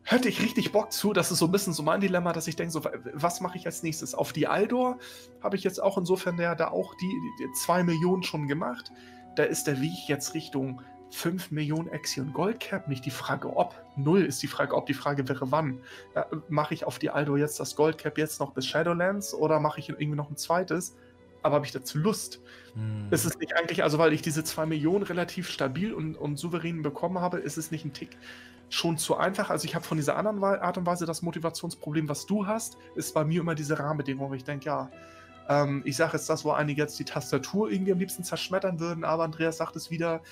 [0.06, 2.56] Hätte ich richtig Bock zu, das ist so ein bisschen so mein Dilemma, dass ich
[2.56, 2.82] denke, so,
[3.14, 4.14] was mache ich als nächstes?
[4.14, 4.98] Auf die Aldor
[5.42, 8.92] habe ich jetzt auch insofern der, da auch die, die, die zwei Millionen schon gemacht.
[9.36, 12.86] Da ist der Weg jetzt Richtung 5 Millionen Axion Goldcap.
[12.86, 13.74] Nicht die Frage ob.
[13.96, 14.84] Null ist die Frage ob.
[14.84, 15.80] Die Frage wäre wann.
[16.14, 19.80] Ja, mache ich auf die Aldo jetzt das Goldcap jetzt noch bis Shadowlands oder mache
[19.80, 20.96] ich irgendwie noch ein zweites?
[21.42, 22.40] Aber habe ich dazu Lust?
[22.74, 23.08] Hm.
[23.10, 26.82] Ist es nicht eigentlich, also weil ich diese 2 Millionen relativ stabil und, und souverän
[26.82, 28.18] bekommen habe, ist es nicht ein Tick
[28.74, 29.50] schon zu einfach?
[29.50, 33.14] Also ich habe von dieser anderen Art und Weise das Motivationsproblem, was du hast, ist
[33.14, 34.90] bei mir immer diese Rahmenbedingung, wo ich denke, ja,
[35.48, 39.04] ähm, ich sage jetzt das, wo einige jetzt die Tastatur irgendwie am liebsten zerschmettern würden,
[39.04, 40.22] aber Andreas sagt es wieder,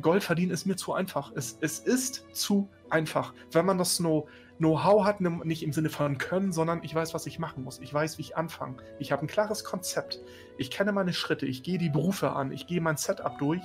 [0.00, 1.32] Gold verdienen ist mir zu einfach.
[1.34, 3.32] Es, es ist zu einfach.
[3.52, 7.38] Wenn man das Know-how hat, nicht im Sinne von können, sondern ich weiß, was ich
[7.38, 7.78] machen muss.
[7.78, 8.78] Ich weiß, wie ich anfange.
[8.98, 10.20] Ich habe ein klares Konzept.
[10.58, 11.46] Ich kenne meine Schritte.
[11.46, 12.52] Ich gehe die Berufe an.
[12.52, 13.62] Ich gehe mein Setup durch.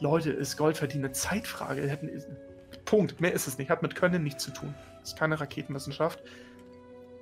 [0.00, 1.98] Leute, ist Gold verdienen eine Zeitfrage.
[2.92, 3.22] Punkt.
[3.22, 3.70] Mehr ist es nicht.
[3.70, 4.74] Hat mit Können nichts zu tun.
[5.02, 6.22] Ist keine Raketenwissenschaft.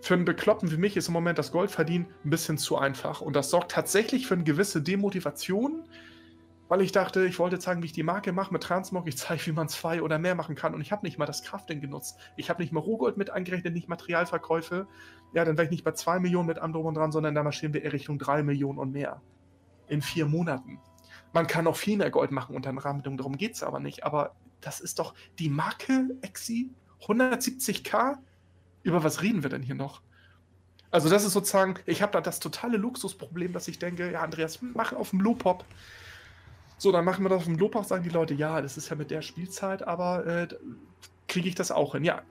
[0.02, 3.20] Für einen Bekloppen wie mich ist im Moment das Goldverdienen ein bisschen zu einfach.
[3.20, 5.84] Und das sorgt tatsächlich für eine gewisse Demotivation
[6.70, 9.08] weil ich dachte, ich wollte zeigen, wie ich die Marke mache mit Transmog.
[9.08, 10.72] Ich zeige, wie man zwei oder mehr machen kann.
[10.72, 12.16] Und ich habe nicht mal das Crafting genutzt.
[12.36, 14.86] Ich habe nicht mal Rohgold mit angerechnet, nicht Materialverkäufe.
[15.34, 17.74] Ja, dann wäre ich nicht bei zwei Millionen mit Androm und dran, sondern da marschieren
[17.74, 19.20] wir eher Richtung drei Millionen und mehr.
[19.88, 20.78] In vier Monaten.
[21.32, 24.04] Man kann noch viel mehr Gold machen unter den Rahmenbedingungen, darum geht es aber nicht.
[24.04, 26.70] Aber das ist doch die Marke Exi
[27.02, 28.18] 170k.
[28.82, 30.02] Über was reden wir denn hier noch?
[30.90, 34.60] Also das ist sozusagen, ich habe da das totale Luxusproblem, dass ich denke, ja Andreas,
[34.60, 35.64] mach auf dem Lopop.
[36.78, 38.96] So, dann machen wir das auf dem Lopop, sagen die Leute, ja, das ist ja
[38.96, 40.48] mit der Spielzeit, aber äh,
[41.28, 42.04] kriege ich das auch hin?
[42.04, 42.22] Ja,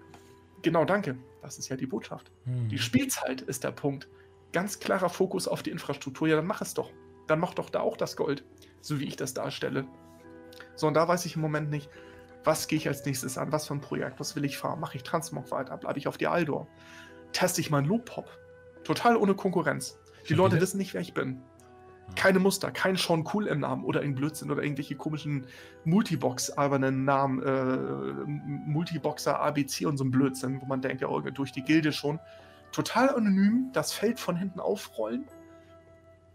[0.61, 1.17] genau, danke.
[1.41, 2.31] Das ist ja die Botschaft.
[2.45, 2.67] Hm.
[2.67, 4.09] Die Spielzeit ist der Punkt.
[4.51, 6.27] Ganz klarer Fokus auf die Infrastruktur.
[6.27, 6.91] Ja, dann mach es doch.
[7.27, 8.43] Dann mach doch da auch das Gold,
[8.81, 9.85] so wie ich das darstelle.
[10.75, 11.89] So, und da weiß ich im Moment nicht,
[12.43, 14.97] was gehe ich als nächstes an, was für ein Projekt, was will ich fahren, mache
[14.97, 16.67] ich Transmog weiter, bleibe ich auf die Aldor,
[17.33, 18.29] teste ich meinen Loop-Hop,
[18.83, 19.99] total ohne Konkurrenz.
[20.27, 20.61] Die Leute wieder?
[20.61, 21.41] wissen nicht, wer ich bin.
[22.15, 25.45] Keine Muster, kein Sean Cool im Namen oder irgendein Blödsinn oder irgendwelche komischen
[25.85, 31.51] Multibox-albernen Namen, äh, Multiboxer ABC und so ein Blödsinn, wo man denkt, ja, oh, durch
[31.51, 32.19] die Gilde schon.
[32.71, 35.25] Total anonym, das Feld von hinten aufrollen,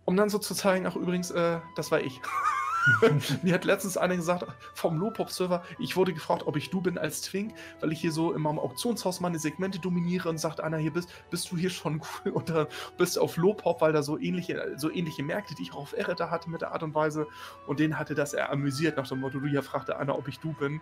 [0.05, 2.20] um dann so zu zeigen, ach übrigens, äh, das war ich.
[3.43, 4.44] Mir hat letztens einer gesagt
[4.74, 8.32] vom Lopop-Server, ich wurde gefragt, ob ich du bin als Twink, weil ich hier so
[8.32, 12.01] in meinem Auktionshaus meine Segmente dominiere und sagt einer hier bist, bist du hier schon
[12.24, 15.78] cool oder bist auf Lopop, weil da so ähnliche, so ähnliche Märkte, die ich auch
[15.78, 17.27] auf Ereta hatte mit der Art und Weise.
[17.66, 20.39] Und den hatte das eher amüsiert nach dem Motto, du hier fragte einer, ob ich
[20.39, 20.81] du bin.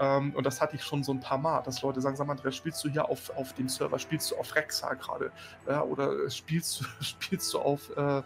[0.00, 2.32] Ähm, und das hatte ich schon so ein paar Mal, dass Leute sagen, sag mal,
[2.32, 5.30] Andreas, spielst du hier auf, auf dem Server, spielst du auf Rexa gerade?
[5.68, 8.22] Ja, oder spielst, spielst du auf, äh, äh,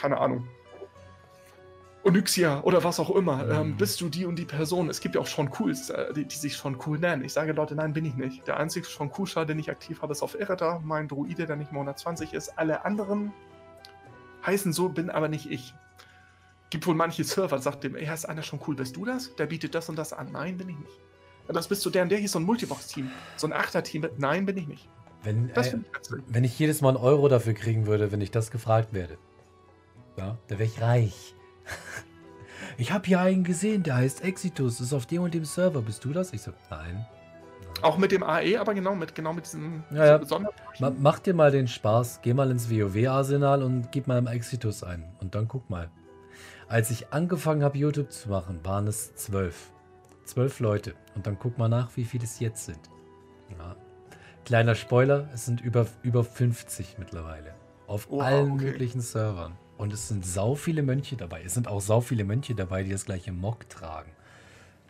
[0.00, 0.46] keine Ahnung,
[2.02, 3.44] Onyxia oder was auch immer.
[3.44, 3.50] Ähm.
[3.50, 4.88] Ähm, bist du die und die Person?
[4.88, 7.24] Es gibt ja auch schon Cools, äh, die, die, sich schon cool nennen.
[7.24, 8.46] Ich sage Leute, nein, bin ich nicht.
[8.46, 11.72] Der einzige schon Coolschar, den ich aktiv habe, ist auf Ereta, mein Druide, der nicht
[11.72, 12.58] mehr 120 ist.
[12.58, 13.32] Alle anderen
[14.46, 15.74] heißen so, bin aber nicht ich.
[16.70, 19.34] Gibt wohl manche Server, sagt dem, ey, ist einer schon cool, bist du das?
[19.36, 20.30] Der bietet das und das an.
[20.32, 21.00] Nein, bin ich nicht.
[21.48, 24.08] Und das bist du der und der hier, so ein Multibox-Team, so ein Achter-Team.
[24.18, 24.88] Nein, bin ich nicht.
[25.22, 25.74] Wenn, äh, ich
[26.28, 29.18] wenn ich jedes Mal einen Euro dafür kriegen würde, wenn ich das gefragt werde,
[30.16, 31.34] ja, dann wäre ich reich.
[32.78, 35.82] Ich habe hier einen gesehen, der heißt Exitus, ist auf dem und dem Server.
[35.82, 36.32] Bist du das?
[36.32, 37.04] Ich so, nein.
[37.82, 40.20] Auch mit dem AE, aber genau mit, genau mit diesem ja, ja.
[40.78, 44.82] Ma mach dir mal den Spaß, geh mal ins WoW-Arsenal und gib mal im Exitus
[44.82, 45.04] ein.
[45.20, 45.90] Und dann guck mal.
[46.68, 49.72] Als ich angefangen habe, YouTube zu machen, waren es zwölf.
[50.24, 50.94] Zwölf Leute.
[51.14, 52.80] Und dann guck mal nach, wie viele es jetzt sind.
[53.58, 53.76] Ja.
[54.44, 57.54] Kleiner Spoiler, es sind über, über 50 mittlerweile.
[57.86, 58.64] Auf wow, allen okay.
[58.64, 59.52] möglichen Servern.
[59.80, 61.42] Und es sind sau viele Mönche dabei.
[61.42, 64.10] Es sind auch sau viele Mönche dabei, die das gleiche Mock tragen.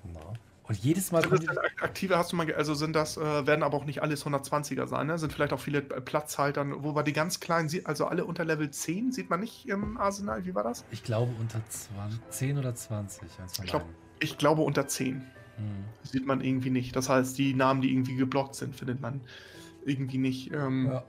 [0.02, 0.34] Genau.
[0.64, 1.22] Und jedes Mal.
[1.22, 1.46] Also
[1.80, 5.06] aktive hast du mal, also sind das, äh, werden aber auch nicht alles 120er sein,
[5.06, 5.16] ne?
[5.16, 8.68] Sind vielleicht auch viele äh, Platzhaltern, wo wir die ganz kleinen, also alle unter Level
[8.68, 10.84] 10, sieht man nicht im Arsenal, wie war das?
[10.90, 13.28] Ich glaube unter 20, 10 oder 20.
[13.62, 13.84] Ich, glaub,
[14.18, 15.14] ich glaube unter 10.
[15.14, 15.24] Hm.
[16.02, 16.96] Sieht man irgendwie nicht.
[16.96, 19.20] Das heißt, die Namen, die irgendwie geblockt sind, findet man
[19.84, 20.52] irgendwie nicht.
[20.52, 21.04] Ähm, ja.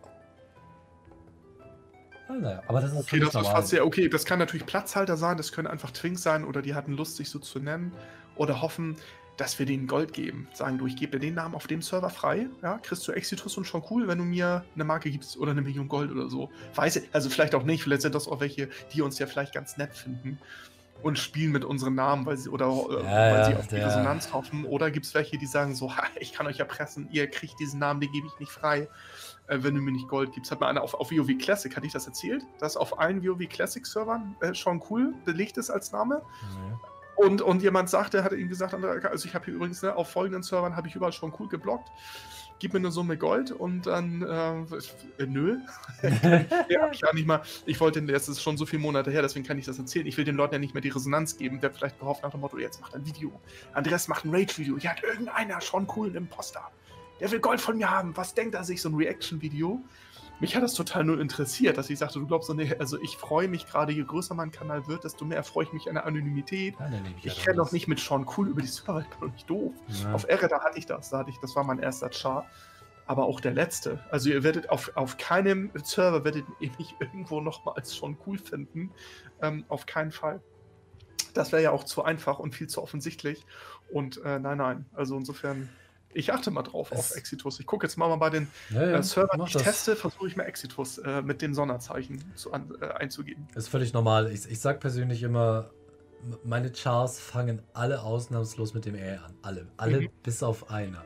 [2.31, 4.07] Ah, naja, aber das ist okay, das ist fast sehr okay.
[4.07, 7.29] Das kann natürlich Platzhalter sein, das können einfach Twinks sein oder die hatten Lust, sich
[7.29, 7.91] so zu nennen
[8.35, 8.95] oder hoffen,
[9.37, 10.47] dass wir denen Gold geben.
[10.53, 13.57] Sagen du, ich gebe dir den Namen auf dem Server frei, ja, kriegst du Exitus
[13.57, 16.49] und schon cool, wenn du mir eine Marke gibst oder eine Million Gold oder so.
[16.75, 19.53] Weiß ich, also vielleicht auch nicht, vielleicht sind das auch welche, die uns ja vielleicht
[19.53, 20.39] ganz nett finden
[21.01, 23.87] und spielen mit unseren Namen, weil sie oder äh, ja, weil sie auf die ja.
[23.87, 24.65] Resonanz hoffen.
[24.65, 27.99] Oder gibt es welche, die sagen so, ich kann euch erpressen, ihr kriegt diesen Namen,
[27.99, 28.87] den gebe ich nicht frei
[29.51, 30.49] äh, wenn du mir nicht Gold gibst.
[30.49, 32.45] Hat mal einer auf, auf WoW Classic, hatte ich das erzählt?
[32.59, 36.21] Dass auf allen WoW Classic Servern äh, schon cool belegt ist als Name.
[36.41, 36.79] Mhm.
[37.17, 40.41] Und, und jemand sagte, hat ihm gesagt, also ich habe hier übrigens ne, auf folgenden
[40.41, 41.91] Servern habe ich überall schon cool geblockt.
[42.59, 45.57] Gib mir eine Summe Gold und dann, äh, nö.
[46.69, 49.57] ja, ich nicht mal, ich wollte, das ist schon so viele Monate her, deswegen kann
[49.57, 50.05] ich das erzählen.
[50.05, 52.39] Ich will den Leuten ja nicht mehr die Resonanz geben, der vielleicht gehofft nach dem
[52.39, 53.31] Motto, jetzt macht ein Video.
[53.73, 54.77] Andreas macht ein Rage-Video.
[54.77, 56.71] Ja, hat irgendeiner schon cool einen Imposter
[57.21, 58.17] der will Gold von mir haben.
[58.17, 59.81] Was denkt er sich, so ein Reaction-Video?
[60.39, 63.47] Mich hat das total nur interessiert, dass ich sagte, du glaubst, nee, also ich freue
[63.47, 66.73] mich gerade, je größer mein Kanal wird, desto mehr freue ich mich an der Anonymität.
[66.79, 66.89] Ja,
[67.19, 69.47] ich ich renne doch nicht mit Sean Cool über die Server, ich bin doch nicht
[69.47, 69.75] doof.
[70.01, 70.13] Ja.
[70.13, 72.47] Auf R, da hatte ich das, da hatte ich, das war mein erster Char,
[73.05, 74.03] aber auch der letzte.
[74.09, 78.39] Also ihr werdet auf, auf keinem Server werdet ihr mich irgendwo nochmal als Sean Cool
[78.39, 78.89] finden.
[79.43, 80.41] Ähm, auf keinen Fall.
[81.35, 83.45] Das wäre ja auch zu einfach und viel zu offensichtlich.
[83.91, 85.69] Und äh, nein, nein, also insofern
[86.13, 87.59] ich achte mal drauf es auf Exitus.
[87.59, 89.63] Ich gucke jetzt mal, bei den ja, ja, äh, Servern, die ich das.
[89.63, 93.47] teste, versuche ich mal Exitus äh, mit dem Sonderzeichen zu, an, äh, einzugeben.
[93.55, 94.31] Ist völlig normal.
[94.31, 95.69] Ich, ich sage persönlich immer,
[96.43, 99.33] meine Chars fangen alle ausnahmslos mit dem E an.
[99.41, 99.67] Alle.
[99.77, 100.09] Alle mhm.
[100.23, 101.03] bis auf einer.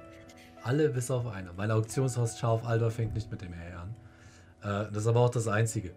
[0.64, 1.53] Alle bis auf einer.
[1.53, 3.95] Mein Auktionshaus-Char auf Alder fängt nicht mit dem E an.
[4.61, 5.94] Äh, das ist aber auch das Einzige.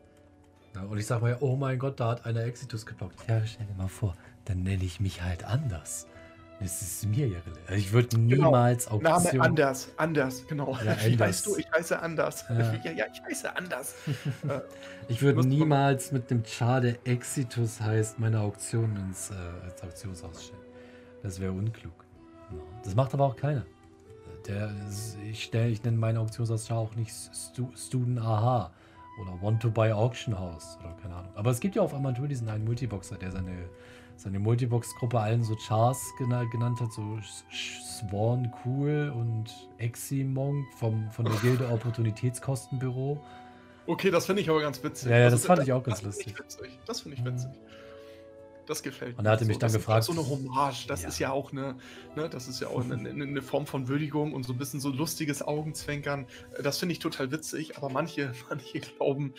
[0.74, 3.16] Ja, und ich sage mal, oh mein Gott, da hat einer Exitus geblockt.
[3.28, 4.14] Ja, stell dir mal vor,
[4.44, 6.06] dann nenne ich mich halt anders.
[6.60, 7.70] Das ist mir ja relevant.
[7.76, 8.46] Ich würde genau.
[8.46, 8.96] niemals genau.
[8.96, 9.32] Auktion...
[9.32, 10.76] Name anders, anders, genau.
[10.84, 11.56] Ja, Wie heißt du?
[11.56, 12.44] Ich heiße anders.
[12.48, 13.94] Ja, ja, ja ich heiße anders.
[14.48, 14.60] Äh,
[15.08, 19.34] ich würde niemals mit dem Char, der Exitus heißt, meine Auktion ins, äh,
[19.68, 20.62] ins Auktionshaus stellen.
[21.22, 21.92] Das wäre unklug.
[22.84, 23.64] Das macht aber auch keiner.
[24.46, 24.72] Der,
[25.30, 28.72] ich, stell, ich nenne meine Auktionshaus auch nicht Stu, Student AHA
[29.20, 31.32] oder Want to Buy Auction House oder keine Ahnung.
[31.34, 33.68] Aber es gibt ja auf Amateur diesen einen Multiboxer, der seine,
[34.18, 37.18] seine Multibox-Gruppe allen so Chars genannt hat, so
[37.52, 43.22] Sworn Cool und Eximong vom, von der Gilde Opportunitätskostenbüro.
[43.86, 45.08] Okay, das finde ich aber ganz witzig.
[45.08, 46.34] Ja, ja, das, das fand ich auch ganz lustig.
[46.84, 47.50] Das finde ich witzig.
[48.66, 49.20] Das gefällt mir.
[49.20, 50.04] Und er hatte mich so, dann gefragt.
[50.04, 50.86] so eine Hommage.
[50.88, 51.08] Das ja.
[51.08, 51.76] ist ja auch eine,
[52.14, 54.90] ne, das ist ja auch eine, eine, Form von Würdigung und so ein bisschen so
[54.90, 56.26] lustiges Augenzwinkern.
[56.62, 59.32] Das finde ich total witzig, aber manche, manche glauben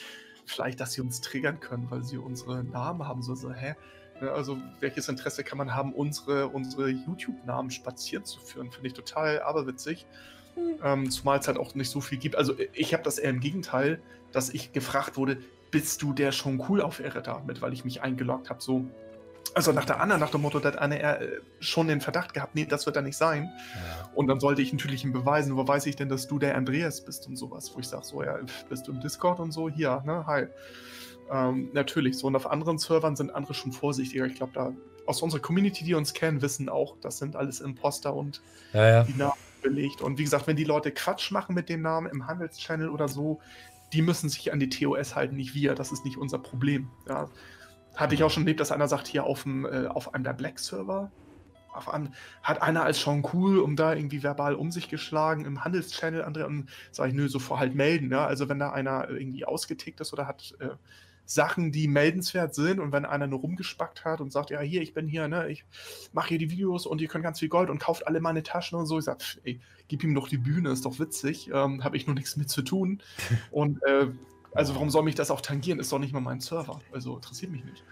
[0.46, 3.22] vielleicht, dass sie uns triggern können, weil sie unsere Namen haben.
[3.22, 3.76] So, so hä?
[4.22, 8.72] Ne, also, welches Interesse kann man haben, unsere, unsere YouTube-Namen spazieren zu führen?
[8.72, 10.06] Finde ich total aberwitzig.
[10.56, 10.80] Hm.
[10.84, 12.36] Ähm, zumal es halt auch nicht so viel gibt.
[12.36, 14.02] Also, ich habe das eher im Gegenteil,
[14.32, 15.38] dass ich gefragt wurde,
[15.72, 18.62] bist du der schon cool auf Ehre damit, weil ich mich eingeloggt habe.
[18.62, 18.86] So,
[19.56, 22.34] also nach der anderen, nach dem Motto, da hat eine er äh, schon den Verdacht
[22.34, 23.52] gehabt, nee, das wird da nicht sein.
[23.74, 24.10] Ja.
[24.16, 27.02] Und dann sollte ich natürlich ihm beweisen, wo weiß ich denn, dass du der Andreas
[27.02, 28.38] bist und sowas, wo ich sage, so, ja,
[28.70, 30.48] bist du im Discord und so, hier, ne, hi.
[31.32, 34.26] Ähm, natürlich, so und auf anderen Servern sind andere schon vorsichtiger.
[34.26, 34.74] Ich glaube, da
[35.06, 38.42] aus unserer Community, die uns kennen, wissen auch, das sind alles Imposter und
[38.74, 39.04] ja, ja.
[39.04, 40.02] die Namen belegt.
[40.02, 43.40] Und wie gesagt, wenn die Leute Quatsch machen mit dem Namen im Handelschannel oder so,
[43.92, 45.74] die müssen sich an die TOS halten, nicht wir.
[45.76, 46.90] Das ist nicht unser Problem.
[47.08, 47.30] Ja.
[47.96, 50.34] Hatte ich auch schon erlebt, dass einer sagt, hier auf, dem, äh, auf einem der
[50.34, 51.12] Black-Server,
[52.44, 56.48] hat einer als schon cool, um da irgendwie verbal um sich geschlagen im Handelschannel, andere,
[56.48, 58.26] und sage ich, nö, so vor halt melden, ja.
[58.26, 60.70] Also wenn da einer irgendwie ausgetickt ist oder hat äh,
[61.30, 64.96] Sachen, die meldenswert sind und wenn einer nur rumgespackt hat und sagt, ja, hier, ich
[64.96, 65.64] bin hier, ne, ich
[66.12, 68.80] mache hier die Videos und ihr könnt ganz viel Gold und kauft alle meine Taschen
[68.80, 71.98] und so, ich sage, ey, gib ihm doch die Bühne, ist doch witzig, ähm, habe
[71.98, 73.04] ich nur nichts mit zu tun.
[73.52, 74.08] und äh,
[74.54, 75.80] also warum soll mich das auch tangieren?
[75.80, 76.82] Ist doch nicht mal mein Server.
[76.92, 77.84] Also interessiert mich nicht.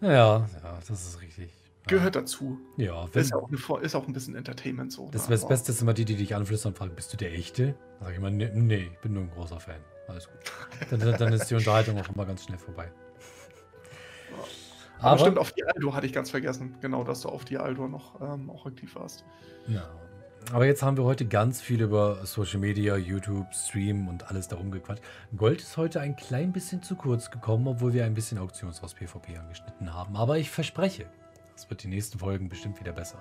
[0.00, 0.48] Ja, ja,
[0.88, 1.50] das ist richtig.
[1.86, 2.58] Gehört dazu.
[2.76, 5.08] Ja, wenn, ist, auch eine, ist auch ein bisschen Entertainment so.
[5.12, 5.36] Das, ne?
[5.36, 7.76] das Beste ist immer die, die dich anflüstern und fragen, bist du der Echte?
[8.00, 9.80] Sag ich immer, nee, nee, ich bin nur ein großer Fan.
[10.12, 11.00] Alles gut.
[11.00, 12.92] dann, dann, ist die Unterhaltung auch immer ganz schnell vorbei.
[14.98, 16.76] Aber, Aber stimmt, auf die Aldo hatte ich ganz vergessen.
[16.80, 19.24] Genau, dass du auf die Aldo noch ähm, auch aktiv warst.
[19.66, 19.88] Ja,
[20.50, 24.70] aber jetzt haben wir heute ganz viel über Social Media, YouTube, Stream und alles darum
[24.70, 25.02] gequatscht.
[25.36, 29.38] Gold ist heute ein klein bisschen zu kurz gekommen, obwohl wir ein bisschen Auktionshaus PvP
[29.38, 30.16] angeschnitten haben.
[30.16, 31.06] Aber ich verspreche,
[31.56, 33.18] es wird die nächsten Folgen bestimmt wieder besser.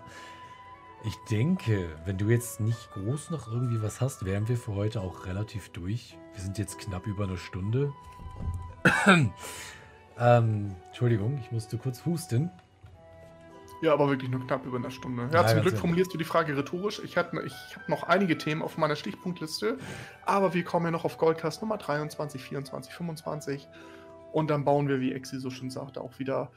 [1.04, 5.02] Ich denke, wenn du jetzt nicht groß noch irgendwie was hast, wären wir für heute
[5.02, 6.16] auch relativ durch.
[6.34, 7.92] Wir sind jetzt knapp über eine Stunde.
[9.08, 12.52] ähm, Entschuldigung, ich musste kurz husten.
[13.82, 15.28] Ja, aber wirklich nur knapp über eine Stunde.
[15.34, 17.00] Ja, ja zum Glück formulierst du die Frage rhetorisch.
[17.00, 17.42] Ich, ich habe
[17.88, 19.80] noch einige Themen auf meiner Stichpunktliste,
[20.24, 23.68] aber wir kommen ja noch auf Goldcast Nummer 23, 24, 25
[24.34, 26.52] und dann bauen wir, wie Exi so schön sagte, auch wieder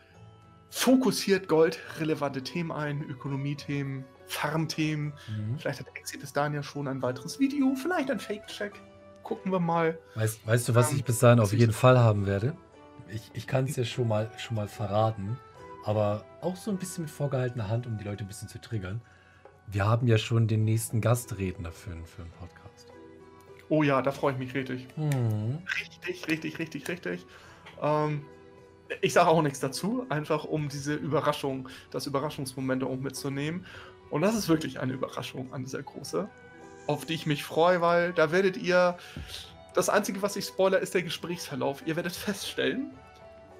[0.74, 5.12] fokussiert goldrelevante Themen ein, Ökonomie-Themen, Farm-Themen.
[5.28, 5.58] Mhm.
[5.58, 8.72] Vielleicht hat Exi bis dahin ja schon ein weiteres Video, vielleicht ein Fake-Check.
[9.22, 9.98] Gucken wir mal.
[10.14, 12.56] Weißt, weißt du, was ähm, ich bis dahin auf jeden Fall haben werde?
[13.08, 15.38] Ich, ich kann es ja schon mal, schon mal verraten
[15.84, 19.00] aber auch so ein bisschen mit vorgehaltener Hand, um die Leute ein bisschen zu triggern.
[19.66, 22.88] Wir haben ja schon den nächsten Gastredner für, für einen Podcast.
[23.68, 24.86] Oh ja, da freue ich mich richtig.
[24.96, 25.58] Mhm.
[25.80, 27.26] Richtig, richtig, richtig, richtig.
[27.80, 28.24] Ähm,
[29.00, 33.66] ich sage auch nichts dazu, einfach um diese Überraschung, das Überraschungsmoment auch mitzunehmen.
[34.10, 36.28] Und das ist wirklich eine Überraschung, eine sehr große,
[36.86, 38.96] auf die ich mich freue, weil da werdet ihr.
[39.74, 41.82] Das Einzige, was ich spoiler, ist der Gesprächsverlauf.
[41.84, 42.92] Ihr werdet feststellen,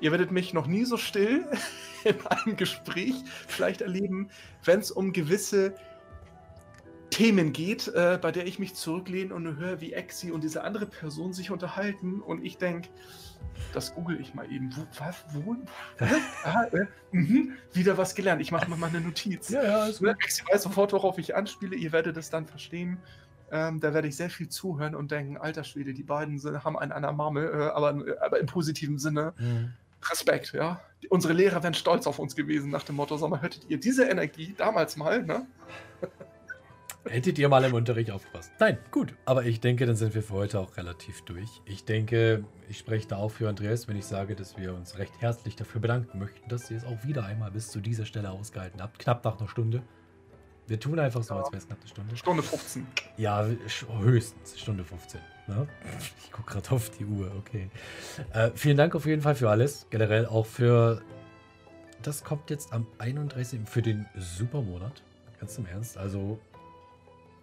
[0.01, 1.47] Ihr werdet mich noch nie so still
[2.05, 3.15] in einem Gespräch
[3.47, 4.29] vielleicht erleben,
[4.65, 5.75] wenn es um gewisse
[7.11, 10.87] Themen geht, äh, bei der ich mich zurücklehne und höre, wie Exi und diese andere
[10.87, 12.89] Person sich unterhalten und ich denke,
[13.73, 14.71] das google ich mal eben.
[14.75, 15.57] Wo, was, wo?
[16.45, 18.41] ah, äh, mh, wieder was gelernt.
[18.41, 19.49] Ich mache mal eine Notiz.
[19.51, 20.17] Ja, ja, ist gut.
[20.23, 21.77] Exi weiß sofort, worauf ich anspiele.
[21.77, 22.99] Ihr werdet es dann verstehen.
[23.51, 26.79] Ähm, da werde ich sehr viel zuhören und denken, alter Schwede, die beiden sind, haben
[26.79, 29.33] einen an der Marmel, äh, aber, aber im positiven Sinne.
[29.39, 29.73] Mhm.
[30.11, 30.81] Respekt, ja.
[31.09, 34.05] Unsere Lehrer wären stolz auf uns gewesen nach dem Motto, sag mal, hättet ihr diese
[34.05, 35.47] Energie damals mal, ne?
[37.07, 38.53] Hättet ihr mal im Unterricht aufgepasst.
[38.59, 39.15] Nein, gut.
[39.27, 41.61] Aber ich denke, dann sind wir für heute auch relativ durch.
[41.67, 45.13] Ich denke, ich spreche da auch für Andreas, wenn ich sage, dass wir uns recht
[45.21, 48.81] herzlich dafür bedanken möchten, dass ihr es auch wieder einmal bis zu dieser Stelle ausgehalten
[48.81, 48.99] habt.
[48.99, 49.83] Knapp nach einer Stunde.
[50.67, 52.17] Wir tun einfach so, als wäre es knapp eine Stunde.
[52.17, 52.87] Stunde 15.
[53.19, 53.47] Ja,
[54.01, 55.21] höchstens Stunde 15.
[55.47, 55.69] Ne?
[56.25, 57.69] Ich gucke gerade auf die Uhr, okay.
[58.33, 59.87] Äh, vielen Dank auf jeden Fall für alles.
[59.91, 61.03] Generell auch für.
[62.01, 63.61] Das kommt jetzt am 31.
[63.67, 65.03] für den Supermonat.
[65.39, 65.99] Ganz im Ernst.
[65.99, 66.39] Also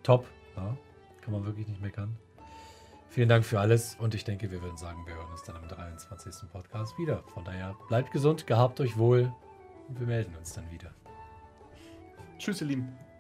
[0.04, 0.26] top.
[0.56, 0.76] Ja?
[1.22, 2.18] Kann man wirklich nicht meckern.
[3.10, 5.68] Vielen Dank für alles und ich denke, wir würden sagen, wir hören uns dann am
[5.68, 6.50] 23.
[6.50, 7.24] Podcast wieder.
[7.34, 9.32] Von daher bleibt gesund, gehabt euch wohl
[9.90, 10.92] und wir melden uns dann wieder.
[12.38, 13.11] Tschüss, ihr Lieben.